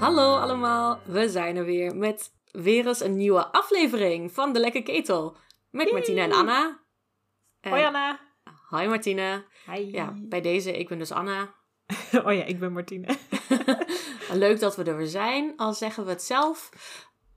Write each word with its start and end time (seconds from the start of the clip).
Hallo 0.00 0.36
allemaal, 0.36 1.00
we 1.04 1.28
zijn 1.28 1.56
er 1.56 1.64
weer 1.64 1.96
met 1.96 2.32
weer 2.52 2.86
eens 2.86 3.00
een 3.00 3.16
nieuwe 3.16 3.46
aflevering 3.52 4.32
van 4.32 4.52
De 4.52 4.58
Lekker 4.60 4.82
Ketel. 4.82 5.36
Met 5.70 5.92
Martine 5.92 6.20
en 6.20 6.32
Anna. 6.32 6.78
En- 7.60 7.70
Hoi 7.70 7.84
Anna. 7.84 8.20
Hi 8.70 8.86
Martine. 8.86 9.44
Hi. 9.66 9.90
Ja, 9.92 10.14
bij 10.16 10.40
deze, 10.40 10.78
ik 10.78 10.88
ben 10.88 10.98
dus 10.98 11.10
Anna. 11.12 11.54
Oh 12.24 12.32
ja, 12.34 12.44
ik 12.44 12.58
ben 12.58 12.72
Martine. 12.72 13.16
Leuk 14.32 14.60
dat 14.60 14.76
we 14.76 14.82
er 14.84 14.96
weer 14.96 15.06
zijn, 15.06 15.52
al 15.56 15.72
zeggen 15.74 16.04
we 16.04 16.10
het 16.10 16.22
zelf. 16.22 16.70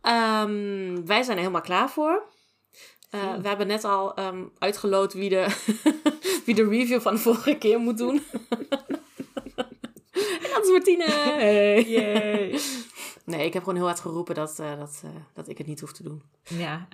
Ehm, 0.02 1.06
wij 1.06 1.24
zijn 1.24 1.30
er 1.38 1.44
helemaal 1.44 1.62
klaar 1.62 1.90
voor. 1.90 2.24
Eh, 3.10 3.36
we 3.36 3.48
hebben 3.48 3.68
net 3.68 3.84
al 3.84 4.14
ehm, 4.16 4.44
uitgeloot 4.58 5.14
wie 5.14 5.30
de, 5.30 5.46
wie 6.46 6.56
de 6.56 6.68
review 6.70 7.02
van 7.02 7.14
de 7.14 7.20
vorige 7.20 7.56
keer 7.58 7.80
moet 7.80 7.98
doen. 7.98 8.24
Is 10.72 10.98
Martine. 10.98 11.12
Hey. 11.12 11.84
Yay. 11.84 12.60
Nee, 13.26 13.46
ik 13.46 13.54
heb 13.54 13.64
gewoon 13.64 13.78
heel 13.78 13.88
hard 13.88 14.00
geroepen 14.00 14.36
dat, 14.36 14.60
eh, 14.60 14.78
dat, 14.78 15.02
eh, 15.06 15.10
dat 15.34 15.48
ik 15.48 15.58
het 15.58 15.68
niet 15.68 15.80
hoef 15.80 15.92
te 15.94 16.04
doen. 16.04 16.24
Ja, 16.44 16.88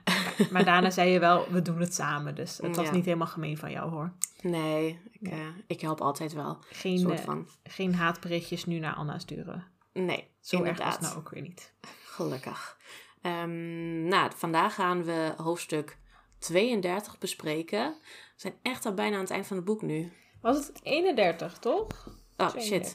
maar 0.51 0.65
daarna 0.65 0.89
zei 0.89 1.09
je 1.11 1.19
wel, 1.19 1.47
we 1.51 1.61
doen 1.61 1.79
het 1.79 1.93
samen. 1.93 2.35
Dus 2.35 2.57
het 2.57 2.75
was 2.75 2.85
Ja. 2.85 2.91
niet 2.91 3.05
helemaal 3.05 3.27
gemeen 3.27 3.57
van 3.57 3.71
jou 3.71 3.89
hoor. 3.91 4.11
Nee, 4.41 4.99
ik, 5.11 5.27
eh, 5.31 5.37
ik 5.67 5.81
help 5.81 6.01
altijd 6.01 6.33
wel. 6.33 6.57
Geen, 6.71 6.99
soort 6.99 7.19
van. 7.21 7.47
geen 7.63 7.95
haatberichtjes 7.95 8.65
nu 8.65 8.79
naar 8.79 8.93
Anna 8.95 9.19
sturen. 9.19 9.65
Nee, 9.93 10.27
Zo 10.39 10.57
erg 10.57 10.67
inderdaad. 10.67 10.85
was 10.85 10.93
het 10.95 11.01
nou 11.03 11.17
ook 11.17 11.29
weer 11.29 11.41
niet. 11.41 11.73
Gelukkig. 12.05 12.77
Ehm, 13.21 14.07
nou, 14.07 14.31
vandaag 14.35 14.73
gaan 14.75 15.03
we 15.03 15.33
hoofdstuk 15.37 15.97
32 16.39 17.17
bespreken. 17.17 17.95
We 18.01 18.33
zijn 18.35 18.53
echt 18.61 18.85
al 18.85 18.93
bijna 18.93 19.15
aan 19.15 19.21
het 19.21 19.31
eind 19.31 19.47
van 19.47 19.55
het 19.57 19.65
boek 19.65 19.81
nu. 19.81 20.11
Was 20.41 20.57
het 20.57 20.79
31, 20.83 21.57
toch? 21.59 22.07
Oh, 22.37 22.49
shit. 22.59 22.93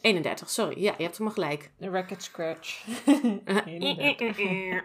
31, 0.00 0.50
sorry. 0.50 0.82
Ja, 0.82 0.94
je 0.98 1.02
hebt 1.02 1.18
hem 1.18 1.30
gelijk. 1.30 1.70
De 1.78 1.88
Racket 1.90 2.22
Scratch. 2.22 2.84
31. 3.64 4.38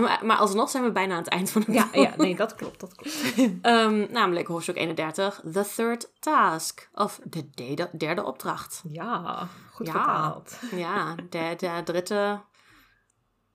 maar, 0.00 0.26
maar 0.26 0.36
alsnog 0.36 0.70
zijn 0.70 0.84
we 0.84 0.92
bijna 0.92 1.12
aan 1.12 1.18
het 1.22 1.28
eind 1.28 1.50
van 1.50 1.62
het 1.62 1.74
Ja, 1.74 1.84
boek. 1.84 1.94
ja, 2.04 2.14
nee, 2.16 2.36
dat 2.36 2.54
klopt, 2.54 2.80
dat 2.80 2.94
klopt. 2.94 3.34
Ehm, 3.62 4.06
namelijk 4.12 4.46
hoofdstuk 4.48 4.76
31, 4.76 5.40
The 5.52 5.72
Third 5.74 6.12
Task. 6.18 6.88
Of 6.92 7.20
de 7.24 7.50
derde, 7.50 7.90
derde 7.98 8.24
opdracht. 8.24 8.82
Ja, 8.88 9.48
goed 9.72 9.86
Ja. 9.86 9.92
vertaald. 9.92 10.58
Ja, 10.70 11.14
de, 11.14 11.54
de 11.56 11.80
dritte... 11.84 12.40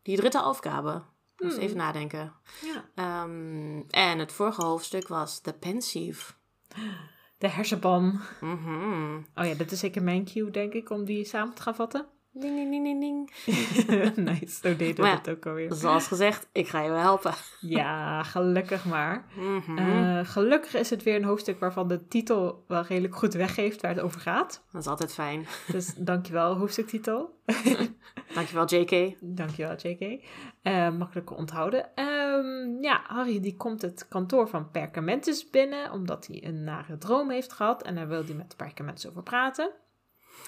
Die 0.04 0.18
dritte 0.18 0.42
aufgabe. 0.42 1.02
Moest 1.38 1.56
Hmm. 1.56 1.64
even 1.66 1.78
nadenken. 1.78 2.34
Ja. 2.62 2.86
Ehm, 2.96 3.80
en 3.90 4.20
het 4.20 4.32
vorige 4.32 4.64
hoofdstuk 4.64 5.08
was 5.08 5.40
The 5.42 5.54
Pensieve. 5.54 6.34
De 7.42 7.50
hersenbom. 7.50 8.20
Mhm. 8.42 9.16
Oh 9.36 9.46
ja, 9.46 9.54
dat 9.54 9.72
is 9.72 9.80
zeker 9.80 10.04
mijn 10.04 10.26
cue, 10.26 10.52
denk 10.52 10.74
ik, 10.74 10.90
om 10.90 11.06
die 11.06 11.26
samen 11.26 11.54
te 11.54 11.62
gaan 11.62 11.76
vatten. 11.76 12.06
Ding, 12.34 12.56
ding, 12.56 12.72
ding, 12.72 12.84
ding, 12.84 13.00
ding. 13.00 14.16
nice, 14.30 14.60
zo 14.62 14.76
Maar 14.98 15.10
ja, 15.10 15.18
het 15.18 15.30
ook 15.30 15.46
alweer. 15.46 15.74
Zoals 15.74 16.08
gezegd, 16.08 16.48
ik 16.52 16.68
ga 16.68 16.82
je 16.82 16.90
wel 16.90 17.00
helpen. 17.00 17.34
Ja, 17.60 18.24
gelukkig 18.24 18.86
maar. 18.86 19.26
Mhm. 19.36 19.78
Eh, 19.78 20.20
gelukkig 20.24 20.74
is 20.74 20.90
het 20.90 21.04
weer 21.04 21.16
een 21.16 21.24
hoofdstuk 21.24 21.60
waarvan 21.60 21.88
de 21.88 22.08
titel 22.08 22.64
wel 22.68 22.82
redelijk 22.82 23.16
goed 23.16 23.34
weggeeft 23.34 23.82
waar 23.82 23.92
het 23.92 24.00
over 24.00 24.22
gaat. 24.22 24.64
Dat 24.72 24.82
is 24.82 24.88
altijd 24.88 25.14
fijn. 25.14 25.46
Dus 25.72 25.94
dankjewel, 26.12 26.58
hoofdstuktitel. 26.58 27.40
Dankjewel, 28.34 28.66
JK. 28.66 29.16
Dankjewel, 29.20 29.76
JK. 29.76 30.24
Eh 30.62 30.92
makkelijk 30.92 31.38
onthouden. 31.38 31.96
Ehm, 31.96 32.82
ja, 32.82 33.02
Harry 33.08 33.40
die 33.40 33.58
komt 33.58 33.82
het 33.82 34.08
kantoor 34.08 34.48
van 34.48 34.72
Perkamentus 34.72 35.50
binnen, 35.50 35.92
omdat 35.92 36.28
hij 36.28 36.44
een 36.46 36.64
nare 36.64 36.98
droom 36.98 37.30
heeft 37.30 37.54
gehad. 37.54 37.84
En 37.84 37.96
daar 37.96 38.08
wil 38.08 38.26
hij 38.26 38.36
met 38.36 38.58
Perkamentus 38.58 39.10
over 39.10 39.24
praten. 39.24 39.72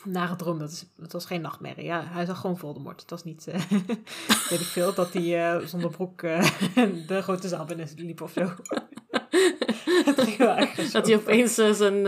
Nare 0.03 0.35
droom, 0.35 0.59
dat, 0.59 0.71
is, 0.71 0.85
dat 0.97 1.11
was 1.11 1.25
geen 1.25 1.41
nachtmerrie. 1.41 1.85
Ja, 1.85 2.03
hij 2.05 2.25
zag 2.25 2.39
gewoon 2.39 2.57
Voldemort. 2.57 3.01
Het 3.01 3.09
was 3.09 3.23
niet, 3.23 3.47
eh, 3.47 3.61
weet 4.49 4.59
ik 4.59 4.65
veel, 4.65 4.93
dat 4.93 5.13
hij 5.13 5.55
eh, 5.55 5.65
zonder 5.67 5.89
broek 5.89 6.21
eh, 6.21 6.49
de 7.07 7.21
grote 7.21 7.47
zaal 7.47 7.65
binnen 7.65 7.87
liep 7.95 8.21
of 8.21 8.31
zo. 8.31 8.41
Het 10.05 10.37
ergens 10.39 10.91
Dat 10.91 11.07
hij 11.07 11.15
opeens 11.15 11.53
zijn 11.55 12.07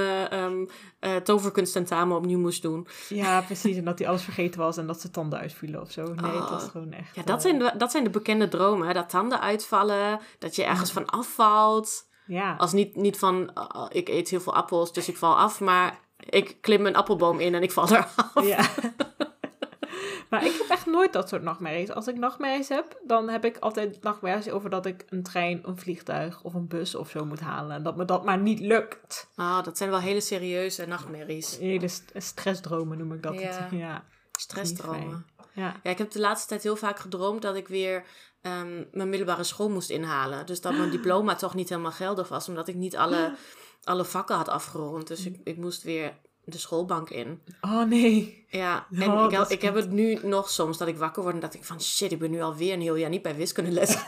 toverkunsttentamen 1.24 2.18
opnieuw 2.18 2.40
moest 2.40 2.62
doen. 2.62 2.88
Ja, 3.10 3.42
precies. 3.42 3.78
En 3.78 3.86
dat 3.86 4.00
hij 4.00 4.08
alles 4.08 4.24
vergeten 4.24 4.60
was 4.60 4.78
en 4.78 4.88
dat 4.88 5.02
zijn 5.02 5.14
tanden 5.14 5.40
uitvielen 5.40 5.82
of 5.82 5.92
zo. 5.92 6.04
Nee, 6.04 6.32
het 6.32 6.42
Oh. 6.42 6.50
was 6.50 6.64
gewoon 6.64 6.92
echt... 6.92 7.16
Ja, 7.16 7.24
dat 7.24 7.42
zijn 7.42 7.60
de, 7.60 7.74
dat 7.78 7.92
zijn 7.92 8.04
de 8.04 8.10
bekende 8.10 8.48
dromen. 8.48 8.88
Hè? 8.88 8.94
Dat 8.94 9.10
tanden 9.10 9.42
uitvallen, 9.42 10.20
dat 10.40 10.56
je 10.56 10.64
ergens 10.64 10.92
van 10.92 11.06
afvalt. 11.06 12.08
Ja, 12.26 12.56
Als 12.58 12.72
niet, 12.72 12.96
niet 12.96 13.18
van, 13.18 13.52
uh, 13.58 13.86
ik 13.90 14.10
eet 14.10 14.30
heel 14.30 14.42
veel 14.42 14.56
appels, 14.56 14.94
dus 14.94 15.08
ik 15.08 15.18
val 15.18 15.38
af. 15.38 15.60
Maar 15.60 16.00
ik 16.18 16.58
klim 16.62 16.86
een 16.86 16.96
appelboom 16.96 17.40
in 17.40 17.56
en 17.56 17.64
ik 17.64 17.72
val 17.72 17.90
eraf. 17.90 18.16
ja. 18.42 18.66
maar 20.30 20.46
ik 20.46 20.52
heb 20.58 20.70
echt 20.70 20.86
nooit 20.86 21.14
dat 21.14 21.30
soort 21.30 21.42
nachtmerries. 21.42 21.92
Als 21.92 22.08
ik 22.08 22.18
nachtmerries 22.18 22.70
heb, 22.70 23.00
dan 23.08 23.30
heb 23.30 23.46
ik 23.46 23.58
altijd 23.58 24.04
nachtmerries 24.04 24.50
over 24.50 24.70
dat 24.70 24.86
ik 24.86 25.06
een 25.10 25.24
trein, 25.24 25.60
een 25.64 25.78
vliegtuig 25.78 26.42
of 26.44 26.54
een 26.54 26.68
bus 26.68 26.96
of 26.96 27.10
zo 27.10 27.26
moet 27.26 27.40
halen. 27.40 27.76
En 27.76 27.84
dat 27.84 27.96
me 27.96 28.06
dat 28.06 28.26
maar 28.26 28.38
niet 28.38 28.60
lukt. 28.60 29.30
Ah, 29.36 29.64
dat 29.64 29.78
zijn 29.78 29.90
wel 29.90 30.00
hele 30.00 30.22
serieuze 30.22 30.86
nachtmerries. 30.86 31.58
Hele 31.58 31.88
st- 31.88 32.12
stressdromen 32.16 32.98
noem 32.98 33.14
ik 33.14 33.24
dat. 33.24 33.40
Ja. 33.40 33.68
ja. 33.86 34.04
Stressdromen. 34.32 35.26
Ja. 35.54 35.76
Ja, 35.84 35.90
ik 35.90 35.98
heb 35.98 36.12
de 36.12 36.20
laatste 36.20 36.48
tijd 36.48 36.64
heel 36.64 36.76
vaak 36.76 37.00
gedroomd 37.00 37.42
dat 37.42 37.56
ik 37.56 37.68
weer 37.68 38.04
ehm, 38.42 38.84
mijn 38.92 39.10
middelbare 39.10 39.44
school 39.44 39.70
moest 39.70 39.90
inhalen. 39.90 40.46
Dus 40.46 40.62
dat 40.62 40.74
mijn 40.78 40.90
diploma 40.98 41.36
toch 41.36 41.54
niet 41.54 41.70
helemaal 41.70 41.92
geldig 41.92 42.28
was, 42.30 42.48
omdat 42.50 42.68
ik 42.68 42.76
niet 42.76 42.98
alle, 42.98 43.34
alle 43.86 44.06
vakken 44.06 44.36
had 44.36 44.50
afgerond. 44.50 45.08
Dus 45.08 45.26
ik, 45.26 45.40
ik 45.44 45.58
moest 45.58 45.84
weer 45.84 46.14
de 46.44 46.58
schoolbank 46.58 47.10
in. 47.10 47.42
Oh 47.62 47.84
nee. 47.84 48.46
Ja, 48.50 48.88
en 49.00 49.12
Oh, 49.12 49.46
ik, 49.50 49.62
heb, 49.62 49.76
het 49.76 49.92
nu 49.92 50.20
nog 50.24 50.50
soms 50.50 50.78
dat 50.78 50.88
ik 50.88 50.98
wakker 50.98 51.22
word 51.22 51.36
en 51.36 51.42
dat 51.42 51.54
ik 51.54 51.64
van 51.64 51.82
shit, 51.82 52.12
ik 52.12 52.20
ben 52.20 52.32
nu 52.32 52.42
alweer 52.42 52.74
een 52.74 52.82
heel 52.82 52.96
jaar 52.96 53.10
niet 53.10 53.22
bij 53.22 53.36
wiskundeles. 53.36 53.98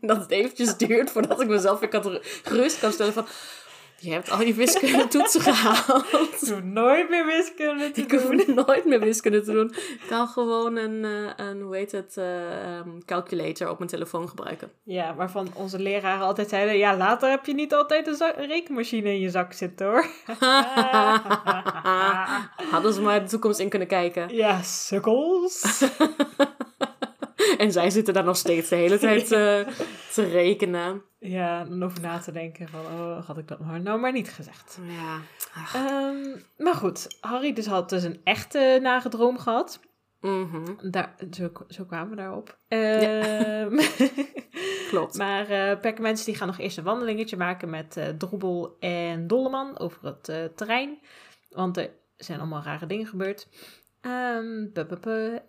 dat 0.00 0.16
het 0.16 0.30
eventjes 0.30 0.76
duurt 0.76 1.10
voordat 1.10 1.40
ik 1.40 1.48
mezelf 1.48 1.80
weer 1.80 1.88
kan 1.88 2.20
gerust 2.42 2.78
kan 2.78 2.92
stellen 2.92 3.12
van... 3.12 3.26
Je 4.00 4.12
hebt 4.12 4.30
al 4.30 4.42
je 4.42 4.54
wiskunde 4.54 5.08
toetsen 5.08 5.40
gehaald. 5.40 6.04
Ik 6.12 6.36
doe 6.40 6.60
nooit 6.60 7.10
meer 7.10 7.26
wiskunde 7.26 7.90
te 7.90 8.00
Ik 8.00 8.10
hoef 8.10 8.22
doen. 8.22 8.54
nooit 8.66 8.84
meer 8.84 9.00
wiskunde 9.00 9.42
te 9.42 9.52
doen. 9.52 9.70
Ik 9.74 10.00
kan 10.08 10.28
gewoon 10.28 10.76
een, 10.76 11.04
eh, 11.04 11.46
een 11.46 11.60
hoe 11.60 11.76
heet 11.76 11.92
het, 11.92 12.16
eh, 12.16 12.76
ehm, 12.76 12.88
calculator 13.04 13.70
op 13.70 13.78
mijn 13.78 13.90
telefoon 13.90 14.28
gebruiken. 14.28 14.70
Ja, 14.82 15.14
waarvan 15.14 15.48
onze 15.54 15.78
leraren 15.78 16.26
altijd 16.26 16.48
zeiden... 16.48 16.78
Ja, 16.78 16.96
later 16.96 17.30
heb 17.30 17.46
je 17.46 17.54
niet 17.54 17.74
altijd 17.74 18.06
een 18.06 18.46
rekenmachine 18.46 19.08
in 19.08 19.20
je 19.20 19.30
zak 19.30 19.52
zitten 19.52 19.86
hoor. 19.86 20.06
Hadden 22.70 22.92
ze 22.92 23.00
maar 23.00 23.22
de 23.22 23.28
toekomst 23.28 23.58
in 23.58 23.68
kunnen 23.68 23.88
kijken. 23.88 24.34
Ja, 24.34 24.62
sukkels. 24.62 25.62
En 27.64 27.72
zij 27.72 27.90
zitten 27.90 28.14
daar 28.14 28.24
nog 28.24 28.36
steeds 28.36 28.68
de 28.68 28.76
hele 28.76 28.98
tijd 28.98 29.22
eh, 29.32 29.66
te 30.12 30.22
rekenen. 30.22 31.02
Ja, 31.18 31.60
en 31.60 31.82
over 31.82 32.00
na 32.00 32.18
te 32.18 32.32
denken 32.32 32.68
van, 32.68 32.80
oh, 32.80 33.26
had 33.26 33.38
ik 33.38 33.48
dat 33.48 33.60
maar 33.60 33.80
nou 33.80 34.00
maar 34.00 34.12
niet 34.12 34.30
gezegd. 34.30 34.78
Ja. 34.82 35.20
Ehm, 35.74 36.40
maar 36.56 36.74
goed, 36.74 37.16
Harry 37.20 37.52
dus 37.52 37.66
had 37.66 37.88
dus 37.90 38.02
een 38.02 38.20
echte 38.24 38.78
nare 38.82 39.08
droom 39.08 39.38
gehad. 39.38 39.80
mhm, 40.20 40.90
Daar, 40.90 41.14
zo, 41.30 41.50
zo 41.68 41.84
kwamen 41.84 42.10
we 42.10 42.16
daarop. 42.16 42.58
Ehm, 42.68 43.78
Klopt. 44.90 45.18
maar 45.18 45.48
eh 45.48 45.80
Perkaments 45.80 46.24
die 46.24 46.34
gaan 46.34 46.46
nog 46.46 46.58
eerst 46.58 46.78
een 46.78 46.84
wandelingetje 46.84 47.36
maken 47.36 47.70
met 47.70 47.96
eh 47.96 48.08
Droebel 48.08 48.76
en 48.80 49.26
Dolleman 49.26 49.78
over 49.78 49.98
het 50.02 50.56
terrein. 50.56 50.98
Want 51.50 51.76
er 51.76 51.90
zijn 52.16 52.38
allemaal 52.38 52.62
rare 52.62 52.86
dingen 52.86 53.06
gebeurd. 53.06 53.48
Ehm. 54.00 54.66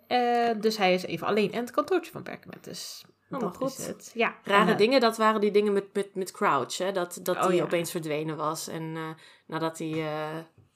Eh, 0.06 0.60
dus 0.60 0.76
hij 0.76 0.94
is 0.94 1.02
even 1.02 1.26
alleen 1.26 1.52
in 1.52 1.60
het 1.60 1.70
kantoortje 1.70 2.12
van 2.12 2.22
Perkament. 2.22 2.64
Dus 2.64 3.04
Allemaal 3.30 3.58
dat 3.58 3.78
is 3.78 3.86
het. 3.86 4.10
Ja, 4.14 4.34
Rare 4.44 4.62
en, 4.66 4.72
eh, 4.72 4.78
dingen, 4.78 5.00
dat 5.00 5.16
waren 5.16 5.40
die 5.40 5.50
dingen 5.50 5.72
met, 5.72 5.84
met, 5.92 6.14
met 6.14 6.30
Crouch. 6.30 6.78
Hè? 6.78 6.92
Dat, 6.92 7.20
dat 7.22 7.36
Oh, 7.36 7.46
die 7.46 7.56
ja. 7.56 7.62
opeens 7.62 7.90
verdwenen 7.90 8.36
was. 8.36 8.68
En 8.68 8.96
eh, 8.96 9.08
nadat 9.46 9.78
hij 9.78 10.04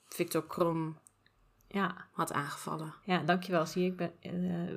Victor 0.09 0.47
Krum 0.47 0.99
Ja, 1.69 2.09
had 2.13 2.33
aangevallen. 2.33 2.95
ja, 3.05 3.19
dankjewel. 3.19 3.67
Zie 3.67 3.87
ik, 3.87 3.97
ben, 3.97 4.13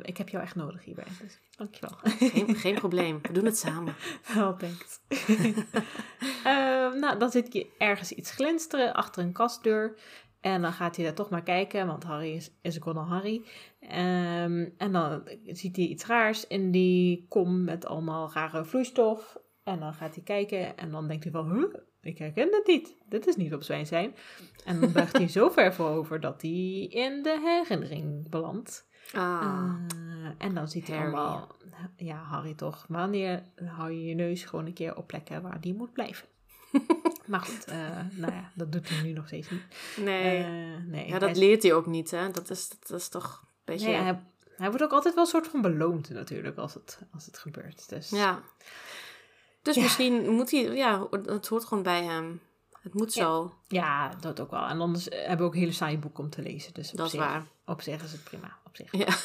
ik 0.02 0.18
heb 0.18 0.30
jou 0.30 0.44
echt 0.44 0.56
nodig 0.56 0.84
hierbij. 0.84 1.08
Dus 1.22 1.40
dankjewel. 1.58 1.98
Geen, 2.04 2.56
geen 2.66 2.76
probleem. 2.76 3.20
We 3.22 3.32
doen 3.32 3.46
het 3.46 3.58
samen. 3.58 3.96
Wel, 4.34 4.56
thanks. 4.58 5.00
Ehm, 6.44 7.00
nou, 7.00 7.18
dan 7.20 7.32
zit 7.32 7.54
je 7.54 7.68
ergens 7.78 8.12
iets 8.12 8.32
glinsteren 8.32 8.94
achter 8.94 9.24
een 9.24 9.32
kastdeur. 9.34 9.96
En 10.42 10.62
dan 10.62 10.74
gaat 10.74 10.96
hij 10.96 11.06
daar 11.06 11.14
toch 11.14 11.30
maar 11.30 11.44
kijken, 11.44 11.88
want 11.88 12.04
Harry 12.04 12.34
is, 12.34 12.52
is 12.62 12.80
een 12.86 12.96
Harry. 12.96 13.46
Ehm, 13.80 14.70
en 14.78 14.92
dan 14.92 15.22
ziet 15.46 15.76
hij 15.76 15.86
iets 15.86 16.06
raars 16.06 16.48
in 16.48 16.72
die 16.72 17.26
kom 17.30 17.64
met 17.64 17.86
allemaal 17.86 18.32
rare 18.34 18.66
vloeistof. 18.66 19.38
En 19.64 19.80
dan 19.80 19.94
gaat 19.94 20.16
hij 20.16 20.24
kijken 20.24 20.78
en 20.78 20.92
dan 20.92 21.08
denkt 21.08 21.24
hij 21.24 21.34
van, 21.34 21.52
huh, 21.52 21.74
ik 22.02 22.18
herken 22.18 22.48
het 22.52 22.68
niet. 22.68 22.96
Dit 23.10 23.28
is 23.28 23.36
niet 23.36 23.54
op 23.54 23.64
zwijn 23.64 23.86
zijn. 23.86 24.16
En 24.66 24.80
dan 24.80 24.92
buigt 24.92 25.18
hij 25.18 25.28
zo 25.28 25.50
ver 25.50 25.74
voorover 25.74 26.20
dat 26.20 26.42
hij 26.42 26.86
in 26.90 27.24
de 27.24 27.40
herinnering 27.44 28.30
belandt. 28.30 28.88
Ah. 29.14 29.74
Eh, 29.88 30.32
en 30.38 30.54
dan 30.54 30.68
ziet 30.68 30.88
hij 30.88 30.98
Harry. 30.98 31.14
allemaal, 31.14 31.56
ja, 31.96 32.18
Harry 32.18 32.54
toch, 32.54 32.86
wanneer 32.88 33.44
hou 33.66 33.92
je 33.92 34.06
je 34.06 34.16
neus 34.16 34.44
gewoon 34.44 34.66
een 34.66 34.74
keer 34.74 34.96
op 34.96 35.08
plekken 35.08 35.42
waar 35.42 35.62
die 35.62 35.74
moet 35.74 35.94
blijven? 35.94 36.28
Maar 37.28 37.40
goed, 37.42 37.66
eh, 37.66 37.78
nou 38.12 38.34
ja, 38.34 38.52
dat 38.54 38.72
doet 38.72 38.90
hij 38.90 39.02
nu 39.02 39.12
nog 39.12 39.28
steeds 39.28 39.50
niet. 39.50 39.62
Nee. 39.98 40.44
Eh, 40.44 40.50
nee 40.86 41.08
ja, 41.08 41.20
dat 41.20 41.30
is- 41.30 41.38
leert 41.38 41.64
hij 41.64 41.74
ook 41.74 41.86
niet, 41.86 42.12
hè. 42.12 42.32
Dat 42.32 42.50
is, 42.50 42.70
dat 42.88 43.00
is 43.00 43.08
toch 43.10 43.40
een 43.44 43.48
beetje... 43.74 43.88
nee, 43.88 43.96
hij, 43.96 44.20
hij 44.58 44.68
wordt 44.70 44.84
ook 44.84 44.92
altijd 44.92 45.14
wel 45.16 45.24
een 45.24 45.30
soort 45.30 45.48
van 45.48 45.62
beloond 45.62 46.10
natuurlijk 46.10 46.58
als 46.58 46.74
het, 46.74 47.00
als 47.14 47.26
het 47.26 47.38
gebeurt. 47.38 47.90
Dus 47.90 48.10
Ja. 48.10 48.42
Dus 49.62 49.76
Ja. 49.76 49.82
misschien 49.82 50.30
moet 50.30 50.52
hij... 50.52 50.62
Ja, 50.76 51.08
het 51.26 51.48
hoort 51.48 51.66
gewoon 51.66 51.84
bij 51.84 52.04
hem. 52.04 52.42
Het 52.82 52.94
moet 52.94 53.14
zo. 53.14 53.54
ja, 53.68 54.16
dat 54.20 54.40
ook 54.40 54.52
wel. 54.52 54.66
En 54.68 54.80
anders 54.82 55.06
hebben 55.10 55.38
we 55.38 55.44
ook 55.44 55.54
een 55.54 55.60
hele 55.60 55.72
saaie 55.72 55.98
boek 55.98 56.18
om 56.18 56.30
te 56.30 56.42
lezen. 56.42 56.74
Dus 56.74 56.92
op 56.92 56.98
Dat 56.98 57.06
is 57.06 57.12
zich, 57.12 57.20
waar. 57.22 57.46
Op 57.66 57.82
zich 57.82 58.04
is 58.04 58.12
het 58.12 58.24
prima. 58.24 58.58
Op 58.66 58.76
zich. 58.76 58.92
Ja. 58.92 59.16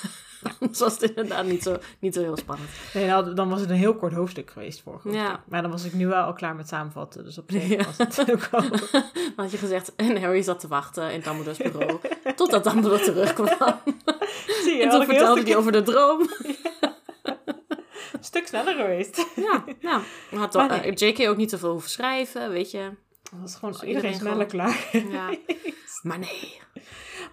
Anders 0.60 0.78
was 0.78 0.92
het 0.92 1.02
inderdaad 1.02 1.44
niet 1.44 1.62
zo, 1.62 1.76
niet 1.98 2.14
zo 2.14 2.20
heel 2.20 2.36
spannend. 2.36 2.68
Nee, 2.94 3.06
nou, 3.06 3.34
dan 3.34 3.48
was 3.48 3.60
het 3.60 3.70
een 3.70 3.76
heel 3.76 3.96
kort 3.96 4.12
hoofdstuk 4.12 4.50
geweest 4.50 4.80
vorige 4.82 5.10
Ja. 5.10 5.18
hoofdstuk. 5.18 5.40
Maar 5.48 5.62
dan 5.62 5.70
was 5.70 5.84
ik 5.84 5.92
nu 5.92 6.06
wel 6.06 6.22
al 6.24 6.32
klaar 6.32 6.54
met 6.54 6.68
samenvatten. 6.68 7.24
Dus 7.24 7.38
op 7.38 7.50
zich 7.52 7.68
Ja. 7.68 7.84
was 7.84 7.96
het 7.98 8.30
ook 8.32 8.48
wel... 8.50 8.60
Dan 9.36 9.44
had 9.44 9.50
je 9.50 9.56
gezegd, 9.56 9.94
en 9.96 10.20
Harry 10.22 10.42
zat 10.42 10.60
te 10.60 10.68
wachten 10.68 11.12
in 11.12 11.20
Dumbledore's 11.20 11.58
bureau. 11.58 11.98
totdat 12.36 12.64
Dumbledore 12.64 13.02
terugkwam. 13.04 13.48
Zie 14.64 14.74
je, 14.76 14.82
en 14.82 14.90
toen 14.90 15.04
vertelde 15.04 15.42
hij 15.42 15.56
over 15.56 15.72
de 15.72 15.82
droom. 15.82 16.20
een 18.12 18.24
stuk 18.24 18.46
sneller 18.46 18.74
geweest. 18.74 19.26
Ja, 19.36 19.64
nou. 19.80 20.02
Had 20.34 20.50
toch, 20.52 20.68
nee. 20.68 20.80
eh, 20.80 21.08
JK 21.08 21.28
ook 21.28 21.36
niet 21.36 21.48
te 21.48 21.58
veel 21.58 21.70
hoeven 21.70 21.90
schrijven, 21.90 22.50
weet 22.50 22.70
je. 22.70 22.90
Dat 23.30 23.40
was 23.40 23.54
gewoon 23.54 23.70
Dus 23.72 23.82
iedereen 23.82 24.10
iedereen 24.12 24.28
sneller 24.34 24.50
gewoon- 24.50 24.74
klaar. 25.12 25.12
Ja. 25.12 25.36
Maar 26.02 26.18
nee, 26.18 26.60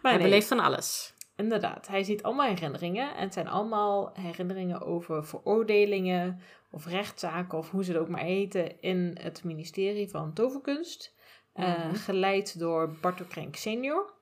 Maar 0.02 0.12
hij 0.12 0.22
nee, 0.22 0.22
beleeft 0.30 0.48
van 0.48 0.60
alles. 0.60 1.14
Inderdaad. 1.40 1.88
Hij 1.88 2.04
ziet 2.04 2.24
allemaal 2.24 2.48
herinneringen. 2.48 3.16
En 3.16 3.24
het 3.24 3.34
zijn 3.34 3.48
allemaal 3.48 4.12
herinneringen 4.14 4.82
over 4.82 5.26
veroordelingen 5.26 6.40
of 6.72 6.86
rechtszaken 6.86 7.58
of 7.58 7.72
hoe 7.72 7.84
ze 7.84 7.92
het 7.92 8.02
ook 8.02 8.10
maar 8.10 8.22
heten 8.24 8.82
in 8.82 9.18
het 9.22 9.44
ministerie 9.44 10.10
van 10.10 10.34
toverkunst. 10.34 11.16
Eh, 11.54 11.86
Mhm. 11.86 11.96
geleid 11.96 12.60
door 12.60 12.98
Barto 13.02 13.26
Krenk 13.28 13.56
senior. 13.56 14.14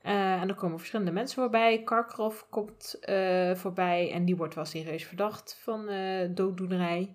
Eh, 0.00 0.40
en 0.40 0.48
er 0.48 0.54
komen 0.54 0.78
verschillende 0.78 1.12
mensen 1.12 1.42
voorbij. 1.42 1.82
Karkaroff 1.82 2.46
komt 2.50 2.98
eh, 3.00 3.54
voorbij 3.54 4.12
en 4.12 4.24
die 4.24 4.36
wordt 4.36 4.54
wel 4.54 4.64
serieus 4.64 5.04
verdacht 5.04 5.60
van 5.62 5.88
dooddoenerij. 6.34 7.14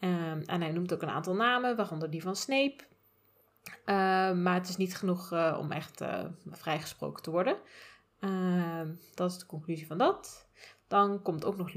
Ehm, 0.00 0.40
en 0.46 0.60
hij 0.60 0.70
noemt 0.70 0.94
ook 0.94 1.02
een 1.02 1.10
aantal 1.10 1.34
namen, 1.34 1.76
waaronder 1.76 2.10
die 2.10 2.22
van 2.22 2.36
Snape. 2.36 2.88
Maar 4.34 4.54
het 4.54 4.68
is 4.68 4.76
niet 4.76 4.96
genoeg 4.96 5.32
om 5.58 5.72
echt 5.72 6.04
vrijgesproken 6.50 7.22
te 7.22 7.30
worden. 7.30 7.56
Ehm, 8.20 8.88
dat 9.14 9.30
is 9.30 9.38
de 9.38 9.46
conclusie 9.46 9.86
van 9.86 9.98
dat. 9.98 10.48
Dan 10.88 11.22
komt 11.22 11.44
ook 11.44 11.56
nog 11.56 11.72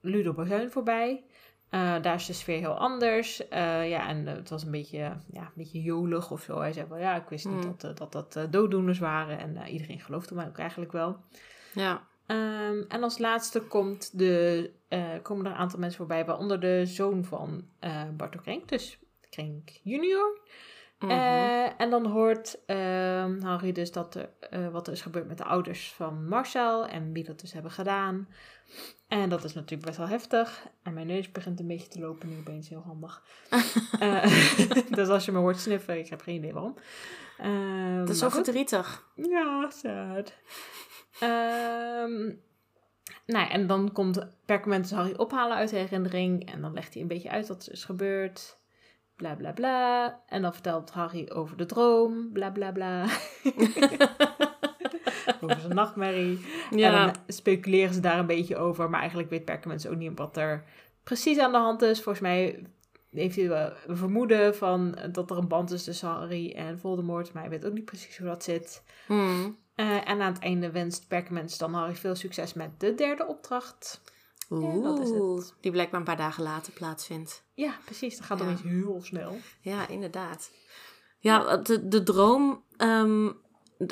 Ludo 0.00 0.32
Bazuin 0.32 0.70
voorbij. 0.70 1.24
Eh, 1.72 2.02
daar 2.02 2.14
is 2.14 2.26
de 2.26 2.32
sfeer 2.32 2.58
heel 2.58 2.78
anders. 2.78 3.48
Eh, 3.48 3.88
ja, 3.88 4.08
en 4.08 4.28
eh, 4.28 4.34
het 4.34 4.50
was 4.50 4.62
een 4.62 4.70
beetje, 4.70 4.98
ja, 5.30 5.42
een 5.42 5.52
beetje 5.54 5.82
jolig 5.82 6.30
of 6.30 6.42
zo. 6.42 6.60
Hij 6.60 6.72
zei 6.72 6.86
wel, 6.88 6.98
ja, 6.98 7.16
ik 7.16 7.28
wist 7.28 7.48
niet 7.48 7.64
Hmm. 7.64 7.74
dat 7.78 8.12
dat, 8.12 8.32
dat 8.32 8.52
dooddoeners 8.52 8.98
waren. 8.98 9.38
En 9.38 9.68
iedereen 9.68 10.00
geloofde 10.00 10.34
mij 10.34 10.46
ook 10.46 10.58
eigenlijk 10.58 10.92
wel. 10.92 11.16
Ja. 11.74 12.06
Ehm, 12.26 12.82
en 12.88 13.02
als 13.02 13.18
laatste 13.18 13.60
komt 13.60 14.18
de, 14.18 14.70
komen 15.22 15.46
er 15.46 15.52
een 15.52 15.58
aantal 15.58 15.78
mensen 15.78 15.98
voorbij, 15.98 16.24
waaronder 16.24 16.60
de 16.60 16.86
zoon 16.86 17.24
van 17.24 17.64
Barto 18.16 18.38
Krenk, 18.40 18.68
dus 18.68 18.98
Krenk 19.30 19.68
junior. 19.82 20.40
Mhm. 21.02 21.10
Eh, 21.10 21.80
en 21.80 21.90
dan 21.90 22.06
hoort 22.06 22.58
Harry 23.42 23.72
dus 23.72 23.92
dat 23.92 24.14
er, 24.14 24.28
eh, 24.50 24.68
wat 24.68 24.86
er 24.86 24.92
is 24.92 25.00
gebeurd 25.00 25.28
met 25.28 25.38
de 25.38 25.44
ouders 25.44 25.92
van 25.92 26.28
Marcel 26.28 26.86
en 26.86 27.12
wie 27.12 27.24
dat 27.24 27.40
dus 27.40 27.52
hebben 27.52 27.70
gedaan. 27.70 28.28
En 29.08 29.28
dat 29.28 29.44
is 29.44 29.54
natuurlijk 29.54 29.84
best 29.84 29.98
wel 29.98 30.08
heftig. 30.08 30.66
En 30.82 30.94
mijn 30.94 31.06
neus 31.06 31.32
begint 31.32 31.60
een 31.60 31.66
beetje 31.66 31.88
te 31.88 32.00
lopen 32.00 32.28
nu 32.28 32.38
opeens, 32.38 32.68
heel 32.68 32.82
handig. 32.86 33.22
Eh, 34.00 34.24
dus 34.96 35.08
als 35.08 35.24
je 35.24 35.32
me 35.32 35.38
hoort 35.38 35.58
sniffen, 35.58 35.98
ik 35.98 36.08
heb 36.08 36.20
geen 36.20 36.34
idee 36.34 36.52
waarom. 36.52 36.76
Ehm, 37.38 37.98
dat 37.98 38.08
is 38.08 38.18
zo 38.18 38.28
verdrietig. 38.28 39.06
Ja, 39.14 39.70
sad. 39.70 40.34
Ehm, 41.20 42.24
nou, 43.26 43.44
ja, 43.44 43.50
en 43.50 43.66
dan 43.66 43.92
komt 43.92 44.26
Perkament 44.46 44.90
Harry 44.90 45.14
ophalen 45.16 45.56
uit 45.56 45.70
de 45.70 45.76
herinnering. 45.76 46.52
En 46.52 46.60
dan 46.60 46.72
legt 46.72 46.92
hij 46.92 47.02
een 47.02 47.08
beetje 47.08 47.30
uit 47.30 47.48
wat 47.48 47.66
er 47.66 47.72
is 47.72 47.84
gebeurd. 47.84 48.58
Bla 49.22 49.34
bla 49.34 49.52
bla. 49.52 50.20
En 50.26 50.42
dan 50.42 50.52
vertelt 50.52 50.90
Harry 50.90 51.30
over 51.34 51.56
de 51.56 51.66
droom. 51.66 52.32
Bla 52.32 52.50
bla 52.50 52.72
bla. 52.72 53.02
over 55.40 55.60
zijn 55.60 55.74
nachtmerrie. 55.74 56.46
Ja. 56.70 56.86
En 56.86 56.92
dan 56.92 57.22
speculeren 57.26 57.94
ze 57.94 58.00
daar 58.00 58.18
een 58.18 58.26
beetje 58.26 58.56
over. 58.56 58.90
Maar 58.90 59.00
eigenlijk 59.00 59.30
weet 59.30 59.44
Perkament 59.44 59.88
ook 59.88 59.96
niet 59.96 60.18
wat 60.18 60.36
er 60.36 60.64
precies 61.02 61.38
aan 61.38 61.52
de 61.52 61.58
hand 61.58 61.82
is. 61.82 62.02
Volgens 62.02 62.24
mij 62.24 62.66
heeft 63.10 63.36
hij 63.36 63.48
wel 63.48 63.72
een 63.86 63.96
vermoeden 63.96 64.56
van 64.56 64.98
dat 65.12 65.30
er 65.30 65.38
een 65.38 65.48
band 65.48 65.70
is 65.70 65.84
tussen 65.84 66.08
Harry 66.08 66.52
en 66.52 66.78
Voldemort. 66.78 67.32
Maar 67.32 67.42
hij 67.42 67.50
weet 67.50 67.66
ook 67.66 67.72
niet 67.72 67.84
precies 67.84 68.18
hoe 68.18 68.26
dat 68.26 68.44
zit. 68.44 68.82
Hmm. 69.06 69.58
Eh, 69.74 70.08
en 70.08 70.20
aan 70.20 70.32
het 70.32 70.42
einde 70.42 70.70
wenst 70.70 71.08
Perkament 71.08 71.58
dan 71.58 71.74
Harry 71.74 71.94
veel 71.94 72.14
succes 72.14 72.52
met 72.52 72.80
de 72.80 72.94
derde 72.94 73.26
opdracht. 73.26 74.02
Oeh, 74.52 74.82
dat 74.84 74.98
is 74.98 75.10
het. 75.10 75.54
die 75.60 75.70
blijkbaar 75.70 76.00
een 76.00 76.06
paar 76.06 76.16
dagen 76.16 76.42
later 76.42 76.72
plaatsvindt. 76.72 77.44
Ja, 77.54 77.74
precies. 77.84 78.16
Dat 78.16 78.26
gaat 78.26 78.38
Ja. 78.38 78.44
dan 78.44 78.52
iets 78.52 78.62
heel 78.62 79.00
snel. 79.02 79.36
Ja, 79.60 79.88
inderdaad. 79.88 80.50
Ja, 81.18 81.56
de, 81.56 81.88
de 81.88 82.02
droom, 82.02 82.64
ehm, 82.76 83.30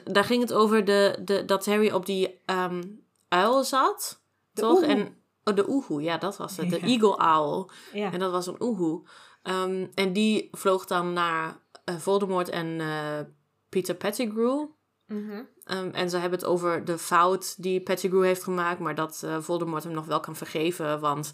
daar 0.04 0.24
ging 0.24 0.42
het 0.42 0.52
over 0.52 0.84
de, 0.84 1.18
de, 1.24 1.44
dat 1.44 1.66
Harry 1.66 1.90
op 1.90 2.06
die 2.06 2.40
ehm, 2.44 2.82
uil 3.28 3.64
zat, 3.64 4.22
De 4.52 4.60
toch? 4.60 4.70
oehoe. 4.72 4.86
En, 4.86 5.16
oh, 5.44 5.54
de 5.54 5.68
oehoe, 5.70 6.02
ja, 6.02 6.18
dat 6.18 6.36
was 6.36 6.56
het. 6.56 6.70
De 6.70 6.78
Ja. 6.80 6.86
eagle 6.86 7.16
owl. 7.16 7.68
Ja. 7.92 8.12
En 8.12 8.18
dat 8.18 8.30
was 8.30 8.46
een 8.46 8.62
oehoe. 8.62 9.02
Ehm, 9.42 9.86
en 9.94 10.12
die 10.12 10.48
vloog 10.52 10.84
dan 10.86 11.12
naar 11.12 11.58
eh, 11.84 11.96
Voldemort 11.96 12.48
en 12.48 12.80
eh, 12.80 13.20
Peter 13.68 13.94
Pettigrew. 13.94 14.64
Mhm. 15.06 15.42
Ehm, 15.70 15.90
en 15.90 16.10
ze 16.10 16.16
hebben 16.16 16.38
het 16.38 16.48
over 16.48 16.84
de 16.84 16.98
fout 16.98 17.62
die 17.62 17.80
Pettigrew 17.80 18.22
heeft 18.22 18.42
gemaakt, 18.42 18.80
maar 18.80 18.94
dat 18.94 19.22
eh, 19.24 19.38
Voldemort 19.40 19.84
hem 19.84 19.92
nog 19.92 20.06
wel 20.06 20.20
kan 20.20 20.36
vergeven, 20.36 21.00
want 21.00 21.32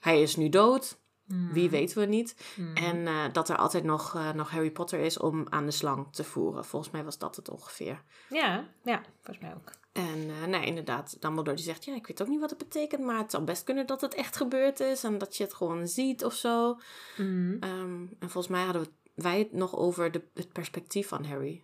hij 0.00 0.22
is 0.22 0.36
nu 0.36 0.48
dood. 0.48 0.98
Mhm. 1.28 1.52
Wie 1.52 1.70
weten 1.70 1.98
we 1.98 2.06
niet. 2.06 2.54
Mhm. 2.56 2.76
En 2.76 3.06
eh, 3.06 3.24
dat 3.32 3.48
er 3.48 3.56
altijd 3.56 3.84
nog, 3.84 4.14
eh, 4.14 4.32
nog 4.32 4.50
Harry 4.50 4.70
Potter 4.70 4.98
is 5.00 5.18
om 5.18 5.46
aan 5.48 5.64
de 5.64 5.70
slang 5.70 6.12
te 6.12 6.24
voeren. 6.24 6.64
Volgens 6.64 6.92
mij 6.92 7.04
was 7.04 7.18
dat 7.18 7.36
het 7.36 7.50
ongeveer. 7.50 8.02
Ja, 8.28 8.68
ja, 8.82 9.02
volgens 9.22 9.38
mij 9.46 9.54
ook. 9.54 9.72
En 9.92 10.30
eh, 10.30 10.46
nee, 10.46 10.64
inderdaad, 10.64 11.16
Dumbledore 11.20 11.56
die 11.56 11.64
zegt, 11.64 11.84
ja, 11.84 11.94
ik 11.94 12.06
weet 12.06 12.22
ook 12.22 12.28
niet 12.28 12.40
wat 12.40 12.50
het 12.50 12.58
betekent, 12.58 13.02
maar 13.02 13.18
het 13.18 13.30
zou 13.30 13.42
best 13.42 13.64
kunnen 13.64 13.86
dat 13.86 14.00
het 14.00 14.14
echt 14.14 14.36
gebeurd 14.36 14.80
is 14.80 15.04
en 15.04 15.18
dat 15.18 15.36
je 15.36 15.44
het 15.44 15.54
gewoon 15.54 15.88
ziet 15.88 16.24
of 16.24 16.34
zo. 16.34 16.78
Mhm. 17.16 17.56
Ehm, 17.60 18.06
en 18.18 18.30
volgens 18.30 18.48
mij 18.48 18.64
hadden 18.64 18.82
we, 18.82 18.88
wij 19.14 19.38
het 19.38 19.52
nog 19.52 19.76
over 19.76 20.10
de, 20.10 20.22
het 20.34 20.52
perspectief 20.52 21.08
van 21.08 21.24
Harry. 21.24 21.62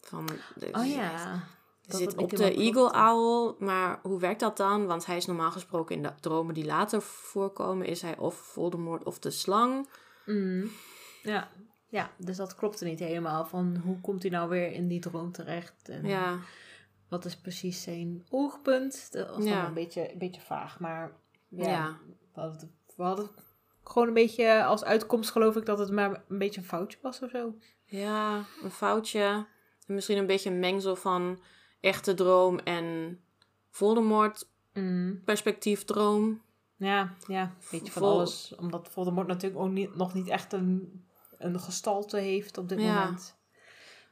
Van, 0.00 0.28
de, 0.54 0.68
Oh 0.72 0.86
ja. 0.86 1.48
Zit 1.88 2.16
op 2.16 2.30
de 2.36 2.54
Eagle. 2.54 2.90
Owl, 2.92 3.54
maar 3.58 3.98
hoe 4.02 4.20
werkt 4.20 4.40
dat 4.40 4.56
dan? 4.56 4.86
Want 4.86 5.06
hij 5.06 5.16
is 5.16 5.26
normaal 5.26 5.50
gesproken 5.50 5.96
in 5.96 6.02
de 6.02 6.12
dromen 6.20 6.54
die 6.54 6.64
later 6.64 7.02
voorkomen, 7.02 7.86
is 7.86 8.02
hij 8.02 8.16
of 8.18 8.34
Voldemort 8.34 9.04
of 9.04 9.18
de 9.18 9.30
slang. 9.30 9.88
Mhm. 10.26 10.66
Ja. 11.22 11.48
ja, 11.88 12.10
dus 12.18 12.36
dat 12.36 12.54
klopte 12.54 12.84
niet 12.84 12.98
helemaal. 12.98 13.46
Van 13.46 13.76
hoe 13.84 14.00
komt 14.00 14.22
hij 14.22 14.30
nou 14.30 14.48
weer 14.48 14.72
in 14.72 14.88
die 14.88 15.00
droom 15.00 15.32
terecht? 15.32 15.88
En 15.88 16.04
Ja, 16.06 16.38
wat 17.08 17.24
is 17.24 17.36
precies 17.36 17.82
zijn 17.82 18.26
oogpunt? 18.30 19.12
Dat 19.12 19.36
was 19.36 19.44
Ja. 19.44 19.66
een 19.66 19.74
beetje, 19.74 20.12
een 20.12 20.18
beetje 20.18 20.40
vaag. 20.40 20.80
Maar 20.80 21.12
ja, 21.48 21.68
Ja. 21.68 21.98
We, 22.34 22.40
hadden, 22.40 22.60
het- 22.60 22.94
we 22.96 23.02
hadden 23.02 23.28
gewoon 23.84 24.08
een 24.08 24.14
beetje 24.14 24.64
als 24.64 24.84
uitkomst 24.84 25.30
geloof 25.30 25.56
ik 25.56 25.66
dat 25.66 25.78
het 25.78 25.90
maar 25.90 26.22
een 26.28 26.38
beetje 26.38 26.60
een 26.60 26.66
foutje 26.66 26.98
was 27.02 27.20
of 27.22 27.30
zo. 27.30 27.54
ja, 27.84 28.44
een 28.62 28.70
foutje. 28.70 29.46
En 29.86 29.94
misschien 29.94 30.18
een 30.18 30.26
beetje 30.26 30.50
een 30.50 30.58
mengsel 30.58 30.96
van 30.96 31.40
echte 31.82 32.14
droom 32.14 32.58
en 32.58 33.18
Voldemort 33.70 34.48
Mhm. 34.72 35.14
perspectief 35.24 35.84
droom. 35.84 36.42
Ja, 36.76 37.14
ja, 37.26 37.42
een 37.42 37.50
beetje 37.70 37.92
van 37.92 38.02
Vol- 38.02 38.10
alles. 38.12 38.54
Omdat 38.58 38.88
Voldemort 38.90 39.26
natuurlijk 39.26 39.62
ook 39.62 39.70
niet, 39.70 39.94
nog 39.96 40.14
niet 40.14 40.28
echt 40.28 40.52
een, 40.52 41.04
een 41.38 41.60
gestalte 41.60 42.16
heeft 42.18 42.58
op 42.58 42.68
dit 42.68 42.80
Ja. 42.80 42.94
moment. 43.04 43.36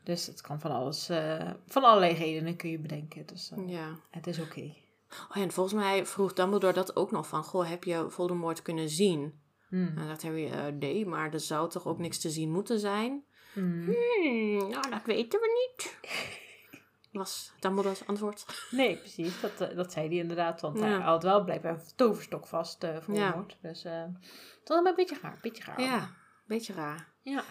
Dus 0.05 0.27
het 0.27 0.41
kan 0.41 0.61
van 0.61 0.71
alles, 0.71 1.09
eh, 1.09 1.51
van 1.67 1.85
allerlei 1.85 2.15
redenen 2.15 2.57
kun 2.57 2.71
je 2.71 2.79
bedenken. 2.79 3.27
Dus 3.27 3.51
eh, 3.51 3.69
Ja. 3.69 3.99
het 4.11 4.27
is 4.27 4.39
oké. 4.41 4.75
Oh 5.31 5.37
en 5.43 5.51
volgens 5.53 5.75
mij 5.75 6.07
vroeg 6.07 6.33
Dumbledore 6.33 6.73
dat 6.73 6.97
ook 6.97 7.11
nog 7.11 7.27
van, 7.27 7.45
goh, 7.45 7.69
heb 7.69 7.85
je 7.85 8.07
Voldemort 8.09 8.63
kunnen 8.63 8.89
zien? 8.89 9.41
Hmm. 9.69 9.87
En 9.87 9.95
dan 9.95 10.07
dacht 10.07 10.23
Harry, 10.23 10.51
eh, 10.51 10.67
nee, 10.79 11.07
maar 11.07 11.33
er 11.33 11.41
zou 11.41 11.71
toch 11.71 11.87
ook 11.87 11.99
niks 11.99 12.19
te 12.19 12.31
zien 12.31 12.51
moeten 12.51 12.79
zijn? 12.81 13.25
Hmm. 13.53 13.85
Hmm, 13.85 14.69
nou, 14.71 14.91
dat 14.91 15.03
weten 15.05 15.41
we 15.41 15.69
niet. 15.77 15.99
Was 17.13 17.53
Dumbledore's 17.61 18.07
antwoord. 18.07 18.67
Nee, 18.71 18.97
precies. 18.97 19.41
Dat, 19.41 19.61
eh, 19.61 19.77
dat 19.77 19.93
zei 19.93 20.09
hij 20.09 20.17
inderdaad. 20.17 20.61
Want 20.61 20.79
Ja. 20.79 20.85
hij 20.85 20.99
had 20.99 21.23
wel 21.23 21.45
blijkbaar 21.45 21.73
een 21.73 21.83
toverstok 21.97 22.47
vast 22.47 22.85
eh 22.85 22.97
Voldemort. 23.01 23.57
Dus 23.63 23.85
eh 23.85 24.03
het 24.61 24.69
was 24.69 24.85
een 24.87 24.95
beetje 24.95 25.15
gaar. 25.17 25.39
Beetje 25.43 25.63
gaar. 25.63 25.81
Ja, 25.81 26.11
beetje 26.47 26.73
raar. 26.73 27.09
Ja. 27.23 27.43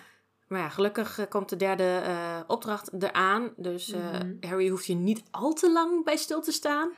Maar 0.49 0.59
ja, 0.59 0.69
gelukkig 0.69 1.19
eh, 1.19 1.25
komt 1.29 1.49
de 1.49 1.55
derde 1.55 2.01
eh, 2.03 2.39
opdracht 2.47 2.91
eraan. 3.03 3.49
Dus 3.57 3.91
eh, 3.91 3.99
Mhm. 4.11 4.33
Harry 4.49 4.69
hoeft 4.69 4.85
hier 4.85 4.95
niet 4.95 5.23
al 5.31 5.53
te 5.53 5.71
lang 5.71 6.03
bij 6.03 6.15
stil 6.17 6.41
te 6.41 6.51
staan. 6.51 6.89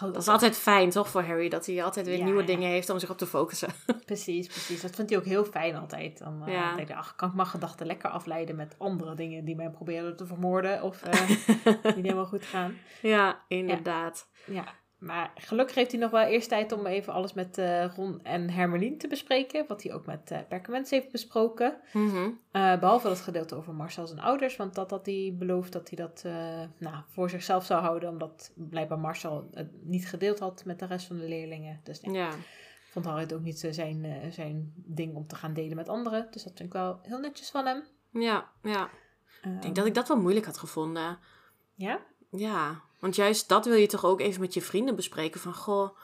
Dat 0.00 0.16
is 0.16 0.28
altijd 0.28 0.56
fijn, 0.56 0.90
toch, 0.90 1.08
voor 1.08 1.22
Harry? 1.22 1.48
Dat 1.48 1.66
hij 1.66 1.84
altijd 1.84 2.06
weer 2.06 2.18
Ja, 2.18 2.24
nieuwe 2.24 2.40
ja. 2.40 2.46
dingen 2.46 2.68
heeft 2.68 2.90
om 2.90 2.98
zich 2.98 3.10
op 3.10 3.18
te 3.18 3.26
focussen. 3.26 3.68
Precies, 4.06 4.46
precies. 4.46 4.80
Dat 4.80 4.94
vindt 4.94 5.10
hij 5.10 5.18
ook 5.20 5.26
heel 5.26 5.44
fijn 5.44 5.76
altijd. 5.76 6.18
Dan 6.18 6.42
Ja. 6.46 6.74
denk 6.76 6.88
ik, 6.88 6.96
ach, 6.96 7.14
kan 7.16 7.28
ik 7.28 7.34
mijn 7.34 7.46
gedachten 7.48 7.86
lekker 7.86 8.10
afleiden 8.10 8.56
met 8.56 8.74
andere 8.78 9.14
dingen 9.14 9.44
die 9.44 9.56
mij 9.56 9.70
proberen 9.70 10.16
te 10.16 10.26
vermoorden 10.26 10.82
of 10.82 10.98
die 10.98 11.20
niet 11.96 12.04
helemaal 12.04 12.26
goed 12.26 12.44
gaan. 12.44 12.76
ja, 13.02 13.44
inderdaad. 13.48 14.28
Ja, 14.46 14.64
maar 14.98 15.32
gelukkig 15.34 15.74
heeft 15.74 15.90
hij 15.90 16.00
nog 16.00 16.10
wel 16.10 16.26
eerst 16.26 16.48
tijd 16.48 16.72
om 16.72 16.86
even 16.86 17.12
alles 17.12 17.32
met 17.32 17.58
eh, 17.58 17.94
Ron 17.94 18.22
en 18.22 18.50
Hermelien 18.50 18.98
te 18.98 19.08
bespreken. 19.08 19.64
Wat 19.68 19.82
hij 19.82 19.92
ook 19.94 20.06
met 20.06 20.30
eh 20.30 20.38
Perkament 20.48 20.90
heeft 20.90 21.12
besproken. 21.12 21.76
Mhm. 21.92 22.30
Eh, 22.50 22.78
behalve 22.78 23.08
dat 23.08 23.20
gedeelte 23.20 23.54
over 23.54 23.74
Marcel 23.74 24.06
zijn 24.06 24.20
ouders. 24.20 24.56
Want 24.56 24.74
dat 24.74 24.90
had 24.90 25.06
hij 25.06 25.34
beloofd 25.38 25.72
dat 25.72 25.88
hij 25.90 25.98
dat 25.98 26.22
nou, 26.78 26.96
voor 27.08 27.30
zichzelf 27.30 27.64
zou 27.64 27.80
houden. 27.82 28.08
Omdat 28.08 28.52
blijkbaar 28.54 28.98
Marcel 28.98 29.48
het 29.52 29.70
niet 29.84 30.08
gedeeld 30.08 30.38
had 30.38 30.64
met 30.64 30.78
de 30.78 30.86
rest 30.86 31.06
van 31.06 31.18
de 31.18 31.28
leerlingen. 31.28 31.80
Dus 31.84 32.00
nee, 32.00 32.14
Ja. 32.14 32.30
vond 32.90 33.04
Harry 33.04 33.20
het 33.22 33.32
ook 33.32 33.42
niet 33.42 33.58
zijn, 33.58 34.32
zijn 34.32 34.72
ding 34.76 35.14
om 35.14 35.26
te 35.26 35.34
gaan 35.36 35.54
delen 35.54 35.76
met 35.76 35.88
anderen. 35.88 36.26
Dus 36.30 36.42
dat 36.42 36.52
vind 36.56 36.68
ik 36.68 36.74
wel 36.74 36.98
heel 37.02 37.18
netjes 37.18 37.50
van 37.50 37.66
hem. 37.66 37.82
Ja, 38.10 38.48
ja. 38.62 38.88
Ehm, 39.42 39.54
Ik 39.54 39.62
denk 39.62 39.74
dat 39.76 39.86
ik 39.86 39.94
dat 39.94 40.08
wel 40.08 40.20
moeilijk 40.20 40.46
had 40.46 40.58
gevonden. 40.58 41.18
Ja? 41.74 42.00
Ja, 42.30 42.80
want 42.98 43.16
juist 43.16 43.48
dat 43.48 43.66
wil 43.66 43.76
je 43.76 43.86
toch 43.86 44.04
ook 44.04 44.20
even 44.20 44.40
met 44.40 44.54
je 44.54 44.62
vrienden 44.62 44.96
bespreken. 44.96 45.40
Van, 45.40 45.54
goh, 45.54 45.98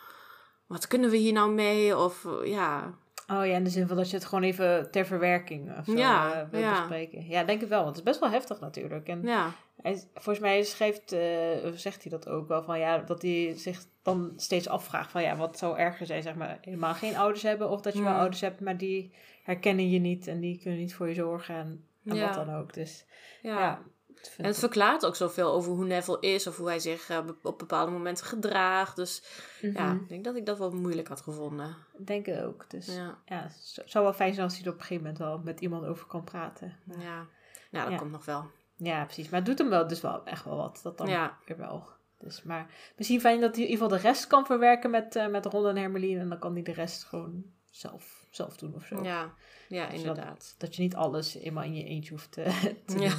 wat 0.66 0.86
kunnen 0.86 1.10
we 1.10 1.16
hier 1.16 1.32
nou 1.32 1.52
mee? 1.52 1.96
Of, 1.96 2.24
eh, 2.24 2.50
ja, 2.50 2.94
Oh 3.28 3.46
ja, 3.46 3.56
in 3.56 3.64
de 3.64 3.70
zin 3.70 3.86
van 3.86 3.96
dat 3.96 4.10
je 4.10 4.16
het 4.16 4.24
gewoon 4.24 4.44
even 4.44 4.90
ter 4.90 5.06
verwerking 5.06 5.78
of 5.78 5.84
zo 5.84 5.96
Ja, 5.96 6.42
eh, 6.42 6.48
wil 6.50 6.60
ja. 6.60 6.78
bespreken. 6.78 7.26
Ja, 7.28 7.44
denk 7.44 7.62
ik 7.62 7.68
wel. 7.68 7.82
Want 7.82 7.96
het 7.96 8.04
is 8.04 8.10
best 8.10 8.20
wel 8.20 8.30
heftig 8.30 8.60
natuurlijk. 8.60 9.08
En 9.08 9.22
ja. 9.22 9.52
hij, 9.82 10.02
volgens 10.14 10.38
mij 10.38 10.62
schrijft, 10.62 11.12
of 11.64 11.78
zegt 11.78 12.02
hij 12.02 12.10
dat 12.10 12.28
ook 12.28 12.48
wel 12.48 12.62
van 12.62 12.78
ja, 12.78 12.98
dat 12.98 13.22
hij 13.22 13.54
zich 13.56 13.84
dan 14.02 14.32
steeds 14.36 14.68
afvraagt 14.68 15.10
van 15.10 15.22
ja, 15.22 15.36
wat 15.36 15.58
zou 15.58 15.78
erger 15.78 16.06
zijn, 16.06 16.22
zeg 16.22 16.34
maar, 16.34 16.58
helemaal 16.60 16.94
geen 16.94 17.16
ouders 17.16 17.42
hebben 17.42 17.70
of 17.70 17.80
dat 17.80 17.94
je 17.94 18.02
wel 18.02 18.14
ouders 18.14 18.40
hebt, 18.40 18.60
maar 18.60 18.76
die 18.76 19.12
herkennen 19.42 19.90
je 19.90 19.98
niet 19.98 20.26
en 20.26 20.40
die 20.40 20.58
kunnen 20.58 20.80
niet 20.80 20.94
voor 20.94 21.08
je 21.08 21.14
zorgen 21.14 21.54
en, 21.54 21.84
en 22.04 22.20
wat 22.20 22.34
dan 22.34 22.54
ook. 22.54 22.74
Dus 22.74 23.04
ja. 23.42 23.82
En 24.36 24.44
het 24.44 24.58
verklaart 24.58 25.06
ook 25.06 25.16
zoveel 25.16 25.52
over 25.52 25.72
hoe 25.72 25.84
Neville 25.84 26.20
is 26.20 26.46
of 26.46 26.56
hoe 26.56 26.66
hij 26.66 26.78
zich 26.78 27.08
eh, 27.08 27.18
op 27.42 27.58
bepaalde 27.58 27.92
momenten 27.92 28.26
gedraagt. 28.26 28.96
Dus 28.96 29.22
ja, 29.60 29.92
Mhm. 29.92 30.02
ik 30.02 30.08
denk 30.08 30.24
dat 30.24 30.36
ik 30.36 30.46
dat 30.46 30.58
wel 30.58 30.70
moeilijk 30.70 31.08
had 31.08 31.20
gevonden. 31.20 31.76
denk 31.98 32.26
ik 32.26 32.42
ook. 32.44 32.70
Dus 32.70 32.86
Ja, 32.86 33.18
ja, 33.26 33.42
het 33.42 33.82
zou 33.84 34.04
wel 34.04 34.12
fijn 34.14 34.32
zijn 34.34 34.44
als 34.46 34.56
hij 34.56 34.64
er 34.66 34.72
op 34.72 34.78
een 34.78 34.80
gegeven 34.84 35.02
moment 35.02 35.22
wel 35.22 35.38
met 35.44 35.60
iemand 35.60 35.84
over 35.86 36.06
kan 36.06 36.24
praten. 36.24 36.76
Maar- 36.84 37.00
ja. 37.00 37.26
Nou, 37.70 37.84
dat 37.84 37.92
Ja. 37.92 37.96
komt 37.98 38.10
nog 38.12 38.24
wel. 38.24 38.50
Ja, 38.76 39.04
precies. 39.04 39.28
Maar 39.28 39.38
het 39.40 39.48
doet 39.48 39.58
hem 39.58 39.68
wel 39.68 39.86
dus 39.86 40.00
wel 40.00 40.24
echt 40.24 40.44
wel 40.44 40.56
wat. 40.56 40.80
Dat 40.82 40.98
dan 40.98 41.08
Ja. 41.08 41.38
weer 41.46 41.56
wel. 41.56 41.88
Dus, 42.18 42.42
maar 42.42 42.66
misschien 42.96 43.20
fijn 43.20 43.40
dat 43.40 43.54
hij 43.54 43.64
in 43.64 43.70
ieder 43.70 43.84
geval 43.84 43.98
de 44.02 44.08
rest 44.08 44.26
kan 44.26 44.46
verwerken 44.46 44.90
met, 44.90 45.16
eh, 45.16 45.26
met 45.26 45.46
Ron 45.46 45.66
en 45.66 45.76
Hermeline. 45.76 46.20
En 46.20 46.28
dan 46.28 46.38
kan 46.38 46.52
hij 46.52 46.62
de 46.62 46.72
rest 46.72 47.04
gewoon 47.04 47.44
zelf, 47.70 48.23
zelf 48.36 48.56
doen 48.56 48.74
of 48.74 48.84
zo. 48.86 49.02
Ja, 49.02 49.32
ja 49.68 49.86
Dus 49.86 49.98
inderdaad. 49.98 50.54
Dat 50.58 50.76
je 50.76 50.82
niet 50.82 50.94
alles 50.94 51.34
eenmaal 51.34 51.64
in 51.64 51.74
je 51.74 51.84
eentje 51.84 52.10
hoeft 52.10 52.32
te, 52.32 52.42
te 52.86 52.98
Ja, 52.98 53.12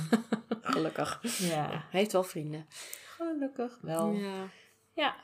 gelukkig. 0.61 1.19
Ja, 1.39 1.67
Hij 1.69 1.99
heeft 1.99 2.11
wel 2.11 2.23
vrienden. 2.23 2.65
gelukkig 3.05 3.77
wel. 3.81 4.11
Ja. 4.11 4.47
Ja. 4.93 5.15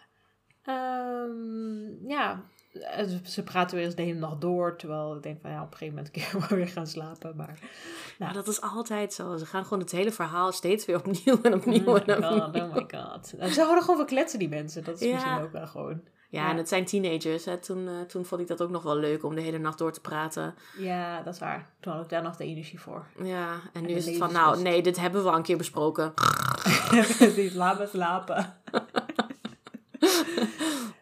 Ehm, 0.64 2.08
ja. 2.10 2.44
Eh, 2.74 3.06
Ze 3.24 3.44
praten 3.44 3.76
weer 3.78 3.86
eens 3.86 3.96
de 3.96 4.02
hele 4.02 4.20
nacht 4.20 4.42
door. 4.42 4.78
Terwijl 4.78 5.16
ik 5.16 5.24
denk 5.24 5.42
van 5.42 5.52
ja, 5.52 5.62
op 5.64 5.72
een 5.72 5.78
gegeven 5.78 5.96
moment 5.96 6.12
kun 6.14 6.22
je 6.22 6.48
wel 6.48 6.58
weer 6.58 6.68
gaan 6.68 6.88
slapen. 6.88 7.36
Maar 7.36 7.60
Maar 8.20 8.34
dat 8.34 8.48
is 8.48 8.62
altijd 8.62 9.14
zo. 9.14 9.38
Ze 9.38 9.46
gaan 9.46 9.64
gewoon 9.64 9.80
het 9.80 9.92
hele 9.92 10.12
verhaal 10.12 10.52
steeds 10.52 10.86
weer 10.86 10.96
opnieuw 10.98 11.42
en 11.42 11.54
opnieuw 11.54 11.86
oh 11.86 11.94
my 11.94 12.00
en 12.00 12.16
opnieuw. 12.18 12.30
god, 12.40 12.56
oh 12.56 12.74
my 12.74 12.86
god. 13.00 13.34
Nou, 13.38 13.52
Ze 13.52 13.62
houden 13.62 13.82
gewoon 13.84 13.98
van 13.98 14.06
kletsen 14.06 14.40
die 14.40 14.50
mensen. 14.50 14.84
Dat 14.84 15.02
is 15.02 15.08
Ja. 15.08 15.14
misschien 15.14 15.40
ook 15.42 15.52
wel 15.52 15.68
gewoon. 15.68 16.04
Ja, 16.32 16.50
en 16.50 16.58
het 16.58 16.68
zijn 16.68 16.86
teenagers. 16.86 17.46
Hè. 17.46 17.58
Toen, 17.58 17.88
eh, 17.88 18.02
toen 18.02 18.26
vond 18.26 18.42
ik 18.42 18.48
dat 18.48 18.62
ook 18.62 18.70
nog 18.70 18.84
wel 18.84 18.96
leuk 18.96 19.24
om 19.24 19.36
de 19.36 19.42
hele 19.42 19.58
nacht 19.58 19.78
door 19.78 19.92
te 19.92 20.02
praten. 20.02 20.56
Ja, 20.78 21.22
dat 21.22 21.34
is 21.34 21.40
waar. 21.40 21.70
Toen 21.80 21.94
had 21.94 22.04
ik 22.04 22.10
daar 22.10 22.22
nog 22.22 22.36
de 22.36 22.44
energie 22.44 22.80
voor. 22.80 23.06
Ja, 23.24 23.60
en 23.74 23.82
nu 23.86 23.94
is 23.94 24.06
het 24.06 24.18
van, 24.18 24.32
nou, 24.32 24.62
nee, 24.62 24.82
dit 24.82 24.98
hebben 25.00 25.24
we 25.24 25.30
al 25.30 25.36
een 25.36 25.44
keer 25.44 25.58
besproken. 25.58 26.14
Precies, 27.18 27.54
laat 27.54 27.80
me 27.80 27.88
slapen. 27.88 28.54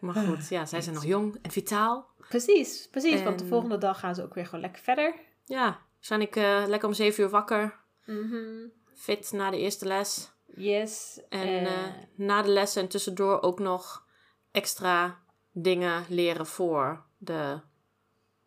Maar 0.00 0.14
goed, 0.14 0.48
ja, 0.48 0.66
zij 0.66 0.80
zijn 0.80 0.94
nog 0.94 1.04
jong 1.04 1.38
en 1.42 1.50
vitaal. 1.50 2.08
Precies, 2.28 2.88
precies. 2.90 3.22
Want 3.22 3.38
de 3.38 3.44
En- 3.44 3.50
volgende 3.50 3.78
dag 3.78 3.98
gaan 4.00 4.14
ze 4.14 4.22
ook 4.22 4.34
weer 4.34 4.44
gewoon 4.44 4.60
lekker 4.60 4.82
verder. 4.82 5.14
Ja, 5.44 5.78
zijn 5.98 6.20
ik 6.20 6.36
eh, 6.36 6.62
lekker 6.66 6.88
om 6.88 6.94
zeven 6.94 7.22
uur 7.24 7.30
wakker. 7.30 7.78
Mhm. 8.06 8.66
Fit 8.94 9.32
na 9.32 9.50
de 9.50 9.58
eerste 9.58 9.86
les. 9.86 10.30
Yes. 10.56 11.20
En 11.28 11.66
eh, 11.66 11.72
na 12.14 12.42
de 12.42 12.48
lessen 12.48 12.82
en 12.82 12.88
tussendoor 12.88 13.42
ook 13.42 13.58
nog 13.58 14.04
extra 14.50 15.18
dingen 15.52 16.04
leren 16.08 16.46
voor 16.46 17.04
de 17.18 17.60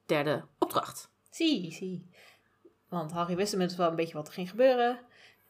derde 0.05 0.45
opdracht. 0.60 1.12
zie, 1.29 1.72
zie. 1.72 2.10
Want 2.89 3.12
Harry 3.12 3.36
wist 3.36 3.51
inmiddels 3.51 3.79
wel 3.79 3.89
een 3.89 3.95
beetje 3.95 4.13
wat 4.13 4.27
er 4.27 4.33
ging 4.33 4.50
gebeuren. 4.50 5.00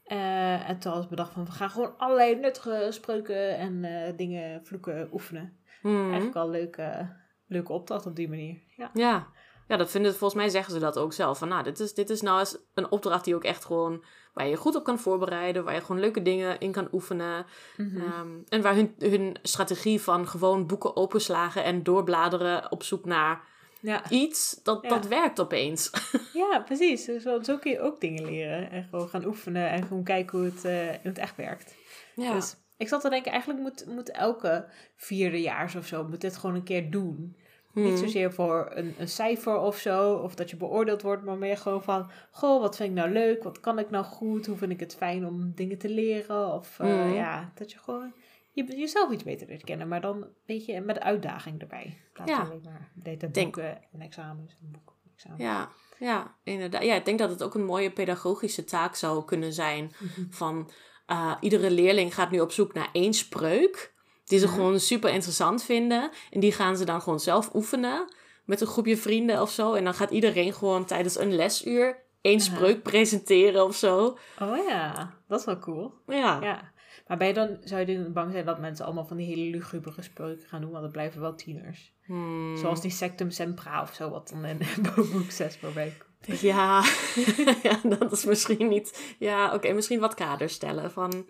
Eh, 0.03 0.69
en 0.69 0.79
toen 0.79 0.93
was 0.93 1.07
bedacht 1.07 1.33
van, 1.33 1.45
we 1.45 1.51
gaan 1.51 1.69
gewoon 1.69 1.97
allerlei 1.97 2.35
nuttige 2.35 2.87
spreuken 2.89 3.57
en 3.57 3.83
eh, 3.83 4.17
dingen, 4.17 4.65
vloeken 4.65 5.09
oefenen. 5.11 5.57
Hmm. 5.81 6.03
Eigenlijk 6.03 6.33
wel 6.33 6.43
een 6.43 6.51
leuke, 6.51 7.15
leuke 7.47 7.73
opdracht 7.73 8.05
op 8.05 8.15
die 8.15 8.29
manier. 8.29 8.61
Ja. 8.77 8.89
Ja. 8.93 9.27
ja, 9.67 9.77
dat 9.77 9.91
vinden 9.91 10.11
volgens 10.11 10.41
mij 10.41 10.49
zeggen 10.49 10.73
ze 10.73 10.79
dat 10.79 10.97
ook 10.97 11.13
zelf. 11.13 11.37
Van, 11.37 11.47
nou, 11.47 11.63
dit 11.63 11.79
is, 11.79 11.93
dit 11.93 12.09
is 12.09 12.21
nou 12.21 12.39
eens 12.39 12.57
een 12.73 12.91
opdracht 12.91 13.25
die 13.25 13.35
ook 13.35 13.43
echt 13.43 13.65
gewoon 13.65 14.03
waar 14.33 14.45
je 14.45 14.51
je 14.51 14.57
goed 14.57 14.75
op 14.75 14.83
kan 14.83 14.99
voorbereiden, 14.99 15.63
waar 15.63 15.73
je 15.73 15.81
gewoon 15.81 16.01
leuke 16.01 16.21
dingen 16.21 16.59
in 16.59 16.71
kan 16.71 16.87
oefenen. 16.91 17.45
Mhm. 17.77 18.01
Ehm, 18.01 18.29
en 18.49 18.61
waar 18.61 18.75
hun, 18.75 18.95
hun 18.99 19.35
strategie 19.41 20.01
van 20.01 20.27
gewoon 20.27 20.67
boeken 20.67 20.95
openslagen 20.95 21.63
en 21.63 21.83
doorbladeren 21.83 22.71
op 22.71 22.83
zoek 22.83 23.05
naar 23.05 23.41
ja. 23.79 24.09
iets, 24.09 24.59
dat, 24.63 24.81
Ja. 24.81 24.89
dat 24.89 25.07
werkt 25.07 25.39
opeens. 25.39 25.91
ja, 26.33 26.59
precies. 26.65 27.05
Dus 27.05 27.23
zo, 27.23 27.41
zo 27.41 27.57
kun 27.57 27.71
je 27.71 27.79
ook 27.81 28.01
dingen 28.01 28.25
leren. 28.25 28.71
En 28.71 28.87
gewoon 28.89 29.09
gaan 29.09 29.25
oefenen 29.25 29.69
en 29.69 29.83
gewoon 29.83 30.03
kijken 30.03 30.37
hoe 30.37 30.47
het 30.47 30.65
eh, 30.65 31.03
het 31.03 31.17
echt 31.17 31.35
werkt. 31.35 31.75
Ja, 32.15 32.33
Dus 32.33 32.55
ik 32.77 32.87
zat 32.87 33.01
te 33.01 33.09
denken, 33.09 33.31
eigenlijk 33.31 33.61
moet, 33.61 33.85
moet 33.87 34.11
elke 34.11 34.69
vierdejaars 34.95 35.75
of 35.75 35.85
zo 35.85 36.03
moet 36.07 36.21
dit 36.21 36.37
gewoon 36.37 36.55
een 36.55 36.63
keer 36.63 36.91
doen. 36.91 37.37
Niet 37.73 37.87
Hmm. 37.87 37.97
zozeer 37.97 38.33
voor 38.33 38.71
een, 38.73 38.93
een 38.97 39.07
cijfer 39.07 39.57
of 39.59 39.77
zo, 39.77 40.13
of 40.13 40.35
dat 40.35 40.49
je 40.49 40.55
beoordeeld 40.55 41.01
wordt, 41.01 41.23
maar 41.23 41.37
meer 41.37 41.57
gewoon 41.57 41.83
van, 41.83 42.09
goh, 42.31 42.61
wat 42.61 42.75
vind 42.75 42.89
ik 42.89 42.95
nou 42.95 43.09
leuk, 43.11 43.43
wat 43.43 43.59
kan 43.59 43.79
ik 43.79 43.89
nou 43.89 44.05
goed, 44.05 44.45
hoe 44.45 44.57
vind 44.57 44.71
ik 44.71 44.79
het 44.79 44.95
fijn 44.95 45.25
om 45.27 45.51
dingen 45.55 45.77
te 45.77 45.89
leren, 45.89 46.53
of 46.53 46.79
eh, 46.79 46.87
Mhm. 46.87 47.13
ja, 47.13 47.51
dat 47.55 47.71
je 47.71 47.77
gewoon 47.77 48.13
je, 48.51 48.77
jezelf 48.77 49.11
iets 49.11 49.23
beter 49.23 49.47
leert 49.47 49.63
kennen, 49.63 49.87
maar 49.87 50.01
dan 50.01 50.21
een 50.23 50.29
beetje 50.45 50.81
met 50.81 50.99
uitdaging 50.99 51.61
erbij. 51.61 51.83
In 51.83 51.95
plaats 52.13 52.31
Ja. 52.31 52.39
alleen 52.39 52.61
maar 52.63 52.91
data 52.93 53.27
boeken 53.27 53.81
en 53.93 54.01
examens 54.01 54.57
en 54.61 54.71
boeken 54.71 54.95
en 55.05 55.11
examens. 55.13 55.41
Ja, 55.43 55.69
ja, 55.99 56.35
inderdaad. 56.43 56.83
Ja, 56.83 56.95
ik 56.95 57.05
denk 57.05 57.19
dat 57.19 57.29
het 57.29 57.43
ook 57.43 57.55
een 57.55 57.65
mooie 57.65 57.91
pedagogische 57.91 58.63
taak 58.63 58.95
zou 58.95 59.25
kunnen 59.25 59.53
zijn. 59.53 59.91
Mhm. 59.99 60.25
Van 60.29 60.69
eh, 61.05 61.35
iedere 61.39 61.71
leerling 61.71 62.13
gaat 62.13 62.31
nu 62.31 62.39
op 62.39 62.51
zoek 62.51 62.73
naar 62.73 62.89
één 62.91 63.13
spreuk. 63.13 63.92
Die 64.25 64.39
ze 64.39 64.45
Mhm. 64.45 64.53
gewoon 64.55 64.79
super 64.79 65.09
interessant 65.09 65.63
vinden. 65.63 66.11
En 66.31 66.39
die 66.39 66.51
gaan 66.51 66.77
ze 66.77 66.85
dan 66.85 67.01
gewoon 67.01 67.19
zelf 67.19 67.53
oefenen. 67.53 68.13
Met 68.45 68.61
een 68.61 68.67
groepje 68.67 68.97
vrienden 68.97 69.41
of 69.41 69.51
zo. 69.51 69.73
En 69.73 69.83
dan 69.83 69.93
gaat 69.93 70.11
iedereen 70.11 70.53
gewoon 70.53 70.85
tijdens 70.85 71.17
een 71.19 71.35
lesuur 71.35 71.97
één 72.21 72.39
Aha. 72.39 72.45
spreuk 72.55 72.83
presenteren 72.83 73.63
of 73.65 73.75
zo. 73.75 74.17
Oh 74.41 74.57
ja, 74.67 75.13
dat 75.27 75.39
is 75.39 75.45
wel 75.45 75.59
cool. 75.59 75.93
Ja, 76.07 76.39
Ja. 76.41 76.71
Maar 77.07 77.17
ben 77.17 77.27
je 77.27 77.33
dan, 77.33 77.57
zou 77.63 77.85
je 77.85 77.97
dan 78.03 78.13
bang 78.13 78.31
zijn 78.31 78.45
dat 78.45 78.59
mensen 78.59 78.85
allemaal 78.85 79.05
van 79.05 79.17
die 79.17 79.25
hele 79.25 79.49
lugubere 79.49 80.01
spreuken 80.01 80.47
gaan 80.47 80.61
doen? 80.61 80.71
Want 80.71 80.83
het 80.83 80.91
blijven 80.91 81.21
wel 81.21 81.35
tieners. 81.35 81.93
Hmm. 82.05 82.57
Zoals 82.57 82.81
die 82.81 82.91
Sectum 82.91 83.31
Sempra 83.31 83.81
of 83.81 83.93
zo, 83.93 84.09
wat 84.09 84.29
dan 84.29 84.45
in 84.45 84.59
boek 84.95 85.31
6 85.31 85.57
voorbij 85.57 85.93
komt. 85.97 86.39
Ja. 86.41 86.83
ja, 87.63 87.79
dat 87.83 88.11
is 88.11 88.25
misschien 88.25 88.67
niet... 88.67 89.15
Ja, 89.19 89.53
oké, 89.53 89.73
misschien 89.73 89.99
wat 89.99 90.13
kaders 90.13 90.53
stellen. 90.53 90.91
Van, 90.91 91.25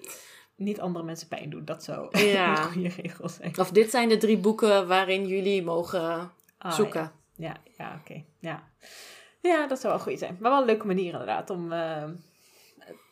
Niet 0.64 0.80
andere 0.80 1.06
mensen 1.06 1.28
pijn 1.28 1.50
doen, 1.50 1.66
dat 1.66 1.84
zou 1.84 2.20
Ja. 2.20 2.58
een 2.58 2.72
goede 2.72 2.90
regel 3.02 3.30
zijn. 3.30 3.58
of 3.60 3.72
dit 3.72 3.90
zijn 3.90 4.10
de 4.10 4.18
drie 4.18 4.38
boeken 4.38 4.88
waarin 4.88 5.28
jullie 5.28 5.64
mogen 5.64 6.32
Ah, 6.58 6.72
zoeken. 6.72 7.12
Ja, 7.36 7.56
ja, 7.64 7.74
ja, 7.78 8.00
oké. 8.02 8.24
Ja. 8.40 8.64
ja, 9.42 9.68
dat 9.68 9.80
zou 9.80 9.94
wel 9.94 10.04
goed 10.04 10.20
zijn. 10.20 10.38
Maar 10.40 10.52
wel 10.52 10.60
een 10.60 10.66
leuke 10.66 10.86
manier 10.88 11.12
inderdaad 11.12 11.50
om... 11.50 11.72
eh, 11.72 12.04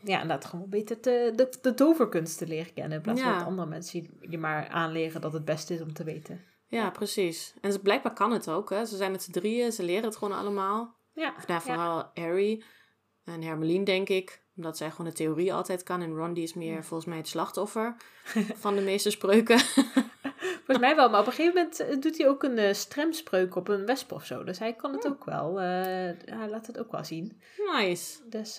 ja, 0.04 0.22
inderdaad 0.22 0.46
gewoon 0.46 0.70
beter 0.70 1.00
te, 1.00 1.34
de, 1.36 1.50
de 1.62 1.74
toverkunst 1.74 2.38
te 2.38 2.48
leren 2.48 2.74
kennen. 2.74 2.98
In 2.98 3.02
plaats 3.04 3.22
van 3.22 3.30
Ja. 3.32 3.38
dat 3.38 3.48
andere 3.48 3.68
mensen 3.68 4.10
je, 4.30 4.38
maar 4.38 4.68
aanleren 4.68 5.22
dat 5.22 5.34
het 5.34 5.46
beste 5.46 5.74
is 5.74 5.82
om 5.82 5.94
te 5.94 6.04
weten. 6.04 6.42
Ja, 6.68 6.90
precies. 6.90 7.54
En 7.62 7.72
ze- 7.72 7.80
blijkbaar 7.80 8.14
kan 8.14 8.32
het 8.32 8.50
ook. 8.50 8.70
Hè? 8.70 8.86
Ze 8.86 8.96
zijn 8.98 9.12
met 9.12 9.24
z'n 9.24 9.32
drieën, 9.32 9.72
ze 9.72 9.84
leren 9.84 10.04
het 10.04 10.16
gewoon 10.18 10.38
allemaal. 10.38 10.96
Ja, 11.14 11.34
Of 11.38 11.48
nou, 11.48 11.62
ja. 11.66 12.12
Harry 12.14 12.64
en 13.24 13.42
Hermeline, 13.42 13.86
denk 13.86 14.10
ik. 14.10 14.42
Omdat 14.62 14.78
zij 14.78 14.92
gewoon 14.92 15.08
de 15.08 15.14
theorie 15.18 15.54
altijd 15.54 15.84
kan. 15.84 16.02
En 16.02 16.16
Ron 16.16 16.34
die 16.34 16.44
is 16.44 16.54
meer 16.54 16.84
volgens 16.84 17.10
mij 17.10 17.18
het 17.18 17.28
slachtoffer 17.28 17.96
van 18.64 18.76
de 18.76 18.82
meeste 18.82 19.10
spreuken. 19.10 19.60
Volgens 20.66 20.80
mij 20.80 20.96
wel, 20.96 21.10
maar 21.10 21.20
op 21.20 21.26
een 21.26 21.32
gegeven 21.34 21.56
moment 21.56 21.80
eh, 21.80 22.00
doet 22.00 22.18
hij 22.18 22.28
ook 22.28 22.44
een 22.44 22.58
eh, 22.58 22.74
stremspreuk 22.74 23.56
op 23.56 23.68
een 23.68 23.86
wesp 23.86 24.12
of 24.12 24.26
zo. 24.26 24.44
Dus 24.44 24.60
hij 24.60 24.74
kan 24.74 24.94
het 24.94 25.08
ook 25.08 25.26
wel. 25.26 25.60
eh, 25.60 25.66
hij 26.26 26.50
laat 26.50 26.68
het 26.68 26.80
ook 26.80 26.92
wel 26.92 27.04
zien. 27.04 27.42
Nice. 27.76 28.20
Dus 28.30 28.58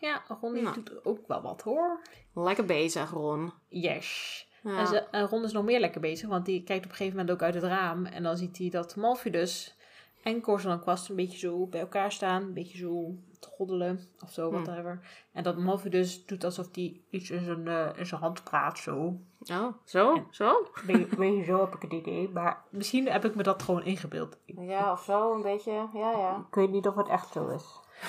ja, 0.00 0.22
Ron 0.40 0.62
Nou. 0.62 0.74
doet 0.74 1.04
ook 1.04 1.26
wel 1.28 1.42
wat 1.42 1.62
hoor. 1.62 2.00
Lekker 2.34 2.64
bezig, 2.64 3.10
Ron. 3.10 3.52
Yes. 3.68 4.46
Ja. 4.62 4.78
En, 4.78 4.86
ze, 4.86 4.98
en 5.10 5.26
Ron 5.26 5.44
is 5.44 5.52
nog 5.52 5.64
meer 5.64 5.80
lekker 5.80 6.00
bezig, 6.00 6.28
want 6.28 6.46
die 6.46 6.62
kijkt 6.64 6.84
op 6.84 6.90
een 6.90 6.96
gegeven 6.96 7.18
moment 7.18 7.34
ook 7.36 7.42
uit 7.42 7.54
het 7.54 7.64
raam. 7.64 8.06
En 8.06 8.22
dan 8.22 8.36
ziet 8.36 8.58
hij 8.58 8.68
dat 8.70 8.96
Malfidus 8.96 9.76
en 10.22 10.40
Corson 10.40 10.70
en 10.70 10.80
Kwast 10.80 11.08
een 11.08 11.16
beetje 11.16 11.38
zo 11.38 11.66
bij 11.66 11.80
elkaar 11.80 12.12
staan. 12.12 12.42
Een 12.42 12.54
beetje 12.54 12.78
zo 12.78 13.14
te 13.46 13.52
goddelen 13.56 14.08
of 14.22 14.30
zo, 14.32 14.50
Hm. 14.50 14.62
whatever. 14.62 15.00
En 15.32 15.42
dat 15.42 15.56
Malfidus 15.56 16.26
doet 16.26 16.44
alsof 16.44 16.68
hij 16.72 17.00
iets 17.10 17.30
in 17.30 17.44
zijn, 17.44 17.68
eh, 17.68 17.88
in 17.98 18.06
zijn 18.06 18.20
hand 18.20 18.44
praat, 18.44 18.78
zo. 18.78 19.20
Oh, 19.40 19.66
zo? 19.84 20.26
Zo? 20.30 20.66
Beetje, 20.86 21.16
beetje 21.16 21.44
zo 21.44 21.60
heb 21.60 21.74
ik 21.74 21.82
het 21.82 21.92
idee. 21.92 22.28
Maar 22.28 22.64
misschien 22.70 23.08
heb 23.10 23.24
ik 23.24 23.34
me 23.34 23.42
dat 23.42 23.62
gewoon 23.62 23.82
ingebeeld. 23.82 24.38
Ja, 24.46 24.92
of 24.92 25.02
zo, 25.02 25.34
een 25.34 25.42
beetje. 25.42 25.88
Ja, 25.92 26.10
ja. 26.10 26.44
ik 26.48 26.54
weet 26.54 26.70
niet 26.70 26.86
of 26.86 26.94
het 26.94 27.08
echt 27.08 27.32
zo 27.32 27.48
is. 27.48 27.64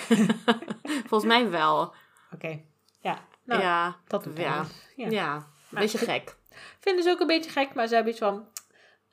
Volgens 1.10 1.26
mij 1.26 1.50
wel. 1.50 1.94
Oké, 2.34 2.62
ja. 3.00 3.18
Nou, 3.44 3.62
ja. 3.62 3.96
dat 4.08 4.24
doet 4.24 4.38
ja. 4.38 4.60
dus. 4.62 4.94
Ja. 4.96 5.10
Ja. 5.10 5.36
Een 5.36 5.80
beetje 5.80 5.98
gek. 5.98 6.38
Vinden 6.80 7.04
ze 7.04 7.10
ook 7.10 7.20
een 7.20 7.28
beetje 7.28 7.52
gek, 7.52 7.74
maar 7.74 7.88
ze 7.88 7.96
hebben 7.96 8.12
iets 8.12 8.22
van... 8.22 8.46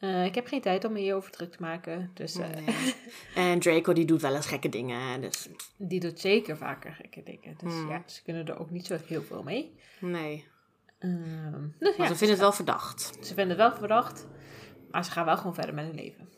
eh, 0.04 0.24
ik 0.24 0.34
heb 0.34 0.46
geen 0.46 0.60
tijd 0.60 0.84
om 0.84 0.92
me 0.92 0.98
hierover 0.98 1.30
druk 1.30 1.52
te 1.52 1.62
maken. 1.62 2.10
Dus 2.14 2.34
eh, 2.38 2.48
Nee. 2.48 2.94
En 3.52 3.58
Draco 3.60 3.92
die 3.92 4.04
doet 4.04 4.20
wel 4.22 4.34
eens 4.34 4.46
gekke 4.46 4.68
dingen. 4.68 5.20
Dus 5.20 5.48
die 5.76 6.00
doet 6.00 6.20
zeker 6.20 6.56
vaker 6.56 6.92
gekke 6.92 7.22
dingen. 7.22 7.54
Dus 7.58 7.72
Hmm. 7.72 7.88
ja, 7.88 8.02
ze 8.06 8.22
kunnen 8.22 8.46
er 8.46 8.58
ook 8.58 8.70
niet 8.70 8.86
zo 8.86 8.96
heel 9.06 9.22
veel 9.22 9.42
mee. 9.42 9.74
nee. 10.00 10.46
Ehm, 10.98 11.62
dus 11.78 11.96
Maar 11.96 12.06
ja, 12.06 12.12
ze 12.12 12.16
vinden 12.16 12.28
het 12.36 12.38
wel 12.38 12.52
verdacht. 12.52 13.02
ze 13.20 13.34
vinden 13.34 13.48
het 13.48 13.56
wel 13.56 13.72
verdacht. 13.76 14.26
Maar 14.90 15.04
ze 15.04 15.10
gaan 15.10 15.24
wel 15.24 15.36
gewoon 15.36 15.54
verder 15.54 15.74
met 15.74 15.84
hun 15.86 15.94
leven. 15.94 16.28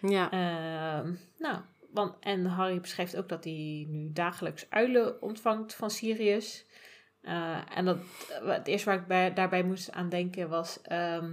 Ja. 0.00 0.30
Ehm, 0.30 1.14
nou, 1.38 1.58
want, 1.92 2.14
en 2.20 2.44
Harry 2.46 2.80
beschrijft 2.80 3.16
ook 3.16 3.28
dat 3.28 3.44
hij 3.44 3.86
nu 3.88 4.12
dagelijks 4.12 4.66
uilen 4.70 5.22
ontvangt 5.22 5.74
van 5.74 5.90
Sirius. 5.90 6.66
Eh, 7.20 7.58
en 7.74 7.84
dat, 7.84 7.98
het 8.44 8.66
eerste 8.66 8.88
waar 8.90 8.98
ik 8.98 9.06
bij, 9.06 9.32
daarbij 9.32 9.62
moest 9.64 9.92
aan 9.92 10.08
denken 10.08 10.48
was... 10.48 10.80
ehm, 10.82 11.32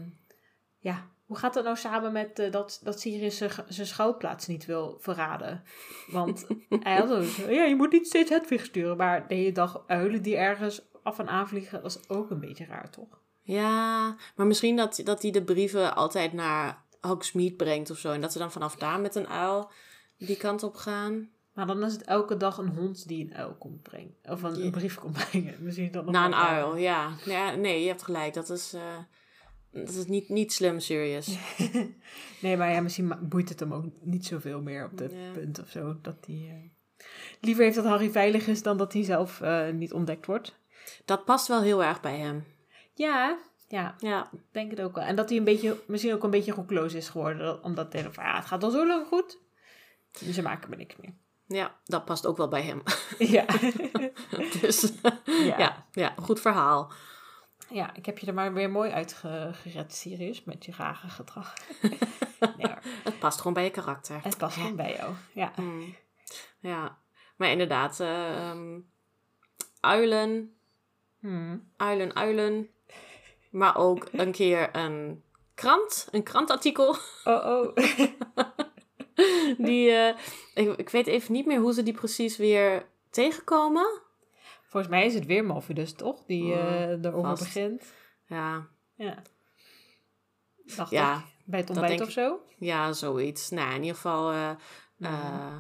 ja, 0.79 1.07
hoe 1.25 1.37
gaat 1.37 1.55
het 1.55 1.63
nou 1.63 1.77
samen 1.77 2.11
met 2.11 2.39
eh, 2.39 2.51
dat, 2.51 2.79
dat 2.83 2.99
Sirius 2.99 3.37
zijn, 3.67 3.87
schouwplaats 3.87 4.47
niet 4.47 4.65
wil 4.65 4.97
verraden? 4.99 5.63
Want 6.07 6.47
hij 6.69 6.95
had 6.97 7.11
ook 7.11 7.23
zo, 7.23 7.49
ja, 7.49 7.63
je 7.63 7.75
moet 7.75 7.91
niet 7.91 8.07
steeds 8.07 8.29
Hedwig 8.29 8.65
sturen. 8.65 8.97
Maar 8.97 9.27
de 9.27 9.35
hele 9.35 9.51
dag 9.51 9.83
uilen 9.87 10.21
die 10.21 10.37
ergens 10.37 10.81
af 11.03 11.19
en 11.19 11.27
aan 11.27 11.47
vliegen, 11.47 11.81
dat 11.81 11.91
is 11.91 12.09
ook 12.09 12.29
een 12.29 12.39
beetje 12.39 12.65
raar, 12.65 12.89
toch? 12.89 13.21
Ja, 13.41 14.15
maar 14.35 14.47
misschien 14.47 14.75
dat, 14.75 15.01
dat 15.03 15.21
hij 15.21 15.31
de 15.31 15.43
brieven 15.43 15.95
altijd 15.95 16.33
naar 16.33 16.83
Hogsmeade 17.01 17.55
brengt 17.55 17.89
of 17.89 17.97
zo. 17.97 18.11
En 18.11 18.21
dat 18.21 18.31
ze 18.31 18.37
dan 18.37 18.51
vanaf 18.51 18.75
daar 18.75 18.99
met 18.99 19.15
een 19.15 19.27
uil 19.27 19.71
die 20.17 20.37
kant 20.37 20.63
op 20.63 20.75
gaan. 20.75 21.29
Maar 21.53 21.67
dan 21.67 21.83
is 21.83 21.93
het 21.93 22.03
elke 22.03 22.37
dag 22.37 22.57
een 22.57 22.75
hond 22.75 23.07
die 23.07 23.25
een 23.25 23.35
uil 23.35 23.55
komt 23.59 23.81
brengen. 23.81 24.15
Of 24.23 24.43
een, 24.43 24.71
brief 24.71 24.95
komt 24.99 25.29
brengen. 25.29 25.55
Misschien 25.59 25.91
dan 25.91 26.05
nog 26.05 26.13
Naar 26.13 26.25
een 26.25 26.35
uil, 26.35 26.75
ja. 26.75 27.09
ja. 27.25 27.55
Nee, 27.55 27.81
je 27.81 27.87
hebt 27.87 28.03
gelijk. 28.03 28.33
Dat 28.33 28.49
is, 28.49 28.73
eh, 28.73 28.81
dat 29.73 29.89
is 29.89 30.05
niet, 30.05 30.29
niet 30.29 30.53
slim, 30.53 30.79
serious. 30.79 31.37
Nee, 32.41 32.57
maar 32.57 32.71
ja, 32.71 32.81
misschien 32.81 33.13
boeit 33.21 33.49
het 33.49 33.59
hem 33.59 33.73
ook 33.73 33.85
niet 34.01 34.25
zoveel 34.25 34.61
meer 34.61 34.85
op 34.85 34.97
dit 34.97 35.11
Ja. 35.11 35.31
punt 35.33 35.59
of 35.59 35.69
zo. 35.69 35.95
Dat 36.01 36.15
hij 36.25 36.35
eh, 36.49 37.05
liever 37.39 37.63
heeft 37.63 37.75
dat 37.75 37.85
Harry 37.85 38.11
veilig 38.11 38.47
is 38.47 38.63
dan 38.63 38.77
dat 38.77 38.93
hij 38.93 39.03
zelf 39.03 39.41
eh, 39.41 39.69
niet 39.69 39.93
ontdekt 39.93 40.25
wordt. 40.25 40.59
Dat 41.05 41.25
past 41.25 41.47
wel 41.47 41.61
heel 41.61 41.83
erg 41.83 42.01
bij 42.01 42.17
hem. 42.17 42.43
Ja, 42.93 43.37
ja, 43.67 43.95
Ja, 43.99 44.29
denk 44.51 44.71
het 44.71 44.81
ook 44.81 44.95
wel. 44.95 45.03
En 45.03 45.15
dat 45.15 45.29
hij 45.29 45.37
een 45.37 45.43
beetje, 45.43 45.77
misschien 45.87 46.13
ook 46.13 46.23
een 46.23 46.29
beetje 46.29 46.51
roekloos 46.53 46.93
is 46.93 47.09
geworden. 47.09 47.63
Omdat 47.63 47.93
hij 47.93 48.11
van, 48.11 48.23
ja, 48.23 48.35
het 48.35 48.45
gaat 48.45 48.63
al 48.63 48.71
zo 48.71 48.87
lang 48.87 49.07
goed. 49.07 49.39
Dus 50.19 50.35
ze 50.35 50.41
maken 50.41 50.69
me 50.69 50.75
niks 50.75 50.95
meer. 51.01 51.13
ja, 51.47 51.79
dat 51.85 52.05
past 52.05 52.25
ook 52.25 52.37
wel 52.37 52.47
bij 52.47 52.61
hem. 52.63 52.81
ja. 53.17 53.45
dus 54.61 54.91
ja. 55.49 55.57
ja, 55.57 55.85
ja, 55.91 56.13
goed 56.21 56.39
verhaal. 56.39 56.91
Ja, 57.73 57.93
ik 57.95 58.05
heb 58.05 58.17
je 58.17 58.27
er 58.27 58.33
maar 58.33 58.53
weer 58.53 58.69
mooi 58.69 58.91
uitgered, 58.91 59.93
Sirius, 59.93 60.43
met 60.43 60.65
je 60.65 60.73
rare 60.77 61.07
gedrag. 61.09 61.53
nee 62.57 62.67
hoor, 62.67 62.79
Het 63.03 63.19
past 63.19 63.37
gewoon 63.37 63.53
bij 63.53 63.63
je 63.63 63.69
karakter. 63.69 64.19
het 64.23 64.37
past 64.37 64.55
gewoon 64.55 64.75
bij 64.75 64.95
jou. 64.95 65.13
Ja. 65.33 65.51
Mm. 65.55 65.95
Ja, 66.59 66.97
maar 67.35 67.49
inderdaad, 67.49 67.99
eh, 67.99 68.49
ehm, 68.49 68.79
uilen, 69.79 70.55
Hmm. 71.19 71.71
uilen, 71.77 72.15
uilen. 72.15 72.69
Maar 73.51 73.77
ook 73.77 74.07
een 74.11 74.31
keer 74.31 74.75
een 74.75 75.23
krant, 75.53 76.07
een 76.11 76.23
krantartikel. 76.23 76.95
Oh, 77.23 77.45
oh. 77.45 77.75
Die, 79.57 79.91
eh, 79.91 80.17
ik, 80.53 80.77
ik 80.77 80.89
weet 80.89 81.07
even 81.07 81.33
niet 81.33 81.45
meer 81.45 81.59
hoe 81.59 81.73
ze 81.73 81.83
die 81.83 81.93
precies 81.93 82.37
weer 82.37 82.85
tegenkomen. 83.09 84.01
Volgens 84.73 84.93
mij 84.93 85.05
is 85.05 85.13
het 85.13 85.25
weer 85.25 85.45
Malfidus, 85.45 85.93
toch? 85.93 86.23
Die 86.25 86.53
eh 86.53 86.89
erover 86.89 87.29
vast. 87.29 87.43
begint. 87.43 87.93
Ja, 88.27 88.67
Ja. 88.95 89.21
Dacht 90.75 90.91
Ja, 90.91 91.17
ik. 91.17 91.23
Bij 91.45 91.59
het 91.59 91.69
ontbijt 91.69 92.01
of 92.01 92.11
zo? 92.11 92.39
ja 92.57 92.93
zoiets. 92.93 93.49
Nou, 93.49 93.69
in 93.73 93.81
ieder 93.81 93.95
geval 93.95 94.31
eh, 94.31 94.49
eh, 94.99 95.55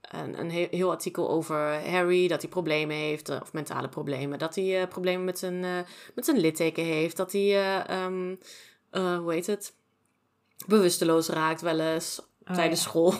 een, 0.00 0.40
een 0.40 0.50
heel, 0.50 0.68
heel 0.70 0.90
artikel 0.90 1.30
over 1.30 1.88
Harry, 1.90 2.28
dat 2.28 2.40
hij 2.40 2.50
problemen 2.50 2.96
heeft, 2.96 3.28
of 3.28 3.52
mentale 3.52 3.88
problemen. 3.88 4.38
Dat 4.38 4.54
hij 4.54 4.88
problemen 4.88 5.24
met 5.24 5.38
zijn, 5.38 5.60
met 6.14 6.24
zijn 6.24 6.38
litteken 6.38 6.84
heeft. 6.84 7.16
Dat 7.16 7.32
hij, 7.32 7.42
eh, 7.42 7.88
ehm, 7.88 8.34
eh, 8.90 9.18
hoe 9.18 9.32
heet 9.32 9.46
het, 9.46 9.74
bewusteloos 10.66 11.28
raakt 11.28 11.60
wel 11.60 11.80
eens 11.80 12.22
Ah, 12.44 12.54
tijdens 12.54 12.80
ja. 12.84 12.86
school. 12.88 13.14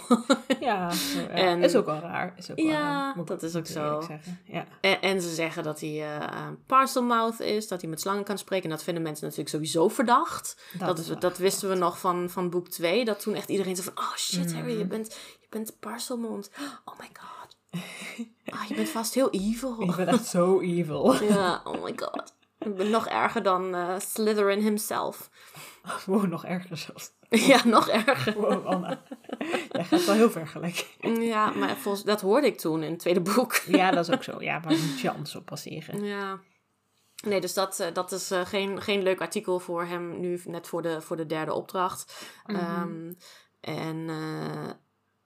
Ja. 0.61 0.91
En- 1.31 1.63
is 1.63 1.77
ook 1.77 1.87
wel 1.87 1.99
raar. 1.99 2.35
Is 2.37 2.51
ook 2.51 2.57
wel 2.57 2.67
Ja, 2.67 2.81
raar, 2.81 3.19
ik- 3.19 3.27
dat 3.27 3.43
is 3.43 3.57
ook 3.57 3.65
ik 3.67 3.71
zo. 3.73 4.07
Ja. 4.45 4.65
En, 4.81 5.01
en 5.03 5.21
ze 5.23 5.35
zeggen 5.35 5.63
dat 5.63 5.81
hij 5.81 5.91
eh 5.91 6.17
eh, 6.17 6.47
parcelmouth 6.67 7.41
is, 7.41 7.69
dat 7.69 7.81
hij 7.81 7.91
met 7.91 8.01
slangen 8.01 8.25
kan 8.25 8.39
spreken. 8.39 8.65
En 8.65 8.71
dat 8.71 8.83
vinden 8.85 9.03
mensen 9.03 9.23
natuurlijk 9.25 9.51
sowieso 9.55 9.89
verdacht. 9.89 10.63
Dat, 10.79 10.99
is 10.99 11.07
dat, 11.19 11.39
wisten 11.39 11.69
we 11.69 11.75
nog 11.75 11.99
van, 11.99 12.31
van 12.31 12.51
boek 12.51 12.69
2. 12.69 13.05
Dat 13.05 13.21
toen 13.21 13.35
echt 13.35 13.49
iedereen 13.49 13.77
zei 13.77 13.89
van... 13.95 14.05
Oh 14.05 14.15
shit, 14.17 14.55
Harry, 14.55 14.79
je 14.79 14.87
bent, 14.87 15.07
je 15.41 15.47
bent 15.51 15.77
parcelmond. 15.81 16.51
Oh 16.85 16.99
my 16.99 17.09
god. 17.21 17.57
Ah, 18.45 18.65
je 18.69 18.75
bent 18.75 18.89
vast 18.89 19.15
heel 19.15 19.31
evil. 19.31 19.81
Ik 19.89 19.97
ben 19.97 20.09
echt 20.09 20.27
zo 20.27 20.61
evil. 20.61 21.15
Ja, 21.33 21.61
oh 21.65 21.83
my 21.85 21.93
god. 21.97 22.35
Je 22.59 22.71
bent 22.71 22.91
nog 22.91 23.07
erger 23.07 23.43
dan 23.43 23.75
eh, 23.75 23.95
Slytherin 23.99 24.61
himself. 24.61 25.31
Wow, 26.07 26.27
nog 26.27 26.44
erger 26.44 26.77
zelfs. 26.77 27.12
ja, 27.51 27.66
nog 27.66 27.88
erger. 27.88 28.35
Wow, 28.35 28.66
Anna. 28.66 29.03
Jij 29.70 29.85
gaat 29.85 30.05
wel 30.05 30.14
heel 30.14 30.31
ver 30.31 30.47
gelijk. 30.47 30.97
Ja, 31.35 31.51
maar 31.51 31.77
volgens, 31.77 32.05
dat 32.05 32.20
hoorde 32.20 32.47
ik 32.47 32.59
toen 32.59 32.83
in 32.83 32.90
het 32.90 32.99
tweede 32.99 33.20
boek. 33.20 33.55
Ja, 33.66 33.90
dat 33.90 34.09
is 34.09 34.14
ook 34.14 34.23
zo. 34.23 34.42
Ja, 34.42 34.59
maar 34.59 34.77
moet 34.77 35.01
je 35.01 35.11
anders 35.11 35.35
op 35.35 35.44
passeren. 35.44 36.05
Ja. 36.05 36.38
Nee, 37.25 37.40
dus 37.40 37.55
dat, 37.55 37.81
eh, 37.81 37.92
dat 37.92 38.12
is 38.12 38.31
eh, 38.31 38.47
geen, 38.47 38.83
geen 38.83 39.03
leuk 39.03 39.20
artikel 39.20 39.59
voor 39.59 39.85
hem 39.85 40.20
nu, 40.20 40.40
net 40.44 40.66
voor 40.66 40.83
de, 40.83 41.01
voor 41.01 41.16
de 41.16 41.27
derde 41.27 41.53
opdracht. 41.53 42.27
Mhm. 42.47 42.59
Ehm, 42.59 43.12
en 43.61 44.09
eh, 44.09 44.70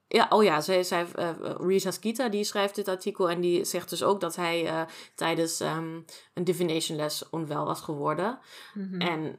ja, 0.09 0.27
oh 0.29 0.45
ja, 0.45 0.61
zij, 0.61 0.83
zij, 0.83 1.07
eh, 1.15 1.31
Risa 1.59 1.91
Skeeter, 1.91 2.31
die 2.31 2.45
schrijft 2.45 2.75
dit 2.75 2.89
artikel 2.89 3.31
en 3.31 3.41
die 3.41 3.65
zegt 3.65 3.91
dus 3.91 4.03
ook 4.03 4.21
dat 4.21 4.37
hij 4.37 4.87
tijdens 5.15 5.61
ehm, 5.61 6.01
een 6.35 6.45
divination 6.45 6.97
les 6.97 7.29
onwel 7.31 7.65
was 7.65 7.81
geworden. 7.81 8.39
Mhm. 8.75 9.01
En 9.01 9.37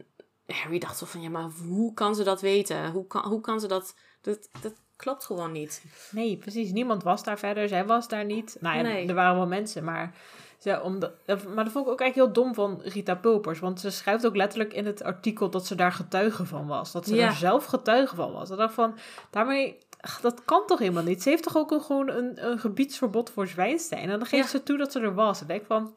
Harry 0.53 0.79
dacht 0.79 0.97
zo 0.97 1.05
van, 1.05 1.21
ja, 1.21 1.29
maar 1.29 1.49
hoe 1.67 1.93
kan 1.93 2.15
ze 2.15 2.23
dat 2.23 2.41
weten? 2.41 2.91
Hoe 2.91 3.07
kan, 3.07 3.23
hoe 3.25 3.41
kan 3.41 3.59
ze 3.59 3.67
dat... 3.67 3.95
Dat, 4.21 4.49
dat 4.61 4.73
klopt 4.95 5.25
gewoon 5.25 5.51
niet. 5.51 5.83
Nee, 6.11 6.37
precies. 6.37 6.71
Niemand 6.71 7.03
was 7.03 7.23
daar 7.23 7.39
verder. 7.39 7.67
Zij 7.67 7.85
was 7.85 8.07
daar 8.07 8.25
niet. 8.25 8.57
Nou 8.59 8.75
ja, 8.77 8.81
Nee. 8.81 9.07
er 9.07 9.13
waren 9.15 9.35
wel 9.35 9.47
mensen, 9.47 9.83
maar... 9.83 10.15
Ze, 10.59 10.81
om 10.81 10.99
de, 10.99 11.11
maar 11.55 11.63
dat 11.63 11.73
vond 11.73 11.85
ik 11.85 11.91
ook 11.91 11.99
eigenlijk 12.01 12.15
heel 12.15 12.31
dom 12.43 12.53
van 12.53 12.81
Rita 12.83 13.15
Pulpers. 13.15 13.59
Want 13.59 13.79
ze 13.79 13.89
schrijft 13.89 14.25
ook 14.25 14.35
letterlijk 14.35 14.73
in 14.73 14.85
het 14.85 15.03
artikel 15.03 15.49
dat 15.49 15.65
ze 15.65 15.75
daar 15.75 15.91
getuige 15.91 16.45
van 16.45 16.67
was. 16.67 16.91
Dat 16.91 17.07
ze 17.07 17.15
Ja. 17.15 17.27
er 17.27 17.33
zelf 17.33 17.65
getuige 17.65 18.15
van 18.15 18.31
was. 18.31 18.49
Ik 18.49 18.57
dacht 18.57 18.73
van, 18.73 18.97
daarmee... 19.29 19.77
ach, 19.99 20.21
Dat 20.21 20.45
kan 20.45 20.63
toch 20.65 20.79
helemaal 20.79 21.03
niet? 21.03 21.23
Ze 21.23 21.29
heeft 21.29 21.43
toch 21.43 21.57
ook 21.57 21.71
een, 21.71 21.81
gewoon 21.81 22.09
een, 22.09 22.45
een 22.45 22.59
gebiedsverbod 22.59 23.29
voor 23.29 23.47
Zwijnstein? 23.47 24.09
En 24.09 24.19
dan 24.19 24.25
geeft 24.27 24.43
Ja. 24.51 24.57
ze 24.57 24.63
toe 24.63 24.77
dat 24.77 24.91
ze 24.91 24.99
er 24.99 25.13
was. 25.15 25.37
En 25.37 25.43
ik 25.43 25.49
denk 25.49 25.65
van... 25.65 25.93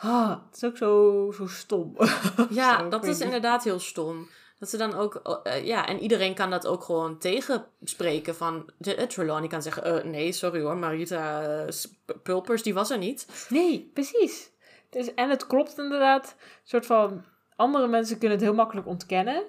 Ah, 0.00 0.30
het 0.30 0.56
is 0.56 0.64
ook 0.64 0.76
zo, 0.76 1.32
zo 1.34 1.46
stom. 1.46 1.96
Ja, 2.50 2.78
Zo, 2.78 2.88
dat 2.88 3.04
is 3.04 3.20
inderdaad 3.20 3.64
heel 3.64 3.80
stom. 3.80 4.28
Dat 4.58 4.68
ze 4.68 4.76
dan 4.76 4.94
ook, 4.94 5.14
eh, 5.14 5.66
ja, 5.66 5.86
en 5.86 5.98
iedereen 5.98 6.34
kan 6.34 6.50
dat 6.50 6.66
ook 6.66 6.82
gewoon 6.82 7.18
tegenspreken 7.18 8.34
van, 8.36 8.70
de, 8.78 9.06
Trelawney 9.06 9.48
kan 9.48 9.62
zeggen, 9.62 9.84
eh, 9.84 10.04
nee, 10.04 10.32
sorry 10.32 10.60
hoor, 10.60 10.76
Marita 10.76 11.42
eh, 11.42 11.74
Pulpers, 12.22 12.62
die 12.62 12.74
was 12.74 12.90
er 12.90 12.98
niet. 12.98 13.46
Nee, 13.48 13.90
precies. 13.94 14.50
Dus, 14.90 15.14
en 15.14 15.30
het 15.30 15.46
klopt 15.46 15.78
inderdaad. 15.78 16.36
Een 16.38 16.48
soort 16.64 16.86
van, 16.86 17.24
andere 17.56 17.86
mensen 17.86 18.18
kunnen 18.18 18.36
het 18.36 18.46
heel 18.46 18.56
makkelijk 18.56 18.86
ontkennen. 18.86 19.42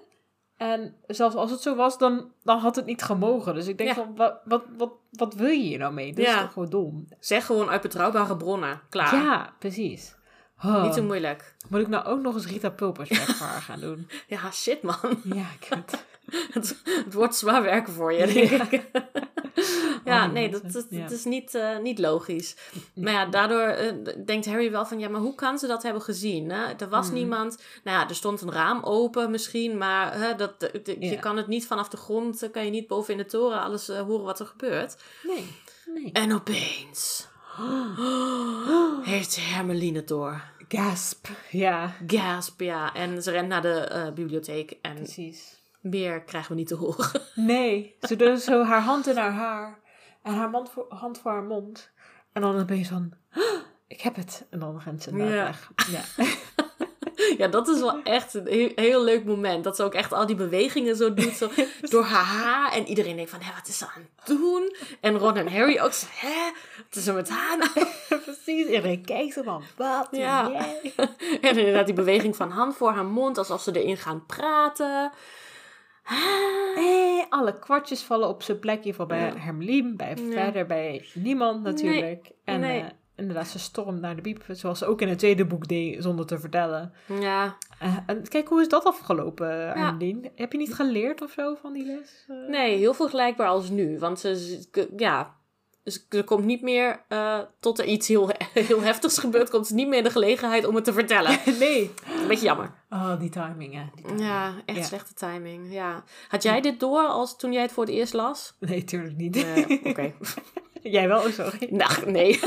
En 0.58 0.96
zelfs 1.08 1.36
als 1.36 1.52
het 1.52 1.62
zo 1.62 1.76
was, 1.76 1.98
dan, 1.98 2.32
dan 2.44 2.58
had 2.58 2.76
het 2.76 2.86
niet 2.86 3.02
gemogen. 3.02 3.54
Dus 3.54 3.68
ik 3.68 3.78
denk 3.78 3.90
Ja. 3.90 3.96
van, 3.96 4.16
wat, 4.16 4.40
wat, 4.44 4.64
wat, 4.78 4.92
wat 5.12 5.34
wil 5.34 5.48
je 5.48 5.62
hier 5.62 5.78
nou 5.78 5.94
mee? 5.94 6.14
Ja. 6.16 6.36
is 6.36 6.42
toch 6.42 6.54
gewoon 6.54 6.70
dom? 6.70 7.08
Zeg 7.20 7.46
gewoon 7.46 7.70
uit 7.70 7.82
betrouwbare 7.82 8.38
bronnen, 8.38 8.82
klaar. 8.90 9.16
Ja, 9.16 9.54
precies. 9.60 10.16
Niet 10.62 10.94
zo 10.94 11.04
moeilijk. 11.04 11.54
Moet 11.70 11.80
ik 11.82 11.88
nou 11.88 12.06
ook 12.06 12.22
nog 12.22 12.36
eens 12.36 12.46
Rita 12.48 12.70
Pulpers 12.70 13.10
werk 13.10 13.22
voor 13.30 13.48
haar 13.48 13.62
gaan 13.62 13.80
doen? 13.80 14.10
Ja, 14.28 14.52
shit 14.52 14.82
man. 14.82 15.22
Ja, 15.24 15.46
ik 15.60 15.68
Het, 16.54 16.76
het 16.84 17.14
wordt 17.14 17.36
zwaar 17.36 17.62
werken 17.64 17.94
voor 17.94 18.14
je, 18.14 18.26
denk 18.34 18.50
Ja. 18.50 18.72
ik. 18.72 18.90
ja, 20.06 20.26
Oh, 20.26 20.32
nee, 20.32 20.50
dat, 20.50 20.64
is- 20.64 20.74
dat 20.74 20.86
ja. 20.90 21.10
is 21.10 21.24
niet, 21.24 21.56
eh, 21.56 21.78
niet 21.78 22.00
logisch. 22.00 22.56
Maar 22.94 23.14
ja, 23.14 23.26
daardoor 23.26 23.62
eh, 23.68 23.94
denkt 24.26 24.46
Harry 24.46 24.72
wel 24.72 24.86
van... 24.86 25.00
Ja, 25.00 25.10
maar 25.10 25.22
hoe 25.22 25.36
kan 25.36 25.60
ze 25.60 25.68
dat 25.68 25.84
hebben 25.84 26.02
gezien? 26.02 26.50
Hè? 26.52 26.74
Er 26.78 26.90
was 26.90 27.06
Mhm. 27.06 27.16
niemand... 27.16 27.64
Nou 27.84 27.98
ja, 28.00 28.10
er 28.10 28.16
stond 28.16 28.42
een 28.42 28.52
raam 28.52 28.84
open 28.84 29.32
misschien... 29.32 29.78
Maar 29.78 30.14
hè, 30.20 30.36
dat, 30.36 30.60
de- 30.60 30.82
de- 30.84 30.96
je 31.00 31.20
kan 31.20 31.38
het 31.38 31.48
niet 31.48 31.68
vanaf 31.68 31.90
de 31.90 31.98
grond... 31.98 32.44
eh, 32.44 32.52
kan 32.52 32.66
je 32.66 32.72
niet 32.72 32.88
boven 32.88 33.12
in 33.14 33.20
de 33.20 33.26
toren 33.26 33.62
alles 33.62 33.88
horen 33.88 34.26
wat 34.26 34.40
er 34.40 34.46
gebeurt. 34.46 34.96
Nee, 35.24 35.56
nee. 35.94 36.10
En 36.14 36.34
opeens... 36.34 37.28
heeft 39.14 39.36
Hermeline 39.50 39.98
het 39.98 40.08
door. 40.08 40.44
Gasp. 40.68 41.28
Ja, 41.52 41.94
Gasp, 42.08 42.62
ja. 42.62 42.94
En 42.94 43.24
ze 43.24 43.32
rent 43.32 43.48
naar 43.48 43.62
de 43.62 43.74
eh, 43.80 44.12
bibliotheek. 44.14 44.72
En 44.82 44.96
precies. 44.96 45.60
meer 45.82 46.22
krijgen 46.22 46.52
we 46.52 46.58
niet 46.58 46.68
te 46.68 46.76
horen. 46.76 47.22
Nee, 47.36 47.96
ze 48.02 48.16
doet 48.16 48.42
zo 48.42 48.64
haar 48.64 48.82
hand 48.82 49.08
in 49.08 49.18
haar 49.18 49.32
haar 49.32 49.80
en 50.24 50.34
haar 50.34 50.50
mond 50.50 50.70
voor, 50.70 50.86
hand 50.90 51.20
voor 51.20 51.32
haar 51.32 51.44
mond. 51.44 51.90
En 52.34 52.42
dan 52.42 52.66
ben 52.66 52.78
je 52.78 52.86
van, 52.86 53.14
"Ah, 53.32 53.42
ik 53.88 54.02
heb 54.02 54.16
het. 54.16 54.46
En 54.50 54.60
dan 54.60 54.82
rent 54.86 55.04
ze 55.04 55.10
inderdaad 55.10 55.36
Ja. 55.36 55.46
weg. 55.46 55.72
Ja. 56.18 56.26
Ja, 57.40 57.48
dat 57.48 57.68
is 57.68 57.80
wel 57.80 58.04
echt 58.18 58.34
een 58.34 58.48
heel, 58.48 58.72
heel 58.76 59.04
leuk 59.04 59.26
moment. 59.26 59.64
Dat 59.64 59.76
ze 59.76 59.84
ook 59.84 59.94
echt 59.94 60.14
al 60.14 60.26
die 60.26 60.36
bewegingen 60.36 60.96
zo 60.96 61.14
doet. 61.14 61.34
Zo 61.34 61.50
door 61.92 62.04
haar 62.04 62.24
haar. 62.24 62.72
En 62.72 62.88
iedereen 62.88 63.16
denkt 63.16 63.32
van, 63.32 63.42
hé, 63.42 63.54
wat 63.56 63.68
is 63.68 63.78
ze 63.78 63.86
aan 63.86 64.08
het 64.16 64.28
doen? 64.28 64.76
En 65.00 65.18
Ron 65.18 65.36
en 65.38 65.52
Harry 65.52 65.80
ook 65.80 65.94
zo, 65.94 66.06
hè? 66.10 66.52
Wat 66.78 66.96
is 66.96 67.08
er 67.08 67.14
met 67.14 67.30
haar 67.30 67.58
nou? 67.58 67.88
Precies, 68.26 68.68
iedereen 68.68 69.06
kijkt 69.06 69.34
zo 69.34 69.44
van, 69.44 69.64
wat? 69.78 70.08
Ja. 70.12 70.52
En 71.42 71.58
inderdaad 71.58 71.86
die 71.86 71.96
beweging 71.96 72.36
van 72.36 72.52
hand 72.52 72.76
voor 72.76 72.92
haar 72.92 73.06
mond. 73.06 73.38
Alsof 73.38 73.62
ze 73.62 73.80
erin 73.82 73.98
gaan 73.98 74.26
praten. 74.26 75.12
Eh, 76.76 77.24
alle 77.30 77.60
kwartjes 77.60 78.02
vallen 78.02 78.28
op 78.28 78.44
zijn 78.44 78.60
plekje 78.60 78.94
voor 78.94 79.06
bij 79.06 79.20
Ja. 79.20 79.38
Hermelien, 79.38 79.98
bij 79.98 80.18
verder 80.32 80.66
bij 80.66 81.06
niemand 81.14 81.64
natuurlijk. 81.64 82.32
En 82.44 82.60
nee. 82.60 82.82
eh, 82.82 82.88
inderdaad, 83.20 83.48
ze 83.48 83.60
stormt 83.60 84.02
naar 84.02 84.16
de 84.16 84.22
biep, 84.22 84.44
zoals 84.52 84.80
ze 84.80 84.86
ook 84.86 85.02
in 85.02 85.08
het 85.08 85.20
tweede 85.20 85.46
boek 85.46 85.68
deed, 85.68 86.04
zonder 86.04 86.26
te 86.26 86.40
vertellen. 86.40 86.94
Ja, 87.20 87.58
Eh, 87.80 87.98
en 88.06 88.28
kijk, 88.28 88.48
hoe 88.48 88.62
is 88.62 88.70
dat 88.70 88.84
afgelopen, 88.86 89.48
Hermelien? 89.50 90.30
Heb 90.36 90.52
je 90.52 90.58
niet 90.58 90.74
geleerd 90.74 91.22
of 91.22 91.32
zo 91.32 91.56
van 91.62 91.74
die 91.74 91.86
les? 91.86 92.26
Eh, 92.28 92.50
nee, 92.50 92.78
heel 92.78 92.94
vergelijkbaar 92.94 93.48
als 93.48 93.70
nu. 93.70 94.00
Want 94.00 94.20
ze, 94.20 94.60
ja, 94.98 95.36
ze, 95.86 96.24
komt 96.24 96.46
niet 96.46 96.62
meer 96.62 97.02
eh, 97.08 97.40
tot 97.60 97.80
er 97.80 97.86
iets 97.86 98.08
heel, 98.08 98.30
heel 98.54 98.82
heftigs 98.82 99.18
gebeurt. 99.18 99.50
Komt 99.50 99.68
ze 99.68 99.74
niet 99.74 99.88
meer 99.88 99.98
in 99.98 100.04
de 100.04 100.10
gelegenheid 100.10 100.66
om 100.66 100.76
het 100.76 100.84
te 100.84 100.94
vertellen. 100.94 101.38
nee. 101.60 101.92
Een 102.22 102.28
beetje 102.28 102.46
jammer. 102.46 102.74
Oh, 102.90 103.20
die 103.20 103.30
timing, 103.30 103.74
hè. 103.74 103.84
Die 103.96 104.04
timing. 104.06 104.22
Ja, 104.28 104.54
echt 104.66 104.78
Ja. 104.78 104.84
slechte 104.84 105.14
timing. 105.14 105.74
Ja. 105.74 106.04
Had 106.28 106.44
jij 106.44 106.62
dit 106.62 106.80
door 106.80 107.02
als 107.08 107.38
toen 107.38 107.52
jij 107.54 107.62
het 107.62 107.72
voor 107.72 107.86
het 107.86 107.94
eerst 107.94 108.14
las? 108.14 108.56
Nee, 108.60 108.84
tuurlijk 108.84 109.16
niet. 109.18 109.46
Oké. 109.84 110.14
Jij 110.82 111.08
wel, 111.08 111.22
sorry. 111.30 111.68
Nou, 111.70 112.12
nee. 112.12 112.40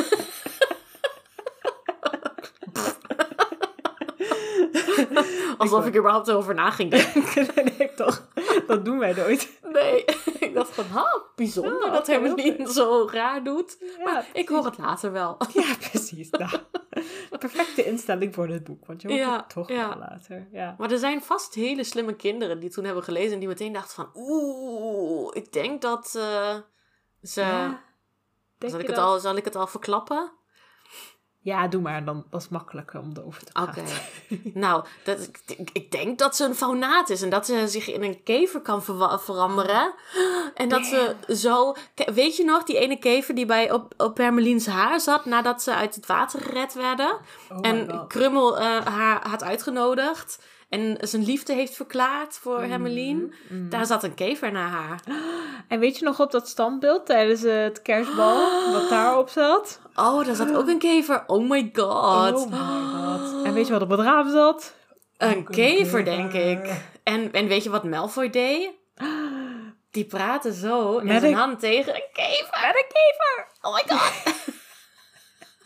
Alsof 5.59 5.87
ik 5.87 5.93
er 5.93 5.99
überhaupt 5.99 6.31
over 6.31 6.55
na 6.55 6.71
ging 6.71 6.91
denken. 6.91 7.47
nee, 7.79 7.95
toch. 7.95 8.29
Dat 8.67 8.85
doen 8.85 8.99
wij 8.99 9.12
nooit. 9.12 9.61
Nee. 9.73 10.05
Ik 10.47 10.55
dacht 10.55 10.71
van, 10.71 10.85
ha, 10.85 11.23
bijzonder 11.37 11.85
Oh, 11.85 11.93
dat 11.93 12.01
oké, 12.01 12.11
Hermelien 12.12 12.67
zo 12.67 13.09
raar 13.11 13.45
doet. 13.45 13.77
Ja, 13.81 14.05
Maar 14.05 14.27
ik 14.33 14.49
hoor 14.49 14.65
het 14.65 14.79
later 14.79 15.12
wel. 15.12 15.37
Ja, 15.53 15.75
precies. 15.91 16.31
Nou, 16.31 16.51
perfecte 17.38 17.85
instelling 17.85 18.35
voor 18.35 18.47
dit 18.47 18.65
boek, 18.65 18.87
want 18.87 19.03
je 19.03 19.09
hoort 19.09 19.21
Ja, 19.21 19.37
het 19.37 19.49
toch 19.49 19.69
ja. 19.69 19.88
wel 19.88 19.99
later. 19.99 20.49
Ja. 20.53 20.75
Maar 20.79 20.91
er 20.91 20.99
zijn 20.99 21.23
vast 21.23 21.55
hele 21.55 21.85
slimme 21.85 22.15
kinderen 22.17 22.57
die 22.57 22.65
het 22.65 22.75
toen 22.75 22.85
hebben 22.85 23.05
gelezen 23.05 23.33
en 23.33 23.38
die 23.38 23.49
meteen 23.49 23.73
dachten 23.73 23.95
van, 23.95 24.11
oeh, 24.15 25.31
ik 25.33 25.53
denk 25.53 25.83
dat 25.83 26.15
eh, 26.17 26.57
ze... 27.23 27.41
Ja, 27.41 27.83
denk 28.59 28.73
zal, 28.73 28.81
ik 28.81 28.87
het 28.87 28.97
dat? 28.97 29.05
al, 29.05 29.19
zal 29.19 29.37
ik 29.37 29.45
het 29.45 29.57
al 29.57 29.67
verklappen? 29.67 30.33
Ja, 31.43 31.69
doe 31.69 31.81
maar. 31.81 32.05
Dan, 32.05 32.25
dat 32.31 32.41
is 32.41 32.49
makkelijker 32.49 33.01
om 33.01 33.13
erover 33.17 33.45
te 33.45 33.63
Oké. 33.63 33.73
praten. 33.73 34.01
Nou, 34.55 34.85
dat, 35.05 35.31
ik, 35.47 35.71
ik 35.73 35.91
denk 35.91 36.19
dat 36.19 36.37
ze 36.37 36.45
een 36.45 36.55
faunaat 36.55 37.11
is 37.11 37.23
en 37.23 37.31
dat 37.31 37.47
ze 37.47 37.69
zich 37.69 37.91
in 37.91 38.03
een 38.03 38.23
kever 38.23 38.61
kan 38.61 38.83
veranderen. 38.83 39.95
En 40.55 40.69
dat 40.69 40.85
ze 40.85 41.17
zo... 41.29 41.75
Weet 42.15 42.37
je 42.37 42.45
nog, 42.45 42.65
die 42.65 42.79
ene 42.79 42.99
kever 42.99 43.35
die 43.35 43.47
bij 43.47 43.73
op, 43.73 43.95
op 43.97 44.17
Hermelien's 44.17 44.67
haar 44.67 45.01
zat 45.01 45.25
nadat 45.25 45.63
ze 45.63 45.75
uit 45.75 45.95
het 45.95 46.07
water 46.07 46.41
gered 46.41 46.75
werden? 46.75 47.19
Oh 47.49 47.59
en. 47.61 48.07
Krummel 48.09 48.59
eh, 48.59 48.87
haar 48.87 49.29
had 49.29 49.43
uitgenodigd 49.43 50.39
en 50.73 50.97
zijn 51.01 51.25
liefde 51.25 51.53
heeft 51.53 51.75
verklaard 51.75 52.35
voor 52.39 52.63
Hermelien. 52.63 53.35
Mm. 53.49 53.69
Daar 53.69 53.87
zat 53.87 54.03
een 54.05 54.15
kever 54.15 54.53
naar 54.53 54.69
haar. 54.69 55.01
En 55.69 55.79
weet 55.79 55.99
je 55.99 56.05
nog 56.05 56.21
op 56.21 56.31
dat 56.31 56.49
standbeeld 56.49 57.07
tijdens 57.07 57.43
het 57.43 57.83
kerstbal, 57.83 58.51
wat 58.81 58.89
daarop 58.89 59.29
zat? 59.29 59.81
Oh, 59.95 60.25
daar 60.27 60.35
zat 60.35 60.55
ook 60.57 60.69
een 60.69 60.79
kever. 60.79 61.25
Oh 61.27 61.49
my 61.51 61.71
god. 61.73 62.35
Oh 62.35 62.51
my 62.51 62.59
god. 62.59 63.45
En 63.45 63.53
weet 63.53 63.67
je 63.67 63.73
wat 63.73 63.83
op 63.83 63.91
het 63.91 64.01
raam 64.01 64.31
zat? 64.31 64.75
Een 65.19 65.45
kever, 65.45 66.03
kever. 66.03 66.05
denk 66.05 66.33
ik. 66.33 66.81
En, 67.03 67.33
en 67.33 67.47
weet 67.47 67.63
je 67.63 67.71
wat 67.71 67.85
Malfoy 67.85 68.31
deed? 68.31 68.71
Die 69.91 70.05
praten 70.05 70.53
zo 70.53 70.95
met 70.95 71.05
Met 71.05 71.21
zijn 71.21 71.33
een- 71.33 71.39
hand 71.39 71.61
tegen 71.61 71.95
een 71.95 72.09
kever. 72.13 72.61
Met 72.67 72.77
een 72.77 72.93
kever. 72.93 73.47
Oh 73.61 73.75
my 73.75 73.83
god. 73.97 74.35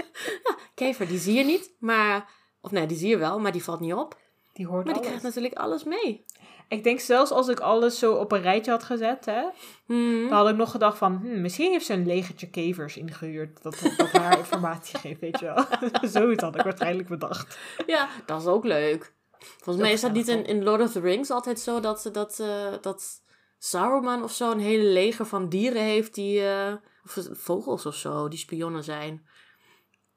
ja, 0.45 0.57
kever, 0.75 1.07
die 1.07 1.19
zie 1.19 1.35
je 1.35 1.45
niet, 1.45 1.71
maar... 1.79 2.29
Of 2.61 2.71
nee, 2.71 2.87
die 2.87 2.97
zie 2.97 3.09
je 3.09 3.17
wel, 3.17 3.39
maar 3.39 3.53
die 3.53 3.65
valt 3.65 3.81
niet 3.81 3.95
op. 3.95 4.17
Die 4.57 4.67
hoort 4.67 4.85
Maar 4.85 4.95
die 4.95 5.03
alles. 5.03 5.07
krijgt 5.07 5.23
natuurlijk 5.35 5.55
alles 5.55 5.85
mee. 5.85 6.25
Ik 6.69 6.85
denk 6.85 7.01
zelfs 7.01 7.31
als 7.31 7.49
ik 7.49 7.61
alles 7.61 7.99
zo 7.99 8.15
op 8.15 8.33
een 8.33 8.41
rijtje 8.43 8.71
had 8.71 8.83
gezet, 8.85 9.25
hè, 9.25 9.45
Hmm. 9.87 10.29
dan 10.29 10.39
had 10.39 10.49
ik 10.49 10.57
nog 10.57 10.71
gedacht 10.71 10.99
van, 10.99 11.17
hm, 11.17 11.41
misschien 11.41 11.71
heeft 11.73 11.87
ze 11.87 11.93
een 11.93 12.07
legertje 12.07 12.51
kevers 12.51 12.97
ingehuurd 12.97 13.63
dat, 13.63 13.93
dat 13.97 14.11
haar 14.11 14.39
informatie 14.45 14.99
geeft, 14.99 15.21
weet 15.21 15.39
je 15.39 15.45
wel. 15.45 15.65
Zoiets 16.11 16.43
had 16.43 16.55
ik 16.55 16.63
waarschijnlijk 16.63 17.09
bedacht. 17.09 17.59
Ja, 17.87 18.09
dat 18.27 18.41
is 18.41 18.47
ook 18.47 18.65
leuk. 18.65 19.15
Volgens 19.39 19.77
mij 19.85 19.93
is 19.93 20.01
dat 20.01 20.13
niet 20.13 20.29
in, 20.29 20.63
Lord 20.63 20.81
of 20.81 20.93
the 20.93 21.01
Rings 21.01 21.31
altijd 21.31 21.61
zo 21.61 21.81
dat, 21.81 22.01
ze- 22.01 22.11
dat, 22.11 22.39
eh, 22.41 22.73
dat 22.81 23.23
Saruman 23.59 24.23
of 24.23 24.33
zo 24.33 24.51
een 24.51 24.61
hele 24.61 24.89
leger 24.89 25.27
van 25.27 25.49
dieren 25.49 25.83
heeft 25.83 26.15
die... 26.15 26.49
eh, 26.49 26.73
of 27.05 27.29
vogels 27.33 27.87
of 27.87 27.95
zo, 27.95 28.29
die 28.29 28.39
spionnen 28.39 28.85
zijn. 28.85 29.27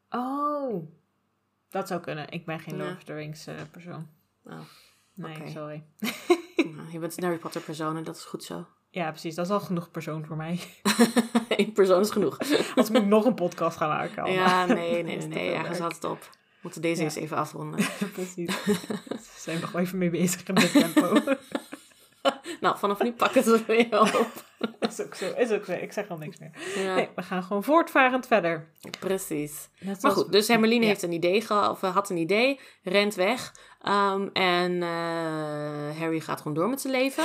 Oh, 0.10 0.84
dat 1.70 1.88
zou 1.88 2.00
kunnen. 2.02 2.30
Ik 2.30 2.46
ben 2.46 2.60
geen 2.60 2.78
Ja. 2.78 2.84
Lord 2.84 2.96
of 2.96 3.04
the 3.04 3.14
Rings 3.14 3.48
eh, 3.48 3.56
persoon. 3.72 4.08
Oh, 4.50 4.60
Nee, 5.14 5.50
sorry. 5.54 5.84
nou, 6.76 6.92
je 6.92 7.00
bent 7.00 7.18
een 7.18 7.24
Harry 7.24 7.38
Potter 7.38 7.62
persoon 7.62 7.98
en 7.98 8.04
dat 8.04 8.16
is 8.16 8.24
goed 8.26 8.44
zo. 8.44 8.66
Ja, 8.90 9.10
precies. 9.10 9.36
Dat 9.36 9.46
is 9.46 9.52
al 9.52 9.60
genoeg 9.60 9.92
persoon 9.92 10.26
voor 10.26 10.36
mij. 10.36 10.60
Eén 11.50 11.72
persoon 11.74 12.02
is 12.02 12.10
genoeg. 12.10 12.38
Als 12.76 12.90
ik 12.90 13.06
nog 13.06 13.26
een 13.26 13.34
podcast 13.34 13.78
ga 13.78 13.88
maken. 13.88 14.24
allemaal. 14.24 14.44
Ja, 14.46 14.66
nee, 14.66 15.04
nee, 15.04 15.18
nee, 15.18 15.28
nee. 15.28 15.52
werk. 15.52 15.78
had 15.78 15.94
het 15.96 16.04
op. 16.04 16.20
We 16.22 16.58
moeten 16.62 16.82
deze 16.82 16.98
Ja. 17.02 17.04
eens 17.08 17.16
even 17.16 17.38
afronden. 17.38 17.86
precies. 18.14 18.48
Daar 18.66 19.20
zijn 19.38 19.60
we 19.60 19.66
gewoon 19.66 19.82
even 19.82 19.98
mee 19.98 20.10
bezig 20.10 20.44
in 20.44 20.56
dit 20.56 20.72
tempo. 20.72 21.22
nou, 22.62 22.78
vanaf 22.78 23.02
nu 23.04 23.12
pakken 23.12 23.44
ze 23.44 23.64
weer 23.68 24.00
op. 24.02 24.44
is 24.80 25.02
ook 25.02 25.16
zo. 25.16 25.34
Is 25.38 25.52
ook 25.52 25.66
zo. 25.66 25.72
Ik 25.72 25.92
zeg 25.94 26.10
al 26.10 26.18
niks 26.18 26.38
meer. 26.40 26.52
Ja, 26.76 26.96
Nee, 26.96 27.10
we 27.16 27.22
gaan 27.24 27.44
gewoon 27.44 27.64
voortvarend 27.64 28.28
verder. 28.28 28.70
precies. 29.00 29.70
Maar 30.02 30.12
goed, 30.12 30.32
dus 30.32 30.48
Hermeline 30.48 30.82
Ja. 30.82 30.88
heeft 30.88 31.02
een 31.04 31.12
idee 31.12 31.42
gehad, 31.42 31.70
of 31.72 31.82
had 31.94 32.10
een 32.10 32.18
idee, 32.18 32.60
rent 32.84 33.16
weg. 33.16 33.54
Ehm, 33.82 34.28
en 34.34 34.84
eh, 34.84 36.00
Harry 36.00 36.20
gaat 36.20 36.38
gewoon 36.42 36.54
door 36.54 36.70
met 36.70 36.82
zijn 36.82 36.94
leven. 36.94 37.24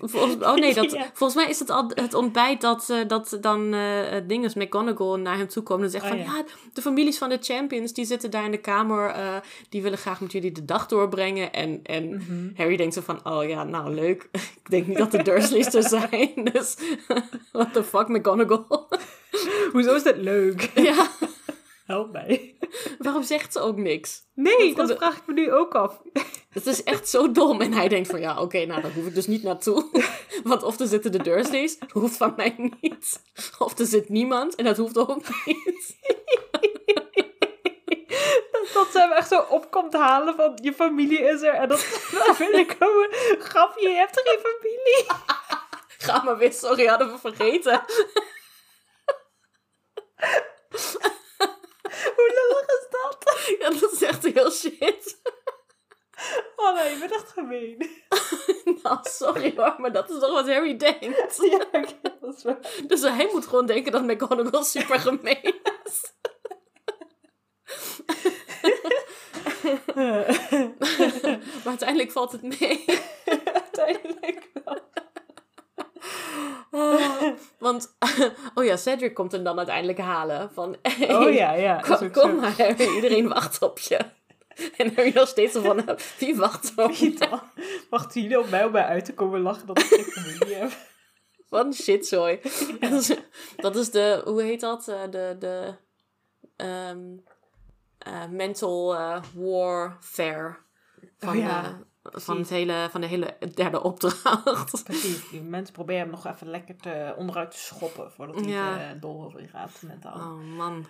Volgens, 0.00 0.34
oh 0.44 0.54
nee, 0.54 0.74
dat, 0.74 0.90
Ja. 0.98 1.10
volgens 1.14 1.34
mij 1.42 1.48
is 1.50 1.58
het 1.58 1.70
al 1.70 1.90
het 1.94 2.14
ontbijt 2.14 2.60
dat, 2.60 2.90
eh, 2.90 2.98
dat 3.06 3.38
dan 3.40 3.74
eh 3.74 4.16
dinges 4.26 4.54
McGonagall 4.54 5.18
naar 5.20 5.36
hem 5.36 5.48
toe 5.48 5.62
komt 5.62 5.82
en 5.82 5.90
zegt 5.90 6.04
Oh, 6.04 6.10
van 6.10 6.18
ja. 6.18 6.24
ja, 6.24 6.44
de 6.72 6.82
families 6.82 7.18
van 7.18 7.28
de 7.28 7.38
champions 7.40 7.92
die 7.92 8.04
zitten 8.04 8.30
daar 8.30 8.44
in 8.44 8.50
de 8.50 8.58
kamer, 8.60 9.14
die 9.68 9.82
willen 9.82 9.98
graag 9.98 10.20
met 10.20 10.32
jullie 10.32 10.52
de 10.52 10.64
dag 10.64 10.86
doorbrengen. 10.86 11.52
En, 11.52 11.80
en 11.82 12.08
Mhm. 12.08 12.50
Harry 12.56 12.76
denkt 12.76 12.94
zo 12.94 13.00
van, 13.00 13.20
oh 13.26 13.48
ja, 13.48 13.64
nou 13.64 13.94
leuk. 13.94 14.28
Ik 14.62 14.70
denk 14.70 14.86
niet 14.86 14.98
dat 14.98 15.10
de 15.10 15.22
Dursleys 15.22 15.74
er 15.74 15.82
zijn, 15.88 16.30
dus 16.52 16.76
what 17.52 17.72
the 17.72 17.84
fuck 17.84 18.08
McGonagall. 18.08 18.86
Hoezo 19.72 19.94
is 19.94 20.02
dat 20.02 20.16
leuk? 20.16 20.70
ja, 20.74 21.08
Help 21.88 22.12
mij. 22.18 22.56
waarom 22.98 23.22
zegt 23.22 23.52
ze 23.52 23.60
ook 23.60 23.76
niks? 23.76 24.22
Nee, 24.34 24.74
Dat- 24.74 24.88
dat 24.88 24.96
vraag 24.98 25.16
ik 25.16 25.26
me 25.26 25.32
nu 25.32 25.52
ook 25.52 25.74
af. 25.74 26.00
Het 26.56 26.66
is 26.66 26.82
echt 26.82 27.08
zo 27.08 27.32
dom. 27.32 27.60
En 27.60 27.72
hij 27.72 27.88
denkt 27.88 28.08
van, 28.08 28.20
ja, 28.20 28.40
oké, 28.40 28.64
nou, 28.64 28.80
daar 28.82 28.92
hoef 28.92 29.06
ik 29.06 29.14
dus 29.14 29.26
niet 29.26 29.42
naartoe. 29.42 29.88
Want 30.44 30.62
of 30.62 30.80
er 30.80 30.86
zitten 30.86 31.12
de 31.12 31.22
Dursleys, 31.22 31.78
dat 31.78 31.90
hoeft 31.90 32.16
van 32.16 32.32
mij 32.36 32.74
niet. 32.80 33.22
Of 33.58 33.78
er 33.78 33.86
zit 33.86 34.08
niemand, 34.08 34.54
en 34.54 34.64
dat 34.64 34.76
hoeft 34.76 34.98
ook 34.98 35.22
niet. 35.44 35.96
Dat 38.74 38.88
ze 38.92 38.98
hem 38.98 39.12
echt 39.12 39.28
zo 39.28 39.40
op 39.40 39.70
komt 39.70 39.92
halen 39.92 40.34
van 40.34 40.58
je 40.62 40.72
familie 40.72 41.20
is 41.22 41.42
er. 41.42 41.54
En 41.54 41.68
dat 41.68 41.80
vind 42.36 42.54
ik 42.54 42.76
gewoon 42.78 43.08
grapje, 43.38 43.88
je 43.88 43.94
hebt 43.94 44.20
geen 44.24 44.38
familie. 44.38 45.06
Ga 45.98 46.22
maar 46.22 46.38
weer, 46.38 46.52
sorry, 46.52 46.86
hadden 46.86 47.12
we 47.12 47.18
vergeten. 47.18 47.80
Hoe 52.16 52.32
lullig 52.34 52.66
is 52.66 52.86
dat? 52.90 53.16
Ja, 54.34 54.50
shit. 54.50 55.16
Oh 56.56 56.74
nee, 56.74 56.92
je 56.92 56.98
bent 56.98 57.12
echt 57.12 57.28
gemeen. 57.28 57.90
nou, 58.82 58.98
sorry 59.02 59.52
hoor, 59.56 59.74
maar 59.78 59.92
dat 59.92 60.10
is 60.10 60.18
toch 60.18 60.30
wat 60.32 60.48
Harry 60.48 60.76
denkt. 60.76 61.36
ja, 61.50 61.64
oké, 61.72 61.98
dat 62.02 62.36
is 62.36 62.42
waar. 62.42 62.58
Dus 62.86 63.00
hij 63.00 63.28
moet 63.32 63.46
gewoon 63.46 63.66
denken 63.66 63.92
dat 63.92 64.02
McGonagall 64.02 64.64
super 64.64 65.00
gemeen 65.00 65.60
is. 65.84 66.12
maar 71.64 71.64
uiteindelijk 71.64 72.12
valt 72.12 72.32
het 72.32 72.42
mee. 72.42 72.84
Uiteindelijk 73.54 74.50
wel. 74.64 74.78
Oh, 76.70 77.32
want, 77.58 77.96
oh 78.54 78.57
ja, 78.68 78.76
Cedric 78.76 79.14
komt 79.14 79.32
hem 79.32 79.44
dan 79.44 79.56
uiteindelijk 79.58 79.98
halen. 79.98 80.50
Van, 80.52 80.76
hey, 80.82 81.14
Oh 81.14 81.32
ja, 81.32 81.52
ja. 81.52 81.82
kom, 82.12 82.36
maar 82.36 82.54
Harry, 82.56 82.94
iedereen 82.96 83.28
wacht 83.28 83.62
op 83.62 83.78
je. 83.78 83.98
En 84.76 84.94
Harry 84.94 85.12
nog 85.14 85.28
steeds 85.28 85.56
van, 85.58 85.84
wie 86.18 86.36
wacht 86.36 86.72
op 86.76 86.90
je? 86.90 87.38
Wachten 87.90 88.22
jullie 88.22 88.38
op 88.38 88.50
mij 88.50 88.64
om 88.64 88.72
mij 88.72 88.84
uit 88.84 89.04
te 89.04 89.14
komen 89.14 89.40
lachen 89.40 89.66
dat 89.66 89.78
ik 89.78 89.84
geen 89.86 90.04
familie 90.04 90.54
heb? 90.54 90.70
Wat 91.48 91.64
een 91.64 91.72
shitzooi. 91.74 92.40
Dat, 92.80 92.92
is, 92.92 93.14
dat 93.56 93.76
is 93.76 93.90
de, 93.90 94.22
hoe 94.24 94.42
heet 94.42 94.60
dat? 94.60 94.88
Eh, 94.88 95.02
De, 95.10 95.36
de 95.38 95.74
ehm, 96.56 97.16
eh, 97.98 98.26
mental 98.30 98.94
eh, 98.94 99.22
warfare 99.34 100.56
van, 101.18 101.28
Oh 101.28 101.36
ja, 101.36 101.78
eh, 102.12 102.20
van, 102.20 102.38
het 102.38 102.48
hele, 102.48 102.88
van 102.90 103.00
de 103.00 103.06
hele 103.06 103.36
derde 103.54 103.82
opdracht. 103.82 104.82
Precies, 104.84 105.28
die 105.30 105.40
mensen 105.42 105.74
proberen 105.74 106.00
hem 106.02 106.10
nog 106.10 106.26
even 106.26 106.50
lekker 106.50 106.76
te, 106.76 107.14
onderuit 107.16 107.50
te 107.50 107.58
schoppen 107.58 108.12
voordat 108.12 108.34
hij 108.36 108.44
Ja. 108.48 108.78
ja. 108.80 108.94
dol 108.94 109.24
over 109.24 109.40
je 109.40 109.48
gaat 109.48 109.82
mentaal. 109.82 110.14
Oh 110.14 110.56
man, 110.56 110.86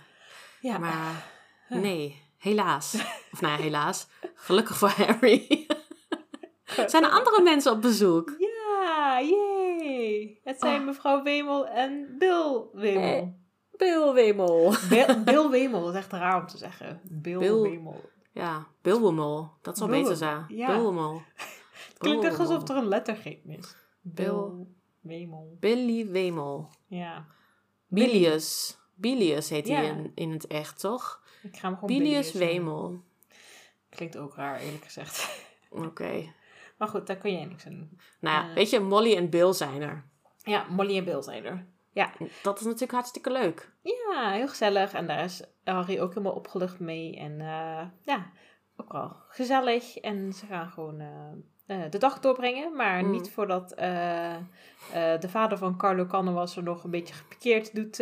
ja, 0.61 0.79
maar 0.79 1.25
nee, 1.69 2.23
helaas. 2.39 2.95
Of 3.33 3.41
nou 3.41 3.57
ja, 3.57 3.63
helaas. 3.63 4.07
Gelukkig 4.35 4.77
voor 4.77 4.89
Harry. 4.89 5.67
Zijn 6.87 7.05
er 7.05 7.11
andere 7.11 7.43
mensen 7.43 7.73
op 7.73 7.81
bezoek? 7.83 8.35
Ja, 8.39 9.21
yay! 9.21 10.41
Het 10.45 10.59
zijn 10.61 10.81
Ah. 10.81 10.87
mevrouw 10.87 11.23
Wemel 11.23 11.67
en 11.67 12.15
Bill 12.19 12.63
Wemel. 12.73 13.03
Eh. 13.17 13.23
Bill 13.77 14.13
Wemel. 14.13 14.75
Bill, 14.89 15.23
Bill 15.25 15.49
Wemel, 15.49 15.81
dat 15.85 15.91
is 15.95 15.99
echt 15.99 16.13
raar 16.13 16.41
om 16.41 16.47
te 16.47 16.59
zeggen. 16.59 17.01
Bill, 17.05 17.39
Bill- 17.39 17.61
Wemel. 17.61 18.11
Ja, 18.33 18.67
Bill 18.83 19.01
Wemel. 19.01 19.53
Dat 19.63 19.79
zal 19.79 19.89
Bill 19.89 20.01
beter 20.03 20.17
zijn. 20.17 20.45
ja. 20.49 20.67
Bill 20.67 20.83
Wemel. 20.85 21.23
Het 21.89 21.99
klinkt 21.99 22.25
echt 22.25 22.39
alsof 22.39 22.69
er 22.69 22.77
een 22.77 22.89
lettergreep 22.89 23.45
is. 23.47 23.75
Bill- 24.01 24.67
Wemel. 25.01 25.57
Billy 25.61 26.07
Wemel. 26.11 26.71
Ja. 26.87 27.27
Bilius. 27.87 28.79
Bilius 28.95 29.49
heet 29.51 29.69
hij 29.69 29.87
in, 29.87 30.13
in 30.15 30.31
het 30.31 30.47
echt, 30.47 30.81
toch? 30.81 31.23
Ik 31.43 31.57
ga 31.57 31.69
hem 31.69 31.79
gewoon 31.79 31.99
Bilius. 31.99 32.33
Wemel. 32.33 33.03
Klinkt 33.89 34.17
ook 34.17 34.35
raar, 34.35 34.61
eerlijk 34.61 34.85
gezegd. 34.85 35.45
Oké. 35.87 36.33
Maar 36.79 36.89
goed, 36.89 37.07
daar 37.07 37.17
kun 37.17 37.33
jij 37.33 37.45
niks 37.45 37.67
aan 37.67 37.73
doen. 37.77 38.01
Nou 38.21 38.37
ja, 38.43 38.49
Eh. 38.49 38.55
weet 38.55 38.71
je, 38.71 38.81
Molly 38.81 39.17
en 39.17 39.31
Bill 39.31 39.53
zijn 39.53 39.83
er. 39.83 40.05
Ja, 40.43 40.67
Molly 40.71 40.97
en 40.97 41.05
Bill 41.05 41.23
zijn 41.23 41.45
er. 41.45 41.67
Ja. 41.93 42.13
Dat 42.43 42.59
is 42.59 42.65
natuurlijk 42.65 42.93
hartstikke 42.93 43.31
leuk. 43.33 43.73
Ja, 43.83 44.31
heel 44.33 44.49
gezellig. 44.49 44.93
En 44.93 45.07
daar 45.07 45.25
is 45.25 45.43
Harry 45.75 46.01
ook 46.01 46.09
helemaal 46.15 46.33
opgelucht 46.37 46.79
mee. 46.81 47.17
En 47.17 47.41
eh, 47.41 47.87
ja, 48.03 48.27
ook 48.77 48.93
wel 48.93 49.17
gezellig. 49.29 49.97
En 49.97 50.33
ze 50.33 50.47
gaan 50.47 50.69
gewoon 50.71 51.01
eh, 51.01 51.85
eh, 51.85 51.91
de 51.91 51.99
dag 51.99 52.21
doorbrengen. 52.21 52.77
Maar 52.77 53.05
Mm. 53.05 53.11
niet 53.11 53.31
voordat 53.31 53.69
de 55.21 55.29
vader 55.29 55.59
van 55.59 55.77
Carlo 55.77 56.07
Cannovas 56.07 56.57
er 56.57 56.63
nog 56.63 56.85
een 56.85 56.91
beetje 56.91 57.15
gepikeerd 57.15 57.75
doet 57.75 57.93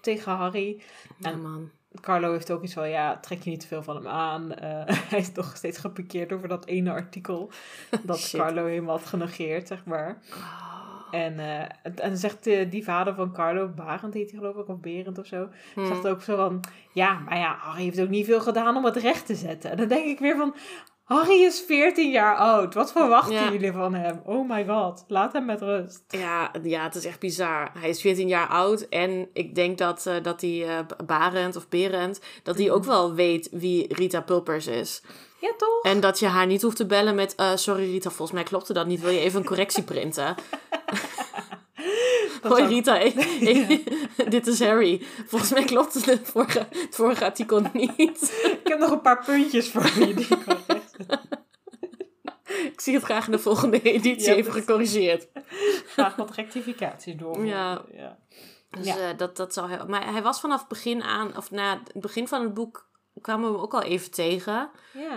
tegen 0.00 0.32
Harry. 0.32 0.82
Ja, 1.18 1.30
En- 1.30 1.42
man. 1.42 1.70
Carlo 2.00 2.32
heeft 2.32 2.50
ook 2.50 2.62
iets 2.62 2.72
van, 2.74 2.88
ja, 2.88 3.18
trek 3.20 3.42
je 3.42 3.50
niet 3.50 3.60
te 3.60 3.66
veel 3.66 3.82
van 3.82 3.96
hem 3.96 4.06
aan. 4.08 4.50
Hij 5.10 5.18
is 5.18 5.32
nog 5.32 5.56
steeds 5.56 5.78
gepikeerd 5.78 6.32
over 6.32 6.48
dat 6.48 6.66
ene 6.66 6.90
artikel. 6.92 7.50
Dat. 8.04 8.30
Carlo 8.36 8.66
helemaal 8.66 8.96
had 8.98 9.06
genegeerd, 9.06 9.68
zeg 9.68 9.84
maar. 9.84 10.18
Oh. 10.30 10.71
En, 11.12 11.38
eh, 11.38 11.60
en 11.82 11.94
dan 11.94 12.16
zegt 12.16 12.46
eh, 12.46 12.70
die 12.70 12.84
vader 12.84 13.14
van 13.14 13.32
Carlo, 13.32 13.68
Barend 13.68 14.14
heet 14.14 14.30
hij 14.30 14.38
geloof 14.40 14.56
ik, 14.56 14.68
of 14.68 14.80
Berend 14.80 15.18
of 15.18 15.26
zo. 15.26 15.48
Hm. 15.74 15.86
Zegt 15.86 16.06
ook 16.08 16.22
zo 16.22 16.36
van, 16.36 16.60
ja, 16.92 17.18
maar 17.18 17.38
ja, 17.38 17.56
Harry 17.60 17.82
heeft 17.82 18.00
ook 18.00 18.08
niet 18.08 18.26
veel 18.26 18.40
gedaan 18.40 18.76
om 18.76 18.84
het 18.84 18.96
recht 18.96 19.26
te 19.26 19.34
zetten. 19.34 19.70
En 19.70 19.76
dan 19.76 19.88
denk 19.88 20.06
ik 20.06 20.18
weer 20.18 20.36
van, 20.36 20.54
Harry 21.02 21.42
is 21.42 21.64
14 21.66 22.10
jaar 22.10 22.36
oud. 22.36 22.74
Wat 22.74 22.92
verwachten 22.92 23.34
Ja. 23.34 23.52
jullie 23.52 23.72
van 23.72 23.94
hem? 23.94 24.20
Oh 24.24 24.48
my 24.48 24.64
god, 24.66 25.04
laat 25.08 25.32
hem 25.32 25.44
met 25.44 25.60
rust. 25.60 26.04
Ja, 26.08 26.50
ja, 26.62 26.82
het 26.82 26.94
is 26.94 27.04
echt 27.04 27.20
bizar. 27.20 27.70
Hij 27.78 27.88
is 27.88 28.00
14 28.00 28.28
jaar 28.28 28.48
oud 28.48 28.80
en 28.80 29.28
ik 29.32 29.54
denk 29.54 29.78
dat, 29.78 30.06
eh 30.06 30.14
dat 30.22 30.40
die 30.40 30.66
Barend 31.06 31.56
of 31.56 31.68
Berend, 31.68 32.20
dat 32.42 32.58
hij 32.58 32.70
ook 32.70 32.84
wel 32.84 33.14
weet 33.14 33.48
wie 33.50 33.94
Rita 33.94 34.20
Pulpers 34.20 34.66
is. 34.66 35.02
Ja, 35.40 35.52
toch? 35.56 35.82
En 35.82 36.00
dat 36.00 36.18
je 36.18 36.26
haar 36.26 36.46
niet 36.46 36.62
hoeft 36.62 36.76
te 36.76 36.86
bellen 36.86 37.14
met, 37.14 37.34
sorry 37.54 37.90
Rita, 37.90 38.08
volgens 38.10 38.32
mij 38.32 38.42
klopte 38.42 38.72
dat 38.72 38.86
niet. 38.86 39.00
Wil 39.00 39.10
je 39.10 39.20
even 39.20 39.40
een 39.40 39.46
correctie 39.46 39.82
printen? 39.82 40.34
Dat 42.42 42.52
Hoi 42.52 42.64
Rita, 42.66 42.98
ik- 42.98 43.14
ik- 43.40 43.92
dit 44.30 44.46
is 44.46 44.60
Harry. 44.60 45.02
Volgens 45.26 45.50
mij 45.52 45.64
klopte 45.64 46.10
het 46.10 46.20
vorige, 46.30 46.58
het 46.58 46.94
vorige 46.94 47.24
artikel 47.24 47.62
niet. 47.72 48.32
Ik 48.42 48.60
heb 48.68 48.78
nog 48.78 48.90
een 48.90 49.00
paar 49.00 49.24
puntjes 49.24 49.70
voor 49.70 49.90
je 49.98 50.14
die 50.14 50.26
ik 52.72 52.80
zie 52.80 52.94
het 52.94 53.02
graag 53.04 53.26
in 53.26 53.32
de 53.32 53.38
volgende 53.38 53.82
editie 53.82 54.28
Ja, 54.30 54.34
even 54.34 54.52
gecorrigeerd. 54.52 55.28
Graag 55.86 56.16
wat 56.16 56.30
rectificaties 56.34 57.16
door. 57.16 57.46
Ja. 57.46 57.82
ja. 57.92 58.18
Dus 58.70 58.86
eh, 58.86 58.94
dat, 59.16 59.36
dat 59.36 59.52
zou 59.54 59.68
hij... 59.70 59.84
Maar 59.86 60.12
hij 60.12 60.22
was 60.22 60.40
vanaf 60.40 60.66
begin 60.66 61.02
aan, 61.02 61.36
of 61.36 61.50
na 61.50 61.80
het 61.84 62.02
begin 62.02 62.28
van 62.28 62.42
het 62.42 62.54
boek 62.54 62.86
kwamen 63.20 63.46
we 63.48 63.52
hem 63.54 63.62
ook 63.62 63.74
al 63.74 63.82
even 63.82 64.10
tegen. 64.10 64.70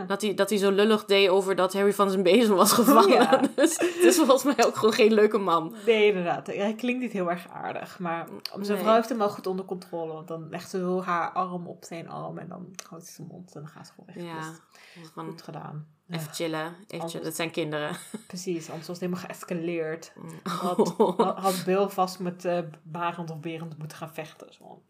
Dat 0.08 0.22
hij, 0.22 0.34
dat 0.34 0.50
hij 0.50 0.58
zo 0.60 0.72
lullig 0.72 1.06
deed 1.06 1.30
over 1.30 1.56
dat 1.56 1.74
Harry 1.74 1.94
van 1.94 2.10
zijn 2.10 2.24
bezem 2.24 2.56
was 2.56 2.72
gevallen. 2.80 3.10
ja. 3.12 3.42
Dus 3.56 3.78
het 3.78 3.96
is 4.04 4.16
volgens 4.16 4.44
mij 4.44 4.66
ook 4.66 4.76
gewoon 4.76 4.94
geen 4.94 5.14
leuke 5.14 5.38
man. 5.38 5.76
Nee, 5.86 6.08
inderdaad. 6.08 6.48
Hij 6.48 6.74
klinkt 6.76 7.02
niet 7.02 7.12
heel 7.12 7.30
erg 7.30 7.50
aardig. 7.50 8.00
Maar 8.00 8.28
zijn 8.52 8.68
Nee. 8.68 8.78
vrouw 8.78 8.96
heeft 8.96 9.10
hem 9.10 9.18
wel 9.18 9.30
goed 9.30 9.48
onder 9.48 9.66
controle. 9.66 10.14
Want 10.14 10.28
dan 10.28 10.50
legt 10.50 10.70
ze 10.70 10.80
zo 10.80 11.02
haar 11.02 11.32
arm 11.32 11.68
op 11.68 11.84
zijn 11.84 12.10
arm. 12.10 12.38
En 12.38 12.48
dan 12.48 12.68
houdt 12.90 13.06
ze 13.06 13.12
zijn 13.14 13.28
mond. 13.28 13.56
En 13.56 13.62
dan 13.62 13.70
gaat 13.70 13.88
ze 13.88 13.94
gewoon 13.94 14.16
weg. 14.16 14.24
Ja, 14.26 14.52
Dus 15.00 15.10
goed 15.16 15.42
gedaan. 15.42 15.88
even 16.10 16.34
chillen. 16.34 16.76
Even 16.88 17.10
chillen. 17.10 17.26
Het 17.26 17.36
zijn 17.36 17.52
kinderen. 17.52 17.96
Precies, 18.28 18.70
anders 18.70 18.88
was 18.88 19.00
het 19.00 19.10
helemaal 19.10 19.30
geëscaleerd. 19.30 20.14
Oh. 20.64 21.20
Had, 21.44 21.62
Bill 21.66 21.88
vast 21.88 22.20
met 22.20 22.46
eh 22.46 22.60
Barend 22.84 23.32
of 23.32 23.40
Berend 23.40 23.78
moeten 23.78 23.98
gaan 23.98 24.14
vechten. 24.14 24.54
Zo. 24.54 24.82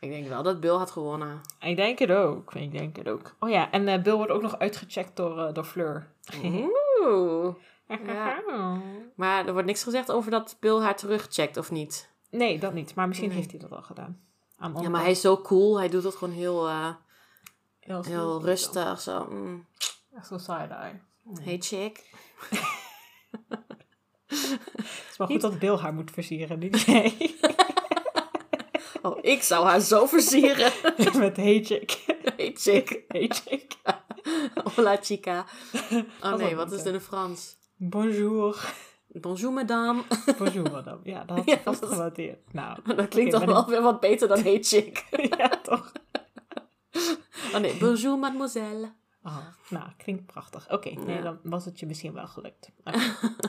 Ik 0.00 0.10
denk 0.10 0.28
wel 0.28 0.42
dat 0.42 0.60
Bill 0.60 0.74
had 0.74 0.90
gewonnen. 0.90 1.40
Ik 1.60 1.76
denk 1.76 1.98
het 1.98 2.10
ook. 2.10 2.54
Ik 2.54 2.72
denk 2.72 2.96
het 2.96 3.08
ook. 3.08 3.34
Oh 3.40 3.50
ja, 3.50 3.70
en 3.70 3.88
eh, 3.88 4.02
Bill 4.02 4.14
wordt 4.14 4.32
ook 4.32 4.42
nog 4.42 4.58
uitgecheckt 4.58 5.16
door, 5.16 5.38
eh, 5.38 5.54
door 5.54 5.64
Fleur. 5.64 6.10
Oeh. 6.44 7.54
Ja. 8.06 8.42
Maar 9.14 9.46
er 9.46 9.52
wordt 9.52 9.66
niks 9.66 9.82
gezegd 9.82 10.12
over 10.12 10.30
dat 10.30 10.56
Bill 10.60 10.80
haar 10.80 10.96
terugcheckt 10.96 11.56
of 11.56 11.70
niet. 11.70 12.10
Nee, 12.30 12.58
dat 12.58 12.72
niet. 12.72 12.94
Maar 12.94 13.08
misschien 13.08 13.28
Nee. 13.28 13.38
heeft 13.38 13.50
hij 13.50 13.60
dat 13.60 13.72
al 13.72 13.82
gedaan. 13.82 14.20
Aan 14.58 14.74
Ja, 14.80 14.88
maar 14.88 15.00
hij 15.00 15.10
is 15.10 15.20
zo 15.20 15.40
cool. 15.40 15.78
Hij 15.78 15.88
doet 15.88 16.02
het 16.02 16.14
gewoon 16.16 16.34
heel, 16.34 16.68
eh, 16.68 16.88
heel, 17.80 18.02
heel 18.04 18.42
rustig. 18.42 19.00
Zo. 19.00 19.26
Mm. 19.30 19.66
Echt 20.16 20.26
zo 20.26 20.38
side-eye. 20.38 21.00
Hey 21.40 21.56
chick. 21.60 22.10
Het 24.26 25.06
is 25.10 25.16
wel 25.16 25.26
goed 25.26 25.40
dat 25.40 25.58
Bill 25.58 25.76
haar 25.76 25.94
moet 25.94 26.10
versieren, 26.10 26.58
niet 26.58 26.80
jij. 26.80 27.34
Oh, 29.06 29.18
ik 29.20 29.42
zou 29.42 29.64
haar 29.64 29.80
zo 29.80 30.06
versieren. 30.06 30.72
Met 31.18 31.36
hey 31.36 31.64
chick. 31.64 32.04
Hey 32.36 32.52
chick. 32.54 33.02
Hey 33.08 33.30
chick. 33.44 33.76
Hola 34.74 34.96
chica. 35.02 35.46
Oh 36.22 36.34
nee, 36.34 36.56
wat 36.56 36.72
is 36.72 36.78
het 36.78 36.86
in 36.86 36.94
het 36.94 37.02
Frans? 37.02 37.56
Bonjour. 37.76 38.74
Bonjour 39.06 39.52
madame. 39.52 40.02
Bonjour, 40.38 40.70
madame. 40.70 41.00
Ja, 41.02 41.24
dat 41.24 41.36
had 41.36 41.46
Ja, 41.46 41.56
ze 41.56 41.62
vast 41.62 41.96
dat. 41.96 42.18
Nou, 42.52 42.78
Dat 42.96 43.08
klinkt 43.08 43.32
maar 43.32 43.46
wel 43.46 43.66
weer 43.66 43.82
wat 43.82 44.00
beter 44.00 44.28
dan 44.28 44.42
hey 44.42 44.58
chick. 44.62 45.04
Ja, 45.38 45.48
toch. 45.62 45.92
Oh 47.54 47.60
nee, 47.60 47.76
bonjour 47.78 48.18
mademoiselle. 48.18 48.92
Oh, 49.26 49.38
nou, 49.70 49.84
klinkt 49.96 50.26
prachtig. 50.26 50.70
Oké, 50.72 50.90
nee, 50.90 51.16
Ja. 51.16 51.22
dan 51.22 51.38
was 51.42 51.64
het 51.64 51.80
je 51.80 51.86
misschien 51.86 52.12
wel 52.12 52.26
gelukt. 52.26 52.70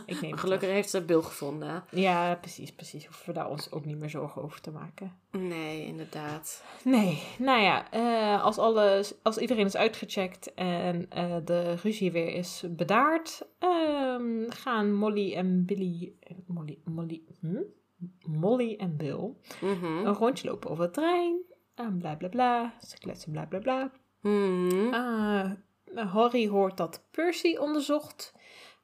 Ik 0.05 0.21
neem 0.21 0.37
Gelukkig 0.37 0.69
heeft 0.69 0.89
ze 0.89 1.01
Bill 1.01 1.21
gevonden. 1.21 1.83
Ja, 1.91 2.35
precies, 2.35 2.71
precies. 2.73 3.05
Hoeven 3.05 3.25
we 3.25 3.33
daar 3.33 3.49
ons 3.49 3.71
ook 3.71 3.85
niet 3.85 3.97
meer 3.97 4.09
zorgen 4.09 4.41
over 4.41 4.61
te 4.61 4.71
maken. 4.71 5.11
Nee, 5.31 5.85
inderdaad. 5.85 6.63
Nee, 6.83 7.23
nou 7.39 7.61
ja, 7.61 7.91
eh, 7.91 8.43
als, 8.43 8.57
alles, 8.57 9.13
als 9.23 9.37
iedereen 9.37 9.65
is 9.65 9.75
uitgecheckt 9.77 10.53
en 10.53 11.05
eh, 11.09 11.35
de 11.45 11.73
ruzie 11.75 12.11
weer 12.11 12.33
is 12.33 12.63
bedaard, 12.69 13.41
ehm, 13.59 14.49
gaan 14.49 14.93
Molly 14.93 15.33
en 15.33 15.65
Billy, 15.65 16.13
Molly, 16.47 16.77
Molly, 16.83 17.21
hm? 17.39 17.61
Molly 18.21 18.75
en 18.77 18.97
Bill 18.97 19.33
Mhm. 19.61 19.85
een 19.85 20.13
rondje 20.13 20.47
lopen 20.49 20.69
over 20.69 20.83
het 20.83 20.93
terrein. 20.93 21.41
En 21.75 21.97
bla 21.97 22.15
bla 22.15 22.27
bla, 22.27 22.73
ze 22.87 22.97
kletsen 22.97 23.31
bla 23.31 23.45
bla 23.45 23.59
bla. 23.59 23.91
Mhm. 24.21 24.93
Ah, 24.93 25.51
Harry 25.95 26.47
hoort 26.47 26.77
dat 26.77 27.03
Percy 27.11 27.55
onderzocht 27.57 28.33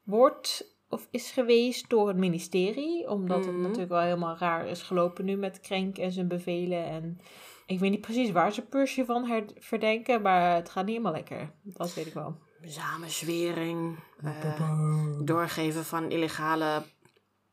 wordt 0.04 0.76
of 0.90 1.08
is 1.12 1.32
geweest 1.32 1.90
door 1.90 2.08
het 2.08 2.18
ministerie. 2.18 3.10
Omdat 3.10 3.46
het 3.46 3.54
Mhm. 3.54 3.62
natuurlijk 3.62 3.90
wel 3.90 4.02
helemaal 4.02 4.38
raar 4.38 4.68
is 4.68 4.82
gelopen 4.82 5.26
nu 5.26 5.36
met 5.36 5.60
Krenk 5.60 5.98
en 5.98 6.12
zijn 6.12 6.28
bevelen. 6.28 6.86
En 6.86 7.20
Ik 7.66 7.80
weet 7.80 7.92
niet 7.92 8.02
precies 8.02 8.32
waar 8.32 8.52
ze 8.54 8.62
Percy 8.62 9.04
van 9.06 9.26
her- 9.26 9.46
verdenken, 9.60 10.22
maar 10.22 10.56
het 10.56 10.70
gaat 10.70 10.86
niet 10.86 10.96
helemaal 10.96 11.16
lekker. 11.18 11.52
Dat 11.64 11.94
weet 11.94 12.06
ik 12.08 12.14
wel. 12.14 12.38
Samenzwering. 12.62 13.96
eh, 14.24 15.20
doorgeven 15.24 15.86
van 15.86 16.12
illegale 16.12 16.84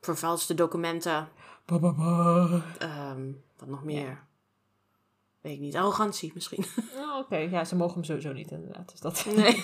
vervalste 0.01 0.53
documenten. 0.53 1.27
Ehm, 1.65 3.31
wat 3.57 3.67
nog 3.67 3.83
meer? 3.83 4.27
Weet 5.41 5.53
ik 5.53 5.59
niet. 5.59 5.75
Arrogantie 5.75 6.31
misschien. 6.33 6.65
Oh, 7.11 7.17
Oké, 7.17 7.35
ja, 7.37 7.65
ze 7.65 7.75
mogen 7.75 7.93
hem 7.93 8.03
sowieso 8.03 8.31
niet 8.33 8.51
inderdaad. 8.51 8.91
Dus 8.91 8.99
dat... 8.99 9.25
Nee. 9.35 9.61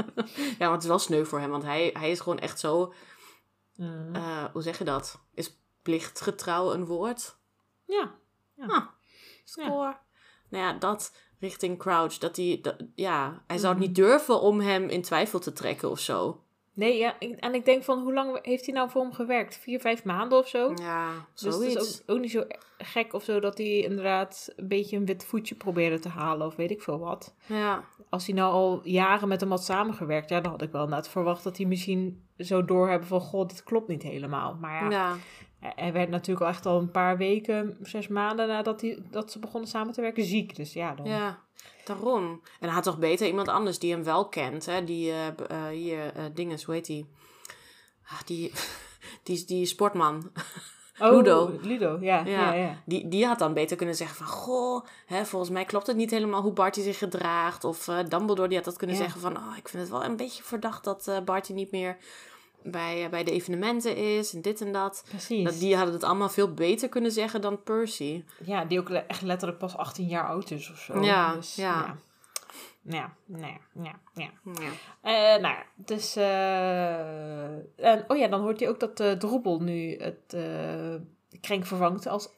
ja, 0.58 0.64
maar 0.66 0.70
het 0.72 0.82
is 0.82 0.88
wel 0.88 0.98
sneu 0.98 1.24
voor 1.24 1.40
hem. 1.40 1.50
Want 1.50 1.62
hij, 1.62 1.90
hij 1.92 2.10
is 2.10 2.20
gewoon 2.20 2.38
echt 2.38 2.60
zo... 2.60 2.92
Mm. 3.76 4.14
eh, 4.14 4.44
hoe 4.52 4.62
zeg 4.62 4.78
je 4.78 4.84
dat? 4.84 5.20
Is 5.34 5.58
plichtgetrouw 5.82 6.72
een 6.72 6.86
woord? 6.86 7.36
ja. 7.84 8.14
Ah, 8.58 8.86
score. 9.44 9.96
Nou 10.48 10.64
ja, 10.64 10.72
dat 10.72 11.16
richting 11.40 11.78
Crouch. 11.78 12.18
Dat 12.18 12.36
hij... 12.36 12.58
dat- 12.62 12.76
ja, 12.94 13.42
hij 13.46 13.58
zou 13.58 13.74
het 13.74 13.82
niet 13.86 13.94
durven 13.94 14.40
om 14.40 14.60
hem 14.60 14.88
in 14.88 15.02
twijfel 15.02 15.38
te 15.38 15.52
trekken 15.52 15.90
of 15.90 15.98
zo. 16.00 16.44
Nee, 16.76 16.96
ja, 16.98 17.18
en 17.18 17.54
ik 17.54 17.64
denk 17.64 17.82
van 17.82 18.02
hoe 18.02 18.12
lang 18.12 18.38
heeft 18.42 18.66
hij 18.66 18.74
nou 18.74 18.90
voor 18.90 19.02
hem 19.02 19.12
gewerkt? 19.12 19.56
Vier, 19.56 19.80
vijf 19.80 20.04
maanden 20.04 20.38
of 20.38 20.48
zo? 20.48 20.72
Ja, 20.74 21.10
Dus 21.32 21.42
het 21.42 21.54
zoiets. 21.54 21.74
is 21.74 22.02
ook, 22.02 22.10
ook 22.10 22.20
niet 22.20 22.30
zo 22.30 22.44
gek 22.78 23.12
of 23.12 23.24
zo 23.24 23.40
dat 23.40 23.58
hij 23.58 23.78
inderdaad 23.78 24.52
een 24.56 24.68
beetje 24.68 24.96
een 24.96 25.06
wit 25.06 25.24
voetje 25.24 25.54
probeerde 25.54 25.98
te 25.98 26.08
halen 26.08 26.46
of 26.46 26.56
weet 26.56 26.70
ik 26.70 26.82
veel 26.82 26.98
wat. 26.98 27.34
Ja, 27.46 27.84
Als 28.08 28.26
hij 28.26 28.34
nou 28.34 28.52
al 28.52 28.80
jaren 28.84 29.28
met 29.28 29.40
hem 29.40 29.50
had 29.50 29.64
samengewerkt, 29.64 30.28
ja, 30.28 30.40
dan 30.40 30.50
had 30.52 30.62
ik 30.62 30.72
wel 30.72 30.82
inderdaad 30.84 31.08
verwacht 31.08 31.44
dat 31.44 31.56
hij 31.56 31.66
misschien 31.66 32.24
zo 32.38 32.64
doorhebben 32.64 33.08
van, 33.08 33.20
god, 33.20 33.50
dit 33.50 33.62
klopt 33.62 33.88
niet 33.88 34.02
helemaal. 34.02 34.56
Maar 34.60 34.90
ja, 34.90 34.90
ja. 34.90 35.16
hij 35.74 35.92
werd 35.92 36.08
natuurlijk 36.08 36.46
al 36.46 36.52
echt 36.52 36.66
al 36.66 36.78
een 36.78 36.90
paar 36.90 37.16
weken, 37.16 37.76
zes 37.82 38.08
maanden 38.08 38.48
nadat 38.48 38.80
hij, 38.80 38.98
dat 39.10 39.32
ze 39.32 39.38
begonnen 39.38 39.68
samen 39.68 39.92
te 39.92 40.00
werken, 40.00 40.24
ziek. 40.24 40.56
Dus 40.56 40.72
ja, 40.72 40.94
dan... 40.94 41.06
Ja, 41.06 41.38
daarom. 41.84 42.40
En 42.60 42.66
hij 42.66 42.70
had 42.70 42.82
toch 42.82 42.98
beter 42.98 43.26
iemand 43.26 43.48
anders 43.48 43.78
die 43.78 43.92
hem 43.92 44.04
wel 44.04 44.28
kent, 44.28 44.66
hè? 44.66 44.84
Die, 44.84 45.12
eh, 45.12 45.66
hier, 45.68 46.12
eh 46.14 46.24
dinges, 46.34 46.64
hoe 46.64 46.74
heet 46.74 46.86
die? 46.86 47.06
Ah, 48.06 48.20
die, 48.24 48.52
die, 49.22 49.44
die 49.44 49.66
sportman. 49.66 50.30
Oh, 50.98 51.10
Ludo. 51.10 51.58
Ludo, 51.62 51.98
ja. 52.00 52.22
ja. 52.24 52.24
Ja. 52.24 52.52
ja, 52.52 52.82
Die, 52.84 53.08
die 53.08 53.26
had 53.26 53.38
dan 53.38 53.54
beter 53.54 53.76
kunnen 53.76 53.94
zeggen 53.94 54.16
van... 54.16 54.26
Goh, 54.26 54.86
hè, 55.06 55.24
volgens 55.24 55.50
mij 55.50 55.64
klopt 55.64 55.86
het 55.86 55.96
niet 55.96 56.10
helemaal 56.10 56.42
hoe 56.42 56.52
Barty 56.52 56.80
zich 56.80 56.98
gedraagt. 56.98 57.64
Of 57.64 57.88
eh, 57.88 57.98
Dumbledore 58.08 58.48
die 58.48 58.56
had 58.56 58.66
dat 58.66 58.76
kunnen 58.76 58.96
zeggen 58.96 59.20
van... 59.20 59.36
Oh, 59.36 59.56
ik 59.56 59.68
vind 59.68 59.82
het 59.82 59.92
wel 59.92 60.04
een 60.04 60.16
beetje 60.16 60.42
verdacht 60.42 60.84
dat 60.84 61.10
Barty 61.24 61.52
niet 61.52 61.70
meer 61.70 61.96
bij, 62.62 63.04
eh, 63.04 63.10
bij 63.10 63.24
de 63.24 63.30
evenementen 63.30 63.96
is. 63.96 64.34
En 64.34 64.42
dit 64.42 64.60
en 64.60 64.72
dat. 64.72 65.04
Precies. 65.08 65.44
dat. 65.44 65.58
Die 65.58 65.76
hadden 65.76 65.94
het 65.94 66.04
allemaal 66.04 66.28
veel 66.28 66.54
beter 66.54 66.88
kunnen 66.88 67.10
zeggen 67.12 67.40
dan 67.40 67.62
Percy. 67.62 68.24
Ja, 68.44 68.64
die 68.64 68.78
ook 68.80 68.90
echt 68.90 69.22
letterlijk 69.22 69.58
pas 69.60 69.76
18 69.76 70.06
jaar 70.06 70.26
oud 70.26 70.50
is 70.50 70.70
of 70.70 70.78
zo. 70.78 71.00
Ja, 71.02 71.34
dus, 71.34 71.54
ja. 71.54 71.96
Ja, 72.82 72.98
ja, 72.98 73.12
nee, 73.24 73.58
ja, 73.82 73.98
ja. 74.14 74.30
Ja. 74.44 74.70
Eh, 75.00 75.42
nou 75.42 75.54
ja, 75.54 75.64
dus... 75.74 76.16
eh, 76.16 77.90
en, 77.92 78.04
oh 78.08 78.16
ja, 78.16 78.28
dan 78.28 78.40
hoort 78.40 78.60
hij 78.60 78.68
ook 78.68 78.80
dat 78.80 79.00
eh 79.00 79.12
Droebel 79.12 79.60
nu 79.60 79.96
het 79.96 80.34
eh 80.34 80.94
Krenk 81.40 81.66
vervangt 81.66 82.06
als 82.06 82.28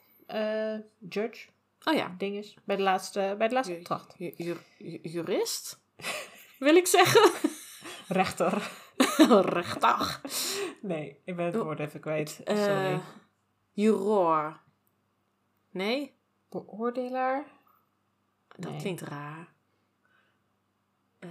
judge. 1.08 1.46
Oh 1.84 1.94
ja, 1.94 2.14
Ding 2.18 2.36
is. 2.36 2.56
Bij 2.64 2.76
de 2.76 2.82
laatste, 2.82 3.34
bij 3.38 3.48
de 3.48 3.54
laatste 3.54 3.74
opdracht. 3.74 4.14
ju- 4.18 4.32
ju- 4.36 4.56
ju- 4.78 4.98
jurist? 5.02 5.80
Wil 6.58 6.76
ik 6.76 6.86
zeggen? 6.86 7.30
Rechter. 8.08 8.70
Rechtdag. 9.58 10.20
Nee, 10.82 11.20
ik 11.24 11.36
ben 11.36 11.44
het 11.46 11.54
woord 11.56 11.78
even 11.80 12.00
kwijt. 12.00 12.40
Eh, 12.44 12.56
Sorry. 12.64 13.00
juror. 13.72 14.60
Nee? 15.70 16.14
Beoordelaar? 16.48 17.44
Dat 18.56 18.70
Nee. 18.70 18.80
klinkt 18.80 19.00
raar. 19.00 19.52
Eh, 21.18 21.28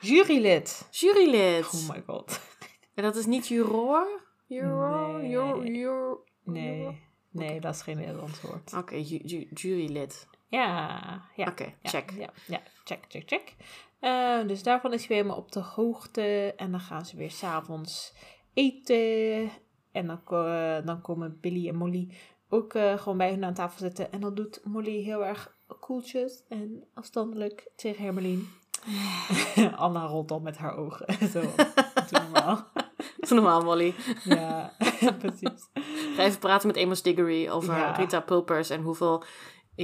Jurylid. 0.00 0.88
jurylid. 0.90 1.66
Oh 1.66 1.88
my 1.88 2.02
god. 2.06 2.40
En 2.94 3.04
dat 3.04 3.16
is 3.16 3.26
niet 3.26 3.48
juror? 3.48 4.06
Juror? 4.46 5.18
Nee. 5.18 5.28
Jur, 5.30 5.56
jur, 5.56 5.66
juror? 5.74 6.20
Nee, 6.44 7.02
nee, 7.30 7.60
dat 7.60 7.74
is 7.74 7.82
geen 7.82 7.96
Nederlands 7.96 8.40
woord. 8.40 8.72
Oké, 8.74 8.94
ju- 8.96 9.20
ju- 9.24 9.48
jurylid. 9.54 10.28
Ja, 10.48 11.28
ja. 11.36 11.46
Oké, 11.48 11.64
Ja, 11.64 11.90
check. 11.90 12.10
Ja, 12.10 12.30
ja, 12.46 12.60
check, 12.84 13.04
check, 13.08 13.22
check. 13.28 13.54
Eh, 14.00 14.46
dus 14.46 14.62
daarvan 14.62 14.92
is 14.92 14.98
hij 14.98 15.08
weer 15.08 15.16
helemaal 15.16 15.42
op 15.42 15.52
de 15.52 15.60
hoogte. 15.60 16.54
En 16.56 16.70
dan 16.70 16.80
gaan 16.80 17.06
ze 17.06 17.16
weer 17.16 17.30
s'avonds 17.30 18.14
eten. 18.54 19.50
En 19.92 20.06
dan, 20.06 20.20
eh, 20.24 20.86
dan 20.86 21.00
komen 21.00 21.38
Billy 21.40 21.68
en 21.68 21.76
Molly 21.76 22.16
ook 22.48 22.74
eh, 22.74 22.98
gewoon 22.98 23.18
bij 23.18 23.30
hun 23.30 23.44
aan 23.44 23.54
tafel 23.54 23.78
zitten. 23.78 24.12
En 24.12 24.20
dan 24.20 24.34
doet 24.34 24.60
Molly 24.64 25.02
heel 25.02 25.24
erg 25.24 25.56
koeltjes 25.80 26.44
en 26.48 26.84
afstandelijk 26.94 27.70
tegen 27.76 28.04
Hermelien. 28.04 28.48
Anna 29.76 30.06
rolt 30.06 30.30
al 30.30 30.40
met 30.40 30.56
haar 30.56 30.76
ogen. 30.76 31.14
Zo, 31.32 31.40
doe 31.40 32.20
normaal. 32.20 32.56
Dat 32.96 33.30
is 33.30 33.30
normaal, 33.30 33.62
Molly. 33.62 33.94
Ja, 34.24 34.72
precies. 35.18 35.68
Ga 36.16 36.22
even 36.22 36.38
praten 36.38 36.66
met 36.66 36.76
Amos 36.76 37.02
Diggory 37.02 37.48
over 37.48 37.76
Ja. 37.76 37.92
Rita 37.92 38.20
Pulpers 38.20 38.70
en 38.70 38.82
hoeveel 38.82 39.24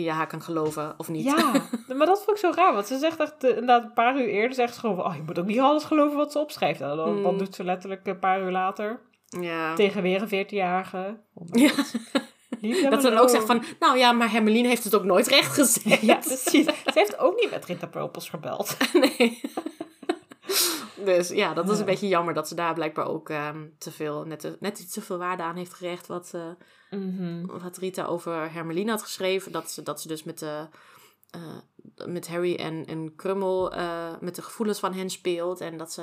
je 0.02 0.10
haar 0.10 0.26
kan 0.26 0.42
geloven 0.42 0.94
of 0.96 1.08
niet. 1.08 1.24
Ja, 1.24 1.52
maar 1.96 2.06
dat 2.06 2.22
vond 2.24 2.30
ik 2.30 2.44
zo 2.44 2.52
raar. 2.54 2.72
Want 2.74 2.86
ze 2.86 2.98
zegt 2.98 3.20
echt, 3.20 3.44
eh, 3.44 3.50
inderdaad, 3.50 3.82
een 3.84 3.92
paar 3.92 4.16
uur 4.20 4.28
eerder 4.28 4.54
zegt 4.54 4.74
ze 4.74 4.80
gewoon 4.80 4.96
van, 4.96 5.04
oh, 5.04 5.14
je 5.16 5.22
moet 5.22 5.38
ook 5.38 5.46
niet 5.46 5.60
alles 5.60 5.84
geloven 5.84 6.16
wat 6.16 6.32
ze 6.32 6.38
opschrijft. 6.38 6.80
En 6.80 6.96
dan, 6.96 7.16
Mm. 7.16 7.22
dan 7.22 7.38
doet 7.38 7.54
ze 7.54 7.64
letterlijk 7.64 8.06
een 8.06 8.18
paar 8.18 8.42
uur 8.42 8.50
later 8.50 9.00
Ja. 9.40 9.74
tegen 9.74 10.02
weer 10.02 10.22
een 10.22 10.28
14-jarige. 10.46 11.20
Oh 11.34 11.48
my 11.50 11.60
Ja. 11.62 11.70
Dat 12.90 13.02
ze 13.02 13.10
dan 13.10 13.18
ook 13.18 13.28
zegt 13.30 13.44
van, 13.46 13.62
nou 13.78 13.98
ja, 13.98 14.12
maar 14.12 14.30
Hermeline 14.30 14.68
heeft 14.68 14.84
het 14.84 14.94
ook 14.94 15.04
nooit 15.04 15.26
recht 15.26 15.52
gezegd. 15.52 16.00
Ja, 16.10 16.14
precies. 16.14 16.64
Ze 16.66 16.90
heeft 16.94 17.18
ook 17.18 17.40
niet 17.40 17.50
met 17.50 17.64
Rita 17.64 17.86
Purples 17.86 18.28
gebeld. 18.28 18.76
Nee. 18.92 19.40
Dus 21.04 21.28
ja, 21.28 21.54
dat 21.54 21.64
is 21.68 21.72
Ja. 21.74 21.78
een 21.80 21.84
beetje 21.84 22.08
jammer 22.08 22.34
dat 22.34 22.48
ze 22.48 22.54
daar 22.54 22.74
blijkbaar 22.74 23.06
ook 23.06 23.28
ehm, 23.30 23.64
te 23.78 23.90
veel, 23.92 24.24
net, 24.24 24.40
te- 24.40 24.56
net 24.60 24.78
iets 24.78 24.92
te 24.92 25.00
veel 25.00 25.18
waarde 25.18 25.42
aan 25.42 25.56
heeft 25.56 25.74
gerecht. 25.74 26.06
Wat, 26.06 26.32
eh, 26.94 27.00
Mhm. 27.00 27.46
wat 27.62 27.76
Rita 27.76 28.04
over 28.04 28.52
Hermeline 28.52 28.90
had 28.90 29.02
geschreven. 29.02 29.52
Dat 29.52 29.70
ze, 29.70 29.82
dat 29.82 30.00
ze 30.00 30.08
dus 30.08 30.22
met, 30.24 30.38
de, 30.38 30.66
eh, 31.30 32.06
met 32.06 32.28
Harry 32.28 32.54
en, 32.54 32.84
en 32.86 33.14
Krummel 33.16 33.72
eh, 33.72 34.12
met 34.20 34.34
de 34.34 34.42
gevoelens 34.42 34.78
van 34.78 34.94
hen 34.94 35.10
speelt. 35.10 35.60
En 35.60 35.76
dat 35.78 35.92
ze 35.92 36.02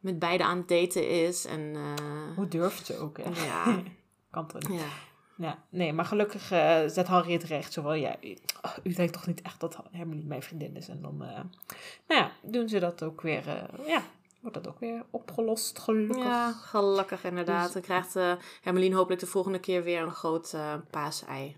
met 0.00 0.18
beide 0.18 0.44
aan 0.44 0.56
het 0.58 0.68
daten 0.68 1.08
is. 1.08 1.44
En 1.44 1.72
eh, 1.74 2.36
hoe 2.36 2.48
durft 2.48 2.86
ze 2.86 2.98
ook, 2.98 3.18
hè? 3.18 3.44
ja, 3.46 3.82
Kan 4.30 4.46
toch 4.46 4.68
niet. 4.68 4.80
ja. 4.80 4.86
Ja, 5.38 5.64
nee, 5.68 5.92
maar 5.92 6.04
gelukkig 6.04 6.42
zet 6.92 7.06
Harry 7.06 7.32
het 7.32 7.42
recht. 7.44 7.72
Zo 7.72 7.82
van, 7.82 8.00
ja, 8.00 8.16
u, 8.22 8.36
oh, 8.62 8.72
u 8.82 8.92
denkt 8.92 9.12
toch 9.12 9.26
niet 9.26 9.42
echt 9.42 9.60
dat 9.60 9.78
Hermelie 9.90 10.24
mijn 10.26 10.42
vriendin 10.42 10.76
is. 10.76 10.88
En 10.88 11.02
dan, 11.02 11.16
nou 11.16 11.40
ja, 12.06 12.30
doen 12.42 12.68
ze 12.68 12.78
dat 12.78 13.02
ook 13.02 13.20
weer, 13.20 13.44
ja, 13.86 14.02
wordt 14.46 14.64
dat 14.64 14.74
ook 14.74 14.80
weer 14.80 15.04
opgelost, 15.10 15.78
gelukkig. 15.78 16.24
Ja, 16.24 16.52
gelukkig 16.52 17.24
inderdaad. 17.24 17.64
Dus- 17.64 17.72
Dan 17.72 17.82
krijgt 17.82 18.16
eh 18.16 18.32
Hermeline 18.60 18.94
hopelijk 18.94 19.20
de 19.20 19.26
volgende 19.26 19.58
keer 19.58 19.82
weer 19.82 20.02
een 20.02 20.14
groot 20.14 20.52
eh, 20.52 20.74
paasei 20.90 21.56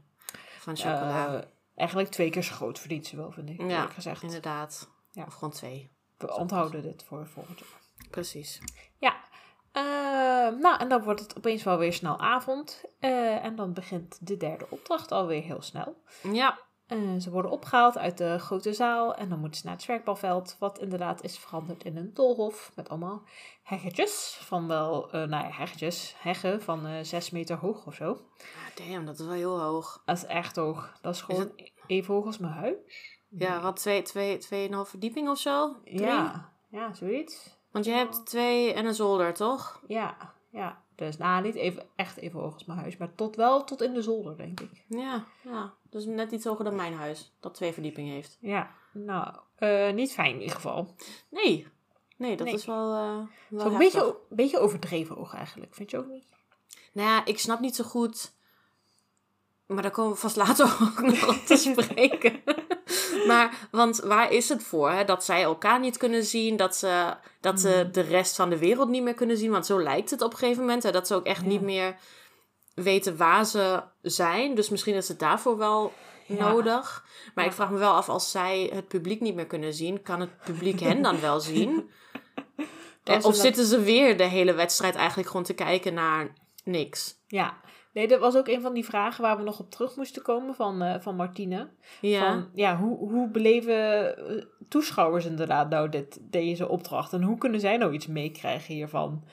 van 0.59 0.77
chocola. 0.77 1.35
Eh, 1.35 1.43
eigenlijk 1.75 2.11
twee 2.11 2.31
keer 2.31 2.43
zo 2.43 2.55
groot 2.55 2.79
verdient 2.79 3.07
ze 3.07 3.17
wel, 3.17 3.31
vind 3.33 3.49
ik, 3.51 3.61
ja, 3.71 3.87
gezegd. 3.87 4.23
inderdaad. 4.23 4.91
Ja. 5.11 5.25
Of 5.27 5.35
gewoon 5.35 5.51
twee. 5.51 5.91
We 6.19 6.37
onthouden 6.37 6.83
dit 6.83 7.05
voor 7.05 7.27
volgend 7.27 7.59
jaar. 7.59 8.09
Precies. 8.11 8.61
Ja, 8.99 9.17
nou, 10.61 10.79
en 10.79 10.89
dan 10.89 11.03
wordt 11.03 11.21
het 11.21 11.37
opeens 11.37 11.63
wel 11.63 11.79
weer 11.79 11.93
snel 11.93 12.19
avond. 12.19 12.85
En 13.01 13.57
dan 13.57 13.73
begint 13.73 14.27
de 14.27 14.37
derde 14.37 14.67
opdracht 14.69 15.13
alweer 15.13 15.43
heel 15.43 15.63
snel. 15.63 16.03
Ja, 16.33 16.59
Ze 17.21 17.31
worden 17.31 17.51
opgehaald 17.51 17.99
uit 17.99 18.19
de 18.19 18.39
grote 18.39 18.73
zaal 18.73 19.15
en 19.15 19.29
dan 19.29 19.39
moeten 19.39 19.61
ze 19.61 19.67
naar 19.67 19.75
het 19.75 19.85
zwerkbalveld, 19.85 20.57
wat 20.59 20.79
inderdaad 20.79 21.23
is 21.23 21.39
veranderd 21.39 21.85
in 21.85 21.97
een 21.97 22.15
doolhof 22.15 22.73
met 22.75 22.89
allemaal 22.89 23.23
heggetjes 23.63 24.39
van 24.41 24.67
wel, 24.67 25.11
eh 25.11 25.13
nou 25.13 25.45
ja, 25.45 25.51
heggetjes, 25.51 26.15
heggen 26.19 26.63
van 26.63 26.87
eh 26.87 27.03
zes 27.03 27.31
meter 27.31 27.57
hoog 27.57 27.87
of 27.87 27.95
zo. 27.95 28.11
Ah, 28.11 28.87
damn, 28.87 29.07
dat 29.07 29.19
is 29.19 29.27
wel 29.27 29.35
heel 29.35 29.61
hoog. 29.61 30.03
Dat 30.05 30.17
is 30.17 30.25
echt 30.25 30.57
hoog. 30.57 30.99
Dat 31.01 31.15
is 31.15 31.21
gewoon 31.21 31.53
even 31.87 32.15
hoog 32.15 32.27
als 32.27 32.39
mijn 32.39 32.53
huis. 32.53 32.77
Ja, 33.29 33.61
wat 33.61 33.77
twee, 33.77 34.03
twee, 34.03 34.39
tweeënhalf 34.39 34.89
verdieping 34.89 35.29
of 35.29 35.39
zo? 35.39 35.77
Drie? 35.85 36.01
Ja, 36.01 36.53
ja, 36.69 36.95
zoiets. 36.95 37.57
Want 37.71 37.85
je 37.85 37.91
hebt 37.91 38.27
twee 38.27 38.73
en 38.73 38.87
een 38.87 38.95
zolder, 38.95 39.35
toch? 39.35 39.83
Ja, 39.87 40.35
ja. 40.51 40.83
Dus 40.95 41.17
nou, 41.17 41.43
niet 41.43 41.55
even, 41.55 41.87
echt 41.97 42.17
even 42.17 42.41
hoog 42.41 42.53
als 42.53 42.65
mijn 42.65 42.79
huis, 42.79 42.97
maar 42.97 43.15
tot 43.15 43.37
wel 43.37 43.65
tot 43.65 43.83
in 43.83 43.95
de 43.95 44.03
zolder, 44.03 44.37
denk 44.37 44.61
ik. 44.61 44.85
Ja, 44.89 45.25
ja. 45.43 45.75
Dus 45.91 46.05
net 46.05 46.33
iets 46.33 46.45
hoger 46.45 46.65
dan 46.65 46.77
mijn 46.77 46.95
huis, 46.95 47.33
dat 47.41 47.55
twee 47.55 47.73
verdiepingen 47.73 48.15
heeft. 48.15 48.37
Ja, 48.41 48.71
nou, 48.93 49.35
eh, 49.55 49.91
niet 49.93 50.13
fijn 50.13 50.35
in 50.35 50.41
ieder 50.41 50.55
geval. 50.55 50.95
Nee, 51.31 51.67
nee, 52.17 52.37
dat 52.37 52.47
Nee. 52.47 52.55
is 52.55 52.65
wel, 52.65 52.93
eh 52.95 53.17
wel 53.49 53.61
Zo 53.61 53.67
een 53.67 53.73
heftig. 53.73 53.79
beetje, 54.03 54.17
beetje 54.29 54.59
overdreven 54.59 55.15
hoog 55.17 55.35
eigenlijk, 55.35 55.75
vind 55.75 55.91
je 55.91 55.99
ook 55.99 56.07
niet? 56.09 56.25
Nou 56.93 57.09
ja, 57.09 57.25
ik 57.25 57.39
snap 57.39 57.61
niet 57.61 57.77
zo 57.77 57.85
goed. 57.85 58.37
Maar 59.67 59.83
daar 59.83 59.91
komen 59.91 60.13
we 60.13 60.19
vast 60.19 60.37
later 60.37 60.67
ook 60.83 61.01
nog 61.01 61.29
op 61.29 61.47
te 61.47 61.57
spreken. 61.73 62.43
maar, 63.27 63.69
want 63.71 63.99
waar 63.99 64.33
is 64.33 64.49
het 64.49 64.63
voor? 64.63 64.91
Hè? 64.91 65.05
Dat 65.05 65.25
zij 65.25 65.43
elkaar 65.43 65.81
niet 65.81 65.97
kunnen 65.97 66.25
zien. 66.25 66.57
Dat 66.57 66.77
ze, 66.77 67.17
dat 67.41 67.61
ze 67.61 67.69
Mhm. 67.83 67.93
de 67.93 68.01
rest 68.01 68.37
van 68.37 68.51
de 68.51 68.59
wereld 68.59 68.89
niet 68.89 69.03
meer 69.03 69.15
kunnen 69.15 69.37
zien. 69.37 69.51
Want 69.51 69.67
zo 69.67 69.83
lijkt 69.83 70.11
het 70.11 70.23
op 70.23 70.33
een 70.33 70.39
gegeven 70.39 70.61
moment. 70.63 70.83
Hè? 70.83 70.91
Dat 70.91 71.07
ze 71.07 71.15
ook 71.15 71.25
echt 71.27 71.43
Ja. 71.43 71.47
niet 71.49 71.61
meer 71.61 71.97
weten 72.83 73.17
waar 73.17 73.45
ze 73.45 73.83
zijn. 74.03 74.55
Dus 74.55 74.69
misschien 74.69 74.95
is 74.95 75.09
het 75.09 75.19
daarvoor 75.19 75.59
wel 75.59 75.93
Ja. 76.27 76.49
nodig. 76.49 77.05
Maar 77.35 77.45
Ja. 77.45 77.51
ik 77.51 77.57
vraag 77.57 77.71
me 77.71 77.79
wel 77.79 77.93
af, 77.93 78.09
als 78.09 78.31
zij 78.31 78.71
het 78.75 78.89
publiek 78.89 79.21
niet 79.21 79.35
meer 79.35 79.47
kunnen 79.47 79.75
zien, 79.75 80.03
kan 80.03 80.21
het 80.21 80.31
publiek 80.45 80.81
hen 80.81 81.03
dan 81.03 81.21
wel 81.21 81.41
zien? 81.51 81.91
Of 83.05 83.23
dat- 83.23 83.37
zitten 83.37 83.65
ze 83.67 83.81
weer 83.83 84.17
de 84.17 84.25
hele 84.25 84.53
wedstrijd 84.55 84.95
eigenlijk 84.95 85.29
gewoon 85.29 85.45
te 85.47 85.55
kijken 85.55 85.95
naar 85.95 86.33
niks? 86.65 87.17
Ja, 87.27 87.57
nee, 87.93 88.09
dat 88.09 88.21
was 88.21 88.37
ook 88.37 88.49
een 88.49 88.61
van 88.61 88.75
die 88.75 88.85
vragen 88.85 89.23
waar 89.23 89.37
we 89.37 89.43
nog 89.43 89.59
op 89.61 89.71
terug 89.71 89.97
moesten 89.97 90.23
komen 90.23 90.55
van, 90.55 90.83
eh, 90.83 91.01
van 91.01 91.17
Martine. 91.17 91.69
Ja. 92.01 92.21
Van, 92.33 92.49
ja, 92.55 92.77
hoe, 92.77 92.99
hoe 92.99 93.29
beleven 93.29 94.17
eh, 94.17 94.45
toeschouwers 94.69 95.25
inderdaad 95.25 95.71
nou 95.71 95.89
dit, 95.89 96.19
deze 96.21 96.69
opdracht? 96.69 97.13
En 97.13 97.23
hoe 97.23 97.39
kunnen 97.39 97.61
zij 97.61 97.77
nou 97.77 97.93
iets 97.93 98.07
meekrijgen 98.07 98.75
hiervan? 98.75 99.25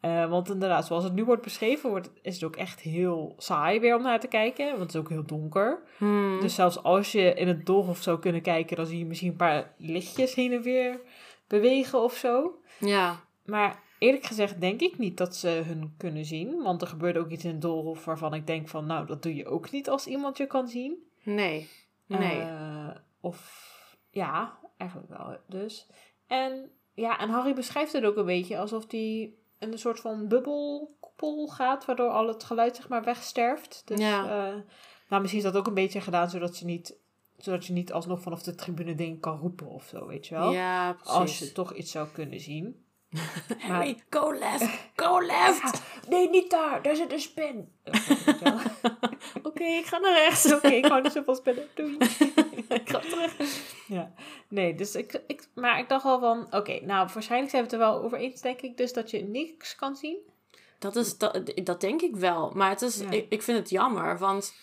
Eh, 0.00 0.30
want 0.30 0.50
inderdaad, 0.50 0.86
zoals 0.86 1.04
het 1.04 1.12
nu 1.12 1.24
wordt 1.24 1.42
beschreven, 1.42 1.90
wordt, 1.90 2.10
is 2.22 2.34
het 2.34 2.44
ook 2.44 2.56
echt 2.56 2.80
heel 2.80 3.34
saai 3.38 3.80
weer 3.80 3.96
om 3.96 4.02
naar 4.02 4.20
te 4.20 4.26
kijken. 4.26 4.66
Want 4.66 4.80
het 4.80 4.94
is 4.94 4.96
ook 4.96 5.08
heel 5.08 5.26
donker. 5.26 5.82
Hmm. 5.96 6.40
Dus 6.40 6.54
zelfs 6.54 6.82
als 6.82 7.12
je 7.12 7.34
in 7.34 7.48
het 7.48 7.66
doolhof 7.66 8.02
zou 8.02 8.18
kunnen 8.18 8.42
kijken, 8.42 8.76
dan 8.76 8.86
zie 8.86 8.98
je 8.98 9.04
misschien 9.04 9.30
een 9.30 9.36
paar 9.36 9.74
lichtjes 9.76 10.34
heen 10.34 10.52
en 10.52 10.62
weer 10.62 11.00
bewegen 11.46 12.02
of 12.02 12.14
zo. 12.14 12.60
ja. 12.78 13.28
Maar 13.44 13.82
eerlijk 13.98 14.24
gezegd 14.24 14.60
denk 14.60 14.80
ik 14.80 14.98
niet 14.98 15.16
dat 15.16 15.36
ze 15.36 15.48
hun 15.48 15.94
kunnen 15.96 16.24
zien. 16.24 16.62
Want 16.62 16.82
er 16.82 16.88
gebeurt 16.88 17.16
ook 17.16 17.30
iets 17.30 17.44
in 17.44 17.50
het 17.50 17.60
doolhof 17.60 18.04
waarvan 18.04 18.34
ik 18.34 18.46
denk 18.46 18.68
van... 18.68 18.86
nou, 18.86 19.06
dat 19.06 19.22
doe 19.22 19.34
je 19.34 19.46
ook 19.46 19.70
niet 19.70 19.88
als 19.88 20.06
iemand 20.06 20.36
je 20.36 20.46
kan 20.46 20.68
zien. 20.68 20.96
Nee. 21.22 21.68
Nee. 22.06 22.40
Eh, 22.40 22.90
of 23.20 23.68
ja, 24.10 24.58
eigenlijk 24.76 25.10
wel 25.10 25.36
dus. 25.46 25.86
En 26.26 26.70
ja, 26.94 27.18
en 27.18 27.28
Harry 27.28 27.54
beschrijft 27.54 27.92
het 27.92 28.04
ook 28.04 28.16
een 28.16 28.24
beetje 28.24 28.58
alsof 28.58 28.90
hij 28.90 29.34
een 29.60 29.78
soort 29.78 30.00
van 30.00 30.28
bubbelkoepel 30.28 31.46
gaat... 31.46 31.84
waardoor 31.84 32.10
al 32.10 32.28
het 32.28 32.44
geluid 32.44 32.76
zeg 32.76 32.88
maar 32.88 33.04
wegsterft. 33.04 33.82
Dus 33.84 34.00
Ja. 34.00 34.22
eh, 34.22 34.54
nou, 35.08 35.22
misschien 35.22 35.44
is 35.44 35.46
dat 35.52 35.56
ook 35.56 35.66
een 35.66 35.74
beetje 35.74 36.00
gedaan 36.00 36.30
zodat, 36.30 36.56
ze 36.56 36.64
niet, 36.64 36.96
zodat 37.36 37.66
je 37.66 37.72
niet 37.72 37.92
alsnog 37.92 38.20
vanaf 38.20 38.42
de 38.42 38.54
tribune 38.54 38.94
dingen 38.94 39.20
kan 39.20 39.38
roepen 39.38 39.66
of 39.66 39.84
zo, 39.86 40.06
weet 40.06 40.26
je 40.26 40.34
wel. 40.34 40.52
ja, 40.52 40.92
precies. 40.92 41.12
Als 41.18 41.38
je 41.38 41.52
toch 41.52 41.74
iets 41.74 41.90
zou 41.90 42.08
kunnen 42.12 42.40
zien. 42.40 42.84
Harry, 43.58 44.02
go 44.10 44.32
left, 44.32 44.90
go 44.96 45.20
left. 45.26 45.82
Nee, 46.08 46.28
niet 46.30 46.50
daar. 46.50 46.82
Daar 46.82 46.96
zit 46.96 47.12
een 47.12 47.20
spin. 47.20 47.72
Oké, 49.42 49.64
ik 49.64 49.86
ga 49.86 49.98
naar 49.98 50.12
rechts. 50.12 50.52
Oké, 50.54 50.68
ik 50.68 50.84
hou 50.86 51.02
niet 51.02 51.12
zoveel 51.12 51.34
spinnen. 51.34 51.64
Doei. 51.74 51.96
ik 52.80 52.88
ga 52.90 52.98
terug. 52.98 53.36
Ja. 53.86 54.12
Nee, 54.48 54.74
dus 54.74 54.94
ik, 54.94 55.22
ik... 55.26 55.48
Maar 55.54 55.78
ik 55.78 55.88
dacht 55.88 56.04
al 56.04 56.20
van... 56.20 56.46
Oké, 56.50 56.80
nou, 56.84 57.08
waarschijnlijk 57.14 57.50
zijn 57.50 57.64
we 57.64 57.70
het 57.70 57.72
er 57.72 57.86
wel 57.92 58.02
over 58.02 58.18
eens, 58.18 58.40
denk 58.40 58.60
ik. 58.60 58.76
Dus 58.76 58.92
dat 58.92 59.10
je 59.10 59.22
niks 59.24 59.74
kan 59.76 59.96
zien. 59.96 60.16
Dat, 60.78 60.96
is, 60.96 61.18
dat, 61.18 61.52
dat 61.64 61.80
denk 61.80 62.00
ik 62.02 62.16
wel. 62.16 62.50
Maar 62.54 62.70
het 62.70 62.82
is, 62.82 62.96
Ja. 63.00 63.10
ik, 63.10 63.26
ik 63.28 63.42
vind 63.42 63.58
het 63.58 63.70
jammer, 63.70 64.18
want 64.18 64.54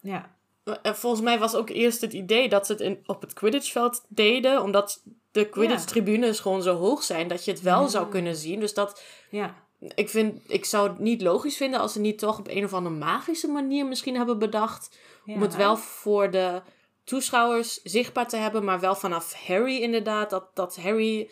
Ja. 0.00 0.34
eh, 0.82 0.92
volgens 0.92 1.22
mij 1.22 1.38
was 1.38 1.54
ook 1.54 1.68
eerst 1.68 2.00
het 2.00 2.12
idee 2.12 2.48
dat 2.48 2.66
ze 2.66 2.72
het 2.72 2.80
in, 2.80 3.02
op 3.06 3.20
het 3.20 3.32
Quidditch-veld 3.32 4.04
deden, 4.08 4.62
omdat 4.62 5.02
de 5.32 5.48
Quidditch-tribunes 5.48 6.40
gewoon 6.40 6.62
zo 6.62 6.74
hoog 6.76 7.02
zijn 7.02 7.28
dat 7.28 7.44
je 7.44 7.50
het 7.50 7.60
wel 7.60 7.80
Ja. 7.82 7.88
zou 7.88 8.08
kunnen 8.08 8.36
zien. 8.36 8.60
Dus 8.60 8.74
dat, 8.74 9.02
Ja. 9.30 9.54
ik, 9.94 10.08
vind, 10.08 10.40
ik 10.52 10.64
zou 10.64 10.88
het 10.88 10.98
niet 10.98 11.22
logisch 11.22 11.56
vinden 11.56 11.80
als 11.80 11.92
ze 11.92 12.00
niet 12.00 12.18
toch 12.18 12.38
op 12.38 12.48
een 12.48 12.64
of 12.64 12.72
andere 12.74 12.94
magische 12.94 13.48
manier 13.48 13.86
misschien 13.86 14.16
hebben 14.16 14.38
bedacht 14.38 14.98
om 15.26 15.42
het 15.42 15.56
wel 15.56 15.76
voor 15.76 16.30
de 16.30 16.62
toeschouwers 17.06 17.82
zichtbaar 17.82 18.28
te 18.28 18.36
hebben, 18.36 18.64
maar 18.64 18.80
wel 18.80 18.94
vanaf 18.94 19.46
Harry 19.46 19.82
inderdaad, 19.82 20.30
dat, 20.30 20.50
dat 20.54 20.76
Harry 20.76 21.30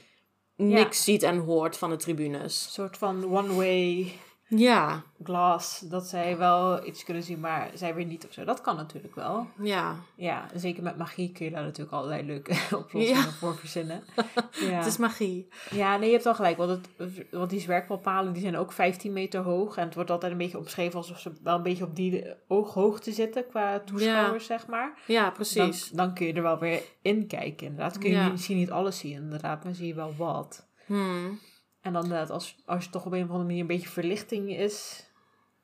niks 0.56 1.04
ziet 1.04 1.22
en 1.22 1.38
hoort 1.38 1.76
van 1.76 1.90
de 1.90 1.96
tribunes. 1.96 2.64
Een 2.64 2.70
soort 2.70 2.96
van 2.96 3.24
one-way 3.24 4.12
Ja, 4.48 5.02
glass. 5.22 5.80
Dat 5.80 6.06
zij 6.08 6.38
wel 6.38 6.86
iets 6.86 7.04
kunnen 7.04 7.22
zien, 7.22 7.40
maar 7.40 7.70
zij 7.74 7.94
weer 7.94 8.04
niet 8.04 8.26
of 8.26 8.32
zo. 8.32 8.44
Dat 8.44 8.60
kan 8.60 8.76
natuurlijk 8.76 9.14
wel. 9.14 9.46
ja. 9.60 9.96
Ja, 10.16 10.52
en 10.52 10.60
zeker 10.60 10.82
met 10.82 10.96
magie 10.98 11.32
kun 11.32 11.44
je 11.44 11.50
daar 11.50 11.62
natuurlijk 11.62 11.96
allerlei 11.96 12.22
leuke 12.22 12.52
oplossingen 12.76 13.22
Ja. 13.22 13.30
voor 13.30 13.56
verzinnen. 13.56 14.04
Ja. 14.50 14.66
Het 14.78 14.86
is 14.86 14.96
magie. 14.96 15.48
Ja, 15.70 15.96
nee, 15.96 16.06
je 16.06 16.12
hebt 16.12 16.24
wel 16.24 16.34
gelijk. 16.34 16.56
Want, 16.56 16.70
het, 16.96 17.26
want 17.30 17.50
die 17.50 17.60
zwerkpalpalen 17.60 18.32
die 18.32 18.42
zijn 18.42 18.56
ook 18.56 18.72
15 18.72 19.12
meter 19.12 19.40
hoog. 19.40 19.76
En 19.76 19.84
het 19.84 19.94
wordt 19.94 20.10
altijd 20.10 20.32
een 20.32 20.38
beetje 20.38 20.58
omschreven 20.58 20.98
alsof 20.98 21.18
ze 21.18 21.32
wel 21.42 21.56
een 21.56 21.62
beetje 21.62 21.84
op 21.84 21.96
die 21.96 22.24
ooghoogte 22.48 23.12
zitten 23.12 23.46
qua 23.48 23.80
toeschouwers, 23.80 24.46
zeg 24.46 24.66
maar. 24.66 24.98
Ja, 25.06 25.22
Dan, 25.24 25.32
precies. 25.32 25.90
dan 25.90 26.14
kun 26.14 26.26
je 26.26 26.32
er 26.32 26.42
wel 26.42 26.58
weer 26.58 26.82
in 27.02 27.26
kijken. 27.26 27.66
Inderdaad, 27.66 27.98
kun 27.98 28.10
je 28.10 28.16
Ja. 28.16 28.22
niet- 28.22 28.32
misschien 28.32 28.56
niet 28.56 28.70
alles 28.70 28.98
zien, 28.98 29.12
inderdaad, 29.12 29.64
maar 29.64 29.74
zie 29.74 29.86
je 29.86 29.94
wel 29.94 30.14
wat. 30.16 30.66
Hmm. 30.86 31.38
En 31.84 31.92
dan 31.92 32.02
inderdaad, 32.02 32.30
als, 32.30 32.56
als 32.66 32.84
je 32.84 32.90
toch 32.90 33.06
op 33.06 33.12
een 33.12 33.22
of 33.22 33.28
andere 33.28 33.44
manier 33.44 33.60
een 33.60 33.66
beetje 33.66 33.88
verlichting 33.88 34.56
is. 34.56 35.06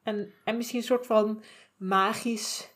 En, 0.03 0.33
en 0.45 0.57
misschien 0.57 0.79
een 0.79 0.85
soort 0.85 1.07
van 1.07 1.43
magisch 1.77 2.71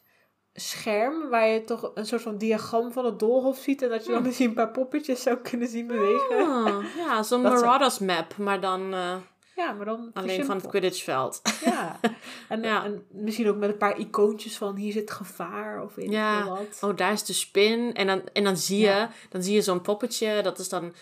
scherm, 0.53 1.29
waar 1.31 1.49
je 1.49 1.65
toch 1.65 1.91
een 1.95 2.07
soort 2.07 2.23
van 2.23 2.39
diagram 2.39 2.93
van 2.93 3.05
het 3.05 3.19
doolhof 3.19 3.59
ziet. 3.59 3.83
En 3.83 3.89
dat 3.89 4.05
je 4.07 4.13
dan 4.13 4.23
misschien 4.23 4.49
een 4.49 4.55
paar 4.55 4.71
poppetjes 4.71 5.23
zou 5.23 5.37
kunnen 5.37 5.69
zien 5.69 5.87
bewegen. 5.87 6.37
Ah, 6.47 6.85
ja, 6.97 7.23
zo'n 7.23 7.43
Marauders 7.43 7.99
map, 7.99 8.37
maar 8.37 8.61
dan 8.61 8.95
eh, 8.95 9.17
Ja, 9.57 9.73
maar 9.73 9.85
dan 9.87 10.11
alleen 10.15 10.45
van 10.45 10.57
het. 10.57 10.67
Quidditch-veld. 10.67 11.41
Ja. 11.65 11.99
En, 12.49 12.63
Ja. 12.63 12.85
en 12.85 13.07
misschien 13.11 13.49
ook 13.49 13.57
met 13.57 13.71
een 13.71 13.77
paar 13.77 13.99
icoontjes 13.99 14.57
van 14.57 14.77
hier 14.77 14.93
zit 14.93 15.11
gevaar 15.11 15.83
of 15.83 15.95
weet 15.95 16.11
Ja. 16.11 16.49
wat. 16.49 16.79
Oh, 16.81 16.97
daar 16.97 17.13
is 17.13 17.25
de 17.25 17.33
spin. 17.33 17.95
En 17.95 18.07
dan, 18.07 18.23
en 18.33 18.45
dan 18.45 18.57
zie 18.57 18.79
je, 18.79 18.85
Ja. 18.87 19.11
dan 19.29 19.43
zie 19.43 19.55
je 19.55 19.63
zo'n 19.63 19.81
poppetje, 19.81 20.43
dat 20.43 20.59
is 20.59 20.69
dan... 20.69 20.95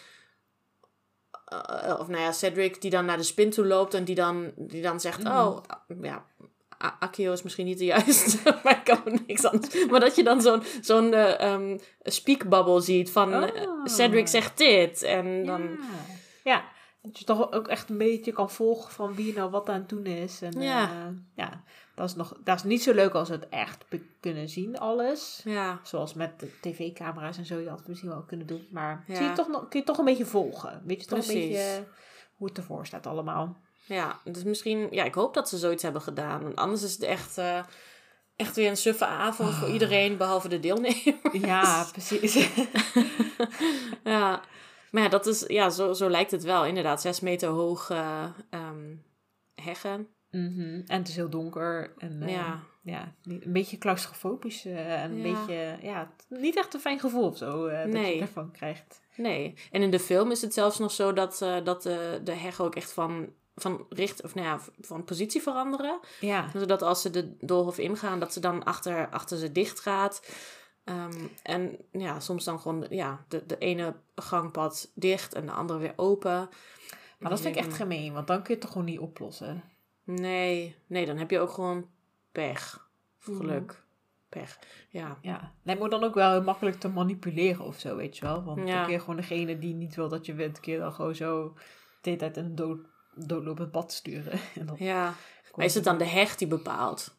eh, 1.61 1.97
of 2.01 2.09
nou 2.09 2.23
ja, 2.23 2.33
Cedric 2.33 2.81
die 2.81 2.91
dan 2.91 3.05
naar 3.05 3.17
de 3.17 3.23
spin 3.23 3.51
toe 3.51 3.67
loopt 3.67 3.95
en 3.95 4.05
die 4.05 4.15
dan, 4.15 4.53
die 4.57 4.83
dan 4.83 5.01
zegt... 5.01 5.23
Mhm. 5.23 5.37
Oh, 5.39 5.63
ja, 6.03 6.25
A- 6.85 6.97
Accio 7.01 7.33
is 7.33 7.43
misschien 7.43 7.67
niet 7.67 7.79
de 7.79 7.85
juiste, 7.85 8.39
maar 8.65 8.77
ik 8.77 8.85
kan 8.85 9.01
me 9.05 9.19
niks 9.27 9.45
anders... 9.45 9.87
Maar 9.91 10.01
dat 10.01 10.17
je 10.17 10.23
dan 10.25 10.43
zo'n 10.43 10.63
zo'n 10.81 11.15
ehm, 11.15 11.79
speakbubble 12.03 12.81
ziet 12.81 13.11
van... 13.11 13.33
eh, 13.33 13.63
Oh. 13.63 13.87
Cedric 13.87 14.29
zegt 14.29 14.59
dit. 14.59 15.03
En 15.03 15.45
dan... 15.47 15.63
Ja. 15.63 15.79
ja, 16.53 16.65
dat 17.03 17.19
je 17.19 17.25
toch 17.25 17.53
ook 17.53 17.69
echt 17.69 17.91
een 17.91 17.99
beetje 17.99 18.33
kan 18.33 18.51
volgen 18.51 18.93
van 18.93 19.15
wie 19.15 19.35
nou 19.35 19.51
wat 19.51 19.69
aan 19.69 19.75
het 19.81 19.89
doen 19.89 20.07
is. 20.07 20.43
En, 20.43 20.61
Ja. 20.61 20.91
ja. 21.35 21.63
Dat 21.95 22.09
is, 22.09 22.15
nog, 22.15 22.37
dat 22.45 22.57
is 22.57 22.63
niet 22.63 22.83
zo 22.83 22.93
leuk 22.95 23.13
als 23.15 23.29
het 23.29 23.49
echt 23.49 23.85
kunnen 24.21 24.49
zien, 24.49 24.79
alles. 24.79 25.41
Ja, 25.45 25.81
Zoals 25.83 26.15
met 26.15 26.41
de 26.41 26.51
tv-camera's 26.61 27.39
en 27.39 27.47
zo, 27.47 27.59
je 27.59 27.69
had 27.69 27.79
het 27.79 27.89
misschien 27.89 28.11
wel 28.11 28.23
kunnen 28.23 28.47
doen. 28.47 28.67
Maar 28.71 29.05
Ja. 29.07 29.15
zie 29.17 29.25
je 29.25 29.33
toch 29.33 29.49
nog, 29.49 29.69
kun 29.69 29.81
je 29.81 29.87
toch 29.87 29.99
een 29.99 30.05
beetje 30.05 30.27
volgen. 30.27 30.83
Weet 30.85 31.01
je 31.01 31.07
toch 31.07 31.19
een 31.29 31.35
beetje 31.35 31.85
hoe 32.37 32.49
het 32.49 32.57
ervoor 32.57 32.87
staat 32.87 33.07
allemaal. 33.07 33.61
Ja, 33.87 34.21
dus 34.25 34.43
misschien, 34.45 34.89
ja, 34.91 35.05
ik 35.05 35.15
hoop 35.15 35.35
dat 35.35 35.49
ze 35.49 35.59
zoiets 35.59 35.83
hebben 35.83 36.03
gedaan. 36.03 36.43
Want 36.43 36.57
anders 36.57 36.83
is 36.83 36.93
het 36.93 37.03
echt, 37.03 37.39
eh, 37.39 37.59
echt 38.37 38.57
weer 38.57 38.69
een 38.71 38.77
suffe 38.77 39.07
avond 39.07 39.55
voor 39.55 39.69
iedereen, 39.69 40.17
behalve 40.17 40.49
de 40.49 40.61
deelnemers. 40.61 41.11
Ja, 41.33 41.87
precies. 41.93 42.35
ja, 44.05 44.41
maar 44.91 45.03
ja, 45.03 45.09
dat 45.09 45.27
is, 45.27 45.45
ja, 45.47 45.71
zo, 45.71 45.93
zo 45.93 46.11
lijkt 46.11 46.31
het 46.31 46.43
wel. 46.43 46.65
Inderdaad, 46.65 47.01
zes 47.01 47.21
meter 47.21 47.49
hoog 47.49 47.91
ehm, 47.91 48.95
heggen. 49.55 50.09
Mhm. 50.33 50.81
En 50.87 50.99
het 50.99 51.09
is 51.09 51.17
heel 51.17 51.29
donker. 51.31 51.93
En, 51.99 52.23
Ja. 52.29 52.61
ja, 52.83 53.15
niet- 53.23 53.45
een 53.45 53.53
beetje 53.53 53.79
claustrofobisch. 53.79 54.65
eh, 54.65 55.03
en 55.03 55.11
een 55.11 55.17
Ja. 55.17 55.23
beetje, 55.23 55.77
ja, 55.83 56.11
niet 56.29 56.57
echt 56.57 56.75
een 56.75 56.81
fijn 56.81 57.01
gevoel 57.01 57.27
of 57.27 57.37
zo 57.37 57.67
eh, 57.67 57.93
dat 57.93 58.07
je 58.07 58.21
ervan 58.21 58.51
krijgt. 58.51 59.01
Nee. 59.17 59.55
En 59.71 59.83
in 59.83 59.91
de 59.91 60.01
film 60.01 60.31
is 60.31 60.43
het 60.43 60.55
zelfs 60.55 60.79
nog 60.79 60.91
zo 60.91 61.13
dat, 61.13 61.43
eh, 61.43 61.65
dat 61.65 61.83
de, 61.83 62.21
de 62.25 62.33
heggen 62.35 62.65
ook 62.65 62.75
echt 62.75 62.93
van, 62.93 63.29
van 63.55 63.87
richt, 63.89 64.23
of 64.23 64.35
nou 64.35 64.47
ja, 64.47 64.59
van 64.81 65.05
positie 65.05 65.43
veranderen. 65.43 65.99
Ja, 66.21 66.51
Zodat 66.55 66.83
als 66.83 67.03
ze 67.03 67.11
de 67.11 67.37
doolhof 67.41 67.79
ingaan, 67.79 68.21
dat 68.21 68.33
ze 68.33 68.41
dan 68.41 68.65
achter, 68.65 69.09
achter 69.11 69.39
ze 69.39 69.53
dicht 69.53 69.81
gaat. 69.81 70.27
Ehm, 70.85 71.19
en 71.43 71.77
ja, 71.91 72.21
soms 72.21 72.45
dan 72.45 72.61
gewoon 72.61 72.87
ja, 72.91 73.25
de, 73.29 73.47
de 73.47 73.59
ene 73.59 73.95
gangpad 74.15 74.91
dicht 74.95 75.35
en 75.35 75.47
de 75.47 75.53
andere 75.53 75.79
weer 75.79 75.93
open. 75.97 76.49
maar 77.19 77.31
dat 77.31 77.41
vind 77.41 77.57
ik 77.57 77.65
echt 77.65 77.75
gemeen, 77.75 78.13
want 78.13 78.27
dan 78.27 78.37
kun 78.37 78.47
je 78.47 78.53
het 78.53 78.61
toch 78.61 78.71
gewoon 78.73 78.87
niet 78.87 78.99
oplossen. 78.99 79.63
Nee, 80.05 80.77
nee, 80.87 81.07
dan 81.07 81.17
heb 81.17 81.31
je 81.31 81.41
ook 81.41 81.51
gewoon 81.51 81.89
pech. 82.33 82.89
Mhm. 83.25 83.37
geluk. 83.37 83.83
Pech. 84.29 84.59
Ja. 84.89 85.19
Ja, 85.23 85.53
lijkt 85.63 85.83
me 85.83 85.89
dan 85.89 86.05
ook 86.05 86.15
wel 86.15 86.31
heel 86.31 86.43
makkelijk 86.43 86.81
te 86.81 86.89
manipuleren 86.89 87.65
of 87.65 87.79
zo, 87.79 87.97
weet 87.97 88.17
je 88.17 88.25
wel. 88.25 88.45
Want 88.45 88.69
Ja. 88.69 88.83
kun 88.85 88.93
je 88.93 89.01
gewoon 89.01 89.17
degene 89.17 89.59
die 89.59 89.75
niet 89.75 89.95
wil 89.95 90.09
dat 90.09 90.27
je 90.27 90.35
wint, 90.35 90.59
je 90.63 90.79
dan 90.79 90.93
gewoon 90.93 91.15
zo 91.15 91.53
de 92.01 92.11
hele 92.11 92.17
tijd 92.17 92.37
in 92.37 92.45
een 92.45 92.55
dood, 92.55 92.79
doodlopend 93.15 93.71
pad 93.71 93.93
sturen. 93.93 94.41
En 94.55 94.67
dan 94.67 94.77
ja. 94.79 95.15
Maar 95.55 95.65
is 95.67 95.75
het 95.75 95.85
dan 95.85 95.99
de 95.99 96.05
hecht 96.05 96.39
die 96.39 96.49
bepaalt? 96.49 97.17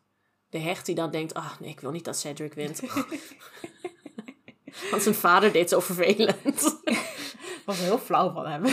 De 0.50 0.60
hecht 0.60 0.86
die 0.86 0.96
dan 0.96 1.12
denkt, 1.12 1.34
ah 1.34 1.60
nee, 1.60 1.70
ik 1.70 1.80
wil 1.80 1.92
niet 1.92 2.06
dat 2.06 2.18
Cedric 2.18 2.54
wint. 2.54 2.82
Want 4.92 5.04
zijn 5.04 5.16
vader 5.16 5.52
deed 5.52 5.70
zo 5.70 5.80
vervelend. 5.80 6.82
was 7.66 7.80
heel 7.80 7.98
flauw 7.98 8.32
van 8.34 8.46
hem. 8.48 8.64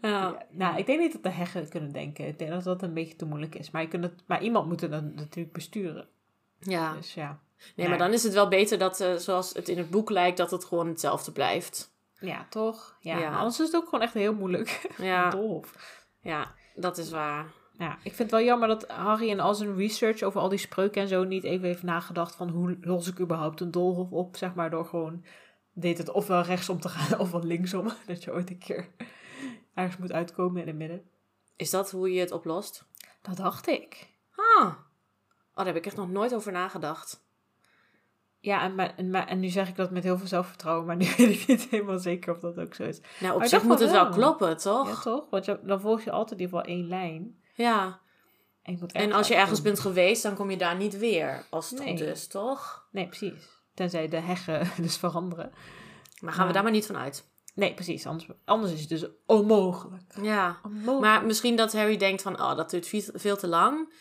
Ja. 0.00 0.46
Nou, 0.50 0.78
ik 0.78 0.86
denk 0.86 1.00
niet 1.00 1.12
dat 1.12 1.22
de 1.22 1.28
heggen 1.30 1.68
kunnen 1.68 1.92
denken. 1.92 2.26
Ik 2.26 2.38
denk 2.38 2.50
dat 2.50 2.64
dat 2.64 2.82
een 2.82 2.94
beetje 2.94 3.16
te 3.16 3.24
moeilijk 3.24 3.54
is. 3.54 3.70
Maar, 3.70 3.82
je 3.82 3.88
kunt 3.88 4.04
het, 4.04 4.22
maar 4.26 4.42
iemand 4.42 4.68
moet 4.68 4.80
het 4.80 4.90
dan 4.90 5.14
natuurlijk 5.14 5.54
besturen. 5.54 6.08
ja. 6.58 6.94
Dus 6.94 7.14
ja. 7.14 7.38
Nee, 7.76 7.88
maar 7.88 7.98
dan 7.98 8.12
is 8.12 8.22
het 8.22 8.32
wel 8.32 8.48
beter 8.48 8.78
dat, 8.78 9.00
eh, 9.00 9.14
zoals 9.14 9.52
het 9.52 9.68
in 9.68 9.78
het 9.78 9.90
boek 9.90 10.10
lijkt, 10.10 10.36
dat 10.36 10.50
het 10.50 10.64
gewoon 10.64 10.88
hetzelfde 10.88 11.32
blijft. 11.32 11.92
Ja, 12.20 12.46
toch? 12.50 12.96
Ja, 13.00 13.18
Ja. 13.18 13.36
Anders 13.36 13.60
is 13.60 13.66
het 13.66 13.76
ook 13.76 13.84
gewoon 13.84 14.00
echt 14.00 14.14
heel 14.14 14.34
moeilijk. 14.34 14.88
Ja, 14.98 15.30
Dolf. 15.30 15.74
ja 16.20 16.54
dat 16.74 16.98
is 16.98 17.10
waar. 17.10 17.46
Ja, 17.72 17.92
ik 17.92 18.14
vind 18.14 18.18
het 18.18 18.30
wel 18.30 18.42
jammer 18.42 18.68
dat 18.68 18.88
Harry 18.88 19.28
in 19.28 19.40
al 19.40 19.54
zijn 19.54 19.76
research 19.76 20.22
over 20.22 20.40
al 20.40 20.48
die 20.48 20.58
spreuken 20.58 21.02
en 21.02 21.08
zo 21.08 21.24
niet 21.24 21.44
even 21.44 21.66
heeft 21.66 21.82
nagedacht 21.82 22.34
van 22.34 22.48
hoe 22.48 22.78
los 22.80 23.08
ik 23.08 23.20
überhaupt 23.20 23.60
een 23.60 23.70
doolhof 23.70 24.10
op, 24.10 24.36
zeg 24.36 24.54
maar, 24.54 24.70
door 24.70 24.84
gewoon 24.84 25.24
deed 25.72 25.98
het 25.98 26.10
ofwel 26.10 26.42
rechtsom 26.42 26.80
te 26.80 26.88
gaan 26.88 27.18
ofwel 27.24 27.44
linksom. 27.44 27.88
Dat 28.06 28.24
je 28.24 28.32
ooit 28.32 28.50
een 28.50 28.58
keer 28.58 28.88
ergens 29.78 29.96
moet 29.96 30.12
uitkomen 30.12 30.60
in 30.60 30.66
het 30.66 30.76
midden. 30.76 31.10
Is 31.56 31.70
dat 31.70 31.90
hoe 31.90 32.12
je 32.12 32.20
het 32.20 32.32
oplost? 32.32 32.84
Dat 33.22 33.36
dacht 33.36 33.68
ik. 33.68 34.08
Ah, 34.36 34.66
oh, 34.66 34.74
daar 35.54 35.66
heb 35.66 35.76
ik 35.76 35.86
echt 35.86 35.96
nog 35.96 36.10
nooit 36.10 36.34
over 36.34 36.52
nagedacht. 36.52 37.26
Ja, 38.40 38.62
en, 38.62 38.74
maar, 38.74 38.94
en, 38.96 39.10
maar, 39.10 39.26
en 39.26 39.40
nu 39.40 39.48
zeg 39.48 39.68
ik 39.68 39.76
dat 39.76 39.90
met 39.90 40.02
heel 40.02 40.18
veel 40.18 40.26
zelfvertrouwen, 40.26 40.86
maar 40.86 40.96
nu 41.02 41.06
weet 41.16 41.40
ik 41.40 41.46
niet 41.46 41.68
helemaal 41.68 41.98
zeker 41.98 42.34
of 42.34 42.40
dat 42.40 42.58
ook 42.58 42.74
zo 42.74 42.82
is. 42.82 43.00
Nou, 43.20 43.34
op 43.34 43.44
zich 43.44 43.62
moet 43.62 43.80
het 43.80 43.90
wel 43.90 44.08
kloppen, 44.08 44.56
toch? 44.56 44.88
Ja, 44.88 45.00
toch? 45.00 45.30
Want 45.30 45.44
je, 45.44 45.58
dan 45.62 45.80
volg 45.80 46.02
je 46.02 46.10
altijd 46.10 46.40
in 46.40 46.46
ieder 46.46 46.58
geval 46.58 46.74
één 46.74 46.88
lijn. 46.88 47.42
Ja. 47.54 48.00
En, 48.62 48.72
je 48.72 48.78
moet 48.80 48.92
En 48.92 49.12
als 49.12 49.28
je 49.28 49.34
ergens 49.34 49.62
bent 49.62 49.80
geweest, 49.80 50.22
dan 50.22 50.34
kom 50.34 50.50
je 50.50 50.56
daar 50.56 50.76
niet 50.76 50.98
weer, 50.98 51.44
als 51.50 51.70
het 51.70 51.78
Nee. 51.78 51.88
goed 51.88 52.00
is, 52.00 52.26
toch? 52.26 52.86
Nee, 52.90 53.06
precies. 53.06 53.48
Tenzij 53.74 54.08
de 54.08 54.20
heggen 54.20 54.70
dus 54.84 54.96
veranderen. 54.96 55.52
Maar 56.20 56.32
gaan 56.32 56.46
we 56.46 56.52
daar 56.52 56.62
maar 56.62 56.72
niet 56.72 56.86
van 56.86 56.96
uit. 56.96 57.28
Nee, 57.58 57.74
precies. 57.74 58.06
Anders, 58.06 58.28
anders 58.44 58.72
is 58.72 58.80
het 58.80 58.88
dus 58.88 59.04
onmogelijk. 59.26 60.02
Ja. 60.22 60.58
Onmogelijk. 60.64 61.00
Maar 61.00 61.24
misschien 61.26 61.56
dat 61.56 61.72
Harry 61.72 61.96
denkt 61.96 62.22
van, 62.22 62.40
oh, 62.40 62.56
dat 62.56 62.70
duurt 62.70 62.86
veel- 62.86 63.12
veel 63.14 63.36
te 63.36 63.46
lang. 63.48 63.92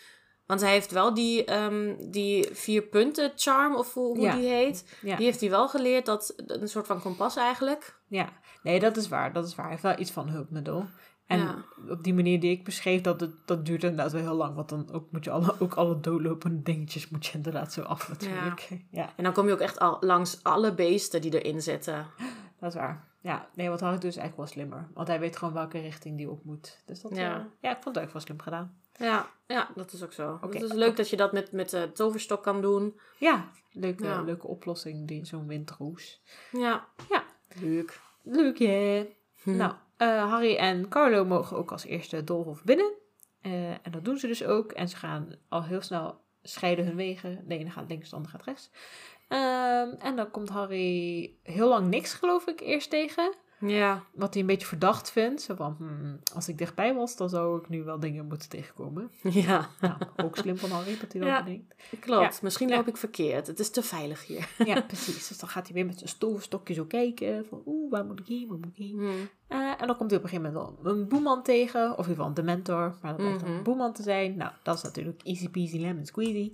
Want 0.45 0.61
hij 0.61 0.71
heeft 0.71 0.91
wel 0.91 1.13
die, 1.13 1.45
ehm, 1.45 1.95
die 2.11 2.49
vier 2.51 2.81
punten 2.81 3.31
charm, 3.35 3.75
of 3.75 3.93
hoe, 3.93 4.07
hoe 4.17 4.25
Ja. 4.25 4.35
die 4.35 4.47
heet. 4.49 4.97
ja. 5.01 5.15
Die 5.15 5.25
heeft 5.25 5.39
hij 5.41 5.49
wel 5.49 5.69
geleerd, 5.69 6.05
dat 6.05 6.33
een 6.45 6.67
soort 6.67 6.87
van 6.87 7.01
kompas 7.01 7.35
eigenlijk. 7.35 7.99
ja, 8.07 8.29
nee, 8.63 8.79
dat 8.79 8.97
is 8.97 9.07
waar. 9.07 9.33
Dat 9.33 9.47
is 9.47 9.55
waar. 9.55 9.65
Hij 9.65 9.71
heeft 9.73 9.83
wel 9.87 9.99
iets 9.99 10.11
van 10.11 10.29
hulpmiddel. 10.29 10.85
En 11.27 11.39
Ja. 11.39 11.65
op 11.89 12.03
die 12.03 12.13
manier 12.13 12.39
die 12.39 12.51
ik 12.51 12.63
beschreef, 12.63 13.01
dat, 13.01 13.19
het- 13.19 13.47
dat 13.47 13.65
duurt 13.65 13.83
inderdaad 13.83 14.11
wel 14.11 14.21
heel 14.21 14.33
lang. 14.35 14.55
Want 14.55 14.69
dan 14.69 14.91
ook 14.91 15.11
moet 15.11 15.23
je 15.23 15.31
alle, 15.31 15.55
ook 15.59 15.73
alle 15.73 15.99
doodlopende 15.99 16.61
dingetjes 16.61 17.09
moet 17.09 17.25
je 17.25 17.33
inderdaad 17.33 17.73
zo 17.73 17.81
af 17.81 18.09
natuurlijk. 18.09 18.69
Ja. 18.91 19.09
En 19.15 19.23
dan 19.23 19.33
kom 19.33 19.47
je 19.47 19.53
ook 19.53 19.59
echt 19.59 19.79
al 19.79 19.97
langs 19.99 20.39
alle 20.43 20.73
beesten 20.73 21.21
die 21.21 21.41
erin 21.41 21.61
zitten. 21.61 22.07
dat 22.59 22.69
is 22.69 22.75
waar. 22.75 23.07
Ja, 23.27 23.49
nee, 23.53 23.69
wat 23.69 23.79
Harry 23.79 23.97
doet 23.97 24.09
is 24.09 24.17
eigenlijk 24.17 24.37
wel 24.37 24.47
slimmer. 24.63 24.89
Want 24.93 25.07
hij 25.07 25.19
weet 25.19 25.37
gewoon 25.37 25.53
welke 25.53 25.79
richting 25.79 26.17
die 26.17 26.29
op 26.29 26.43
moet. 26.43 26.81
Dus 26.85 27.01
dat, 27.01 27.15
Ja. 27.15 27.21
ja. 27.21 27.47
ja, 27.59 27.69
ik 27.69 27.83
vond 27.83 27.95
het 27.95 27.97
eigenlijk 27.97 28.13
wel 28.13 28.21
slim 28.21 28.41
gedaan. 28.41 28.81
Ja, 28.97 29.27
ja 29.47 29.69
dat 29.75 29.93
is 29.93 30.03
ook 30.03 30.13
zo. 30.13 30.33
Oké. 30.41 30.57
Het 30.57 30.63
is 30.63 30.73
leuk 30.73 30.95
dat 30.97 31.09
je 31.09 31.15
dat 31.15 31.31
met, 31.33 31.51
met 31.51 31.69
de 31.69 31.91
toverstok 31.93 32.43
kan 32.43 32.61
doen. 32.61 32.99
Ja, 33.19 33.49
leuke, 33.71 34.03
Ja. 34.03 34.21
leuke 34.21 34.47
oplossing, 34.47 35.07
die 35.07 35.25
zo'n 35.25 35.47
windroes. 35.47 36.21
Ja. 36.51 36.87
Ja. 37.09 37.23
Leuk. 37.61 37.99
Leuk, 38.23 38.57
hè? 38.59 39.09
Hm. 39.43 39.55
Nou, 39.55 39.73
eh, 39.97 40.29
Harry 40.31 40.55
en 40.55 40.89
Carlo 40.89 41.25
mogen 41.25 41.57
ook 41.57 41.71
als 41.71 41.83
eerste 41.85 42.15
het 42.15 42.27
doolhof 42.27 42.63
binnen. 42.63 42.91
Eh, 43.41 43.69
en 43.69 43.91
dat 43.91 44.05
doen 44.05 44.17
ze 44.17 44.27
dus 44.27 44.43
ook. 44.43 44.71
En 44.71 44.89
ze 44.89 44.95
gaan 44.95 45.35
al 45.49 45.63
heel 45.63 45.81
snel 45.81 46.21
scheiden 46.41 46.85
hun 46.85 46.95
wegen. 46.95 47.43
De 47.47 47.57
ene 47.57 47.69
gaat 47.69 47.89
links, 47.89 48.09
de 48.09 48.15
andere 48.15 48.37
gaat 48.37 48.45
rechts. 48.45 48.69
Ehm, 49.27 49.89
en 49.99 50.15
dan 50.15 50.31
komt 50.31 50.49
Harry 50.49 51.33
heel 51.43 51.67
lang 51.69 51.87
niks, 51.87 52.13
geloof 52.13 52.47
ik, 52.47 52.59
eerst 52.61 52.89
tegen. 52.89 53.33
Ja. 53.59 54.03
Wat 54.13 54.33
hij 54.33 54.41
een 54.41 54.47
beetje 54.47 54.67
verdacht 54.67 55.11
vindt. 55.11 55.41
Zo 55.41 55.55
van, 55.55 55.75
hmm, 55.77 56.19
als 56.33 56.47
ik 56.47 56.57
dichtbij 56.57 56.93
was, 56.93 57.15
dan 57.15 57.29
zou 57.29 57.59
ik 57.59 57.69
nu 57.69 57.83
wel 57.83 57.99
dingen 57.99 58.25
moeten 58.27 58.49
tegenkomen. 58.49 59.11
Ja. 59.47 59.67
Nou, 59.81 59.95
ook 60.17 60.37
slim 60.37 60.57
van 60.57 60.69
Harry 60.69 60.97
dat 60.99 61.11
hij 61.11 61.21
dat 61.21 61.29
Ja. 61.29 61.43
bedenkt. 61.43 61.75
Klopt. 61.99 62.33
Ja. 62.33 62.39
Misschien 62.41 62.67
Ja. 62.67 62.75
loop 62.75 62.87
ik 62.87 62.97
verkeerd. 62.97 63.47
Het 63.47 63.59
is 63.59 63.69
te 63.69 63.81
veilig 63.83 64.25
hier. 64.25 64.49
Ja, 64.65 64.81
precies. 64.87 65.27
Dus 65.27 65.37
dan 65.39 65.49
gaat 65.49 65.65
hij 65.65 65.73
weer 65.75 65.85
met 65.85 65.97
zijn 65.97 66.09
stoelstokje 66.09 66.73
zo 66.73 66.85
kijken. 66.85 67.45
Van, 67.49 67.61
oeh, 67.65 67.91
waar 67.91 68.05
moet 68.05 68.19
ik 68.19 68.27
heen, 68.27 68.47
waar 68.47 68.57
moet 68.57 68.67
ik 68.67 68.75
heen? 68.77 68.97
Hm. 68.97 69.05
Eh, 69.47 69.81
en 69.81 69.87
dan 69.87 69.97
komt 69.97 70.09
hij 70.09 70.19
op 70.19 70.25
een 70.25 70.29
gegeven 70.29 70.53
moment 70.53 70.77
wel 70.83 70.91
een 70.93 71.07
boeman 71.07 71.43
tegen. 71.43 71.81
Of 71.81 71.89
in 71.91 71.97
ieder 71.97 72.09
geval 72.15 72.25
een 72.27 72.33
dementor. 72.33 72.97
Maar 73.01 73.11
dat 73.11 73.15
blijkt 73.21 73.39
dan 73.39 73.49
Mhm. 73.49 73.57
een 73.57 73.63
boeman 73.63 73.93
te 73.93 74.01
zijn. 74.03 74.37
Nou, 74.37 74.51
dat 74.63 74.75
is 74.75 74.81
natuurlijk 74.83 75.21
easy 75.23 75.49
peasy 75.49 75.77
lemon 75.79 76.05
squeezy. 76.05 76.53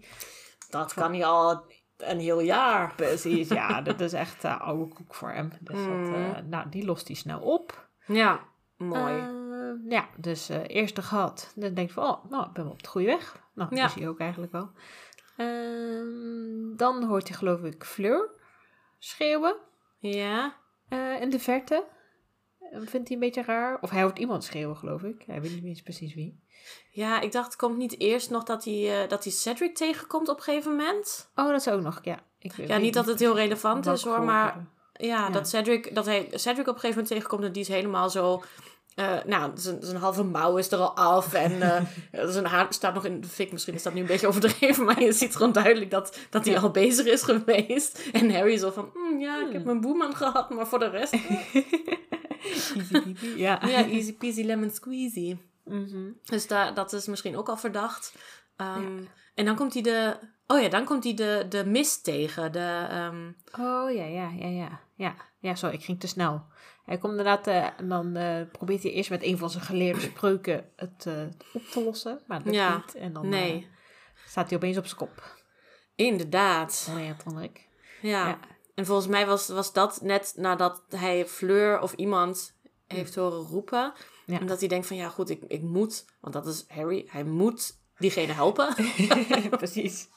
Dat 0.70 0.94
kan 0.94 1.14
hij 1.14 1.26
al 1.26 1.64
een 2.10 2.20
heel 2.20 2.40
jaar. 2.40 2.96
Precies, 2.96 3.48
ja. 3.50 3.82
dat 3.82 4.00
is 4.00 4.14
echt 4.14 4.44
eh, 4.44 4.62
oude 4.62 4.94
koek 4.94 5.14
voor 5.16 5.32
hem. 5.32 5.50
Dus 5.60 5.78
dat, 5.78 5.88
Mhm. 5.88 6.14
eh, 6.14 6.42
nou, 6.50 6.70
die 6.70 6.86
lost 6.86 7.08
hij 7.08 7.16
snel 7.16 7.40
op. 7.40 7.88
Ja. 8.08 8.40
Mooi. 8.78 9.20
Eh, 9.20 9.92
ja, 9.92 10.08
dus 10.18 10.50
eerste 10.50 11.02
gehad. 11.02 11.54
Dan 11.56 11.74
denk 11.74 11.88
je 11.88 11.94
van, 11.94 12.04
oh, 12.04 12.30
nou, 12.30 12.46
ik 12.48 12.54
ben 12.54 12.64
wel 12.64 12.74
op 12.74 12.84
de 12.84 12.90
goede 12.90 13.08
weg. 13.08 13.42
Nou, 13.54 13.70
dat 13.70 13.80
Ja. 13.80 13.86
is 13.86 13.94
hij 13.94 14.08
ook 14.08 14.20
eigenlijk 14.20 14.52
wel. 14.52 14.72
Ehm, 15.38 16.76
dan 16.76 17.04
hoort 17.04 17.28
hij 17.28 17.38
geloof 17.38 17.62
ik 17.64 17.84
Fleur 17.84 18.30
schreeuwen 19.00 19.56
ja. 20.00 20.56
in 21.20 21.30
de 21.30 21.40
verte. 21.40 21.84
Vindt 22.72 22.94
hij 22.94 23.18
een 23.18 23.20
beetje 23.20 23.44
raar. 23.44 23.78
Of 23.82 23.90
hij 23.90 24.02
hoort 24.02 24.20
iemand 24.20 24.44
schreeuwen, 24.44 24.78
geloof 24.78 25.04
ik. 25.04 25.24
Hij 25.26 25.42
weet 25.42 25.52
niet 25.54 25.64
eens 25.64 25.82
precies 25.82 26.14
wie. 26.14 26.43
Ja, 26.92 27.22
ik 27.22 27.32
dacht, 27.32 27.56
komt 27.56 27.78
niet 27.78 28.00
eerst 28.00 28.30
nog 28.30 28.44
dat 28.44 28.64
hij, 28.64 29.02
eh, 29.04 29.10
dat 29.10 29.24
hij 29.24 29.34
Cedric 29.34 29.76
tegenkomt 29.76 30.30
op 30.30 30.38
een 30.38 30.44
gegeven 30.44 30.72
moment? 30.72 31.30
Oh, 31.36 31.50
dat 31.50 31.64
zou 31.64 31.76
ook 31.78 31.84
nog, 31.84 32.00
ja. 32.02 32.20
Ik 32.40 32.54
Ja, 32.68 32.78
niet 32.78 32.94
dat 32.94 33.06
het 33.06 33.20
heel 33.20 33.36
relevant 33.36 33.86
is 33.86 34.04
hoor, 34.04 34.22
maar 34.24 34.68
ja, 34.94 35.08
Ja. 35.08 35.30
dat 35.30 35.50
Cedric, 35.50 35.96
dat 35.96 36.06
hij 36.06 36.28
Cedric 36.32 36.68
op 36.68 36.74
een 36.74 36.80
gegeven 36.80 36.90
moment 36.90 37.08
tegenkomt 37.08 37.44
en 37.44 37.52
die 37.52 37.62
is 37.62 37.68
helemaal 37.68 38.10
zo... 38.10 38.44
eh, 38.96 39.24
nou, 39.26 39.52
zijn, 39.56 39.96
halve 39.96 40.24
mouw 40.24 40.58
is 40.58 40.72
er 40.72 40.78
al 40.80 40.96
af 40.96 41.34
en 41.34 41.62
eh, 41.62 41.82
zijn 42.34 42.46
haar 42.46 42.74
staat 42.74 42.94
nog 42.94 43.06
in 43.06 43.22
de 43.22 43.28
fik. 43.28 43.52
Misschien 43.52 43.74
is 43.74 43.84
dat 43.84 43.94
nu 43.94 44.02
een 44.02 44.06
beetje 44.08 44.28
overdreven, 44.28 44.86
maar 44.86 45.02
je 45.02 45.12
ziet 45.22 45.36
gewoon 45.36 45.52
duidelijk 45.52 45.92
dat, 45.92 46.18
dat 46.30 46.46
hij 46.46 46.54
Ja. 46.54 46.60
al 46.62 46.72
bezig 46.72 47.06
is 47.06 47.22
geweest. 47.22 48.10
En 48.12 48.34
Harry 48.36 48.58
zo 48.58 48.72
van, 48.72 48.90
"Mm, 48.94 49.20
ja, 49.20 49.38
ik 49.40 49.44
heb 49.46 49.54
Hmm. 49.56 49.64
mijn 49.66 49.82
boeman 49.82 50.16
gehad, 50.16 50.50
maar 50.50 50.68
voor 50.68 50.80
de 50.80 50.90
rest... 50.90 51.14
Easy 52.44 52.92
peasy, 52.92 53.34
ja. 53.38 53.60
ja, 53.66 53.86
easy 53.90 54.14
peasy 54.14 54.44
lemon 54.44 54.70
squeezy. 54.70 55.38
Mhm. 55.66 56.12
Dus 56.24 56.48
da 56.48 56.72
dat 56.72 56.94
is 56.94 57.06
misschien 57.08 57.38
ook 57.38 57.50
al 57.50 57.58
verdacht. 57.58 58.16
Ehm, 58.56 59.04
En 59.36 59.46
dan 59.46 59.56
komt 59.56 59.74
hij 59.74 59.82
de... 59.84 60.18
Oh 60.48 60.62
ja, 60.62 60.70
dan 60.70 60.86
komt 60.86 61.04
hij 61.04 61.14
de, 61.14 61.46
de 61.50 61.66
mist 61.66 62.04
tegen. 62.04 62.52
De, 62.52 62.88
ehm, 62.90 63.32
Oh, 63.60 63.92
ja, 63.96 64.06
ja, 64.06 64.30
ja, 64.30 64.48
ja. 64.48 64.80
Ja, 64.96 65.16
ja 65.40 65.56
sorry, 65.56 65.76
ik 65.76 65.84
ging 65.84 66.00
te 66.00 66.08
snel. 66.08 66.46
Hij 66.86 66.98
komt 66.98 67.12
inderdaad, 67.12 67.48
eh, 67.48 67.80
en 67.80 67.90
dan 67.90 68.16
eh, 68.16 68.42
probeert 68.52 68.84
hij 68.84 68.92
eerst 68.92 69.10
met 69.10 69.24
een 69.24 69.38
van 69.38 69.50
zijn 69.50 69.64
geleerde 69.64 70.00
spreuken 70.10 70.70
het 70.76 71.06
eh, 71.06 71.24
op 71.54 71.64
te 71.64 71.84
lossen. 71.84 72.22
Maar 72.28 72.38
dat 72.38 72.46
lukt 72.46 72.58
Ja, 72.58 72.76
niet. 72.76 72.96
En 72.96 73.14
dan 73.14 73.30
nee, 73.30 73.68
staat 74.26 74.48
hij 74.50 74.58
opeens 74.58 74.78
op 74.78 74.86
zijn 74.86 74.98
kop. 74.98 75.36
inderdaad. 75.96 76.88
Oh. 76.90 77.44
Ja. 78.02 78.28
Ja. 78.28 78.40
En 78.76 78.86
volgens 78.86 79.08
mij 79.08 79.26
was, 79.26 79.48
was 79.48 79.74
dat 79.74 80.02
net 80.02 80.34
nadat 80.38 80.84
hij 80.90 81.26
Fleur 81.26 81.82
of 81.82 81.94
iemand 81.94 82.56
heeft 82.88 83.16
horen 83.16 83.40
roepen. 83.48 83.94
Ja. 84.26 84.40
En 84.40 84.46
dat 84.46 84.60
hij 84.60 84.68
denkt 84.70 84.88
van, 84.88 84.98
ja 84.98 85.10
goed, 85.10 85.30
ik, 85.30 85.44
ik 85.48 85.62
moet... 85.62 86.06
Want 86.20 86.34
dat 86.34 86.48
is 86.48 86.66
Harry. 86.68 87.06
Hij 87.08 87.24
moet 87.24 87.78
diegene 87.98 88.34
helpen. 88.34 88.76
Precies. 89.50 90.08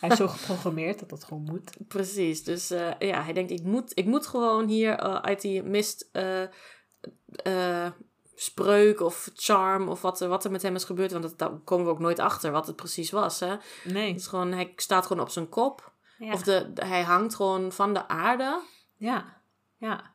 Hij 0.00 0.08
is 0.08 0.16
zo 0.16 0.28
geprogrammeerd 0.28 0.98
dat 0.98 1.08
dat 1.10 1.24
gewoon 1.24 1.42
moet. 1.42 1.76
Precies. 1.88 2.44
Dus 2.44 2.70
eh, 2.70 2.90
ja, 2.98 3.22
hij 3.22 3.32
denkt, 3.32 3.50
ik 3.50 3.62
moet, 3.62 3.92
ik 3.94 4.04
moet 4.06 4.26
gewoon 4.26 4.68
hier 4.68 4.92
eh, 4.98 5.14
uit 5.14 5.40
die 5.40 5.62
mist... 5.62 6.08
eh, 6.12 7.86
spreuk 8.34 9.00
of 9.00 9.30
charm 9.34 9.88
of 9.88 10.02
wat, 10.02 10.20
er- 10.20 10.28
wat 10.28 10.44
er 10.44 10.50
met 10.50 10.62
hem 10.62 10.74
is 10.74 10.84
gebeurd. 10.84 11.10
Want 11.12 11.22
dat, 11.24 11.38
daar 11.38 11.50
komen 11.58 11.86
we 11.86 11.92
ook 11.92 11.98
nooit 11.98 12.18
achter 12.18 12.50
wat 12.50 12.66
het 12.66 12.76
precies 12.76 13.10
was. 13.10 13.40
Hè? 13.40 13.46
Het 13.48 13.60
Nee. 13.84 14.14
is 14.14 14.26
gewoon, 14.26 14.52
hij 14.52 14.72
staat 14.76 15.06
gewoon 15.06 15.22
op 15.22 15.28
zijn 15.30 15.48
kop. 15.48 15.92
Ja. 16.18 16.32
Of 16.32 16.42
de, 16.42 16.70
de- 16.72 16.84
hij 16.86 17.02
hangt 17.02 17.34
gewoon 17.34 17.72
van 17.72 17.94
de 17.94 18.08
aarde. 18.08 18.60
Ja. 18.96 19.40
Ja. 19.76 20.14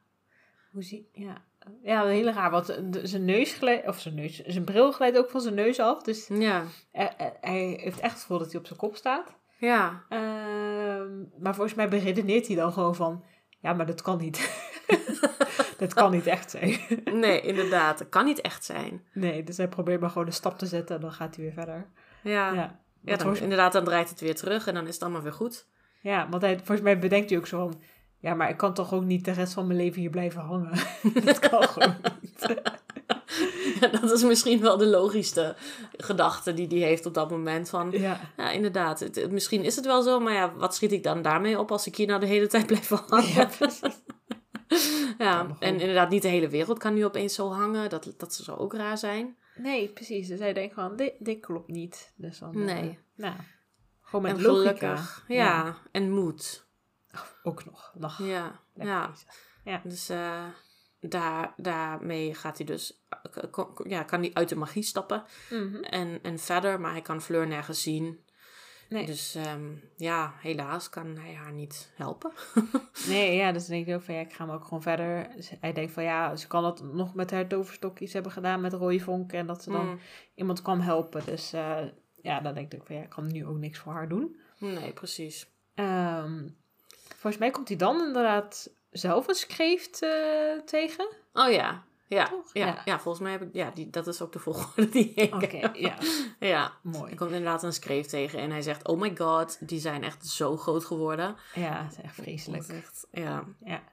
Hoe 0.71 0.83
zie 0.83 1.09
Ja. 1.13 1.43
Ja, 1.83 2.05
heel 2.05 2.29
raar. 2.29 2.51
Want 2.51 2.79
zijn 3.03 3.25
neus 3.25 3.53
glijdt... 3.53 3.87
Of 3.87 3.99
zijn 3.99 4.15
neus... 4.15 4.43
Zijn 4.45 4.63
bril 4.63 4.91
glijdt 4.91 5.17
ook 5.17 5.29
van 5.29 5.41
zijn 5.41 5.55
neus 5.55 5.79
af. 5.79 6.03
Dus 6.03 6.27
Ja, 6.27 6.63
eh, 6.91 7.05
hij 7.41 7.79
heeft 7.81 7.99
echt 7.99 8.13
het 8.13 8.21
gevoel 8.21 8.37
dat 8.37 8.51
hij 8.51 8.59
op 8.59 8.67
zijn 8.67 8.79
kop 8.79 8.95
staat. 8.95 9.35
ja. 9.57 10.03
Ehm, 10.09 11.23
maar 11.39 11.55
volgens 11.55 11.75
mij 11.75 11.89
beredeneert 11.89 12.47
hij 12.47 12.55
dan 12.55 12.73
gewoon 12.73 12.95
van... 12.95 13.23
Ja, 13.59 13.73
maar 13.73 13.85
dat 13.85 14.01
kan 14.01 14.17
niet. 14.17 14.65
dat 15.77 15.93
kan 15.93 16.11
niet 16.11 16.27
echt 16.27 16.51
zijn. 16.51 16.79
Nee, 17.03 17.41
inderdaad. 17.41 17.97
Dat 17.97 18.09
kan 18.09 18.25
niet 18.25 18.41
echt 18.41 18.65
zijn. 18.65 19.03
nee, 19.13 19.43
dus 19.43 19.57
hij 19.57 19.67
probeert 19.67 20.01
maar 20.01 20.09
gewoon 20.09 20.27
een 20.27 20.33
stap 20.33 20.57
te 20.57 20.65
zetten 20.65 20.95
en 20.95 21.01
dan 21.01 21.11
gaat 21.11 21.35
hij 21.35 21.43
weer 21.43 21.53
verder. 21.53 21.87
Ja, 22.23 22.53
Ja, 22.53 22.53
ja. 22.53 22.79
Dan, 23.01 23.19
volgens, 23.19 23.41
inderdaad, 23.41 23.71
dan 23.73 23.83
draait 23.83 24.09
het 24.09 24.19
weer 24.19 24.35
terug 24.35 24.67
en 24.67 24.73
dan 24.73 24.87
is 24.87 24.93
het 24.93 25.03
allemaal 25.03 25.21
weer 25.21 25.33
goed. 25.33 25.67
ja 26.01 26.29
want 26.29 26.41
hij, 26.41 26.55
volgens 26.55 26.81
mij 26.81 26.99
bedenkt 26.99 27.29
hij 27.29 27.39
ook 27.39 27.47
zo 27.47 27.59
van... 27.59 27.81
Ja, 28.19 28.33
maar 28.33 28.49
ik 28.49 28.57
kan 28.57 28.73
toch 28.73 28.93
ook 28.93 29.03
niet 29.03 29.25
de 29.25 29.31
rest 29.31 29.53
van 29.53 29.67
mijn 29.67 29.79
leven 29.79 30.01
hier 30.01 30.09
blijven 30.09 30.41
hangen. 30.41 30.71
dat 31.25 31.39
kan 31.39 31.63
gewoon 31.63 31.95
niet. 32.21 32.45
Ja, 33.79 33.87
dat 33.87 34.11
is 34.11 34.23
misschien 34.23 34.61
wel 34.61 34.77
de 34.77 34.85
logischste 34.87 35.55
gedachte 35.97 36.53
die 36.53 36.67
hij 36.67 36.77
heeft 36.87 37.05
op 37.05 37.13
dat 37.13 37.29
moment. 37.29 37.69
Van, 37.69 37.91
Ja, 37.91 38.19
ja, 38.37 38.51
inderdaad. 38.51 38.99
Het, 38.99 39.15
het- 39.15 39.31
misschien 39.31 39.63
is 39.63 39.75
het 39.75 39.85
wel 39.85 40.01
zo, 40.01 40.19
maar 40.19 40.33
ja, 40.33 40.53
wat 40.55 40.75
schiet 40.75 40.91
ik 40.91 41.03
dan 41.03 41.21
daarmee 41.21 41.59
op 41.59 41.71
als 41.71 41.87
ik 41.87 41.95
hier 41.95 42.07
nou 42.07 42.19
de 42.19 42.25
hele 42.25 42.47
tijd 42.47 42.65
blijf 42.67 42.89
hangen? 42.89 43.33
ja 43.33 43.45
precies. 43.57 44.01
Ja, 45.17 45.47
en 45.59 45.79
inderdaad, 45.79 46.09
niet 46.09 46.21
de 46.21 46.27
hele 46.27 46.49
wereld 46.49 46.77
kan 46.79 46.93
nu 46.93 47.05
opeens 47.05 47.33
zo 47.35 47.51
hangen. 47.51 47.89
Dat, 47.89 48.13
dat 48.17 48.33
zou 48.33 48.57
ook 48.59 48.73
raar 48.73 48.97
zijn. 48.97 49.35
Nee, 49.55 49.87
precies. 49.89 50.27
Dus 50.27 50.39
hij 50.39 50.53
denkt 50.53 50.73
gewoon, 50.73 50.95
dit, 50.95 51.13
dit 51.19 51.39
klopt 51.39 51.67
niet. 51.67 52.13
Dus 52.15 52.39
dan... 52.39 52.55
eh, 52.55 52.65
Nee. 52.75 52.99
nou, 53.15 53.33
gewoon 54.01 54.21
met 54.25 54.35
en 54.37 54.41
logica. 54.41 54.69
gelukkig. 54.95 55.23
Ja, 55.27 55.75
en 55.91 56.11
moed. 56.11 56.64
Ook 57.43 57.65
nog. 57.65 57.91
nog. 57.95 58.17
Ja, 58.17 58.59
ja. 58.73 59.11
Dus, 59.83 60.09
eh, 60.09 60.43
daar, 60.99 61.53
daarmee 61.57 62.33
gaat 62.35 62.57
hij 62.57 62.65
dus, 62.65 63.05
ja, 63.87 64.03
kan 64.03 64.19
hij 64.19 64.31
uit 64.33 64.49
de 64.49 64.55
magie 64.55 64.83
stappen 64.83 65.23
Mhm. 65.49 65.75
en, 65.83 66.19
en 66.21 66.39
verder, 66.39 66.79
maar 66.79 66.91
hij 66.91 67.01
kan 67.01 67.21
Fleur 67.21 67.47
nergens 67.47 67.81
zien. 67.81 68.23
Nee. 68.89 69.05
Dus 69.05 69.35
ehm, 69.35 69.71
ja, 69.95 70.33
helaas 70.37 70.89
kan 70.89 71.17
hij 71.17 71.33
haar 71.33 71.51
niet 71.51 71.91
helpen. 71.95 72.31
Nee, 73.07 73.35
ja, 73.35 73.51
dus 73.51 73.65
dan 73.67 73.75
denk 73.75 73.87
ik 73.87 73.95
ook 73.95 74.01
van 74.01 74.13
ja, 74.13 74.19
ik 74.21 74.33
ga 74.33 74.45
hem 74.45 74.53
ook 74.55 74.63
gewoon 74.63 74.81
verder. 74.81 75.29
Dus 75.35 75.51
hij 75.59 75.73
denkt 75.73 75.91
van 75.91 76.03
ja, 76.03 76.35
ze 76.35 76.47
kan 76.47 76.63
dat 76.63 76.83
nog 76.83 77.13
met 77.15 77.31
haar 77.31 77.47
toverstokjes 77.47 78.13
hebben 78.13 78.31
gedaan 78.31 78.61
met 78.61 78.73
rode 78.73 78.99
vonk 78.99 79.31
en 79.33 79.47
dat 79.47 79.63
ze 79.63 79.71
dan 79.71 79.87
Mm. 79.87 79.99
iemand 80.35 80.61
kwam 80.61 80.79
helpen. 80.79 81.25
Dus 81.25 81.53
eh, 81.53 81.77
ja, 82.21 82.39
dan 82.39 82.53
denk 82.53 82.73
ik 82.73 82.81
van 82.85 82.95
ja, 82.95 83.01
ik 83.01 83.09
kan 83.09 83.31
nu 83.31 83.45
ook 83.45 83.57
niks 83.57 83.79
voor 83.79 83.93
haar 83.93 84.09
doen. 84.09 84.39
Nee, 84.59 84.93
precies. 84.93 85.47
Ehm, 85.75 86.47
volgens 87.25 87.37
mij 87.43 87.51
komt 87.51 87.67
hij 87.67 87.77
dan 87.77 88.01
inderdaad 88.07 88.69
zelf 88.91 89.27
een 89.27 89.47
kreeft 89.47 90.01
eh, 90.01 90.59
tegen. 90.65 91.07
Oh 91.33 91.51
ja, 91.51 91.83
ja, 92.07 92.29
ja, 92.53 92.65
Ja. 92.65 92.81
ja. 92.85 92.99
volgens 92.99 93.23
mij 93.23 93.31
heb 93.31 93.41
ik, 93.41 93.53
ja, 93.53 93.71
die, 93.71 93.89
dat 93.89 94.07
is 94.07 94.21
ook 94.21 94.31
de 94.31 94.39
volgorde 94.39 94.89
die 94.89 95.13
ik 95.13 95.33
Oké, 95.35 95.71
ja, 95.73 95.95
Ja, 96.39 96.71
mooi. 96.83 97.11
er 97.11 97.17
komt 97.17 97.31
inderdaad 97.31 97.63
een 97.63 97.73
schreef 97.73 98.05
tegen 98.05 98.39
en 98.39 98.51
hij 98.51 98.61
zegt, 98.61 98.87
oh 98.87 98.99
my 98.99 99.15
god, 99.17 99.67
die 99.69 99.79
zijn 99.79 100.03
echt 100.03 100.27
zo 100.27 100.57
groot 100.57 100.85
geworden. 100.85 101.35
Ja, 101.53 101.83
het 101.83 101.91
is 101.91 101.97
echt 102.03 102.15
Dat 102.15 102.25
vreselijk. 102.25 102.63
is 102.63 102.69
echt, 102.69 103.07
ja, 103.11 103.43
Ja. 103.63 103.83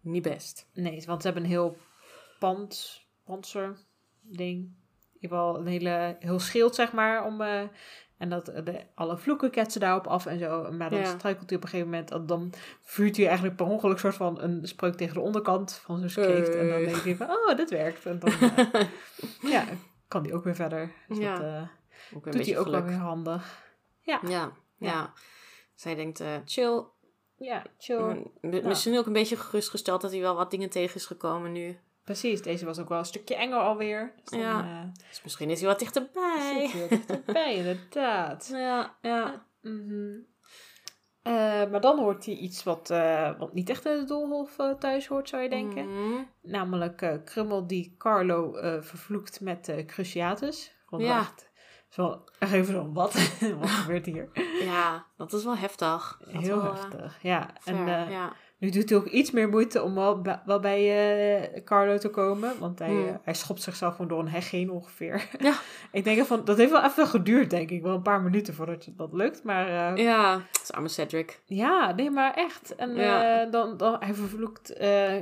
niet 0.00 0.22
best. 0.22 0.66
Nee, 0.72 1.02
want 1.06 1.20
ze 1.22 1.26
hebben 1.28 1.44
een 1.44 1.50
heel 1.50 1.76
pand, 2.38 3.02
panzer 3.24 3.76
ding. 4.20 4.58
In 4.60 5.28
ieder 5.28 5.38
geval 5.38 5.58
een 5.58 5.66
hele, 5.66 6.16
heel 6.18 6.38
schild, 6.40 6.74
zeg 6.74 6.92
maar. 6.92 7.24
Om, 7.24 7.40
eh, 7.40 7.62
en 8.22 8.28
dat, 8.28 8.48
eh, 8.48 8.64
de, 8.64 8.80
alle 8.94 9.16
vloeken 9.18 9.50
ketsen 9.50 9.80
daarop 9.80 10.06
af 10.06 10.26
en 10.26 10.38
zo. 10.38 10.72
Maar 10.72 10.90
dan 10.90 10.98
Ja. 10.98 11.04
struikelt 11.04 11.48
hij 11.48 11.58
op 11.58 11.64
een 11.64 11.68
gegeven 11.70 11.90
moment. 11.90 12.10
En 12.10 12.26
dan 12.26 12.52
vuurt 12.80 13.16
hij 13.16 13.26
eigenlijk 13.26 13.56
per 13.56 13.66
ongeluk 13.66 13.98
soort 13.98 14.14
van 14.14 14.40
een 14.40 14.66
spreuk 14.66 14.94
tegen 14.94 15.14
de 15.14 15.20
onderkant 15.20 15.72
van 15.74 16.08
zijn 16.08 16.26
kreeft. 16.26 16.54
En 16.54 16.68
dan 16.68 16.84
denk 16.84 16.96
ik 16.96 17.16
van, 17.16 17.30
oh, 17.30 17.56
dit 17.56 17.70
werkt. 17.70 18.06
En 18.06 18.18
dan 18.18 18.32
eh, 18.40 18.82
ja, 19.40 19.64
kan 20.08 20.22
hij 20.24 20.32
ook 20.34 20.44
weer 20.44 20.54
verder. 20.54 20.90
Dus 21.08 21.18
Ja. 21.18 21.32
dat 21.38 21.42
eh, 21.42 21.62
Ook 22.16 22.32
doet 22.32 22.46
hij 22.46 22.58
ook 22.58 22.68
wel 22.68 22.82
weer 22.82 22.94
handig. 22.96 23.62
Ja, 24.00 24.20
Ja, 24.28 24.52
ja. 24.76 25.12
Zij 25.74 25.94
denkt, 25.94 26.22
chill. 26.44 26.84
ja 27.36 27.62
chill. 27.78 27.98
M- 28.40 28.66
Misschien 28.66 28.98
ook 28.98 29.06
een 29.06 29.12
beetje 29.12 29.36
gerustgesteld 29.36 30.00
dat 30.00 30.10
hij 30.10 30.20
wel 30.20 30.34
wat 30.36 30.50
dingen 30.50 30.70
tegen 30.70 30.96
is 30.96 31.06
gekomen 31.06 31.52
nu. 31.52 31.78
Precies, 32.04 32.42
deze 32.42 32.64
was 32.64 32.78
ook 32.78 32.88
wel 32.88 32.98
een 32.98 33.04
stukje 33.04 33.34
enger 33.36 33.58
alweer. 33.58 34.12
Dus 34.16 34.24
dan, 34.30 34.40
Ja. 34.40 34.60
eh, 34.60 35.04
Dus 35.08 35.22
misschien 35.22 35.50
is 35.50 35.60
hij 35.60 35.68
wat 35.68 35.78
dichterbij. 35.78 36.60
zit 36.62 36.72
hij 36.72 36.80
wel 36.80 36.88
dichterbij, 36.88 37.54
inderdaad. 37.64 38.48
Ja, 38.52 38.96
ja. 39.00 39.46
Mhm. 39.60 40.18
Eh, 41.22 41.32
maar 41.70 41.80
dan 41.80 41.98
hoort 41.98 42.26
hij 42.26 42.34
iets 42.34 42.62
wat, 42.62 42.90
eh, 42.90 43.38
wat 43.38 43.54
niet 43.54 43.70
echt 43.70 43.86
in 43.86 43.98
de 43.98 44.04
doolhof 44.04 44.56
thuis 44.78 45.06
hoort, 45.06 45.28
zou 45.28 45.42
je 45.42 45.48
denken. 45.48 45.88
Mhm. 45.88 46.22
Namelijk 46.42 47.20
Krummel 47.24 47.66
die 47.66 47.94
Carlo 47.98 48.52
vervloekt 48.82 49.40
met 49.40 49.72
Cruciatus. 49.86 50.76
Ja. 50.96 51.26
zo, 51.88 52.24
even 52.38 52.64
zo, 52.64 52.92
wat? 52.92 53.12
wat 53.60 53.68
gebeurt 53.70 54.06
hier? 54.06 54.30
Ja, 54.64 55.06
dat 55.16 55.32
is 55.32 55.44
wel 55.44 55.56
heftig. 55.56 56.18
Dat 56.24 56.28
is 56.34 56.46
Heel 56.46 56.62
wel, 56.62 56.74
heftig, 56.74 57.18
ja. 57.22 57.50
En 57.64 57.76
ver, 57.76 57.88
eh, 57.88 58.10
ja. 58.10 58.32
Nu 58.62 58.70
doet 58.70 58.88
hij 58.88 58.98
ook 58.98 59.06
iets 59.06 59.30
meer 59.30 59.48
moeite 59.48 59.82
om 59.82 59.94
wel, 59.94 60.20
bij- 60.20 60.40
wel 60.44 60.60
bij 60.60 60.80
eh, 61.54 61.64
Carlo 61.64 61.98
te 61.98 62.08
komen. 62.08 62.52
Want 62.58 62.78
hij, 62.78 62.88
Hmm. 62.88 63.06
eh, 63.08 63.14
hij 63.22 63.34
schopt 63.34 63.62
zichzelf 63.62 63.92
gewoon 63.92 64.08
door 64.08 64.18
een 64.18 64.28
heg 64.28 64.50
heen 64.50 64.70
ongeveer. 64.70 65.28
Ja. 65.38 65.54
ik 65.92 66.04
denk 66.04 66.24
van, 66.26 66.44
dat 66.44 66.56
heeft 66.56 66.70
wel 66.70 66.84
even 66.84 67.06
geduurd, 67.06 67.50
denk 67.50 67.70
ik. 67.70 67.82
Wel 67.82 67.94
een 67.94 68.02
paar 68.02 68.22
minuten 68.22 68.54
voordat 68.54 68.84
je 68.84 68.92
dat 68.96 69.12
lukt. 69.12 69.42
Maar 69.44 69.66
eh, 69.96 70.04
ja, 70.04 70.32
dat 70.34 70.60
is 70.62 70.72
arme 70.72 70.88
Cedric. 70.88 71.40
Ja, 71.44 71.92
nee, 71.94 72.10
maar 72.10 72.34
echt. 72.34 72.74
En 72.74 72.94
Ja. 72.94 73.44
dan, 73.44 73.76
dan, 73.76 73.96
hij 74.00 74.14
vervloekt 74.14 74.74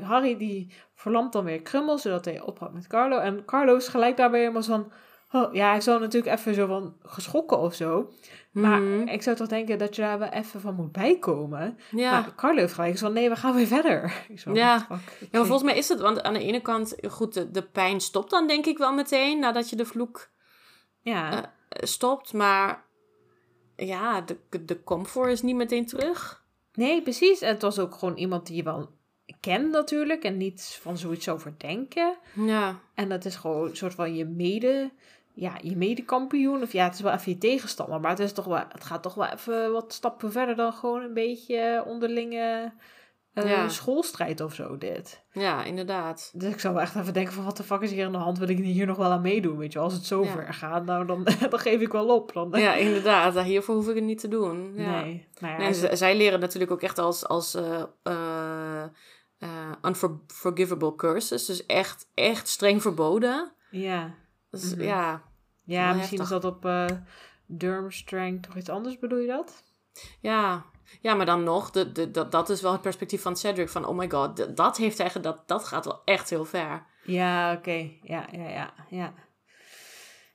Harry, 0.03 0.37
die 0.37 0.73
verlamt 0.95 1.33
dan 1.33 1.45
weer 1.45 1.63
Krummel, 1.63 1.99
zodat 1.99 2.25
hij 2.25 2.41
ophoudt 2.41 2.75
met 2.75 2.87
Carlo. 2.87 3.19
En 3.19 3.45
Carlo 3.45 3.77
is 3.77 3.89
gelijk 3.89 4.17
daarbij 4.17 4.41
helemaal 4.41 4.63
van... 4.63 4.93
Oh, 5.33 5.55
ja, 5.55 5.71
hij 5.71 5.81
zou 5.81 6.01
natuurlijk 6.01 6.39
even 6.39 6.55
zo 6.55 6.67
van 6.67 6.97
geschrokken 7.03 7.59
of 7.59 7.75
zo. 7.75 8.11
Maar 8.51 8.81
Mhm. 8.81 9.09
ik 9.09 9.23
zou 9.23 9.37
toch 9.37 9.49
denken 9.49 9.79
dat 9.79 9.97
je 9.97 10.03
daar 10.03 10.19
wel 10.19 10.29
even 10.29 10.61
van 10.61 10.75
moet 10.75 10.93
bijkomen. 10.93 11.79
ja. 11.91 12.11
Maar 12.21 12.35
Carlo 12.35 12.59
heeft 12.61 12.73
gelijk 12.73 12.99
van, 12.99 13.13
nee, 13.13 13.29
we 13.29 13.37
gaan 13.37 13.55
weer 13.55 13.67
verder. 13.67 14.13
Ik 14.29 14.41
zo, 14.41 14.53
Ja. 14.55 14.87
ja, 14.89 14.99
maar 15.33 15.47
volgens 15.47 15.63
mij 15.63 15.77
is 15.77 15.89
het, 15.89 16.01
want 16.01 16.23
aan 16.23 16.33
de 16.33 16.43
ene 16.45 16.61
kant, 16.61 16.97
goed, 17.09 17.35
de, 17.35 17.51
de 17.51 17.63
pijn 17.63 18.01
stopt 18.01 18.31
dan 18.31 18.47
denk 18.47 18.67
ik 18.67 18.79
wel 18.79 18.93
meteen 18.93 19.39
nadat 19.39 19.71
je 19.71 19.77
de 19.77 19.85
vloek 19.85 20.31
Ja, 21.03 21.31
Eh, 21.33 21.39
eh, 21.69 21.83
stopt, 21.87 22.33
maar 22.33 22.85
ja, 23.77 24.21
de, 24.21 24.37
de 24.65 24.83
comfort 24.85 25.31
is 25.31 25.43
niet 25.43 25.57
meteen 25.57 25.87
terug. 25.87 26.45
nee, 26.75 27.03
precies. 27.03 27.41
En 27.41 27.49
het 27.49 27.63
was 27.63 27.79
ook 27.79 27.95
gewoon 27.95 28.17
iemand 28.17 28.47
die 28.47 28.57
je 28.57 28.63
wel 28.63 28.91
kent 29.41 29.71
natuurlijk. 29.71 30.23
En 30.25 30.37
niet 30.37 30.79
van 30.83 30.99
zoiets 30.99 31.29
over 31.29 31.55
denken. 31.59 32.17
Ja, 32.35 32.81
En 32.95 33.09
dat 33.09 33.25
is 33.25 33.37
gewoon 33.37 33.69
een 33.69 33.77
soort 33.77 33.95
van 33.95 34.15
je 34.15 34.25
mede, 34.25 34.91
ja, 35.41 35.53
je 35.63 35.77
medekampioen. 35.77 36.63
Of 36.63 36.73
ja, 36.73 36.85
het 36.85 36.95
is 36.95 37.01
wel 37.01 37.13
even 37.13 37.33
je 37.33 37.39
tegenstander. 37.39 38.01
Maar 38.01 38.11
het, 38.11 38.19
is 38.21 38.33
toch 38.33 38.45
wel, 38.45 38.63
het 38.69 38.85
gaat 38.85 39.03
toch 39.03 39.15
wel 39.15 39.27
even 39.27 39.73
wat 39.73 39.93
stappen 39.93 40.33
verder 40.33 40.57
dan 40.57 40.73
gewoon 40.73 41.03
een 41.03 41.15
beetje 41.15 41.83
onderlinge 41.87 42.73
eh, 43.35 43.49
Ja. 43.51 43.69
schoolstrijd 43.69 44.41
of 44.41 44.55
zo, 44.55 44.79
dit. 44.79 45.25
ja, 45.33 45.65
inderdaad. 45.65 46.31
Dus 46.35 46.53
ik 46.53 46.61
zou 46.61 46.75
wel 46.75 46.83
echt 46.83 46.97
even 46.97 47.13
denken 47.13 47.33
van, 47.33 47.45
wat 47.45 47.57
de 47.57 47.63
fuck 47.63 47.81
is 47.81 47.91
hier 47.91 48.07
aan 48.07 48.13
de 48.13 48.19
hand? 48.19 48.39
Wil 48.39 48.49
ik 48.49 48.59
hier 48.59 48.87
nog 48.87 48.97
wel 48.97 49.11
aan 49.11 49.21
meedoen, 49.21 49.57
weet 49.57 49.73
je? 49.73 49.79
Als 49.79 49.93
het 49.93 50.05
zo 50.05 50.25
Ja. 50.25 50.31
ver 50.31 50.55
gaat, 50.55 50.85
nou, 50.85 51.07
dan, 51.07 51.25
dan 51.51 51.59
geef 51.59 51.81
ik 51.81 51.93
wel 51.93 52.15
op. 52.15 52.33
Dan, 52.33 52.51
Ja, 52.61 52.75
inderdaad. 52.75 53.41
Hiervoor 53.43 53.75
hoef 53.75 53.89
ik 53.89 53.95
het 53.95 54.05
niet 54.05 54.21
te 54.21 54.29
doen. 54.29 54.73
Ja. 54.75 55.01
Nee. 55.03 55.29
Nou 55.41 55.53
ja, 55.53 55.59
Nee, 55.59 55.75
z- 55.75 55.89
zij 55.93 56.17
leren 56.17 56.41
natuurlijk 56.41 56.73
ook 56.73 56.83
echt 56.83 56.99
als, 56.99 57.27
als 57.29 57.55
eh, 57.55 57.83
eh, 58.03 58.83
eh, 59.39 59.49
unforgivable 59.83 60.95
curses. 60.95 61.47
Dus 61.47 61.67
echt, 61.67 62.09
echt 62.15 62.49
streng 62.49 62.83
verboden. 62.83 63.53
ja. 63.71 64.15
Dus 64.51 64.75
Mhm. 64.75 64.83
ja, 64.85 65.23
ja, 65.73 65.93
misschien 65.93 66.19
heftig. 66.19 66.37
is 66.37 66.43
dat 66.43 66.45
op 66.55 66.91
Durmstrang 67.47 68.43
toch 68.43 68.57
iets 68.57 68.69
anders, 68.69 68.99
bedoel 68.99 69.19
je 69.19 69.27
dat? 69.27 69.63
ja. 70.21 70.65
Ja, 71.01 71.15
maar 71.15 71.27
dan 71.27 71.45
nog, 71.45 71.71
de, 71.71 71.93
de, 71.93 72.11
dat, 72.11 72.33
dat 72.33 72.49
is 72.49 72.61
wel 72.63 72.73
het 72.73 72.81
perspectief 72.81 73.23
van 73.23 73.37
Cedric. 73.37 73.69
Van, 73.69 73.85
oh 73.85 73.97
my 73.97 74.11
god, 74.11 74.57
dat 74.57 74.77
heeft 74.77 75.03
ge- 75.03 75.21
dat, 75.21 75.49
dat 75.49 75.65
gaat 75.65 75.85
wel 75.85 76.03
echt 76.05 76.31
heel 76.31 76.45
ver. 76.45 76.87
Ja, 77.05 77.53
oké. 77.53 77.91
Ja, 78.03 78.27
ja, 78.33 78.49
ja, 78.49 78.73
ja. 78.91 79.15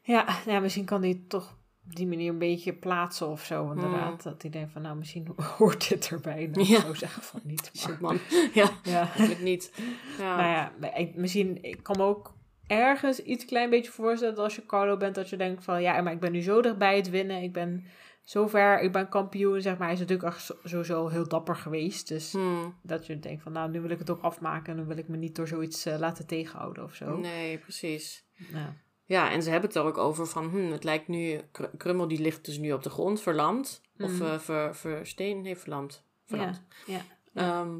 Ja, 0.02 0.26
ja, 0.46 0.60
misschien 0.60 0.86
kan 0.86 1.02
hij 1.02 1.10
het 1.10 1.30
toch 1.30 1.52
op 1.86 1.96
die 1.96 2.08
manier 2.08 2.30
een 2.30 2.38
beetje 2.38 2.74
plaatsen 2.74 3.28
of 3.28 3.44
zo, 3.46 3.72
inderdaad. 3.72 4.24
Dat 4.24 4.42
hij 4.42 4.52
denkt 4.52 4.72
van, 4.72 4.82
nou, 4.82 4.98
misschien 4.98 5.36
hoort 5.58 5.90
dit 5.90 6.08
erbij. 6.10 6.50
Nou, 6.52 6.68
Ja. 6.68 6.80
Zou 6.80 6.96
zeggen 6.96 7.22
van 7.24 7.40
niet, 7.44 7.72
maar... 7.74 7.82
Shit, 7.84 8.00
man. 8.00 8.20
ja, 8.54 8.70
Ja. 8.84 9.00
eigenlijk 9.16 9.42
niet. 9.42 9.72
Ja. 10.18 10.36
Nou 10.36 10.50
ja, 10.50 10.72
misschien, 11.16 11.64
ik 11.64 11.84
kan 11.84 11.98
me 11.98 12.04
ook 12.04 12.35
ergens 12.68 13.20
iets 13.20 13.46
klein 13.46 13.70
beetje 13.70 13.92
voorstellen 13.92 14.38
als 14.38 14.56
je 14.56 14.66
Carlo 14.66 14.98
bent, 14.98 15.16
dat 15.16 15.30
je 15.30 15.38
denkt 15.38 15.64
van, 15.64 15.82
ja, 15.82 16.02
maar 16.02 16.14
ik 16.14 16.20
ben 16.20 16.32
nu 16.32 16.42
zo 16.42 16.62
dichtbij 16.62 16.96
het 16.96 17.10
winnen. 17.10 17.42
Ik 17.42 17.54
ben 17.54 17.86
zo 18.24 18.48
ver, 18.48 18.80
ik 18.82 18.92
ben 18.92 19.10
kampioen, 19.10 19.62
zeg 19.62 19.78
maar. 19.78 19.88
Hij 19.88 19.94
is 19.96 20.00
natuurlijk 20.08 20.38
sowieso 20.64 21.08
heel 21.08 21.28
dapper 21.28 21.56
geweest. 21.56 22.08
Dus 22.08 22.32
Hmm, 22.32 22.76
dat 22.82 23.06
je 23.06 23.20
denkt 23.20 23.44
van, 23.44 23.52
nou, 23.52 23.70
nu 23.72 23.82
wil 23.82 23.90
ik 23.90 24.00
het 24.00 24.10
ook 24.10 24.22
afmaken 24.22 24.72
en 24.72 24.78
dan 24.78 24.88
wil 24.88 24.98
ik 24.98 25.08
me 25.08 25.18
niet 25.18 25.36
door 25.36 25.48
zoiets 25.48 25.86
eh, 25.86 25.98
laten 26.00 26.26
tegenhouden 26.28 26.84
of 26.84 26.94
zo. 26.96 27.18
nee, 27.18 27.58
precies. 27.58 28.24
Ja. 28.34 28.74
Ja, 29.08 29.32
en 29.32 29.44
ze 29.44 29.50
hebben 29.50 29.70
het 29.70 29.78
er 29.78 29.84
ook 29.86 29.98
over 29.98 30.28
van, 30.28 30.50
hm, 30.50 30.72
het 30.72 30.84
lijkt 30.84 31.08
nu, 31.08 31.40
Kr- 31.52 31.64
Krummel 31.78 32.08
die 32.08 32.20
ligt 32.22 32.46
dus 32.46 32.58
nu 32.58 32.72
op 32.72 32.84
de 32.84 32.90
grond, 32.90 33.22
verlamd. 33.22 33.82
Of 34.00 34.22
eh, 34.22 34.40
ver, 34.40 34.76
versteen, 34.76 35.42
nee, 35.42 35.56
verlamd. 35.58 36.04
Verlamd. 36.26 36.62
Ja, 36.86 37.02
Ehm, 37.34 37.78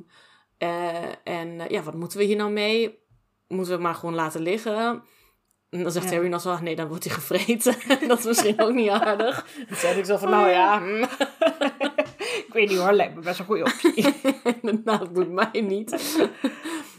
eh, 0.58 1.04
en 1.24 1.62
ja, 1.70 1.82
wat 1.84 1.94
moeten 1.96 2.18
we 2.18 2.24
hier 2.24 2.36
nou 2.36 2.52
mee? 2.52 3.00
Moeten 3.48 3.68
we 3.68 3.74
het 3.74 3.82
maar 3.82 3.96
gewoon 3.96 4.16
laten 4.16 4.42
liggen? 4.42 5.04
En 5.70 5.84
dan 5.84 5.92
zegt 5.92 6.06
Ja. 6.10 6.12
Harry 6.16 6.30
nog 6.30 6.42
zo, 6.42 6.60
nee, 6.60 6.76
dan 6.76 6.88
wordt 6.88 7.04
hij 7.04 7.14
gevreten. 7.14 7.76
dat 8.08 8.20
is 8.20 8.26
misschien 8.26 8.60
ook 8.62 8.74
niet 8.74 8.90
aardig. 8.90 9.46
Dan 9.68 9.78
zei 9.78 10.00
ik 10.00 10.06
zo 10.06 10.18
van, 10.18 10.30
nou 10.30 10.50
ja, 10.50 10.80
hm, 10.80 11.04
ik 12.48 12.50
weet 12.54 12.70
niet 12.70 12.78
hoor, 12.78 12.92
lijkt 12.94 13.16
me 13.16 13.22
best 13.22 13.40
een 13.40 13.46
goede 13.46 13.64
optie. 13.64 14.14
inderdaad, 14.62 15.14
boeit 15.14 15.32
mij 15.32 15.62
niet. 15.62 16.18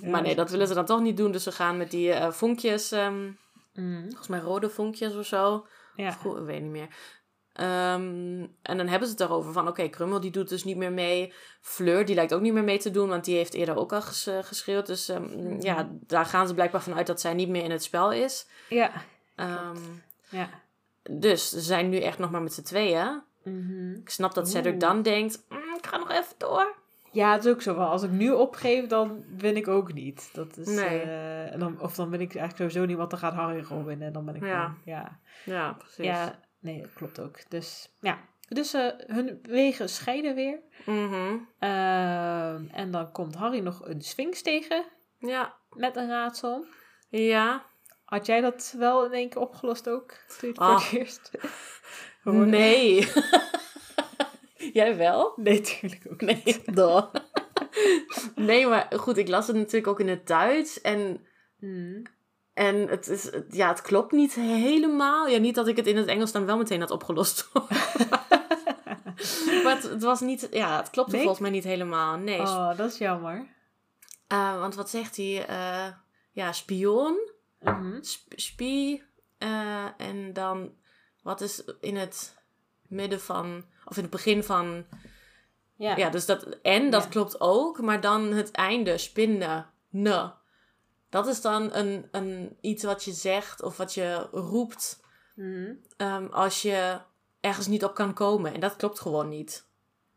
Ja, 0.03 0.09
maar 0.11 0.22
nee, 0.22 0.34
dat 0.34 0.51
willen 0.51 0.66
ze 0.66 0.74
dan 0.74 0.84
toch 0.84 1.01
niet 1.01 1.16
doen. 1.16 1.32
Dus 1.32 1.42
ze 1.42 1.53
gaan 1.53 1.76
met 1.76 1.90
die 1.90 2.12
eh, 2.12 2.30
vonkjes, 2.30 2.92
ehm, 2.92 3.30
Mm, 3.74 4.03
volgens 4.05 4.28
mij 4.28 4.38
rode 4.40 4.70
vonkjes 4.70 5.14
of 5.16 5.26
zo. 5.26 5.66
ja. 5.94 6.09
Of 6.24 6.38
ik 6.38 6.44
weet 6.44 6.62
niet 6.62 6.70
meer. 6.70 6.88
Ehm, 7.57 8.46
en 8.62 8.76
dan 8.76 8.86
hebben 8.86 9.09
ze 9.09 9.14
het 9.14 9.18
daarover 9.18 9.52
van, 9.52 9.68
oké, 9.68 9.88
Krummel 9.88 10.20
die 10.20 10.30
doet 10.30 10.48
dus 10.48 10.64
niet 10.64 10.76
meer 10.76 10.92
mee. 10.92 11.32
Fleur, 11.61 12.04
die 12.04 12.14
lijkt 12.14 12.34
ook 12.34 12.40
niet 12.40 12.52
meer 12.52 12.64
mee 12.64 12.78
te 12.78 12.90
doen, 12.90 13.09
want 13.09 13.24
die 13.24 13.36
heeft 13.36 13.54
eerder 13.54 13.76
ook 13.76 13.92
al 13.92 14.02
ges- 14.02 14.26
eh, 14.26 14.38
geschreeuwd. 14.42 14.86
Dus 14.86 15.09
ehm, 15.09 15.61
ja, 15.61 15.88
daar 16.07 16.26
gaan 16.26 16.46
ze 16.48 16.54
blijkbaar 16.54 16.82
vanuit 16.82 17.07
dat 17.07 17.20
zij 17.20 17.34
niet 17.34 17.48
meer 17.48 17.64
in 17.64 17.70
het 17.70 17.82
spel 17.82 18.12
is. 18.12 18.46
Ja. 18.68 18.90
Ehm, 19.36 19.76
ja. 20.28 20.48
dus 21.11 21.48
ze 21.50 21.61
zijn 21.61 21.88
nu 21.88 21.98
echt 22.00 22.18
nog 22.18 22.30
maar 22.30 22.42
met 22.42 22.52
z'n 22.52 22.62
tweeën. 22.62 23.22
Mhm. 23.44 23.92
Ik 23.94 24.11
snap 24.11 24.34
dat 24.34 24.48
Cedric 24.50 24.80
dan 24.80 25.02
denkt, 25.02 25.44
"Mm, 25.48 25.59
ik 25.78 25.86
ga 25.86 25.96
nog 25.96 26.11
even 26.11 26.34
door. 26.38 26.74
Ja, 27.12 27.32
het 27.32 27.44
is 27.44 27.50
ook 27.52 27.62
zo. 27.62 27.76
wel. 27.76 27.86
Als 27.86 28.02
ik 28.02 28.11
nu 28.11 28.30
opgeef, 28.30 28.86
dan 28.86 29.24
win 29.36 29.57
ik 29.57 29.68
ook 29.68 29.92
niet. 29.92 30.30
Dat 30.32 30.57
is, 30.57 30.66
Nee. 30.66 31.00
eh, 31.00 31.59
dan, 31.59 31.80
of 31.80 31.94
dan 31.94 32.11
ben 32.11 32.20
ik 32.20 32.34
eigenlijk 32.34 32.57
sowieso 32.57 32.84
niet, 32.88 32.96
want 32.96 33.11
dan 33.11 33.18
gaat 33.18 33.34
Harry 33.34 33.64
gewoon 33.64 33.84
winnen. 33.84 34.07
En 34.07 34.12
dan 34.12 34.24
ben 34.24 34.34
ik 34.34 34.42
Ja. 34.44 34.61
gewoon- 34.62 34.78
ja. 34.84 35.18
Ja, 35.44 35.72
precies. 35.72 36.04
Ja, 36.04 36.38
nee, 36.61 36.80
dat 36.80 36.92
klopt 36.92 37.20
ook. 37.20 37.50
Dus 37.50 37.88
ja. 38.00 38.18
Dus 38.48 38.74
eh, 38.74 38.88
hun 39.07 39.38
wegen 39.42 39.88
scheiden 39.88 40.34
weer. 40.34 40.59
Mhm. 40.86 41.36
Ehm, 41.59 42.66
en 42.72 42.90
dan 42.90 43.12
komt 43.12 43.34
Harry 43.34 43.59
nog 43.59 43.86
een 43.88 44.00
Sphinx 44.00 44.42
tegen. 44.42 44.84
Ja, 45.18 45.54
met 45.70 45.96
een 45.96 46.09
raadsel. 46.09 46.66
Ja. 47.09 47.64
Had 48.04 48.26
jij 48.26 48.40
dat 48.40 48.74
wel 48.78 49.04
in 49.04 49.12
één 49.12 49.28
keer 49.28 49.40
opgelost 49.40 49.88
ook? 49.88 50.09
Toen 50.11 50.38
je 50.40 50.46
het 50.46 50.57
voor 50.57 50.66
Ah. 50.66 50.84
het 50.90 50.92
eerst 50.98 51.30
hoorde? 52.22 52.46
Nee. 52.57 53.09
Jij 54.72 54.96
wel? 54.96 55.32
Nee, 55.36 55.61
tuurlijk 55.61 56.07
ook 56.11 56.20
niet. 56.20 56.62
Nee. 58.34 58.46
Nee, 58.46 58.66
maar 58.66 58.92
goed, 58.96 59.16
ik 59.16 59.28
las 59.28 59.46
het 59.46 59.57
natuurlijk 59.57 59.86
ook 59.86 60.00
in 60.00 60.09
het 60.09 60.26
Duits. 60.26 60.80
En, 60.80 61.26
Hmm. 61.59 62.02
En 62.57 62.88
het, 62.88 63.09
is, 63.09 63.24
het- 63.30 63.46
ja, 63.50 63.68
het 63.68 63.82
klopt 63.82 64.12
niet 64.12 64.34
helemaal. 64.34 65.28
Ja, 65.28 65.38
niet 65.38 65.54
dat 65.54 65.68
ik 65.68 65.76
het 65.76 65.86
in 65.86 65.96
het 65.96 66.07
Engels 66.07 66.32
dan 66.32 66.46
wel 66.46 66.57
meteen 66.57 66.80
had 66.80 66.90
opgelost. 66.90 67.48
maar 69.64 69.74
het, 69.74 69.82
het 69.82 70.02
was 70.02 70.20
niet... 70.20 70.48
Ja, 70.50 70.76
het 70.76 70.90
klopte 70.90 71.11
Nee? 71.12 71.20
volgens 71.20 71.40
mij 71.42 71.50
niet 71.50 71.64
helemaal. 71.64 72.16
Nee. 72.16 72.40
Oh, 72.40 72.76
dat 72.76 72.90
is 72.92 72.98
jammer. 72.98 73.46
Eh, 74.26 74.59
want 74.59 74.74
wat 74.74 74.90
zegt 74.90 75.16
hij? 75.16 75.46
Eh, 75.46 75.86
ja, 76.32 76.52
spion. 76.52 77.30
Mhm. 77.61 78.02
Sp- 78.02 78.32
spie. 78.36 79.02
eh, 79.38 79.84
en 79.96 80.32
dan... 80.32 80.72
Wat 81.22 81.40
is 81.40 81.64
in 81.80 81.96
het 81.96 82.36
midden 82.88 83.20
van... 83.20 83.64
Of 83.84 83.96
in 83.96 84.02
het 84.02 84.12
begin 84.12 84.44
van... 84.44 84.84
Ja. 85.76 85.96
Ja, 85.96 86.11
dus 86.11 86.26
dat 86.26 86.44
en, 86.62 86.90
dat 86.90 87.02
Ja. 87.02 87.09
klopt 87.09 87.40
ook. 87.40 87.80
Maar 87.80 88.00
dan 88.00 88.32
het 88.32 88.50
einde, 88.50 88.98
spinnen, 88.98 89.66
ne. 89.90 90.30
Dat 91.09 91.26
is 91.26 91.40
dan 91.40 91.74
een, 91.74 92.09
een, 92.11 92.57
iets 92.61 92.84
wat 92.84 93.04
je 93.04 93.12
zegt 93.12 93.62
of 93.62 93.76
wat 93.76 93.94
je 93.94 94.28
roept 94.32 95.04
Mhm. 95.34 95.72
ehm, 95.96 96.26
als 96.26 96.62
je 96.62 96.98
ergens 97.40 97.66
niet 97.66 97.84
op 97.84 97.94
kan 97.94 98.14
komen. 98.14 98.54
En 98.54 98.61
dat 98.61 98.76
klopt 98.76 99.00
gewoon 99.00 99.28
niet. 99.28 99.66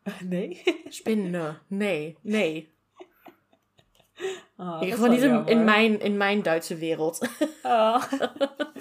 Nee? 0.23 0.61
Spinnen, 0.87 1.61
nee, 1.67 2.17
nee. 2.21 2.73
Oh, 4.57 4.77
is 4.81 4.91
geval 4.93 5.09
niet 5.09 5.21
in, 5.21 5.45
in, 5.45 5.63
mijn, 5.63 5.99
in 5.99 6.17
mijn 6.17 6.41
Duitse 6.41 6.75
wereld. 6.75 7.27
Oh. 7.63 8.03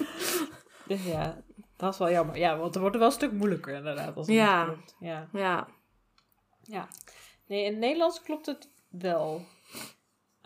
dus 0.87 1.03
ja, 1.05 1.41
dat 1.77 1.93
is 1.93 1.99
wel 1.99 2.11
jammer. 2.11 2.37
Ja, 2.37 2.57
want 2.57 2.75
er 2.75 2.81
wordt 2.81 2.95
wel 2.97 3.05
een 3.05 3.11
stuk 3.11 3.31
moeilijker 3.31 3.73
inderdaad. 3.73 4.15
Als 4.15 4.27
het 4.27 4.35
Ja. 4.35 4.65
niet 4.65 4.73
klopt. 4.75 4.95
Ja. 4.99 5.29
ja. 5.33 5.67
ja. 6.63 6.87
Nee, 7.47 7.63
in 7.63 7.71
het 7.71 7.79
Nederlands 7.79 8.21
klopt 8.21 8.45
het 8.45 8.69
wel. 8.89 9.45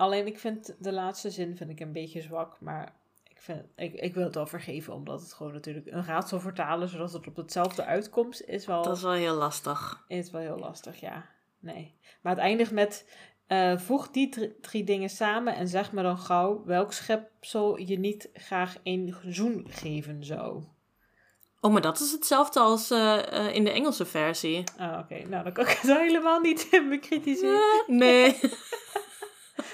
Alleen 0.03 0.27
ik 0.27 0.39
vind 0.39 0.75
de 0.79 0.91
laatste 0.91 1.31
zin 1.31 1.57
vind 1.57 1.69
ik 1.69 1.79
een 1.79 1.91
beetje 1.91 2.21
zwak. 2.21 2.57
Maar 2.59 2.93
ik, 3.23 3.41
vind, 3.41 3.61
ik, 3.75 3.93
ik 3.93 4.13
wil 4.13 4.23
het 4.23 4.35
wel 4.35 4.47
vergeven. 4.47 4.93
Omdat 4.93 5.21
het 5.21 5.33
gewoon 5.33 5.53
natuurlijk 5.53 5.87
een 5.91 6.05
raadsel 6.05 6.39
vertalen. 6.39 6.87
Zodat 6.89 7.13
het 7.13 7.27
op 7.27 7.35
hetzelfde 7.35 7.85
uitkomt. 7.85 8.47
Is 8.47 8.65
wel, 8.65 8.83
Dat 8.83 8.95
is 8.97 9.03
wel 9.03 9.11
heel 9.11 9.35
lastig. 9.35 10.03
is 10.07 10.31
wel 10.31 10.41
heel 10.41 10.57
lastig, 10.59 10.99
ja. 10.99 11.25
Nee. 11.59 11.95
Maar 12.21 12.33
het 12.33 12.41
eindigt 12.41 12.71
met... 12.71 13.05
eh, 13.47 13.77
voeg 13.77 14.09
die 14.09 14.29
drie, 14.29 14.59
drie 14.61 14.83
dingen 14.83 15.09
samen 15.09 15.55
en 15.55 15.67
zeg 15.67 15.91
me 15.91 16.01
dan 16.01 16.17
gauw 16.17 16.63
welk 16.65 16.93
schepsel 16.93 17.77
je 17.77 17.99
niet 17.99 18.29
graag 18.33 18.75
een 18.83 19.15
zoen 19.27 19.65
geven 19.69 20.23
zou. 20.23 20.63
Oh, 21.61 21.71
maar 21.71 21.81
dat 21.81 21.99
is 21.99 22.11
hetzelfde 22.11 22.59
als 22.59 22.91
eh, 22.91 23.47
eh, 23.47 23.55
in 23.55 23.63
de 23.63 23.71
Engelse 23.71 24.05
versie. 24.05 24.63
Ah, 24.77 24.99
oké. 24.99 25.27
Nou, 25.27 25.43
dan 25.43 25.53
kan 25.53 25.65
ik 25.65 25.77
het 25.81 25.97
helemaal 26.07 26.39
niet 26.39 26.67
bekritiseren. 26.89 27.83
Nee. 27.87 28.39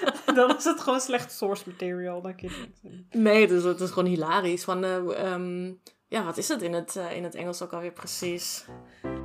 dan 0.34 0.56
is 0.56 0.64
het 0.64 0.80
gewoon 0.80 1.00
slecht 1.00 1.32
source 1.32 1.62
material. 1.66 2.22
Dan 2.22 2.34
kun 2.36 2.48
je. 2.48 3.04
Nee, 3.10 3.48
dus 3.48 3.62
het 3.62 3.80
is 3.80 3.90
gewoon 3.90 4.08
hilarisch. 4.08 4.64
Van, 4.64 4.84
eh, 4.84 5.32
ehm, 5.32 5.72
ja, 6.08 6.24
wat 6.24 6.36
is 6.36 6.48
het 6.48 6.62
in 6.62 6.72
het, 6.72 6.96
eh, 6.96 7.16
in 7.16 7.24
het 7.24 7.34
Engels 7.34 7.62
ook 7.62 7.72
alweer 7.72 7.92
precies? 7.92 8.64
Ja. 8.66 9.20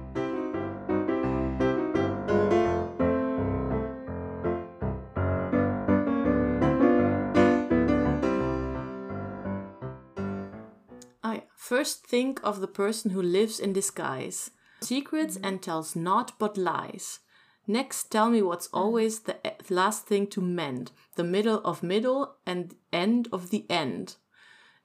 First 11.66 12.08
think 12.08 12.42
of 12.44 12.60
the 12.60 12.68
person 12.68 13.10
who 13.12 13.22
lives 13.22 13.60
in 13.60 13.74
disguise. 13.74 14.52
Secrets 14.82 15.42
and 15.42 15.64
tells 15.64 15.96
naught 15.96 16.38
but 16.38 16.58
lies. 16.58 17.25
Next, 17.68 18.12
tell 18.12 18.30
me 18.30 18.42
what's 18.42 18.68
mm. 18.68 18.78
always 18.78 19.22
the 19.22 19.38
last 19.70 20.06
thing 20.06 20.28
to 20.28 20.42
mend, 20.42 20.92
the 21.16 21.24
middle 21.24 21.62
of 21.64 21.82
middle 21.84 22.36
and 22.46 22.76
end 22.92 23.28
of 23.32 23.50
the 23.50 23.66
end. 23.70 24.16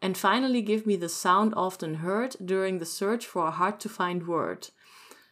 And 0.02 0.16
finally, 0.16 0.62
give 0.62 0.86
me 0.86 0.96
the 0.96 1.10
sound 1.10 1.52
often 1.54 1.96
heard 1.96 2.36
during 2.42 2.78
the 2.78 2.86
search 2.86 3.26
for 3.26 3.46
a 3.46 3.50
hard 3.50 3.80
to 3.80 3.88
find 3.88 4.26
word. 4.26 4.70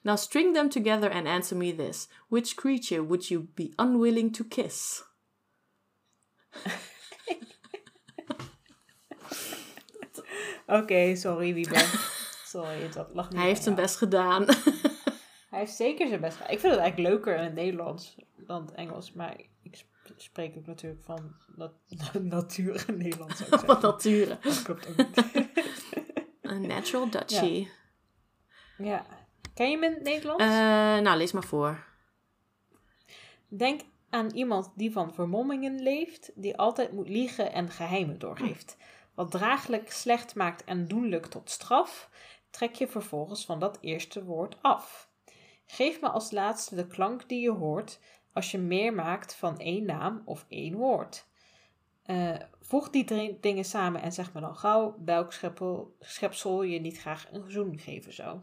Now 0.05 0.16
string 0.16 0.53
them 0.53 0.68
together 0.68 1.09
and 1.09 1.26
answer 1.26 1.55
me 1.55 1.72
this 1.72 2.09
Which 2.28 2.57
creature 2.57 3.03
would 3.03 3.30
you 3.30 3.49
be 3.55 3.74
unwilling 3.78 4.30
to 4.32 4.44
kiss? 4.44 5.03
Oké, 10.68 11.16
sorry 11.16 11.55
Wiebe. 11.55 11.78
Sorry, 12.44 12.88
dat 12.94 13.14
lag 13.14 13.30
niet 13.30 13.38
Hij 13.38 13.49
heeft 13.49 13.62
zijn 13.62 13.74
best 13.74 13.96
gedaan. 13.96 14.46
Hij 15.59 15.67
heeft 15.67 15.79
zeker 15.79 16.09
zijn 16.09 16.21
best 16.21 16.37
gedaan. 16.37 16.53
Ik 16.53 16.61
vind 16.61 16.73
het 16.73 16.83
eigenlijk 16.83 17.11
leuker 17.15 17.37
in 17.37 17.45
het 17.45 17.55
Nederlands 17.55 18.17
dan 18.37 18.61
het 18.63 18.75
Engels. 18.75 19.13
Maar 19.13 19.37
ik 19.63 19.77
sp- 19.77 20.13
spreek 20.17 20.57
ook 20.57 20.67
natuurlijk 20.67 21.03
van 21.05 21.35
nat 21.57 21.73
natuur 22.23 22.85
in 22.89 22.97
Nederlands. 22.97 23.43
Van 23.67 23.79
nature. 23.81 24.39
Dat 24.41 24.63
klopt 24.63 24.89
ook 24.89 24.97
niet. 24.97 25.17
A 26.51 26.59
natural 26.59 27.11
Dutchie. 27.11 27.71
ja. 28.79 29.07
Ken 29.55 29.71
je 29.71 29.75
hem 29.75 29.85
in 29.85 29.93
het 29.95 30.03
Nederlands? 30.03 30.43
Eh, 30.45 30.49
nou, 30.99 31.17
lees 31.17 31.33
maar 31.33 31.45
voor. 31.45 31.85
Denk 33.49 33.81
aan 34.11 34.31
iemand 34.31 34.73
die 34.75 34.93
van 34.93 35.15
vermommingen 35.15 35.83
leeft, 35.83 36.31
die 36.35 36.57
altijd 36.57 36.93
moet 36.93 37.09
liegen 37.09 37.53
en 37.53 37.71
geheimen 37.71 38.19
doorgeeft. 38.19 38.77
Wat 39.15 39.31
draaglijk 39.31 39.93
slecht 39.93 40.35
maakt 40.35 40.65
en 40.65 40.89
doenlijk 40.89 41.27
tot 41.27 41.51
straf, 41.51 42.11
trek 42.51 42.75
je 42.75 42.89
vervolgens 42.89 43.45
van 43.45 43.59
dat 43.59 43.79
eerste 43.81 44.25
woord 44.25 44.57
af. 44.63 45.08
Geef 45.71 46.01
me 46.01 46.09
als 46.09 46.31
laatste 46.31 46.75
de 46.75 46.87
klank 46.87 47.29
die 47.29 47.41
je 47.41 47.51
hoort 47.51 47.99
als 48.33 48.51
je 48.51 48.59
meer 48.59 48.95
maakt 48.95 49.35
van 49.35 49.59
één 49.59 49.85
naam 49.85 50.23
of 50.25 50.45
één 50.49 50.77
woord. 50.77 51.27
Eh, 52.03 52.37
voeg 52.61 52.91
die 52.91 53.05
drie 53.05 53.39
dingen 53.41 53.64
samen 53.64 54.03
en 54.03 54.12
zeg 54.12 54.33
me 54.33 54.41
dan 54.41 54.57
gauw 54.57 54.97
welk 55.05 55.33
schepsel, 55.33 55.97
schepsel 56.01 56.62
je 56.62 56.81
niet 56.81 56.99
graag 56.99 57.27
een 57.33 57.51
zoen 57.51 57.79
geven 57.79 58.14
zou. 58.14 58.41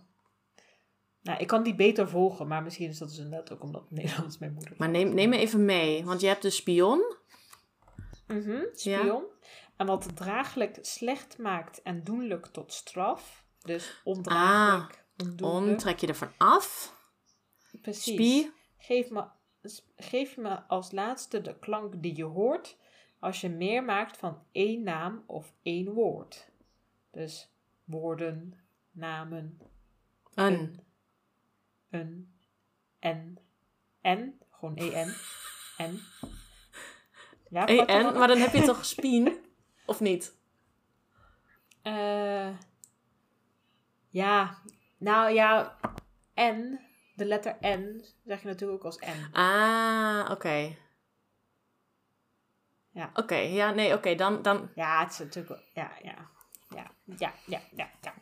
Nou, 1.21 1.39
ik 1.39 1.47
kan 1.47 1.63
die 1.63 1.75
beter 1.75 2.09
volgen, 2.09 2.47
maar 2.47 2.63
misschien 2.63 2.89
is 2.89 2.97
dat 2.97 3.07
dus 3.07 3.17
inderdaad 3.17 3.51
ook 3.51 3.63
omdat 3.63 3.81
het 3.81 3.91
Nederlands 3.91 4.37
mijn 4.37 4.53
moeder 4.53 4.73
Maar 4.77 4.89
neem, 4.89 5.13
neem 5.13 5.29
me 5.29 5.37
even 5.37 5.65
mee, 5.65 6.05
want 6.05 6.21
je 6.21 6.27
hebt 6.27 6.41
de 6.41 6.49
spion. 6.49 7.15
Mhm, 8.27 8.61
spion. 8.73 9.23
En 9.77 9.85
wat 9.85 10.15
draaglijk 10.15 10.77
slecht 10.81 11.37
maakt 11.37 11.81
en 11.81 12.03
doenlijk 12.03 12.45
tot 12.45 12.73
straf. 12.73 13.45
Dus 13.61 14.01
ondraaglijk, 14.03 15.05
ondoenlijk. 15.17 15.71
On, 15.71 15.77
trek 15.77 15.99
je 15.99 16.07
ervan 16.07 16.31
af. 16.37 16.94
Precies. 17.85 18.13
Spie. 18.13 18.51
Geef 18.77 19.09
me, 19.09 19.23
geef 19.95 20.37
me 20.37 20.61
als 20.67 20.91
laatste 20.91 21.41
de 21.41 21.59
klank 21.59 22.01
die 22.01 22.15
je 22.15 22.23
hoort 22.23 22.77
als 23.19 23.41
je 23.41 23.49
meer 23.49 23.83
maakt 23.83 24.17
van 24.17 24.43
één 24.51 24.83
naam 24.83 25.23
of 25.25 25.53
één 25.61 25.93
woord. 25.93 26.51
Dus 27.11 27.49
woorden, 27.83 28.53
namen, 28.91 29.61
Een. 30.33 30.79
een, 31.89 32.33
en, 32.99 33.37
en, 34.01 34.39
gewoon 34.51 34.75
en, 34.77 35.15
en. 35.77 35.99
Ja, 37.49 37.65
en, 37.67 38.17
maar 38.17 38.27
dan 38.27 38.37
heb 38.37 38.53
je 38.53 38.61
toch 38.61 38.85
spien? 38.95 39.37
Of 39.85 39.99
niet? 39.99 40.37
Eh, 41.81 42.57
ja, 44.09 44.57
nou 44.97 45.31
ja, 45.31 45.77
N, 46.35 46.79
de 47.15 47.25
letter 47.25 47.57
N, 47.61 48.05
zeg 48.25 48.41
je 48.41 48.47
natuurlijk 48.47 48.85
ook 48.85 48.93
als 48.93 48.99
N. 49.05 49.35
Ah, 49.35 50.27
oké. 50.31 50.75
Ja. 52.91 53.09
Oké, 53.13 53.35
ja, 53.35 53.71
nee, 53.71 53.93
oké, 53.93 54.15
dan, 54.15 54.41
dan... 54.41 54.69
Ja, 54.75 54.99
het 55.03 55.11
is 55.11 55.17
natuurlijk 55.17 55.61
ja, 55.73 55.91
ja, 56.03 56.29
ja, 56.69 56.91
ja, 57.03 57.33
ja, 57.45 57.61
ja, 57.75 57.89
ja. 58.01 58.13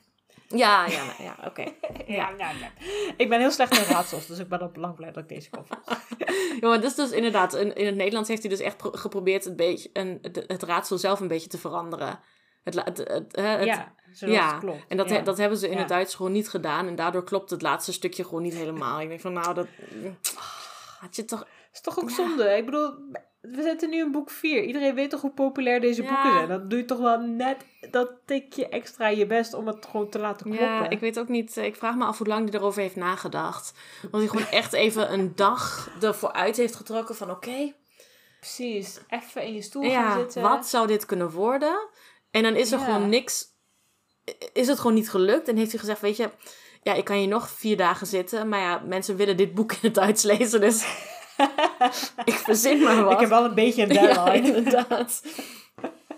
Ja, 0.47 0.85
ja, 0.85 1.05
nou, 1.05 1.23
ja, 1.23 1.37
oké. 1.45 1.61
Ja, 2.13 2.29
ja, 2.37 2.49
ja. 2.51 2.71
Ik 3.17 3.29
ben 3.29 3.39
heel 3.39 3.51
slecht 3.51 3.77
in 3.77 3.83
raadsels, 3.83 4.27
dus 4.27 4.39
ik 4.39 4.47
ben 4.47 4.61
ook 4.61 4.75
lang 4.75 4.95
blij 4.95 5.11
dat 5.11 5.23
ik 5.23 5.29
deze 5.29 5.49
kon 5.49 5.65
volgen. 5.67 5.97
Ja, 6.61 6.67
maar 6.69 6.81
dat 6.81 6.89
is 6.89 6.95
dus 6.95 7.11
inderdaad, 7.11 7.53
in, 7.53 7.75
in 7.75 7.85
het 7.85 7.95
Nederlands 7.95 8.29
heeft 8.29 8.41
hij 8.41 8.51
dus 8.51 8.59
echt 8.59 8.77
pro- 8.77 8.91
geprobeerd 8.91 9.43
het, 9.43 9.55
beetje, 9.55 9.89
een, 9.93 10.19
het 10.47 10.63
raadsel 10.63 10.97
zelf 10.97 11.19
een 11.19 11.27
beetje 11.27 11.49
te 11.49 11.57
veranderen. 11.57 12.19
Het, 12.63 12.73
la- 12.73 12.83
het, 12.83 12.97
het, 12.97 13.35
hè, 13.35 13.41
het- 13.41 13.65
ja, 13.65 13.93
ja, 14.13 14.57
klopt. 14.59 14.83
En 14.87 14.97
dat, 14.97 15.09
ja. 15.09 15.19
dat 15.21 15.37
hebben 15.37 15.57
ze 15.57 15.65
in 15.67 15.73
Ja. 15.73 15.79
het 15.79 15.87
Duits 15.87 16.15
gewoon 16.15 16.31
niet 16.31 16.49
gedaan. 16.49 16.87
En 16.87 16.95
daardoor 16.95 17.23
klopt 17.23 17.49
het 17.49 17.61
laatste 17.61 17.93
stukje 17.93 18.23
gewoon 18.23 18.41
niet 18.41 18.53
helemaal. 18.53 19.01
Ik 19.01 19.07
denk 19.07 19.21
van, 19.21 19.33
nou, 19.33 19.53
dat... 19.53 19.67
Had 20.99 21.15
je 21.15 21.25
toch... 21.25 21.47
is 21.73 21.81
toch 21.81 21.99
ook 21.99 22.09
zonde? 22.09 22.57
Ik 22.57 22.65
bedoel, 22.65 22.89
we 23.41 23.61
zitten 23.61 23.89
nu 23.89 23.97
in 23.99 24.11
boek 24.11 24.29
4. 24.29 24.63
Iedereen 24.63 24.95
weet 24.95 25.09
toch 25.09 25.21
hoe 25.21 25.31
populair 25.31 25.81
deze 25.81 26.01
boeken 26.03 26.31
zijn? 26.33 26.47
Dan 26.47 26.67
doe 26.67 26.79
je 26.79 26.85
toch 26.85 26.99
wel 26.99 27.19
net 27.19 27.65
dat 27.91 28.11
tikje 28.25 28.69
extra 28.69 29.07
je 29.07 29.25
best 29.25 29.53
om 29.53 29.67
het 29.67 29.85
gewoon 29.85 30.09
te 30.09 30.19
laten 30.19 30.45
kloppen. 30.45 30.67
Ja, 30.67 30.89
ik 30.89 30.99
weet 30.99 31.19
ook 31.19 31.27
niet. 31.27 31.55
Ik 31.57 31.75
vraag 31.75 31.95
me 31.95 32.05
af 32.05 32.17
hoe 32.17 32.27
lang 32.27 32.49
hij 32.49 32.59
erover 32.59 32.81
heeft 32.81 32.95
nagedacht. 32.95 33.73
Want 34.01 34.23
hij 34.23 34.27
gewoon 34.27 34.47
echt 34.59 34.73
even 34.73 35.13
een 35.13 35.31
dag 35.35 35.89
ervoor 36.01 36.31
uit 36.31 36.57
heeft 36.57 36.75
getrokken 36.75 37.15
van... 37.15 37.31
Oké, 37.31 37.73
Precies, 38.39 38.99
even 39.07 39.43
in 39.43 39.53
je 39.53 39.61
stoel 39.61 39.91
gaan 39.91 40.19
zitten. 40.19 40.41
wat 40.41 40.67
zou 40.67 40.87
dit 40.87 41.05
kunnen 41.05 41.29
worden? 41.31 41.87
En 42.33 42.43
dan 42.43 42.55
is 42.55 42.71
er 42.71 42.79
Ja. 42.79 42.85
gewoon 42.85 43.09
niks... 43.09 43.45
Is 44.53 44.67
het 44.67 44.77
gewoon 44.79 44.93
niet 44.93 45.09
gelukt? 45.09 45.47
En 45.47 45.57
heeft 45.57 45.71
hij 45.71 45.79
gezegd, 45.79 46.01
weet 46.01 46.17
je... 46.17 46.29
Ja, 46.81 46.93
ik 46.93 47.05
kan 47.05 47.15
hier 47.15 47.27
nog 47.27 47.49
vier 47.49 47.77
dagen 47.77 48.07
zitten. 48.07 48.49
Maar 48.49 48.59
ja, 48.59 48.79
mensen 48.85 49.15
willen 49.15 49.37
dit 49.37 49.53
boek 49.53 49.71
in 49.71 49.77
het 49.81 49.93
Duits 49.95 50.23
lezen. 50.23 50.61
Dus 50.61 50.81
ik 52.25 52.33
verzin 52.33 52.81
maar 52.83 53.03
wat. 53.03 53.13
Ik 53.13 53.19
heb 53.19 53.29
wel 53.29 53.45
een 53.45 53.53
beetje 53.53 53.83
een 53.83 53.93
Ja, 53.93 54.01
deadline. 54.23 54.55
inderdaad. 54.55 55.23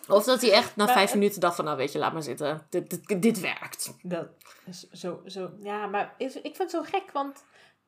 Of 0.08 0.24
dat 0.24 0.42
hij 0.42 0.52
echt 0.52 0.76
na 0.76 0.86
Maar 0.86 0.94
vijf 0.94 1.14
minuten 1.14 1.40
dacht 1.40 1.56
van... 1.56 1.66
Nou, 1.66 1.78
weet 1.78 1.92
je, 1.92 2.00
laat 2.00 2.14
maar 2.14 2.24
zitten. 2.24 2.68
Dit, 2.70 2.90
dit, 2.90 3.22
dit 3.22 3.40
werkt. 3.40 3.94
Dat 4.02 4.28
is 4.66 4.88
zo, 4.92 5.22
zo. 5.26 5.50
Ja, 5.60 5.88
maar 5.88 6.14
is, 6.18 6.36
ik 6.36 6.42
vind 6.56 6.58
het 6.58 6.72
zo 6.72 6.82
gek, 6.84 7.12
want 7.14 7.44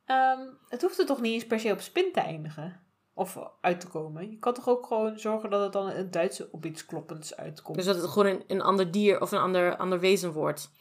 ehm, 0.06 0.40
het 0.70 0.82
hoeft 0.82 1.00
er 1.00 1.06
toch 1.06 1.22
niet 1.22 1.34
eens 1.34 1.46
per 1.48 1.60
se 1.60 1.72
op 1.72 1.82
spin 1.82 2.12
te 2.14 2.20
eindigen. 2.20 2.82
Of 3.18 3.38
uit 3.62 3.80
te 3.80 3.88
komen. 3.88 4.30
Je 4.32 4.38
kan 4.40 4.54
toch 4.54 4.68
ook 4.70 4.86
gewoon 4.86 5.20
zorgen 5.20 5.50
dat 5.50 5.62
het 5.62 5.74
dan 5.74 5.90
in 5.90 5.98
het 5.98 6.14
Duitse 6.14 6.48
op 6.52 6.66
iets 6.66 6.86
kloppends 6.86 7.36
uitkomt. 7.36 7.78
Dus 7.78 7.86
dat 7.86 7.96
het 7.96 8.06
gewoon 8.10 8.28
een, 8.28 8.44
een 8.48 8.62
ander 8.62 8.92
dier 8.92 9.22
of 9.22 9.32
een 9.32 9.40
ander, 9.40 9.76
ander 9.78 10.00
wezen 10.00 10.32
wordt. 10.32 10.72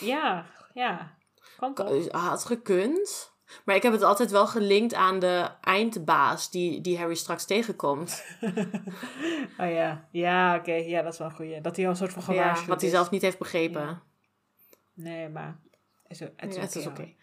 Ja, 0.00 0.46
ja. 0.74 1.16
Kan 1.56 1.74
toch? 1.74 2.06
Kan- 2.06 2.20
Had 2.20 2.44
gekund. 2.44 3.32
Maar 3.64 3.76
ik 3.76 3.82
heb 3.82 3.92
het 3.92 4.02
altijd 4.02 4.30
wel 4.30 4.46
gelinkt 4.46 4.94
aan 4.94 5.18
de 5.18 5.48
eindbaas 5.60 6.50
die, 6.50 6.80
die 6.80 6.98
Harry 6.98 7.14
straks 7.14 7.44
tegenkomt. 7.44 8.24
Oh 9.58 9.70
ja, 9.70 10.08
ja, 10.10 10.56
oké. 10.56 10.72
Ja, 10.72 11.02
dat 11.02 11.12
is 11.12 11.18
wel 11.18 11.28
een 11.28 11.34
goeie. 11.34 11.60
Dat 11.60 11.76
hij 11.76 11.84
al 11.84 11.90
een 11.90 11.96
soort 11.96 12.12
van 12.12 12.22
Ja, 12.34 12.40
gewaarschuwd 12.40 12.68
wat 12.68 12.80
hij 12.80 12.90
zelf 12.90 13.10
niet 13.10 13.22
heeft 13.22 13.38
begrepen. 13.38 13.80
Ja. 13.80 14.02
Nee, 14.94 15.28
maar... 15.28 15.58
Het 16.08 16.20
is 16.20 16.54
Ja, 16.56 16.60
het 16.60 16.74
is 16.76 16.86
oké, 16.86 17.00
oké. 17.00 17.14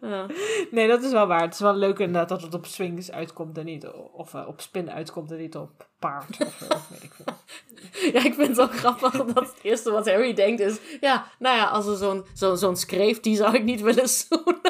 Ja. 0.00 0.26
Nee, 0.70 0.88
dat 0.88 1.02
is 1.02 1.12
wel 1.12 1.26
waar. 1.26 1.40
Het 1.40 1.54
is 1.54 1.60
wel 1.60 1.74
leuk 1.74 1.98
inderdaad 1.98 2.28
dat 2.28 2.42
het 2.42 2.54
op 2.54 2.66
swings 2.66 3.10
uitkomt 3.10 3.58
en 3.58 3.64
niet... 3.64 3.86
Of 4.12 4.34
eh, 4.34 4.46
op 4.46 4.60
spin 4.60 4.90
uitkomt 4.90 5.30
en 5.30 5.38
niet 5.38 5.56
op 5.56 5.88
paard. 5.98 6.36
Of, 6.40 6.62
of 6.68 6.88
weet 6.88 7.02
ik 7.02 7.12
veel. 7.12 7.34
ja, 8.12 8.24
ik 8.24 8.34
vind 8.34 8.48
het 8.48 8.60
ook 8.60 8.76
grappig 8.76 9.12
dat 9.34 9.34
het 9.34 9.58
eerste 9.62 9.90
wat 9.90 10.06
Harry 10.06 10.32
denkt 10.32 10.60
is... 10.60 10.78
Ja, 11.00 11.26
nou 11.38 11.56
ja, 11.56 11.64
als 11.64 11.86
er 11.86 11.96
zo'n 11.96 12.24
zo'n 12.34 12.56
zo'n 12.56 12.76
schreef, 12.76 13.20
die 13.20 13.36
zou 13.36 13.54
ik 13.54 13.62
niet 13.62 13.80
willen 13.80 14.08
zoenen. 14.08 14.60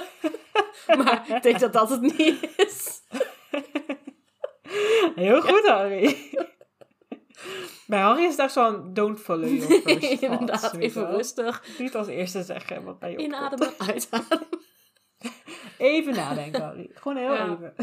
maar 0.86 1.24
ik 1.28 1.42
denk 1.42 1.60
dat 1.60 1.72
dat 1.72 1.90
het 1.90 2.00
niet 2.00 2.48
is. 2.56 3.00
Heel 5.14 5.40
goed, 5.40 5.66
Harry. 5.66 6.30
Bij 7.86 8.00
Harry 8.00 8.22
is 8.22 8.30
het 8.30 8.38
echt 8.38 8.52
zo'n 8.52 8.94
don't 8.94 9.20
follow 9.20 9.48
your 9.48 9.60
first 9.82 9.84
thoughts. 9.84 10.20
Inderdaad, 10.20 10.74
even 10.76 11.02
wel. 11.02 11.16
rustig. 11.16 11.64
Niet 11.78 11.94
als 11.96 12.06
eerste 12.06 12.42
zeggen 12.42 12.84
wat 12.84 12.98
bij 12.98 13.10
je. 13.10 13.16
Inademen, 13.16 13.72
uitademen. 13.88 14.48
Even 15.78 16.14
nadenken, 16.14 16.62
Harry. 16.62 16.90
Gewoon 16.94 17.16
heel 17.16 17.34
Ja. 17.34 17.44
even. 17.44 17.74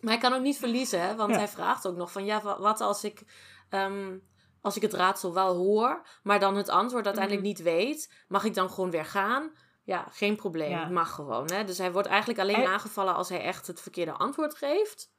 Maar 0.00 0.12
hij 0.12 0.18
kan 0.18 0.32
ook 0.32 0.42
niet 0.42 0.58
verliezen, 0.58 1.00
hè? 1.00 1.14
want 1.16 1.30
Ja. 1.30 1.36
hij 1.36 1.48
vraagt 1.48 1.86
ook 1.86 1.96
nog 1.96 2.12
van... 2.12 2.24
Ja, 2.24 2.40
wa- 2.42 2.60
wat 2.60 2.80
als 2.80 3.04
ik, 3.04 3.22
ehm, 3.68 4.16
als 4.60 4.76
ik 4.76 4.82
het 4.82 4.92
raadsel 4.92 5.34
wel 5.34 5.56
hoor... 5.56 6.06
maar 6.22 6.40
dan 6.40 6.56
het 6.56 6.68
antwoord 6.68 7.04
uiteindelijk 7.06 7.44
Mhm. 7.46 7.52
niet 7.54 7.62
weet... 7.62 8.12
mag 8.28 8.44
ik 8.44 8.54
dan 8.54 8.70
gewoon 8.70 8.90
weer 8.90 9.04
gaan? 9.04 9.50
Ja, 9.84 10.06
geen 10.10 10.36
probleem. 10.36 10.70
Ja. 10.70 10.80
Het 10.80 10.90
mag 10.90 11.10
gewoon. 11.14 11.50
Hè? 11.50 11.64
Dus 11.64 11.78
hij 11.78 11.92
wordt 11.92 12.08
eigenlijk 12.08 12.40
alleen 12.40 12.54
Hij- 12.56 12.66
aangevallen... 12.66 13.14
als 13.14 13.28
hij 13.28 13.40
echt 13.40 13.66
het 13.66 13.80
verkeerde 13.80 14.12
antwoord 14.12 14.54
geeft. 14.54 15.10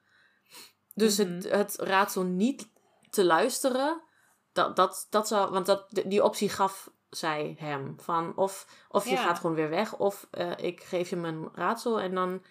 Dus 0.93 1.17
het, 1.17 1.29
Mhm. 1.45 1.57
het 1.57 1.75
raadsel 1.79 2.23
niet 2.23 2.70
te 3.11 3.25
luisteren... 3.25 4.01
Dat, 4.53 4.75
dat, 4.75 5.07
dat 5.09 5.27
zou... 5.27 5.51
Want 5.51 5.65
dat, 5.65 5.85
die 6.05 6.23
optie 6.23 6.49
gaf 6.49 6.89
zij 7.09 7.55
hem. 7.59 7.95
Van 7.99 8.35
of, 8.35 8.67
of 8.89 9.05
je 9.05 9.11
Ja. 9.11 9.23
gaat 9.23 9.39
gewoon 9.39 9.55
weer 9.55 9.69
weg... 9.69 9.97
of 9.97 10.27
eh, 10.31 10.51
ik 10.57 10.83
geef 10.83 11.09
je 11.09 11.15
mijn 11.15 11.49
raadsel 11.53 11.99
en 11.99 12.13
dan... 12.15 12.43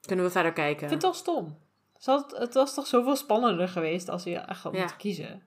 kunnen 0.00 0.24
we 0.24 0.30
verder 0.30 0.52
kijken. 0.52 0.82
Ik 0.82 0.88
vind 0.88 0.90
het 0.92 1.02
wel 1.02 1.12
stom. 1.14 1.58
Had- 2.04 2.36
het 2.38 2.54
was 2.54 2.74
toch 2.74 2.86
zoveel 2.86 3.16
spannender 3.16 3.68
geweest 3.68 4.08
als 4.08 4.22
je 4.22 4.36
echt 4.38 4.62
had 4.62 4.72
Ja. 4.72 4.78
moeten 4.78 4.96
kiezen. 4.96 5.46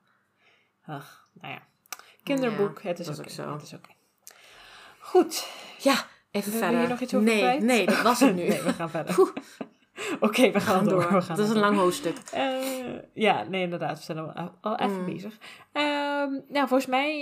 Ach, 0.86 1.28
nou 1.34 1.54
ja. 1.54 1.62
Kinderboek, 2.24 2.82
het 2.82 3.00
is 3.00 3.08
oké. 3.10 3.20
ook 3.20 3.30
zo. 3.30 3.52
Het 3.54 3.62
is 3.62 3.74
oké. 3.74 3.90
Goed. 5.00 5.48
Ja, 5.78 6.06
even 6.32 6.52
Wil 6.52 6.60
je 6.60 6.66
verder. 6.66 6.80
hier 6.80 6.90
nog 6.90 7.00
iets 7.00 7.14
over 7.14 7.28
nee, 7.28 7.40
kwijt? 7.40 7.62
nee, 7.62 7.86
dat 7.86 8.02
was 8.02 8.20
het 8.20 8.36
nu. 8.36 8.48
nee, 8.48 8.62
we 8.62 8.74
gaan 8.74 8.90
verder. 8.90 9.16
Oké, 10.20 10.52
we 10.52 10.60
gaan 10.60 10.88
door. 10.88 11.14
We 11.14 11.22
gaan 11.22 11.36
dat 11.36 11.46
is 11.46 11.52
een 11.54 11.60
lang 11.60 11.78
hoofdstuk. 11.78 12.18
Eh, 12.32 12.56
ja, 13.14 13.44
nee, 13.44 13.62
inderdaad. 13.62 13.98
We 13.98 14.04
zijn 14.04 14.18
al, 14.18 14.52
al 14.62 14.76
even 14.78 15.00
Mm. 15.00 15.06
bezig. 15.06 15.38
Ehm, 15.72 16.32
nou, 16.48 16.68
volgens 16.68 16.86
mij, 16.86 17.14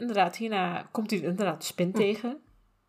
inderdaad, 0.00 0.36
hierna 0.36 0.88
komt 0.92 1.10
hij 1.10 1.20
inderdaad 1.20 1.60
de 1.60 1.66
spin 1.66 1.92
tegen. 1.92 2.40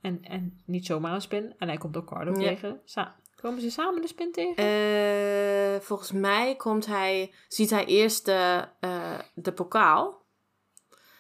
En, 0.02 0.20
en 0.24 0.62
niet 0.66 0.86
zomaar 0.86 1.14
een 1.14 1.22
spin. 1.22 1.54
En 1.58 1.68
hij 1.68 1.78
komt 1.78 1.98
ook 1.98 2.08
Cardo 2.08 2.32
Ja. 2.40 2.48
tegen. 2.48 2.82
Sa- 2.86 3.16
komen 3.36 3.62
ze 3.62 3.72
samen 3.72 4.02
de 4.02 4.08
spin 4.08 4.32
tegen? 4.32 4.56
Eh, 4.64 5.80
volgens 5.82 6.12
mij 6.12 6.56
komt 6.56 6.86
hij, 6.86 7.34
ziet 7.48 7.70
hij 7.70 7.86
eerst 7.86 8.26
de, 8.26 8.68
eh, 8.80 9.20
de 9.34 9.52
pokaal. 9.52 10.22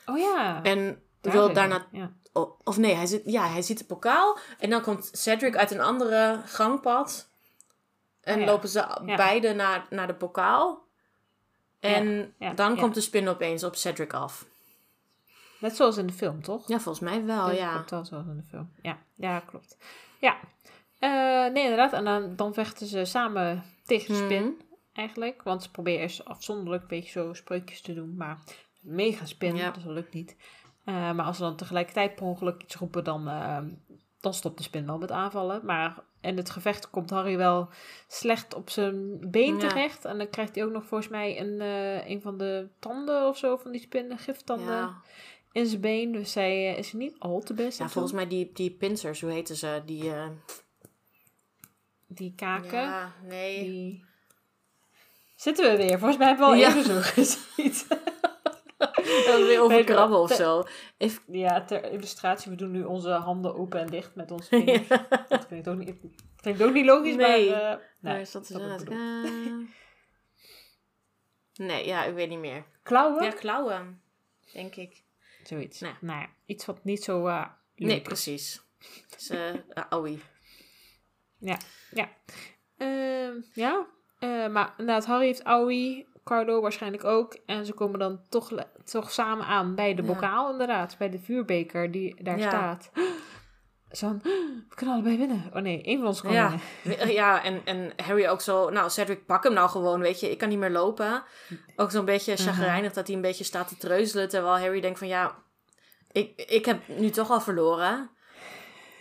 oh 0.05 0.17
ja. 0.17 0.63
En 0.63 1.01
Daar 1.21 1.33
wil 1.33 1.53
daarna... 1.53 1.87
Ja. 1.91 2.11
oh, 2.33 2.59
of 2.63 2.77
nee, 2.77 2.93
hij, 2.95 3.05
zit, 3.05 3.21
ja, 3.25 3.47
hij 3.47 3.61
ziet 3.61 3.77
de 3.77 3.85
pokaal. 3.85 4.37
En 4.59 4.69
dan 4.69 4.81
komt 4.81 5.09
Cedric 5.11 5.55
uit 5.55 5.71
een 5.71 5.81
andere 5.81 6.41
gangpad. 6.45 7.31
En 8.23 8.33
Oh 8.35 8.39
ja. 8.39 8.45
lopen 8.45 8.69
ze 8.69 8.79
Ja. 9.05 9.15
beide 9.15 9.53
naar, 9.53 9.85
naar 9.89 10.07
de 10.07 10.13
pokaal. 10.13 10.81
En 11.79 12.33
ja, 12.39 12.53
dan 12.53 12.77
komt 12.77 12.93
de 12.93 13.01
spin 13.01 13.27
opeens 13.27 13.63
op 13.63 13.75
Cedric 13.75 14.13
af. 14.13 14.45
Net 15.59 15.75
zoals 15.75 15.97
in 15.97 16.07
de 16.07 16.13
film, 16.13 16.41
toch? 16.41 16.67
Ja, 16.67 16.79
volgens 16.79 17.09
mij 17.09 17.25
wel, 17.25 17.47
Dat 17.47 17.57
ja. 17.57 17.71
klopt 17.73 17.89
wel 17.89 18.05
zoals 18.05 18.25
in 18.25 18.35
de 18.37 18.43
film. 18.43 18.71
Ja, 18.81 18.97
ja 19.15 19.39
klopt. 19.39 19.77
Ja. 20.19 20.37
Eh, 20.99 21.51
nee, 21.53 21.63
inderdaad. 21.63 21.93
En 21.93 22.03
dan, 22.05 22.35
dan 22.35 22.53
vechten 22.53 22.87
ze 22.87 23.05
samen 23.05 23.63
tegen 23.85 24.13
de 24.13 24.23
spin, 24.23 24.43
Mhm. 24.43 24.51
eigenlijk. 24.93 25.43
Want 25.43 25.63
ze 25.63 25.71
proberen 25.71 25.99
eerst 26.01 26.25
afzonderlijk 26.25 26.81
een 26.81 26.87
beetje 26.87 27.11
zo 27.11 27.33
spreukjes 27.33 27.81
te 27.81 27.93
doen. 27.93 28.15
Maar 28.17 28.37
mega 28.79 29.25
spin, 29.25 29.55
dus 29.55 29.63
dat 29.63 29.83
lukt 29.85 30.13
niet. 30.13 30.35
Eh, 30.85 30.93
maar 31.11 31.25
als 31.25 31.37
ze 31.37 31.43
dan 31.43 31.55
tegelijkertijd 31.55 32.15
per 32.15 32.25
ongeluk 32.25 32.61
iets 32.63 32.75
roepen, 32.75 33.03
dan, 33.03 33.27
eh, 33.27 33.57
dan 34.23 34.33
stopt 34.33 34.57
de 34.57 34.63
spin 34.63 34.85
wel 34.85 34.97
met 34.97 35.11
aanvallen. 35.11 35.65
Maar 35.65 35.99
in 36.21 36.37
het 36.37 36.49
gevecht 36.49 36.89
komt 36.89 37.09
Harry 37.09 37.37
wel 37.37 37.69
slecht 38.07 38.53
op 38.53 38.69
zijn 38.69 39.17
been 39.31 39.57
Ja. 39.59 39.67
terecht. 39.67 40.05
En 40.05 40.17
dan 40.17 40.29
krijgt 40.29 40.55
hij 40.55 40.63
ook 40.65 40.71
nog 40.71 40.85
volgens 40.85 41.09
mij 41.09 41.39
een, 41.39 41.61
eh, 41.61 42.09
een 42.09 42.21
van 42.21 42.37
de 42.37 42.67
tanden 42.79 43.27
of 43.27 43.37
zo 43.37 43.57
van 43.57 43.71
die 43.71 43.81
spin, 43.81 44.09
de 44.09 44.17
giftanden 44.17 44.75
Ja, 44.75 45.01
in 45.51 45.65
zijn 45.65 45.81
been. 45.81 46.11
Dus 46.11 46.33
hij 46.33 46.71
eh, 46.71 46.77
is 46.77 46.93
niet 46.93 47.15
al 47.19 47.39
te 47.39 47.53
best 47.53 47.77
ja 47.79 47.89
volgens 47.89 48.13
mij 48.13 48.27
die, 48.27 48.49
die 48.53 48.71
pincers, 48.71 49.21
hoe 49.21 49.31
heten 49.31 49.55
ze? 49.55 49.81
Die, 49.85 50.13
eh, 50.13 50.27
Die 52.07 52.33
kaken. 52.35 52.81
Ja, 52.81 53.11
nee. 53.23 53.63
Die... 53.63 54.05
Zitten 55.35 55.71
we 55.71 55.77
weer? 55.77 55.97
Volgens 55.99 56.17
mij 56.17 56.27
hebben 56.27 56.45
we 56.47 56.51
al 56.53 56.59
Ja. 56.59 56.67
even 56.67 56.83
zo 56.83 56.99
gezien. 57.01 57.73
Dat 59.27 59.39
is 59.39 59.45
weer 59.45 59.61
over 59.61 59.83
krabben 59.83 60.19
of 60.19 60.31
zo. 60.31 60.63
Even, 60.97 61.21
ja, 61.27 61.65
ter 61.65 61.91
illustratie, 61.91 62.51
we 62.51 62.57
doen 62.57 62.71
nu 62.71 62.83
onze 62.83 63.09
handen 63.09 63.55
open 63.55 63.79
en 63.79 63.87
dicht 63.87 64.15
met 64.15 64.31
onze 64.31 64.47
vingers. 64.63 64.87
Dat 65.27 65.45
vind 65.47 65.65
ik 65.65 65.67
ook 65.67 65.77
niet, 65.77 65.95
vind 66.35 66.59
ik 66.59 66.65
ook 66.67 66.73
niet 66.73 66.85
logisch, 66.85 67.15
Nee. 67.15 67.49
maar... 67.49 67.59
eh, 67.59 67.77
Waar 67.99 68.13
nee, 68.13 68.21
is 68.21 68.31
dat 68.31 68.47
dat 68.47 68.61
ik 68.61 68.77
bedoel. 68.77 68.95
Eh, 68.95 69.51
Nee, 71.55 71.85
ja, 71.85 72.03
ik 72.03 72.13
weet 72.13 72.29
niet 72.29 72.39
meer. 72.39 72.65
Klauwen? 72.83 73.23
Ja, 73.23 73.29
klauwen, 73.31 74.01
denk 74.53 74.75
ik. 74.75 75.03
Zoiets. 75.43 75.79
Nou. 75.79 75.95
Nou 76.01 76.19
ja, 76.19 76.29
iets 76.45 76.65
wat 76.65 76.83
niet 76.83 77.03
zo 77.03 77.27
eh 77.27 77.45
Nee, 77.75 77.87
leuk 77.89 77.97
is. 77.97 78.03
precies. 78.03 78.61
Het 79.09 79.15
is, 79.21 79.29
eh, 79.29 79.53
ah, 79.73 79.99
oei. 79.99 80.21
Ja. 81.37 81.57
Ehm, 82.77 83.33
ja. 83.53 83.85
Eh, 84.19 84.47
maar 84.47 84.73
inderdaad, 84.77 85.05
Harry 85.05 85.25
heeft 85.25 85.43
Aoi, 85.43 86.07
Cardo 86.23 86.61
waarschijnlijk 86.61 87.03
ook. 87.03 87.37
En 87.45 87.65
ze 87.65 87.73
komen 87.73 87.99
dan 87.99 88.19
toch, 88.29 88.49
toch 88.83 89.11
samen 89.11 89.45
aan 89.45 89.75
bij 89.75 89.93
de 89.95 90.01
Ja. 90.01 90.07
bokaal 90.07 90.51
inderdaad. 90.51 90.95
Bij 90.97 91.09
de 91.09 91.19
vuurbeker 91.19 91.91
die 91.91 92.23
daar 92.23 92.39
Ja. 92.39 92.47
staat. 92.49 92.89
Zo 93.91 94.07
van, 94.07 94.19
we 94.69 94.75
kunnen 94.75 94.95
allebei 94.95 95.17
winnen. 95.17 95.43
Oh 95.53 95.61
nee, 95.61 95.83
één 95.83 95.97
van 95.97 96.07
ons 96.07 96.21
kan 96.21 96.31
Ja, 96.33 96.53
winnen. 96.83 97.11
ja 97.13 97.43
en, 97.43 97.61
en 97.65 97.91
Harry 98.05 98.27
ook 98.27 98.41
zo... 98.41 98.69
Nou, 98.69 98.89
Cedric, 98.89 99.25
pak 99.25 99.43
hem 99.43 99.53
nou 99.53 99.69
gewoon, 99.69 99.99
weet 99.99 100.19
je. 100.19 100.31
Ik 100.31 100.37
kan 100.37 100.49
niet 100.49 100.57
meer 100.57 100.69
lopen. 100.71 101.23
Ook 101.75 101.91
zo'n 101.91 102.05
beetje 102.05 102.35
chagrijnig 102.35 102.93
dat 102.93 103.07
hij 103.07 103.15
een 103.15 103.21
beetje 103.21 103.43
staat 103.43 103.67
te 103.67 103.77
treuzelen. 103.77 104.29
Terwijl 104.29 104.59
Harry 104.59 104.81
denkt 104.81 104.99
van, 104.99 105.07
ja... 105.07 105.35
Ik, 106.11 106.41
ik 106.41 106.65
heb 106.65 106.87
nu 106.87 107.09
toch 107.09 107.29
al 107.31 107.41
verloren. 107.41 108.09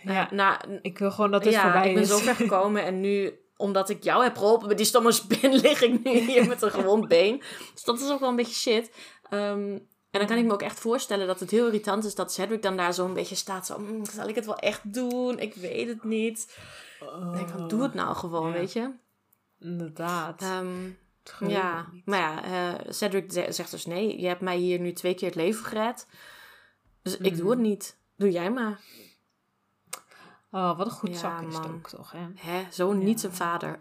Ja, 0.03 0.27
Na, 0.31 0.61
ik 0.81 0.97
wil 0.97 1.11
gewoon 1.11 1.31
dat 1.31 1.43
ja, 1.43 1.61
voorbij 1.61 1.87
ik 1.87 1.93
ben 1.93 2.03
is. 2.03 2.09
zo 2.09 2.17
ver 2.17 2.35
gekomen 2.35 2.83
en 2.83 2.99
nu, 2.99 3.33
omdat 3.63 3.89
ik 3.89 4.03
jou 4.03 4.23
heb 4.23 4.37
geholpen 4.37 4.67
met 4.67 4.77
die 4.77 4.85
stomme 4.85 5.11
spin, 5.21 5.53
lig 5.53 5.81
ik 5.81 6.03
nu 6.03 6.11
hier 6.19 6.47
met 6.47 6.61
een 6.61 6.71
gewond 6.71 7.07
been. 7.07 7.41
Dus 7.73 7.83
dat 7.83 7.99
is 8.01 8.09
ook 8.09 8.19
wel 8.19 8.29
een 8.29 8.35
beetje 8.35 8.53
shit. 8.53 8.91
Ehm, 9.29 9.71
en 10.11 10.19
dan 10.19 10.25
kan 10.27 10.37
ik 10.37 10.45
me 10.45 10.53
ook 10.53 10.61
echt 10.61 10.79
voorstellen 10.79 11.27
dat 11.27 11.39
het 11.39 11.51
heel 11.51 11.65
irritant 11.65 12.05
is 12.05 12.15
dat 12.15 12.33
Cedric 12.33 12.61
dan 12.61 12.77
daar 12.77 12.93
zo 12.93 13.05
een 13.05 13.13
beetje 13.13 13.35
staat. 13.35 13.65
Zo, 13.65 13.79
"Mm, 13.79 14.05
zal 14.05 14.27
ik 14.27 14.35
het 14.35 14.45
wel 14.45 14.57
echt 14.57 14.93
doen? 14.93 15.39
Ik 15.39 15.53
weet 15.53 15.87
het 15.87 16.03
niet. 16.03 16.57
Ik 16.99 17.33
denk 17.33 17.49
van, 17.49 17.67
doe 17.67 17.81
het 17.83 17.93
nou 17.93 18.15
gewoon, 18.15 18.47
Oh, 18.47 18.53
ja. 18.53 18.59
weet 18.59 18.73
je. 18.73 18.91
Inderdaad. 19.59 20.41
Ehm, 20.41 20.89
ja, 21.47 21.87
maar 22.05 22.19
ja, 22.19 22.43
eh, 22.43 22.79
Cedric 22.91 23.31
ze- 23.31 23.47
zegt 23.49 23.71
dus 23.71 23.85
nee. 23.85 24.19
Je 24.21 24.27
hebt 24.27 24.41
mij 24.41 24.57
hier 24.57 24.79
nu 24.79 24.93
twee 24.93 25.13
keer 25.13 25.27
het 25.27 25.37
leven 25.37 25.65
gered. 25.65 26.07
Dus 27.01 27.17
ik 27.17 27.37
doe 27.37 27.49
het 27.49 27.59
niet. 27.59 27.97
Doe 28.17 28.31
jij 28.31 28.51
maar. 28.51 28.79
Oh, 30.55 30.77
wat 30.77 30.85
een 30.85 30.91
goed 30.91 31.09
Ja, 31.09 31.15
zak 31.15 31.41
is 31.41 31.55
het 31.55 31.67
ook 31.67 31.89
toch, 31.89 32.11
hè? 32.11 32.27
Hè, 32.35 32.71
zo 32.71 32.93
niet 32.93 33.19
zijn 33.19 33.33
vader. 33.33 33.77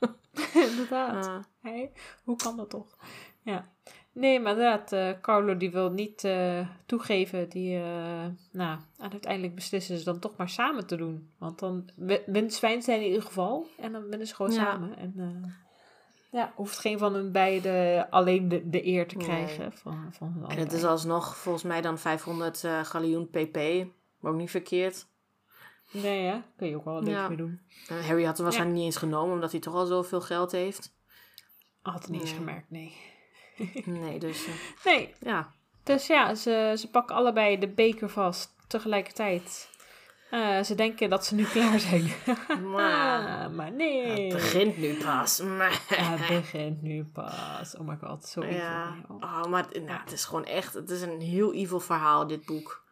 inderdaad. 0.70 1.48
Hé, 1.60 1.88
hoe 2.24 2.36
kan 2.36 2.56
dat 2.56 2.70
toch? 2.70 2.96
Ja. 3.42 3.64
Nee, 4.12 4.40
maar 4.40 4.52
inderdaad, 4.52 4.92
eh, 4.92 5.10
Carlo 5.20 5.56
die 5.56 5.70
wil 5.70 5.90
niet 5.90 6.24
eh, 6.24 6.66
toegeven. 6.86 7.48
Die, 7.48 7.76
eh, 7.76 8.26
nou, 8.52 8.78
en 8.98 9.10
uiteindelijk 9.12 9.54
beslissen 9.54 9.98
ze 9.98 10.04
dan 10.04 10.18
toch 10.18 10.36
maar 10.36 10.48
samen 10.48 10.86
te 10.86 10.96
doen. 10.96 11.30
Want 11.38 11.58
dan 11.58 11.90
wi- 11.96 12.22
wint 12.26 12.54
Zwijnstein 12.54 13.00
in 13.00 13.06
ieder 13.06 13.22
geval. 13.22 13.66
En 13.78 13.92
dan 13.92 14.08
winnen 14.08 14.26
ze 14.26 14.34
gewoon 14.34 14.52
Ja. 14.52 14.58
samen. 14.64 14.96
En 14.96 15.54
ja, 16.30 16.52
hoeft 16.56 16.78
geen 16.78 16.98
van 16.98 17.14
hun 17.14 17.32
beiden 17.32 18.10
alleen 18.10 18.48
de, 18.48 18.68
de 18.68 18.86
eer 18.86 19.08
te 19.08 19.16
Nee. 19.16 19.26
krijgen 19.26 19.72
van, 19.72 20.08
van 20.12 20.44
en 20.48 20.58
het 20.58 20.72
is 20.72 20.84
alsnog 20.84 21.36
volgens 21.36 21.64
mij 21.64 21.80
dan 21.80 21.98
500 21.98 22.64
eh 22.64 22.84
galjoen 22.84 23.28
pp. 23.30 23.56
Maar 24.20 24.32
ook 24.32 24.38
niet 24.38 24.50
verkeerd. 24.50 25.06
Nee, 25.92 26.22
ja, 26.22 26.42
kun 26.56 26.68
je 26.68 26.76
ook 26.76 26.84
wel 26.84 26.96
een 26.98 27.04
beetje 27.04 27.18
Ja. 27.20 27.28
mee 27.28 27.36
doen. 27.36 27.60
Eh, 27.88 28.06
Harry 28.06 28.24
had 28.24 28.34
hem 28.36 28.44
waarschijnlijk 28.44 28.78
niet 28.78 28.86
eens 28.86 28.96
genomen, 28.96 29.34
omdat 29.34 29.50
hij 29.50 29.60
toch 29.60 29.74
al 29.74 29.86
zoveel 29.86 30.20
geld 30.20 30.52
heeft. 30.52 30.94
Had 31.82 32.02
het 32.02 32.08
niet 32.10 32.20
eens 32.20 32.32
gemerkt, 32.32 32.70
nee. 32.70 32.96
Nee, 33.84 34.18
dus 34.18 34.46
eh, 34.46 34.52
Nee, 34.84 35.14
ja. 35.20 35.52
Dus 35.82 36.06
ja, 36.06 36.34
ze, 36.34 36.74
ze 36.78 36.90
pakken 36.90 37.16
allebei 37.16 37.58
de 37.58 37.68
beker 37.68 38.08
vast 38.08 38.54
tegelijkertijd. 38.68 39.70
Eh, 40.30 40.62
ze 40.62 40.74
denken 40.74 41.10
dat 41.10 41.26
ze 41.26 41.34
nu 41.34 41.44
klaar 41.54 41.80
zijn. 41.80 42.10
Maar 42.72 43.28
Ah, 43.46 43.52
maar 43.54 43.72
nee. 43.72 44.22
het 44.24 44.32
begint 44.34 44.76
nu 44.76 44.94
pas. 45.04 45.38
Het 45.88 46.26
begint 46.28 46.82
nu 46.82 47.04
pas. 47.04 47.76
Oh 47.76 47.86
my 47.88 47.96
god, 48.02 48.24
zo 48.26 48.40
evil. 48.40 48.56
ja. 48.56 48.94
Oh. 49.08 49.44
Maar 49.44 49.64
het- 49.70 49.84
nou, 49.84 50.00
het 50.00 50.12
is 50.12 50.24
gewoon 50.24 50.44
echt, 50.44 50.74
het 50.74 50.90
is 50.90 51.02
een 51.02 51.20
heel 51.20 51.54
evil 51.54 51.80
verhaal, 51.80 52.26
dit 52.26 52.44
boek. 52.46 52.84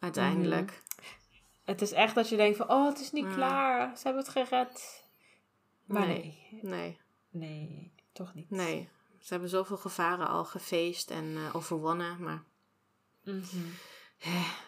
Uiteindelijk. 0.00 0.82
Het 1.68 1.82
is 1.82 1.92
echt 1.92 2.14
dat 2.14 2.28
je 2.28 2.36
denkt 2.36 2.56
van, 2.56 2.70
oh, 2.70 2.86
het 2.86 3.00
is 3.00 3.12
niet 3.12 3.24
Ja. 3.24 3.34
klaar. 3.34 3.96
Ze 3.96 4.02
hebben 4.04 4.22
het 4.22 4.32
gered. 4.32 5.04
Maar 5.84 6.06
nee. 6.06 6.48
Nee, 6.50 6.60
Nee, 6.60 6.98
nee 7.30 7.92
toch 8.12 8.34
niet. 8.34 8.50
nee. 8.50 8.88
Ze 9.20 9.32
hebben 9.32 9.48
zoveel 9.48 9.76
gevaren 9.76 10.28
al 10.28 10.44
gefeest 10.44 11.10
en 11.10 11.34
eh, 11.36 11.56
overwonnen. 11.56 12.16
Maar... 12.22 12.42
Mhm. 13.24 13.44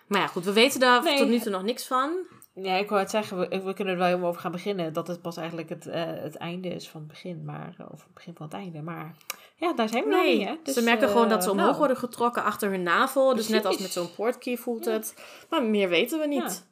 maar 0.07 0.21
ja, 0.21 0.27
goed, 0.27 0.45
we 0.45 0.53
weten 0.53 0.81
daar 0.81 1.03
Nee. 1.03 1.19
tot 1.19 1.29
nu 1.29 1.39
toe 1.39 1.51
nog 1.53 1.63
niks 1.63 1.87
van. 1.87 2.13
Ja, 2.55 2.75
ik 2.77 2.89
wou 2.89 3.01
het 3.01 3.11
zeggen, 3.11 3.39
we, 3.39 3.63
we 3.63 3.75
kunnen 3.75 3.93
er 3.93 3.99
wel 3.99 4.09
helemaal 4.09 4.29
over 4.29 4.41
gaan 4.41 4.53
beginnen. 4.53 4.93
Dat 4.93 5.07
het 5.09 5.23
pas 5.23 5.37
eigenlijk 5.37 5.69
het, 5.69 5.87
eh, 5.87 6.05
het 6.05 6.37
einde 6.37 6.69
is 6.69 6.89
van 6.89 7.01
het 7.01 7.09
begin. 7.09 7.45
Maar, 7.45 7.75
of 7.91 8.03
het 8.05 8.15
begin 8.15 8.35
van 8.35 8.47
het 8.47 8.55
einde. 8.55 8.83
Maar 8.83 9.17
ja, 9.57 9.73
daar 9.73 9.89
zijn 9.89 10.05
we 10.05 10.11
nog 10.11 10.21
Nee, 10.23 10.39
niet, 10.39 10.49
hè. 10.49 10.57
Dus, 10.63 10.75
ze 10.75 10.83
merken 10.83 11.07
eh, 11.07 11.13
gewoon 11.13 11.29
dat 11.29 11.43
ze 11.45 11.51
omhoog 11.51 11.67
nou. 11.67 11.79
worden 11.79 11.97
getrokken 11.97 12.43
achter 12.45 12.71
hun 12.71 12.83
navel. 12.83 13.35
Dus 13.35 13.49
net 13.49 13.65
als 13.65 13.79
met 13.79 13.91
zo'n 13.93 14.15
portkey 14.15 14.57
voelt 14.57 14.85
Ja. 14.85 14.91
het. 14.93 15.15
Maar 15.51 15.65
meer 15.65 15.89
weten 15.89 16.19
we 16.21 16.27
niet. 16.27 16.43
Ja. 16.65 16.69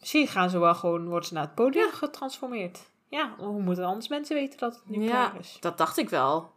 Misschien 0.00 0.26
gaan 0.28 0.50
ze 0.50 0.58
wel 0.58 0.74
gewoon, 0.74 1.08
worden 1.08 1.28
ze 1.28 1.34
naar 1.34 1.42
het 1.42 1.54
podium 1.54 1.90
getransformeerd. 1.90 2.78
Ja, 3.08 3.34
hoe 3.38 3.62
moeten 3.62 3.84
anders 3.84 4.08
mensen 4.08 4.36
weten 4.36 4.58
dat 4.58 4.74
het 4.74 4.96
nu 4.96 5.02
Ja, 5.04 5.10
klaar 5.10 5.40
is? 5.40 5.56
dat 5.60 5.78
dacht 5.78 5.96
ik 5.98 6.08
wel. 6.08 6.52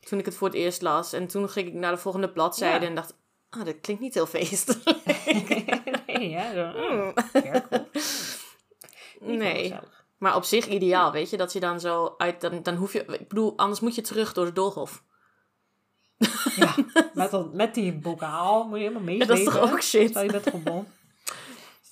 Toen 0.00 0.18
ik 0.18 0.24
het 0.24 0.34
voor 0.36 0.48
het 0.48 0.56
eerst 0.56 0.82
las. 0.82 1.12
En 1.12 1.26
toen 1.26 1.48
ging 1.48 1.66
ik 1.68 1.74
naar 1.74 1.92
de 1.92 1.98
volgende 1.98 2.28
bladzijde 2.30 2.80
Ja. 2.84 2.88
en 2.90 2.94
dacht... 2.94 3.14
Ah, 3.50 3.64
dat 3.64 3.80
klinkt 3.80 4.02
niet 4.02 4.14
heel 4.14 4.26
feestelijk. 4.26 4.84
nee, 6.06 6.28
ja. 6.30 6.52
Zo, 6.54 6.60
oh, 6.78 7.16
Hmm. 9.20 9.36
Nee. 9.38 9.74
Maar 10.18 10.36
op 10.36 10.44
zich 10.44 10.66
ideaal, 10.66 11.12
weet 11.12 11.30
je. 11.30 11.36
Dat 11.36 11.52
je 11.52 11.60
dan 11.60 11.80
zo 11.80 12.14
uit... 12.18 12.40
Dan, 12.40 12.62
dan 12.62 12.74
hoef 12.74 12.92
je... 12.92 13.04
Ik 13.04 13.28
bedoel, 13.28 13.52
anders 13.56 13.80
moet 13.80 13.94
je 13.94 14.00
terug 14.02 14.32
door 14.32 14.44
de 14.44 14.52
doolhof. 14.52 15.02
Ja, 16.56 16.74
met, 17.14 17.30
dat, 17.30 17.52
met 17.52 17.74
die 17.74 17.92
bokaal 17.92 18.64
moet 18.68 18.78
je 18.78 18.84
helemaal 18.84 19.08
Ja, 19.08 19.16
meezweven. 19.16 19.44
dat 19.44 19.54
is 19.54 19.60
toch 19.60 19.72
ook 19.72 19.82
shit? 19.82 20.08
Stel 20.10 20.22
je 20.22 20.30
bent 20.30 20.48
gewoon... 20.50 20.86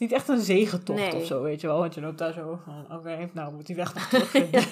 Niet 0.01 0.13
echt 0.13 0.29
een 0.29 0.41
zegentocht 0.41 0.99
Nee. 0.99 1.15
of 1.15 1.25
zo, 1.27 1.43
weet 1.43 1.61
je 1.61 1.67
wel. 1.67 1.79
Want 1.79 1.95
je 1.95 2.01
loopt 2.01 2.19
daar 2.19 2.33
zo 2.33 2.61
van, 2.65 2.97
oké, 2.99 3.31
nou 3.33 3.53
moet 3.53 3.67
die 3.67 3.77
weg 3.77 3.95
nog 3.95 4.33
ja. 4.51 4.63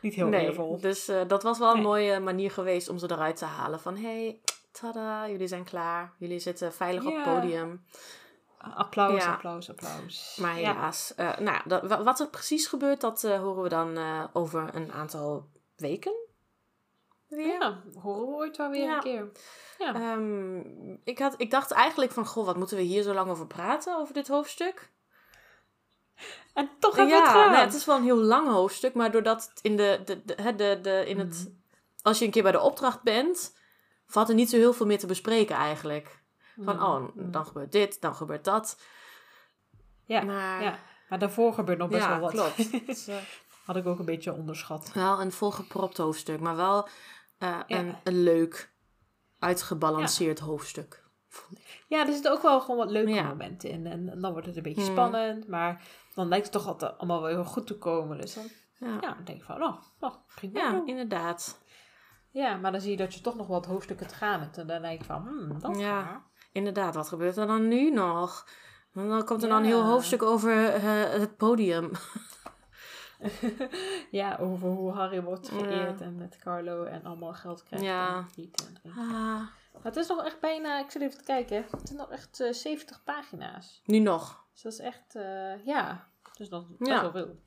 Niet 0.00 0.14
heel 0.14 0.26
nee, 0.26 0.46
eervol. 0.46 0.80
dus 0.80 1.08
eh, 1.08 1.20
dat 1.26 1.42
was 1.42 1.58
wel 1.58 1.68
een 1.68 1.74
Nee. 1.74 1.84
mooie 1.84 2.20
manier 2.20 2.50
geweest 2.50 2.88
om 2.88 2.98
ze 2.98 3.10
eruit 3.10 3.36
te 3.36 3.44
halen. 3.44 3.80
Van, 3.80 3.96
hey, 3.96 4.40
tada, 4.72 5.28
jullie 5.28 5.46
zijn 5.46 5.64
klaar. 5.64 6.12
Jullie 6.18 6.38
zitten 6.38 6.72
veilig 6.72 7.04
op 7.04 7.14
het 7.14 7.24
podium. 7.24 7.84
Applaus, 8.58 9.22
Ja. 9.24 9.32
applaus, 9.32 9.70
applaus. 9.70 10.36
Maar 10.40 10.60
Ja. 10.60 10.72
helaas. 10.72 11.14
eh, 11.14 11.36
nou, 11.38 11.60
dat, 11.64 11.82
wa- 11.82 12.02
wat 12.02 12.20
er 12.20 12.28
precies 12.28 12.66
gebeurt, 12.66 13.00
dat 13.00 13.24
eh, 13.24 13.38
horen 13.40 13.62
we 13.62 13.68
dan 13.68 13.98
over 14.32 14.70
een 14.74 14.92
aantal 14.92 15.46
weken. 15.76 16.12
Weer. 17.30 17.46
Ja, 17.60 17.82
horen 18.00 18.26
we 18.28 18.34
ooit 18.34 18.56
wel 18.56 18.70
weer 18.70 18.82
Ja. 18.84 18.94
een 18.94 19.00
keer. 19.00 19.30
Ja. 19.78 19.94
Ehm, 19.94 20.58
ik, 21.04 21.18
had, 21.18 21.34
ik 21.36 21.50
dacht 21.50 21.70
eigenlijk 21.70 22.12
van, 22.12 22.26
goh, 22.26 22.46
wat 22.46 22.56
moeten 22.56 22.76
we 22.76 22.82
hier 22.82 23.02
zo 23.02 23.14
lang 23.14 23.30
over 23.30 23.46
praten, 23.46 23.96
over 23.98 24.14
dit 24.14 24.28
hoofdstuk? 24.28 24.90
En 26.54 26.70
toch 26.78 26.96
hebben 26.96 27.14
we 27.14 27.20
ja, 27.20 27.26
het 27.26 27.30
gedaan. 27.36 27.50
nou, 27.52 27.64
het 27.64 27.74
is 27.74 27.84
wel 27.84 27.96
een 27.96 28.02
heel 28.02 28.16
lang 28.16 28.48
hoofdstuk, 28.48 28.94
maar 28.94 29.10
doordat 29.10 29.50
het 29.50 29.60
in 29.62 29.76
de, 29.76 30.00
de, 30.04 30.24
de, 30.24 30.54
de, 30.56 30.78
de 30.82 31.04
in 31.06 31.18
het, 31.18 31.38
Mhm. 31.44 31.54
als 32.02 32.18
je 32.18 32.24
een 32.24 32.30
keer 32.30 32.42
bij 32.42 32.52
de 32.52 32.60
opdracht 32.60 33.02
bent, 33.02 33.56
valt 34.06 34.28
er 34.28 34.34
niet 34.34 34.50
zo 34.50 34.56
heel 34.56 34.72
veel 34.72 34.86
meer 34.86 34.98
te 34.98 35.06
bespreken 35.06 35.56
eigenlijk. 35.56 36.18
Van, 36.60 36.76
Mhm. 36.76 36.84
oh, 36.84 37.08
dan 37.14 37.46
gebeurt 37.46 37.72
dit, 37.72 38.00
dan 38.00 38.14
gebeurt 38.14 38.44
dat. 38.44 38.80
Ja, 40.04 40.22
Maar 40.22 40.62
ja, 40.62 40.78
maar 41.08 41.18
daarvoor 41.18 41.52
gebeurt 41.52 41.78
nog 41.78 41.88
best 41.88 42.02
ja, 42.02 42.10
wel 42.10 42.20
wat. 42.20 42.30
klopt. 42.30 42.56
Dus, 42.86 43.06
eh, 43.06 43.16
Had 43.64 43.76
ik 43.76 43.86
ook 43.86 43.98
een 43.98 44.04
beetje 44.04 44.32
onderschat. 44.32 44.92
wel 44.92 45.20
een 45.20 45.32
volgepropt 45.32 45.96
hoofdstuk, 45.96 46.40
maar 46.40 46.56
wel 46.56 46.88
Ja. 47.40 47.64
een, 47.66 47.96
een 48.04 48.22
leuk, 48.22 48.72
uitgebalanceerd 49.38 50.38
hoofdstuk. 50.38 51.04
vond 51.28 51.58
ik. 51.58 51.84
Ja, 51.88 52.06
er 52.06 52.12
zitten 52.12 52.32
ook 52.32 52.42
wel 52.42 52.60
gewoon 52.60 52.76
wat 52.76 52.90
leuke 52.90 53.10
Ja. 53.10 53.22
momenten 53.28 53.70
in. 53.70 53.86
En, 53.86 54.08
en 54.08 54.20
dan 54.20 54.32
wordt 54.32 54.46
het 54.46 54.56
een 54.56 54.62
beetje 54.62 54.82
Hmm. 54.82 54.90
spannend. 54.92 55.48
Maar 55.48 55.82
dan 56.14 56.28
lijkt 56.28 56.44
het 56.44 56.52
toch 56.54 56.66
altijd 56.66 56.98
allemaal 56.98 57.20
wel 57.20 57.30
heel 57.30 57.44
goed 57.44 57.66
te 57.66 57.78
komen. 57.78 58.18
Dus 58.18 58.34
dan, 58.34 58.44
Ja. 58.78 58.88
ja, 59.00 59.14
dan 59.14 59.24
denk 59.24 59.38
ik 59.38 59.44
van, 59.44 59.62
oh, 59.62 59.76
oh 60.00 60.14
prima. 60.34 60.60
ja, 60.60 60.70
Ja. 60.72 60.82
inderdaad. 60.84 61.62
maar 62.32 62.72
dan 62.72 62.80
zie 62.80 62.90
je 62.90 62.96
dat 62.96 63.14
je 63.14 63.20
toch 63.20 63.36
nog 63.36 63.46
wat 63.46 63.66
hoofdstukken 63.66 64.06
te 64.06 64.14
gaan 64.14 64.40
hebt. 64.40 64.58
En 64.58 64.66
dan 64.66 64.82
denk 64.82 65.00
ik 65.00 65.06
van, 65.06 65.22
hmm, 65.22 65.60
dat 65.60 65.78
Ja. 65.78 66.22
Inderdaad, 66.52 66.94
wat 66.94 67.08
gebeurt 67.08 67.36
er 67.36 67.46
dan 67.46 67.68
nu 67.68 67.90
nog? 67.90 68.46
Dan 68.92 69.24
komt 69.24 69.42
er 69.42 69.48
dan 69.48 69.58
een 69.62 69.68
Ja. 69.68 69.74
heel 69.74 69.84
hoofdstuk 69.84 70.22
over 70.22 70.68
eh, 70.68 70.82
het 71.20 71.36
podium. 71.36 71.90
ja, 74.10 74.36
over 74.40 74.68
hoe 74.68 74.92
Harry 74.92 75.22
wordt 75.22 75.48
Ja. 75.48 75.58
geëerd. 75.58 76.00
En 76.00 76.16
met 76.16 76.36
Carlo 76.38 76.84
en 76.84 77.04
allemaal 77.04 77.32
geld 77.34 77.62
krijgt. 77.62 77.84
Ja. 77.84 78.16
En 78.16 78.26
eten 78.42 78.66
en 78.66 78.74
drinken. 78.74 79.00
Ah, 79.02 79.08
Maar 79.72 79.82
het 79.82 79.96
is 79.96 80.08
nog 80.08 80.24
echt 80.24 80.40
bijna, 80.40 80.78
ik 80.78 80.90
zit 80.90 81.02
even 81.02 81.18
te 81.18 81.24
kijken. 81.24 81.64
Het 81.70 81.80
zijn 81.86 81.98
nog 81.98 82.10
echt 82.10 82.40
eh, 82.40 82.52
70 82.52 83.02
pagina's. 83.04 83.80
nu 83.84 83.98
nog. 83.98 84.44
Dus 84.52 84.62
dat 84.62 84.72
is 84.72 84.78
echt, 84.78 85.14
eh, 85.14 85.64
ja, 85.66 86.08
dus 86.36 86.48
dat 86.48 86.66
is 86.78 86.86
Ja. 86.88 87.00
wel 87.00 87.10
veel. 87.10 87.38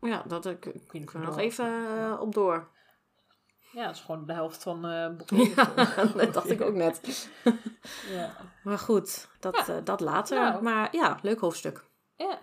Ja, 0.00 0.22
dat 0.26 0.46
ik, 0.46 0.66
ik 0.90 1.12
er 1.12 1.20
nog 1.20 1.28
door. 1.34 1.38
even 1.38 1.86
eh, 1.98 2.20
op 2.20 2.34
door. 2.34 2.68
Ja, 3.72 3.86
dat 3.86 3.94
is 3.94 4.00
gewoon 4.00 4.26
de 4.26 4.32
helft 4.32 4.62
van 4.62 4.80
boeken. 5.16 5.36
Ja, 5.56 5.64
dat 6.14 6.34
dacht 6.34 6.50
ik 6.50 6.60
ook 6.60 6.74
net. 6.74 7.00
Ja. 8.10 8.36
Maar 8.62 8.78
goed, 8.78 9.28
dat, 9.40 9.64
Ja. 9.66 9.80
dat 9.80 10.00
later. 10.00 10.40
Nou. 10.40 10.62
Maar 10.62 10.88
ja, 10.96 11.18
leuk 11.22 11.40
hoofdstuk. 11.40 11.84
ja, 12.16 12.38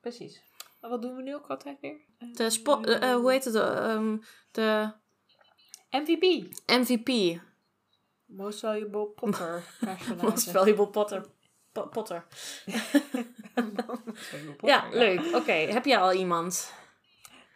precies. 0.00 0.42
Wat 0.88 1.02
doen 1.02 1.16
we 1.16 1.22
nu 1.22 1.34
ook 1.34 1.46
altijd 1.46 1.78
weer? 1.80 1.96
De 2.32 2.50
spo- 2.50 2.80
eh, 2.82 3.10
eh, 3.10 3.14
hoe 3.16 3.30
heet 3.30 3.44
het? 3.44 3.54
ehm, 3.54 4.16
de 4.50 4.92
MVP. 5.90 6.46
MVP. 6.66 7.40
Most 8.26 8.60
Valuable 8.60 9.06
Potter. 9.06 9.62
Most 10.22 10.50
Valuable 10.50 10.88
Potter. 10.88 11.24
Po- 11.72 11.86
Potter. 11.86 12.24
Most 12.66 14.26
Valuable 14.30 14.54
Potter, 14.56 14.68
Ja, 14.68 14.88
leuk. 14.90 15.34
Oké, 15.34 15.52
heb 15.52 15.84
je 15.84 15.98
al 15.98 16.12
iemand? 16.12 16.72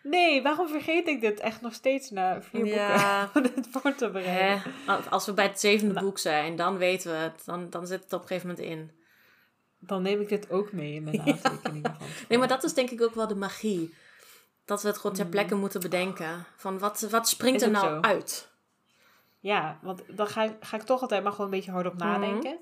Nee, 0.02 0.42
waarom 0.42 0.68
vergeet 0.68 1.08
ik 1.08 1.20
dit 1.20 1.40
echt 1.40 1.60
nog 1.60 1.74
steeds 1.74 2.10
na 2.10 2.42
vier 2.42 2.66
Ja. 2.66 3.30
boeken 3.32 3.42
om 3.50 3.54
dit 3.54 3.68
voor 3.70 3.94
te 3.94 4.04
Hè? 4.04 4.10
bereiden? 4.10 4.62
Als 5.10 5.26
we 5.26 5.32
bij 5.32 5.46
het 5.46 5.60
zevende 5.60 5.94
Nou. 5.94 6.06
boek 6.06 6.18
zijn, 6.18 6.56
dan 6.56 6.76
weten 6.78 7.10
we 7.10 7.16
het. 7.16 7.42
Dan, 7.44 7.70
dan 7.70 7.86
zit 7.86 8.02
het 8.04 8.12
op 8.12 8.20
een 8.20 8.26
gegeven 8.26 8.48
moment 8.48 8.66
in. 8.66 8.95
Dan 9.78 10.02
neem 10.02 10.20
ik 10.20 10.28
dit 10.28 10.50
ook 10.50 10.72
mee 10.72 10.92
in 10.94 11.02
mijn 11.04 11.20
aantekeningen. 11.26 11.94
Van 11.98 12.06
Nee, 12.28 12.38
maar 12.38 12.48
dat 12.48 12.64
is 12.64 12.74
denk 12.74 12.90
ik 12.90 13.02
ook 13.02 13.14
wel 13.14 13.26
de 13.26 13.34
magie. 13.36 13.94
Dat 14.64 14.82
we 14.82 14.88
het 14.88 14.96
gewoon 14.98 15.16
ter 15.16 15.24
Mm. 15.24 15.30
plekke 15.30 15.54
moeten 15.54 15.80
bedenken. 15.80 16.44
Van 16.56 16.78
wat, 16.78 17.00
wat 17.10 17.28
springt 17.28 17.62
er 17.62 17.70
nou 17.70 17.86
zo. 17.88 18.00
uit? 18.00 18.50
Ja, 19.40 19.78
want 19.82 20.02
dan 20.16 20.26
ga, 20.26 20.42
ik- 20.42 20.56
ga 20.60 20.76
ik 20.76 20.82
toch 20.82 21.00
altijd 21.00 21.22
maar 21.22 21.32
gewoon 21.32 21.46
een 21.46 21.52
beetje 21.56 21.70
hardop 21.70 21.94
Mhm. 21.94 22.04
nadenken. 22.04 22.58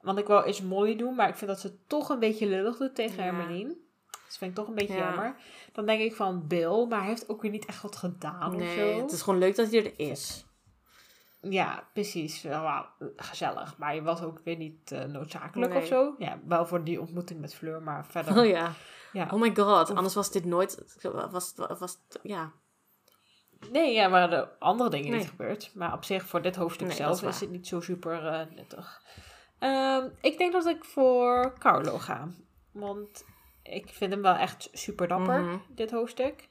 Want 0.00 0.18
ik 0.18 0.26
wil 0.26 0.42
eens 0.42 0.62
Molly 0.62 0.96
doen, 0.96 1.14
maar 1.14 1.28
ik 1.28 1.36
vind 1.36 1.50
dat 1.50 1.60
ze 1.60 1.76
toch 1.86 2.08
een 2.08 2.18
beetje 2.18 2.46
lullig 2.46 2.76
doet 2.76 2.94
tegen 2.94 3.16
Ja. 3.16 3.22
Hermeline. 3.22 3.76
Dat 4.10 4.36
vind 4.38 4.50
ik 4.50 4.56
toch 4.56 4.68
een 4.68 4.74
beetje 4.74 4.94
Ja. 4.94 5.06
jammer. 5.08 5.36
Dan 5.72 5.86
denk 5.86 6.00
ik 6.00 6.14
van 6.14 6.46
Bill, 6.46 6.86
maar 6.88 6.98
hij 6.98 7.08
heeft 7.08 7.28
ook 7.28 7.42
weer 7.42 7.50
niet 7.50 7.64
echt 7.66 7.82
wat 7.82 7.96
gedaan 7.96 8.54
of 8.54 8.60
Nee, 8.60 8.92
zo. 8.94 9.00
het 9.02 9.12
is 9.12 9.22
gewoon 9.22 9.38
leuk 9.38 9.56
dat 9.56 9.70
hij 9.70 9.84
er 9.84 9.92
is. 10.10 10.45
Ja, 11.40 11.88
precies. 11.92 12.42
Wauw, 12.42 12.86
gezellig. 13.16 13.78
Maar 13.78 13.94
je 13.94 14.02
was 14.02 14.22
ook 14.22 14.40
weer 14.44 14.56
niet 14.56 14.92
eh, 14.92 15.04
noodzakelijk 15.04 15.72
Nee. 15.72 15.82
of 15.82 15.88
zo. 15.88 16.14
Ja, 16.18 16.38
wel 16.46 16.66
voor 16.66 16.84
die 16.84 17.00
ontmoeting 17.00 17.40
met 17.40 17.54
Fleur, 17.54 17.82
maar 17.82 18.06
verder. 18.06 18.38
Oh 18.38 18.46
ja. 18.46 18.72
ja. 19.12 19.28
Oh 19.32 19.40
my 19.40 19.54
god, 19.56 19.94
anders 19.94 20.14
was 20.14 20.30
dit 20.30 20.44
nooit... 20.44 21.00
Was, 21.30 21.54
was, 21.78 21.96
ja. 22.22 22.52
Nee, 23.70 23.92
ja, 23.94 24.08
maar 24.08 24.30
de 24.30 24.58
andere 24.58 24.90
dingen 24.90 25.10
Nee. 25.10 25.18
niet 25.18 25.28
gebeurd. 25.28 25.70
Maar 25.74 25.92
op 25.92 26.04
zich, 26.04 26.26
voor 26.26 26.42
dit 26.42 26.56
hoofdstuk 26.56 26.86
Nee, 26.86 26.96
zelf 26.96 27.22
is 27.22 27.40
het 27.40 27.50
niet 27.50 27.66
zo 27.66 27.80
super 27.80 28.26
eh, 28.26 28.46
nuttig. 28.54 29.02
Ehm, 29.58 30.08
ik 30.20 30.38
denk 30.38 30.52
dat 30.52 30.66
ik 30.66 30.84
voor 30.84 31.54
Carlo 31.58 31.98
ga. 31.98 32.28
Want 32.72 33.24
ik 33.62 33.88
vind 33.88 34.12
hem 34.12 34.22
wel 34.22 34.34
echt 34.34 34.68
super 34.72 35.08
dapper, 35.08 35.40
Mhm. 35.40 35.56
dit 35.68 35.90
hoofdstuk. 35.90 36.48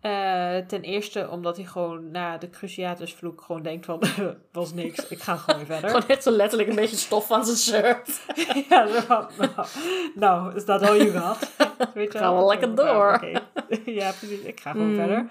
Eh, 0.00 0.56
ten 0.56 0.82
eerste 0.82 1.28
omdat 1.30 1.56
hij 1.56 1.64
gewoon 1.64 2.10
na 2.10 2.38
de 2.38 2.50
Cruciatusvloek 2.50 3.40
gewoon 3.42 3.62
denkt 3.62 3.86
van... 3.86 4.02
was 4.52 4.72
niks, 4.72 5.08
ik 5.08 5.22
ga 5.22 5.36
gewoon 5.36 5.56
weer 5.56 5.66
verder. 5.66 5.90
Gewoon 5.90 6.08
echt 6.08 6.22
zo 6.22 6.30
letterlijk 6.30 6.68
een 6.70 6.74
beetje 6.76 6.96
stof 6.96 7.26
van 7.26 7.44
zijn 7.44 7.56
shirt. 7.56 8.20
ja, 8.68 8.86
zo 8.86 9.00
van, 9.00 9.26
nou, 9.38 9.66
nou, 10.14 10.54
is 10.56 10.64
dat 10.64 10.82
al 10.88 10.94
je 10.94 11.10
gehad? 11.10 11.52
Weet 11.94 12.12
je 12.12 12.18
Gaan 12.18 12.32
we 12.32 12.38
wel? 12.38 12.48
lekker 12.48 12.74
door. 12.74 13.20
nou, 13.32 13.40
ja, 13.84 14.10
precies, 14.12 14.40
ik 14.40 14.60
ga 14.60 14.70
gewoon 14.70 14.88
Mm. 14.88 14.94
verder. 14.96 15.30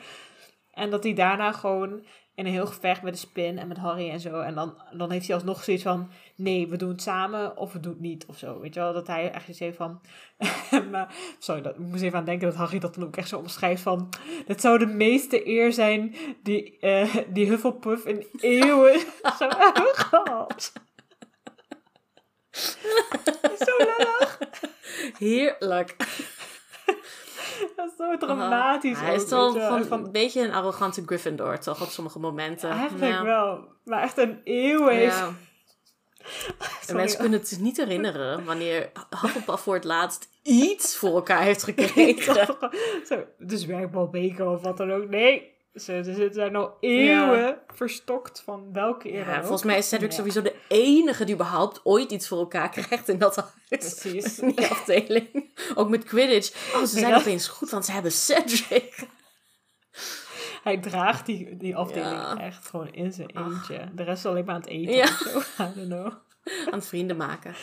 En 0.71 0.89
dat 0.89 1.03
hij 1.03 1.13
daarna 1.13 1.51
gewoon 1.51 2.05
in 2.35 2.45
een 2.45 2.51
heel 2.51 2.67
gevecht 2.67 3.01
met 3.01 3.13
de 3.13 3.19
spin 3.19 3.57
en 3.57 3.67
met 3.67 3.77
Harry 3.77 4.09
en 4.09 4.19
zo. 4.19 4.39
En 4.39 4.55
dan, 4.55 4.77
dan 4.91 5.11
heeft 5.11 5.25
hij 5.25 5.35
alsnog 5.35 5.63
zoiets 5.63 5.83
van... 5.83 6.09
Nee, 6.35 6.67
we 6.67 6.77
doen 6.77 6.89
het 6.89 7.01
samen 7.01 7.57
of 7.57 7.73
we 7.73 7.79
doen 7.79 7.91
het 7.91 8.01
niet 8.01 8.25
of 8.25 8.37
zo. 8.37 8.59
Weet 8.59 8.73
je 8.73 8.79
wel, 8.79 8.93
dat 8.93 9.07
hij 9.07 9.21
eigenlijk 9.31 9.57
zei 9.57 9.73
van... 9.73 10.01
maar, 10.91 11.15
sorry, 11.39 11.61
dat, 11.61 11.73
ik 11.73 11.79
moest 11.79 12.03
even 12.03 12.17
aan 12.17 12.25
denken 12.25 12.47
dat 12.47 12.57
Harry 12.57 12.79
dat 12.79 12.95
dan 12.95 13.03
ook 13.03 13.17
echt 13.17 13.27
zo 13.27 13.37
omschrijft 13.37 13.81
van... 13.81 14.09
Het 14.45 14.61
zou 14.61 14.77
de 14.77 14.85
meeste 14.85 15.47
eer 15.47 15.73
zijn 15.73 16.15
die, 16.43 16.79
eh, 16.79 17.15
die 17.27 17.47
Hufflepuff 17.47 18.05
in 18.05 18.27
eeuwen 18.39 18.99
zou 19.39 19.53
hebben 19.57 19.95
gehad. 19.95 20.73
zo 23.59 23.77
lullig. 23.77 24.39
Heerlijk. 25.17 25.95
Dat 27.75 27.85
is 27.91 27.95
zo 27.97 28.17
dramatisch. 28.17 28.99
Hij 28.99 29.15
is 29.15 29.27
toch 29.27 29.61
van, 29.67 29.85
van, 29.85 30.05
een 30.05 30.11
beetje 30.11 30.41
een 30.41 30.53
arrogante 30.53 31.03
Gryffindor, 31.05 31.59
toch? 31.59 31.81
Op 31.81 31.87
sommige 31.87 32.19
momenten. 32.19 32.69
Eigenlijk 32.69 33.11
Ja. 33.11 33.23
wel. 33.23 33.59
Maar 33.83 34.01
echt 34.01 34.17
een 34.17 34.41
eeuw 34.43 34.87
heeft... 34.87 35.17
Ja. 35.17 35.29
En 36.87 36.95
mensen 36.95 37.19
kunnen 37.19 37.39
het 37.39 37.47
zich 37.47 37.59
niet 37.59 37.77
herinneren 37.77 38.45
wanneer 38.45 38.91
Hufflepuff 39.21 39.63
voor 39.63 39.73
het 39.73 39.83
laatst 39.83 40.29
iets 40.43 40.97
voor 40.97 41.15
elkaar 41.15 41.41
heeft 41.41 41.63
gekregen. 41.73 42.45
Zo, 43.05 43.23
de 43.37 44.45
of 44.47 44.61
wat 44.61 44.77
dan 44.77 44.91
ook. 44.91 45.09
Nee, 45.09 45.54
ze, 45.75 46.01
ze 46.03 46.29
zijn 46.31 46.55
al 46.55 46.77
eeuwen 46.79 47.57
verstokt 47.67 48.41
van 48.45 48.73
welke 48.73 49.13
eer 49.13 49.25
dan 49.25 49.33
Ja, 49.33 49.39
volgens 49.41 49.63
mij 49.63 49.77
is 49.77 49.87
Cedric 49.87 50.09
Ja. 50.09 50.15
sowieso 50.17 50.41
de 50.41 50.55
enige 50.67 51.23
die 51.25 51.35
überhaupt 51.35 51.81
ooit 51.83 52.11
iets 52.11 52.27
voor 52.27 52.37
elkaar 52.39 52.69
krijgt 52.69 53.09
in 53.09 53.17
dat 53.17 53.35
huis. 53.35 53.49
Precies. 53.69 54.39
In 54.39 54.47
die 54.55 54.67
afdeling. 54.67 55.57
Ook 55.75 55.89
met 55.89 56.03
Quidditch. 56.03 56.73
Oh, 56.75 56.79
ze 56.81 56.99
zijn 56.99 57.15
opeens 57.15 57.47
goed, 57.47 57.69
want 57.69 57.85
ze 57.85 57.91
hebben 57.91 58.11
Cedric. 58.11 59.07
Hij 60.63 60.77
draagt 60.77 61.25
die, 61.25 61.57
die 61.57 61.75
afdeling 61.75 62.39
echt 62.41 62.65
gewoon 62.67 62.93
in 62.93 63.11
zijn 63.13 63.29
eentje. 63.29 63.91
De 63.93 64.03
rest 64.03 64.17
is 64.17 64.25
alleen 64.31 64.45
maar 64.45 64.55
aan 64.55 64.61
het 64.61 64.69
eten 64.69 64.93
Ja. 64.95 65.03
of 65.03 65.09
zo. 65.57 65.63
I 65.63 65.71
don't 65.75 65.87
know. 65.87 66.05
Aan 66.65 66.73
het 66.79 66.87
vrienden 66.87 67.17
maken. 67.17 67.55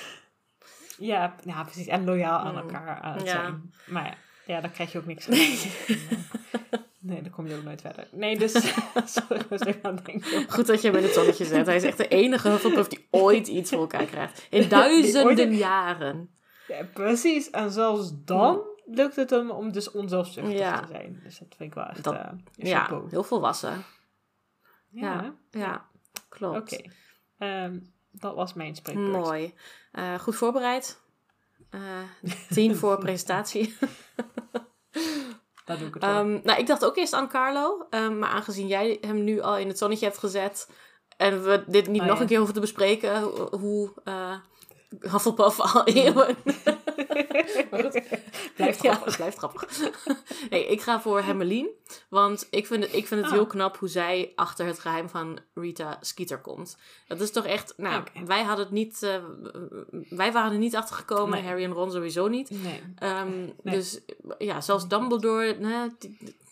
Ja, 0.99 1.35
ja, 1.45 1.63
precies. 1.63 1.87
En 1.87 2.05
loyaal 2.05 2.39
aan 2.39 2.53
Mm. 2.53 2.59
elkaar 2.61 3.01
aan 3.01 3.13
het 3.17 3.23
Ja. 3.27 3.31
zijn. 3.33 3.73
Maar 3.87 4.05
ja, 4.05 4.15
ja, 4.55 4.61
dan 4.61 4.71
krijg 4.73 4.93
je 4.93 4.99
ook 4.99 5.07
niks 5.07 5.25
gedaan. 5.27 6.82
Nee, 7.13 7.23
dan 7.23 7.31
kom 7.31 7.47
je 7.47 7.57
ook 7.57 7.63
nooit 7.63 7.81
verder. 7.81 8.07
Nee, 8.13 8.39
dus... 8.39 8.53
Sorry, 9.05 9.41
ik 9.41 9.47
was 9.49 9.61
even 9.61 9.85
aan 9.85 9.99
denken. 10.05 10.51
Goed 10.51 10.67
dat 10.67 10.83
je 10.83 10.89
hem 10.89 10.97
in 10.97 11.03
het 11.03 11.13
zonnetje 11.13 11.45
zet. 11.45 11.67
Hij 11.67 11.77
is 11.77 11.83
echt 11.83 11.97
de 11.97 12.09
enige 12.09 12.49
Hufflepuff 12.49 12.89
die 12.89 13.07
ooit 13.11 13.49
iets 13.49 13.71
voor 13.71 13.79
elkaar 13.81 14.05
krijgt. 14.05 14.47
In 14.51 14.69
duizenden 14.79 15.25
ooit- 15.49 15.59
jaren. 15.59 16.31
Ja, 16.69 16.85
precies. 16.93 17.51
En 17.51 17.71
zelfs 17.71 18.11
dan 18.25 18.61
lukt 18.87 19.17
het 19.17 19.31
hem 19.31 19.51
om 19.51 19.73
dus 19.73 19.91
onzelfzuchtig 19.91 20.59
Ja. 20.59 20.81
te 20.81 20.87
zijn. 20.87 21.21
Dus 21.25 21.39
dat 21.39 21.49
vind 21.57 21.69
ik 21.71 21.75
wel 21.75 21.85
echt 21.87 22.05
Dat- 22.05 22.15
eh, 22.15 22.31
Ja, 22.55 23.03
heel 23.11 23.23
volwassen. 23.25 23.85
Ja, 24.91 25.13
Ja, 25.23 25.35
ja 25.51 25.87
klopt. 26.29 26.73
oké. 26.73 26.83
Ehm, 27.39 27.79
dat 28.11 28.35
was 28.35 28.55
mijn 28.55 28.77
spreekbeurt. 28.77 29.13
Mooi. 29.13 29.55
Eh, 29.93 30.19
goed 30.19 30.37
voorbereid. 30.37 31.01
Eh 31.71 31.81
tien 32.51 32.77
voor 32.77 32.99
presentatie. 33.07 33.75
Dat 35.65 35.79
doe 35.79 35.89
ik 35.89 35.95
het. 35.95 36.03
Ehm, 36.03 36.41
nou, 36.43 36.59
ik 36.59 36.67
dacht 36.67 36.85
ook 36.85 36.97
eerst 36.97 37.13
aan 37.13 37.29
Carlo. 37.29 37.87
ehm, 37.91 38.19
maar 38.19 38.29
aangezien 38.29 38.67
jij 38.67 38.99
hem 39.01 39.25
nu 39.25 39.41
al 39.41 39.57
in 39.57 39.69
het 39.69 39.79
zonnetje 39.79 40.05
hebt 40.07 40.19
gezet... 40.19 40.69
en 41.17 41.43
we 41.45 41.65
dit 41.67 41.87
niet 41.89 42.01
Oh, 42.01 42.07
nog 42.07 42.17
ja. 42.17 42.23
een 42.23 42.29
keer 42.29 42.37
hoeven 42.37 42.55
te 42.55 42.61
bespreken... 42.61 43.21
ho- 43.21 43.49
hoe 43.59 43.93
eh 44.05 44.35
Hufflepuff 45.01 45.61
al 45.61 45.85
eeuwen... 45.85 46.37
Maar 47.71 47.83
goed. 47.83 48.03
Blijft 48.57 48.83
Ja, 48.83 48.91
grappig. 48.91 49.05
het 49.05 49.17
blijft 49.17 49.37
grappig. 49.39 49.69
nee, 50.51 50.67
ik 50.67 50.81
ga 50.81 51.01
voor 51.01 51.21
Hermelien. 51.21 51.69
Want 52.09 52.47
ik 52.51 52.67
vind 52.67 52.83
het, 52.85 52.93
ik 52.95 53.07
vind 53.07 53.21
het 53.21 53.31
Ah. 53.31 53.37
heel 53.37 53.47
knap 53.47 53.77
hoe 53.77 53.89
zij 53.89 54.33
achter 54.35 54.67
het 54.67 54.79
geheim 54.79 55.09
van 55.09 55.39
Rita 55.55 55.99
Skeeter 56.01 56.41
komt. 56.41 56.77
Dat 57.09 57.21
is 57.21 57.31
toch 57.31 57.47
echt... 57.47 57.75
Nou, 57.77 58.03
wij 58.27 58.43
hadden 58.43 58.65
het 58.65 58.75
niet... 58.75 59.03
eh, 59.03 59.17
wij 60.09 60.33
waren 60.33 60.53
er 60.53 60.59
niet 60.59 60.77
achter 60.77 60.97
gekomen. 60.97 61.39
Nee. 61.39 61.47
Harry 61.49 61.65
en 61.65 61.73
Ron 61.73 61.91
sowieso 61.91 62.29
niet. 62.29 62.51
Nee. 62.51 62.83
Ehm, 62.97 63.31
Nee. 63.63 63.75
Dus 63.75 64.01
ja, 64.39 64.61
zelfs 64.61 64.89
Dumbledore... 64.89 65.55
Nee, 65.59 65.89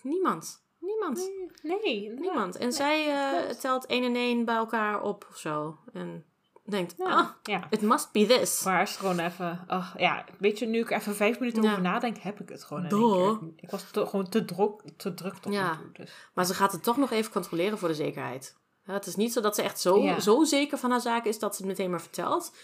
niemand. 0.03 0.63
Niemand. 0.81 1.31
Nee. 1.63 2.11
Niemand. 2.11 2.57
En 2.57 2.73
zij 2.73 3.07
eh, 3.09 3.51
telt 3.55 3.87
1 3.87 4.05
en 4.05 4.15
1 4.17 4.45
bij 4.45 4.57
elkaar 4.57 5.03
op 5.03 5.27
of 5.31 5.37
zo. 5.39 5.79
En 5.93 6.25
denkt, 6.71 6.95
Ja. 6.99 7.05
ah, 7.19 7.29
ja. 7.43 7.67
it 7.71 7.81
must 7.83 8.13
be 8.13 8.27
this. 8.27 8.63
Maar 8.65 8.83
is 8.83 8.97
gewoon 8.97 9.19
even... 9.19 9.65
Ach, 9.67 9.99
ja, 9.99 10.25
weet 10.39 10.59
je, 10.59 10.67
nu 10.67 10.79
ik 10.81 10.91
er 10.91 10.97
even 10.97 11.15
vijf 11.17 11.39
minuten 11.41 11.63
Ja. 11.63 11.71
over 11.71 11.83
nadenk, 11.83 12.19
heb 12.19 12.41
ik 12.41 12.49
het 12.49 12.65
gewoon 12.65 12.85
in. 12.87 13.53
Ik 13.57 13.71
was 13.71 13.91
te- 13.91 14.07
gewoon 14.07 14.29
te, 14.29 14.45
druk, 14.45 14.83
te 14.97 15.15
druk 15.15 15.35
tot 15.35 15.53
Ja. 15.53 15.77
toe. 15.77 15.91
Dus. 15.93 16.13
Maar 16.35 16.45
ze 16.45 16.55
gaat 16.55 16.73
het 16.73 16.83
toch 16.83 16.97
nog 16.97 17.11
even 17.11 17.33
controleren 17.33 17.79
voor 17.79 17.89
de 17.89 17.95
zekerheid. 17.95 18.59
Het 18.83 19.07
is 19.07 19.17
niet 19.17 19.33
zo 19.33 19.41
dat 19.41 19.55
ze 19.55 19.63
echt 19.63 19.81
zo, 19.81 20.19
zo 20.21 20.45
zeker 20.45 20.79
van 20.79 20.91
haar 20.91 21.01
zaak 21.01 21.25
is 21.25 21.39
dat 21.39 21.57
ze 21.57 21.63
het 21.63 21.71
meteen 21.71 21.91
maar 21.91 22.01
vertelt. 22.01 22.57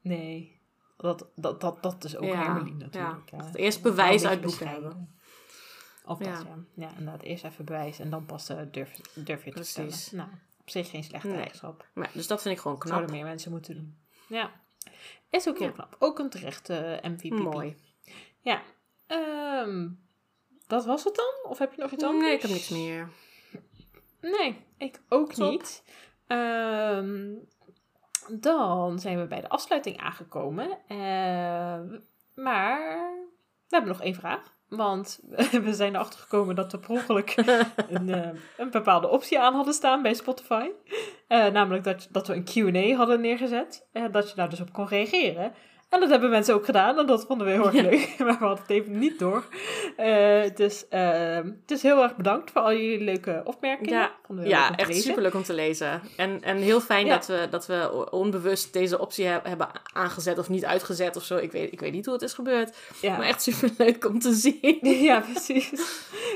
Nee, 0.00 0.60
dat, 0.96 1.26
dat, 1.34 1.60
dat, 1.60 1.82
dat 1.82 2.04
is 2.04 2.16
ook 2.16 2.32
Hermeline 2.32 2.84
natuurlijk. 2.84 3.30
ja. 3.30 3.50
Eerst 3.52 3.82
bewijs 3.82 4.24
uit 4.24 4.40
bescheiden. 4.40 5.16
Of 6.04 6.18
dat, 6.18 6.26
ja. 6.46 6.56
Ja, 6.74 6.90
inderdaad. 6.98 7.22
Eerst 7.22 7.44
even 7.44 7.64
bewijs 7.64 7.98
en 7.98 8.10
dan 8.10 8.24
pas 8.26 8.48
eh, 8.48 8.58
durf, 8.70 8.90
durf 9.14 9.44
je 9.44 9.50
het 9.54 9.74
te 9.74 9.80
Precies. 9.82 10.10
Nou, 10.10 10.28
op 10.68 10.74
zich 10.74 10.90
geen 10.90 11.04
slechte 11.04 11.26
Nee. 11.26 11.36
eigenschap. 11.36 11.86
Dus 12.12 12.26
dat 12.26 12.42
vind 12.42 12.54
ik 12.54 12.60
gewoon 12.60 12.78
knap. 12.78 12.92
Zouden 12.94 13.14
meer 13.16 13.24
mensen 13.24 13.50
moeten 13.50 13.74
doen. 13.74 13.98
Ja. 14.28 14.50
Is 15.30 15.48
ook 15.48 15.58
heel 15.58 15.66
Ja. 15.66 15.72
knap. 15.72 15.96
Ook 15.98 16.18
een 16.18 16.30
terechte 16.30 16.98
MVP. 17.02 17.32
Mooi. 17.38 17.76
Ja. 18.40 18.62
Ehm, 19.06 19.88
dat 20.66 20.84
was 20.84 21.04
het 21.04 21.14
dan? 21.14 21.50
Of 21.50 21.58
heb 21.58 21.72
je 21.74 21.80
nog 21.80 21.90
iets 21.90 22.04
anders? 22.04 22.24
Nee, 22.24 22.34
ik 22.34 22.42
heb 22.42 22.50
niks 22.50 22.68
meer. 22.68 23.08
Nee, 24.20 24.64
ik 24.76 25.00
ook 25.08 25.32
Top. 25.32 25.50
niet. 25.50 25.82
Ehm, 26.26 27.34
dan 28.30 28.98
zijn 28.98 29.20
we 29.20 29.26
bij 29.26 29.40
de 29.40 29.48
afsluiting 29.48 29.96
aangekomen. 29.98 30.78
Eh, 30.88 31.82
maar 32.34 33.10
we 33.68 33.76
hebben 33.76 33.90
nog 33.90 34.02
één 34.02 34.14
vraag. 34.14 34.56
Want 34.68 35.20
we 35.64 35.74
zijn 35.74 35.94
erachter 35.94 36.20
gekomen 36.20 36.54
dat 36.54 36.72
we 36.72 36.78
per 36.78 36.90
ongeluk 36.90 37.34
een, 37.88 38.08
eh, 38.08 38.28
een 38.56 38.70
bepaalde 38.70 39.08
optie 39.08 39.40
aan 39.40 39.54
hadden 39.54 39.74
staan 39.74 40.02
bij 40.02 40.14
Spotify. 40.14 40.68
Eh, 41.28 41.46
namelijk 41.46 41.84
dat, 41.84 42.08
dat 42.10 42.26
we 42.26 42.34
een 42.34 42.44
Q&A 42.44 42.96
hadden 42.96 43.20
neergezet. 43.20 43.86
En 43.92 44.12
dat 44.12 44.28
je 44.28 44.36
daar 44.36 44.50
dus 44.50 44.60
op 44.60 44.72
kon 44.72 44.88
reageren. 44.88 45.52
En 45.88 46.00
dat 46.00 46.10
hebben 46.10 46.30
mensen 46.30 46.54
ook 46.54 46.64
gedaan. 46.64 46.98
En 46.98 47.06
dat 47.06 47.24
vonden 47.26 47.46
we 47.46 47.52
heel 47.52 47.64
erg 47.64 47.72
leuk. 47.74 48.14
Maar 48.18 48.38
we 48.38 48.44
hadden 48.44 48.58
het 48.66 48.70
even 48.70 48.98
niet 48.98 49.18
door. 49.18 49.44
Eh, 49.96 50.42
dus, 50.54 50.88
eh, 50.88 51.38
dus 51.66 51.82
heel 51.82 52.02
erg 52.02 52.16
bedankt 52.16 52.50
voor 52.50 52.60
al 52.62 52.72
jullie 52.72 53.00
leuke 53.04 53.40
opmerkingen. 53.44 53.98
Ja, 53.98 54.10
we 54.28 54.40
heel 54.40 54.48
Ja, 54.48 54.76
echt 54.76 55.02
super 55.02 55.22
leuk 55.22 55.34
om 55.34 55.42
te 55.42 55.54
lezen. 55.54 56.00
En, 56.16 56.42
en 56.42 56.56
heel 56.56 56.80
fijn 56.80 57.06
Ja. 57.06 57.14
dat, 57.14 57.26
we, 57.26 57.46
dat 57.50 57.66
we 57.66 58.06
onbewust 58.10 58.72
deze 58.72 58.98
optie 58.98 59.26
he- 59.26 59.40
hebben 59.42 59.68
aangezet 59.92 60.38
of 60.38 60.48
niet 60.48 60.64
uitgezet 60.64 61.16
of 61.16 61.22
zo. 61.24 61.36
Ik 61.36 61.52
weet, 61.52 61.72
ik 61.72 61.80
weet 61.80 61.92
niet 61.92 62.04
hoe 62.04 62.14
het 62.14 62.22
is 62.22 62.32
gebeurd. 62.32 62.76
Maar 63.02 63.20
echt 63.22 63.42
super 63.42 63.70
leuk 63.78 64.04
om 64.04 64.18
te 64.18 64.32
zien. 64.32 64.78
Ja, 65.08 65.20
precies. 65.20 65.70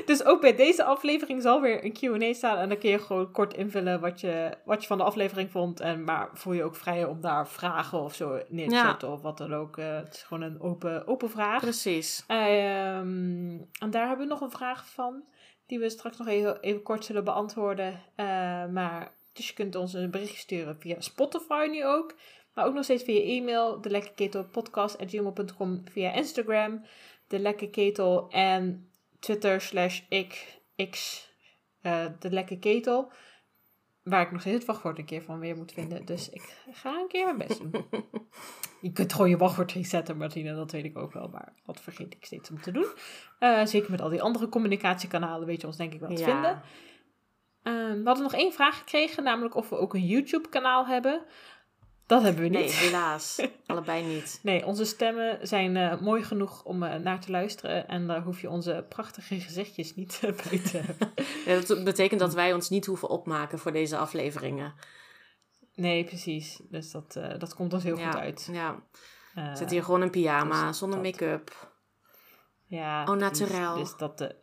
Dus 0.05 0.25
ook 0.25 0.41
bij 0.41 0.55
deze 0.55 0.83
aflevering 0.83 1.41
zal 1.41 1.61
weer 1.61 1.83
een 1.85 1.93
Q&A 1.93 2.33
staan. 2.33 2.57
En 2.57 2.69
dan 2.69 2.77
kun 2.77 2.89
je 2.89 2.99
gewoon 2.99 3.31
kort 3.31 3.53
invullen 3.53 3.99
wat 3.99 4.21
je, 4.21 4.49
wat 4.65 4.81
je 4.81 4.87
van 4.87 4.97
de 4.97 5.03
aflevering 5.03 5.51
vond. 5.51 5.79
En, 5.79 6.03
maar 6.03 6.29
voel 6.33 6.53
je 6.53 6.63
ook 6.63 6.75
vrij 6.75 7.05
om 7.05 7.21
daar 7.21 7.47
vragen 7.47 7.99
of 8.01 8.15
zo 8.15 8.39
neer 8.49 8.69
te 8.69 8.75
zetten. 8.85 9.11
Of 9.11 9.21
wat 9.21 9.41
dan 9.47 9.59
ook. 9.59 9.77
Eh, 9.77 9.95
het 9.95 10.13
is 10.13 10.23
gewoon 10.23 10.43
een 10.43 10.61
open, 10.61 11.07
open 11.07 11.29
vraag. 11.29 11.61
Precies. 11.61 12.23
Ehm, 12.27 13.57
en 13.79 13.89
daar 13.89 14.07
hebben 14.07 14.25
we 14.27 14.31
nog 14.31 14.41
een 14.41 14.51
vraag 14.51 14.89
van. 14.89 15.23
Die 15.65 15.79
we 15.79 15.89
straks 15.89 16.17
nog 16.17 16.27
even, 16.27 16.59
even 16.59 16.83
kort 16.83 17.05
zullen 17.05 17.23
beantwoorden. 17.23 18.01
Eh, 18.15 18.25
maar, 18.67 19.13
dus 19.33 19.47
je 19.47 19.53
kunt 19.53 19.75
ons 19.75 19.93
een 19.93 20.11
berichtje 20.11 20.37
sturen 20.37 20.79
via 20.79 21.01
Spotify 21.01 21.67
nu 21.71 21.85
ook. 21.85 22.15
Maar 22.53 22.65
ook 22.65 22.73
nog 22.73 22.83
steeds 22.83 23.03
via 23.03 23.21
e-mail. 23.21 23.81
De 23.81 23.89
lekkerketelpodcast.gmail.com 23.89 25.81
Via 25.91 26.13
Instagram. 26.13 26.85
De 27.27 27.39
lekkerketel 27.39 28.29
en 28.29 28.89
Twitter 29.19 29.61
slash 29.61 30.01
ik, 30.09 30.61
x, 30.89 31.27
eh, 31.81 32.05
de 32.19 32.31
lekkerketel. 32.31 33.11
Waar 34.03 34.21
ik 34.21 34.31
nog 34.31 34.41
steeds 34.41 34.55
het 34.55 34.65
wachtwoord 34.65 34.97
een 34.97 35.05
keer 35.05 35.21
van 35.21 35.39
weer 35.39 35.55
moet 35.55 35.71
vinden. 35.71 36.05
Dus 36.05 36.29
ik 36.29 36.57
ga 36.71 36.99
een 36.99 37.07
keer 37.07 37.25
mijn 37.25 37.47
best 37.47 37.59
doen. 37.59 37.85
Je 38.81 38.91
kunt 38.91 39.11
gewoon 39.11 39.29
je 39.29 39.37
wachtwoord 39.37 39.71
resetten, 39.71 40.17
Martina, 40.17 40.53
dat 40.53 40.71
weet 40.71 40.85
ik 40.85 40.97
ook 40.97 41.13
wel. 41.13 41.27
Maar 41.27 41.53
dat 41.65 41.81
vergeet 41.81 42.13
ik 42.13 42.25
steeds 42.25 42.49
om 42.49 42.61
te 42.61 42.71
doen. 42.71 42.87
Eh, 43.39 43.65
zeker 43.65 43.91
met 43.91 44.01
al 44.01 44.09
die 44.09 44.21
andere 44.21 44.49
communicatiekanalen 44.49 45.47
weet 45.47 45.61
je 45.61 45.67
ons 45.67 45.77
denk 45.77 45.93
ik 45.93 45.99
wel 45.99 46.15
te 46.15 46.23
vinden. 46.23 46.61
Ehm, 47.63 47.97
we 47.97 48.03
hadden 48.03 48.23
nog 48.23 48.33
één 48.33 48.53
vraag 48.53 48.77
gekregen, 48.77 49.23
namelijk 49.23 49.55
of 49.55 49.69
we 49.69 49.77
ook 49.77 49.93
een 49.93 50.05
YouTube-kanaal 50.05 50.87
hebben. 50.87 51.21
Dat 52.05 52.21
hebben 52.21 52.41
we 52.41 52.49
niet. 52.49 52.59
Nee, 52.59 52.71
helaas. 52.71 53.47
Allebei 53.65 54.05
niet. 54.05 54.39
Nee, 54.43 54.65
onze 54.65 54.85
stemmen 54.85 55.47
zijn 55.47 55.77
eh, 55.77 55.99
mooi 55.99 56.23
genoeg 56.23 56.63
om 56.63 56.83
uh, 56.83 56.95
naar 56.95 57.19
te 57.19 57.31
luisteren. 57.31 57.87
En 57.87 58.07
daar 58.07 58.21
hoef 58.21 58.41
je 58.41 58.49
onze 58.49 58.85
prachtige 58.89 59.39
gezichtjes 59.39 59.95
niet 59.95 60.19
bij 60.49 60.59
te 60.59 60.77
hebben. 60.77 61.11
Ja, 61.45 61.59
dat 61.59 61.83
betekent 61.83 62.19
dat 62.19 62.33
wij 62.33 62.53
ons 62.53 62.69
niet 62.69 62.85
hoeven 62.85 63.09
opmaken 63.09 63.59
voor 63.59 63.71
deze 63.71 63.97
afleveringen. 63.97 64.73
Nee, 65.75 66.03
precies. 66.03 66.61
Dus 66.69 66.91
dat, 66.91 67.13
dat 67.37 67.55
komt 67.55 67.73
ons 67.73 67.83
heel 67.83 67.97
ja, 67.97 68.11
goed 68.11 68.19
uit. 68.19 68.49
Ja. 68.51 68.83
Zit 69.55 69.69
hier 69.69 69.83
gewoon 69.83 70.01
in 70.01 70.09
pyjama, 70.09 70.67
dus 70.67 70.77
zonder 70.77 70.99
make-up. 70.99 71.71
Ja. 72.65 73.03
Oh, 73.03 73.15
naturel. 73.15 73.75
Dus 73.75 73.97
dat 73.97 74.35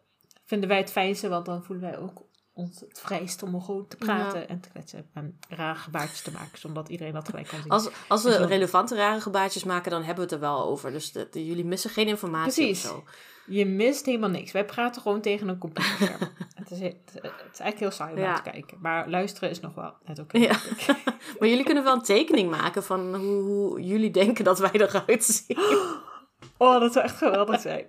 vinden 0.44 0.68
wij 0.68 0.78
het 0.78 0.90
fijnste, 0.90 1.28
want 1.28 1.46
dan 1.46 1.64
voelen 1.64 1.90
wij 1.90 1.98
ook 1.98 2.29
ons 2.60 2.80
het 2.80 3.00
vrijst 3.00 3.42
om 3.42 3.62
gewoon 3.62 3.86
te 3.88 3.96
praten 3.96 4.40
ja. 4.40 4.46
en 4.46 4.60
te 4.60 4.68
kletsen 4.68 5.06
en 5.14 5.38
rare 5.48 5.78
gebaartjes 5.78 6.22
te 6.22 6.30
maken, 6.30 6.58
zodat 6.58 6.88
iedereen 6.88 7.12
dat 7.12 7.28
gelijk 7.28 7.48
kan 7.48 7.60
zien. 7.60 7.70
Als, 7.70 7.88
als 8.08 8.22
we 8.22 8.46
relevante 8.46 8.94
rare 8.96 9.20
gebaartjes 9.20 9.64
maken, 9.64 9.90
dan 9.90 10.02
hebben 10.02 10.28
we 10.28 10.34
het 10.34 10.42
er 10.42 10.48
wel 10.48 10.64
over. 10.64 10.92
Dus 10.92 11.12
de, 11.12 11.28
de, 11.30 11.46
jullie 11.46 11.64
missen 11.64 11.90
geen 11.90 12.06
informatie 12.08 12.64
Precies. 12.64 12.84
of 12.84 12.90
zo. 12.90 13.04
Je 13.46 13.66
mist 13.66 14.06
helemaal 14.06 14.30
niks. 14.30 14.52
Wij 14.52 14.64
praten 14.64 15.02
gewoon 15.02 15.20
tegen 15.20 15.48
een 15.48 15.58
computerscherm. 15.58 16.20
het, 16.54 16.70
is, 16.70 16.78
het, 16.80 16.96
het, 17.12 17.32
is 17.52 17.58
eigenlijk 17.58 17.78
heel 17.78 17.90
saai 17.90 18.12
om 18.12 18.20
Ja. 18.20 18.34
te 18.34 18.50
kijken. 18.50 18.78
Maar 18.80 19.08
luisteren 19.08 19.50
is 19.50 19.60
nog 19.60 19.74
wel 19.74 19.92
net 20.04 20.18
oké. 20.18 20.38
Ja. 20.38 20.56
maar 21.38 21.48
jullie 21.48 21.64
kunnen 21.64 21.84
wel 21.84 21.94
een 21.94 22.02
tekening 22.02 22.50
maken 22.50 22.84
van 22.84 23.14
hoe, 23.14 23.42
hoe 23.42 23.82
jullie 23.82 24.10
denken 24.10 24.44
dat 24.44 24.58
wij 24.58 24.72
eruit 24.72 25.24
zien. 25.24 25.58
Oh, 26.60 26.80
dat 26.80 26.92
zou 26.92 27.04
echt 27.04 27.16
geweldig 27.16 27.60
zijn. 27.60 27.86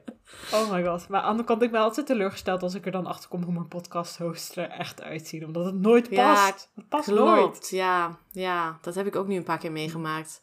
Oh 0.53 0.72
my 0.72 0.85
god. 0.85 1.07
Maar 1.07 1.19
aan 1.19 1.26
de 1.26 1.30
andere 1.30 1.48
kant, 1.48 1.61
ik 1.61 1.72
ben 1.72 1.81
altijd 1.81 2.06
teleurgesteld 2.06 2.64
als 2.64 2.73
ik 2.73 2.85
er 2.85 2.91
dan 2.91 3.06
achter 3.06 3.30
kom 3.30 3.43
hoe 3.43 3.53
mijn 3.53 3.68
podcast 3.68 4.18
host 4.18 4.57
er 4.57 4.69
echt 4.69 5.02
uitziet. 5.02 5.45
Omdat 5.45 5.65
het 5.65 5.76
nooit 5.76 6.10
past. 6.10 6.18
Ja, 6.18 6.56
het 6.76 6.89
past 6.89 7.07
nooit. 7.07 7.39
Klopt, 7.39 7.69
ja, 7.69 8.18
ja. 8.31 8.77
Dat 8.81 8.95
heb 8.95 9.06
ik 9.06 9.15
ook 9.15 9.27
nu 9.27 9.35
een 9.35 9.43
paar 9.43 9.57
keer 9.57 9.72
meegemaakt. 9.72 10.41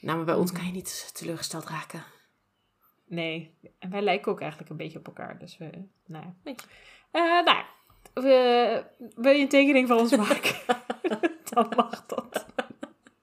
Nou, 0.00 0.16
maar 0.16 0.26
bij 0.26 0.34
ons 0.34 0.52
kan 0.52 0.66
je 0.66 0.72
niet 0.72 1.10
teleurgesteld 1.14 1.68
raken. 1.68 2.04
Nee. 3.06 3.58
En 3.78 3.90
wij 3.90 4.02
lijken 4.02 4.32
ook 4.32 4.40
eigenlijk 4.40 4.70
een 4.70 4.76
beetje 4.76 4.98
op 4.98 5.06
elkaar. 5.06 5.38
Dus 5.38 5.56
we, 5.58 5.70
nou 6.06 6.24
ja. 6.24 6.54
Eh, 7.10 7.44
nou. 7.44 7.64
We, 8.14 8.84
wil 9.14 9.32
je 9.32 9.42
een 9.42 9.48
tekening 9.48 9.88
van 9.88 9.98
ons 9.98 10.16
maken? 10.16 10.56
dan 11.50 11.72
mag 11.76 12.06
dat. 12.06 12.46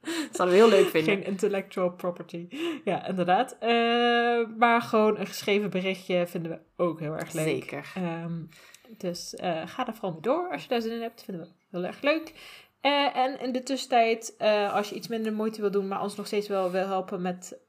Dat 0.03 0.35
zouden 0.35 0.57
we 0.57 0.63
heel 0.63 0.69
leuk 0.69 0.89
vinden. 0.89 1.13
Geen 1.13 1.25
intellectual 1.25 1.91
property. 1.91 2.47
Ja, 2.83 3.07
inderdaad. 3.07 3.57
Uh, 3.61 4.57
maar 4.57 4.81
gewoon 4.81 5.19
een 5.19 5.27
geschreven 5.27 5.69
berichtje 5.69 6.27
vinden 6.27 6.51
we 6.51 6.83
ook 6.83 6.99
heel 6.99 7.13
erg 7.13 7.33
leuk. 7.33 7.47
Zeker. 7.47 7.91
Um, 7.97 8.49
dus 8.97 9.33
uh, 9.33 9.61
ga 9.65 9.83
daar 9.83 9.93
vooral 9.93 10.11
mee 10.11 10.21
door 10.21 10.51
als 10.51 10.61
je 10.61 10.67
daar 10.67 10.81
zin 10.81 10.91
in 10.91 11.01
hebt. 11.01 11.23
Vinden 11.23 11.43
we 11.43 11.77
heel 11.77 11.85
erg 11.85 12.01
leuk. 12.01 12.33
Uh, 12.81 13.17
en 13.17 13.39
in 13.39 13.51
de 13.51 13.63
tussentijd, 13.63 14.35
als 14.71 14.89
je 14.89 14.95
iets 14.95 15.07
minder 15.07 15.33
moeite 15.33 15.61
wil 15.61 15.71
doen, 15.71 15.87
maar 15.87 16.01
ons 16.01 16.15
nog 16.15 16.27
steeds 16.27 16.47
wel 16.47 16.71
wil 16.71 16.87
helpen 16.87 17.21
met 17.21 17.59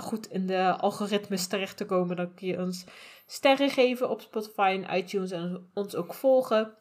goed 0.00 0.30
in 0.30 0.46
de 0.46 0.76
algoritmes 0.76 1.46
terecht 1.46 1.76
te 1.76 1.86
komen, 1.86 2.16
dan 2.16 2.34
kun 2.34 2.46
je 2.46 2.58
ons 2.58 2.84
sterren 3.26 3.70
geven 3.70 4.10
op 4.10 4.20
Spotify 4.20 4.80
en 4.82 4.96
iTunes 4.96 5.30
en 5.30 5.70
ons 5.74 5.96
ook 5.96 6.14
volgen. 6.14 6.74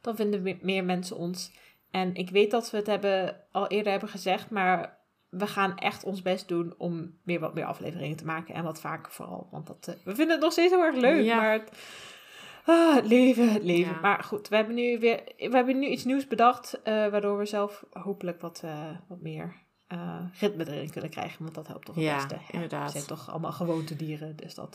Dan 0.00 0.16
vinden 0.16 0.58
meer 0.62 0.84
mensen 0.84 1.16
ons. 1.16 1.52
En 1.96 2.14
ik 2.14 2.30
weet 2.30 2.50
dat 2.50 2.70
we 2.70 2.76
het 2.76 2.86
hebben, 2.86 3.36
al 3.52 3.66
eerder 3.66 3.90
hebben 3.90 4.08
gezegd, 4.08 4.50
maar 4.50 4.98
we 5.28 5.46
gaan 5.46 5.76
echt 5.76 6.04
ons 6.04 6.22
best 6.22 6.48
doen 6.48 6.74
om 6.78 7.18
weer 7.24 7.40
wat 7.40 7.54
meer 7.54 7.64
afleveringen 7.64 8.16
te 8.16 8.24
maken. 8.24 8.54
En 8.54 8.64
wat 8.64 8.80
vaker 8.80 9.12
vooral. 9.12 9.48
Want 9.50 9.66
dat, 9.66 9.86
uh, 9.88 9.94
we 10.04 10.14
vinden 10.14 10.34
het 10.34 10.40
nog 10.40 10.52
steeds 10.52 10.72
heel 10.72 10.82
erg 10.82 10.96
leuk. 10.96 11.24
Ja. 11.24 11.36
Maar 11.36 11.52
het, 11.52 11.70
ah, 12.64 12.94
het 12.94 13.06
leven, 13.06 13.52
het 13.52 13.62
leven. 13.62 13.94
Ja. 13.94 14.00
Maar 14.00 14.24
goed, 14.24 14.48
we 14.48 14.56
hebben 14.56 14.74
nu 14.74 14.98
weer 14.98 15.22
we 15.36 15.56
hebben 15.56 15.78
nu 15.78 15.86
iets 15.86 16.04
nieuws 16.04 16.26
bedacht. 16.26 16.74
Uh, 16.78 16.84
waardoor 16.84 17.38
we 17.38 17.44
zelf 17.44 17.84
hopelijk 17.90 18.40
wat, 18.40 18.62
uh, 18.64 18.90
wat 19.08 19.20
meer 19.20 19.64
ritme 20.40 20.66
erin 20.68 20.90
kunnen 20.90 21.10
krijgen. 21.10 21.42
Want 21.42 21.54
dat 21.54 21.66
helpt 21.66 21.86
toch 21.86 21.94
het 21.94 22.04
Ja, 22.04 22.14
beste. 22.14 22.38
inderdaad. 22.50 22.92
We 22.92 22.98
zijn 22.98 23.08
toch 23.08 23.30
allemaal 23.30 23.52
gewoontedieren. 23.52 24.36
Dus 24.36 24.54
dat, 24.54 24.74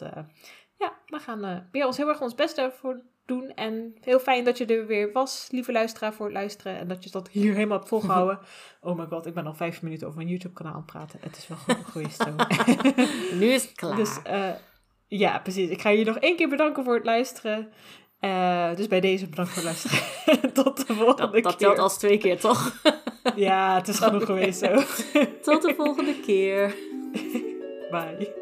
ja, 0.77 0.93
we 1.05 1.19
gaan 1.19 1.67
weer 1.71 1.85
ons 1.85 1.97
heel 1.97 2.09
erg 2.09 2.21
ons 2.21 2.35
best 2.35 2.57
ervoor 2.57 3.01
doen. 3.25 3.51
En 3.55 3.95
heel 4.01 4.19
fijn 4.19 4.43
dat 4.43 4.57
je 4.57 4.65
er 4.65 4.85
weer 4.85 5.11
was, 5.11 5.47
lieve 5.51 5.71
luisteraar, 5.71 6.13
voor 6.13 6.25
het 6.25 6.35
luisteren. 6.35 6.77
En 6.77 6.87
dat 6.87 7.03
je 7.03 7.09
dat 7.09 7.29
hier 7.29 7.53
helemaal 7.53 7.77
hebt 7.77 7.89
volgehouden. 7.89 8.39
Oh 8.83 8.97
my 8.97 9.05
god, 9.05 9.25
ik 9.25 9.33
ben 9.33 9.45
al 9.45 9.53
vijf 9.53 9.81
minuten 9.81 10.07
over 10.07 10.21
een 10.21 10.27
YouTube-kanaal 10.27 10.73
aan 10.73 10.77
het 10.77 10.91
praten. 10.91 11.19
Het 11.21 11.37
is 11.37 11.47
wel 11.47 11.57
goed 11.57 11.77
een 11.77 11.91
goede 11.91 12.09
stroom. 12.09 12.35
nu 13.39 13.45
is 13.45 13.63
het 13.63 13.71
klaar. 13.71 13.95
Dus 13.95 14.19
uh, 14.27 14.49
ja, 15.07 15.39
precies. 15.39 15.69
Ik 15.69 15.81
ga 15.81 15.89
je 15.89 16.05
nog 16.05 16.17
één 16.17 16.35
keer 16.35 16.49
bedanken 16.49 16.83
voor 16.83 16.95
het 16.95 17.05
luisteren. 17.05 17.71
Uh, 18.21 18.75
dus 18.75 18.87
bij 18.87 18.99
deze 18.99 19.27
bedankt 19.27 19.51
voor 19.51 19.63
het 19.63 19.71
luisteren. 19.71 20.53
Tot 20.63 20.87
de 20.87 20.93
volgende 20.93 21.21
dat, 21.21 21.31
keer. 21.31 21.41
Dat 21.41 21.59
telt 21.59 21.77
als 21.77 21.97
twee 21.97 22.17
keer, 22.17 22.39
toch? 22.39 22.81
ja, 23.35 23.75
het 23.75 23.87
is 23.87 23.99
genoeg 23.99 24.25
geweest 24.25 24.59
zo. 24.59 24.75
Tot 25.41 25.61
de 25.61 25.73
volgende 25.75 26.19
keer. 26.19 26.75
Bye. 27.91 28.40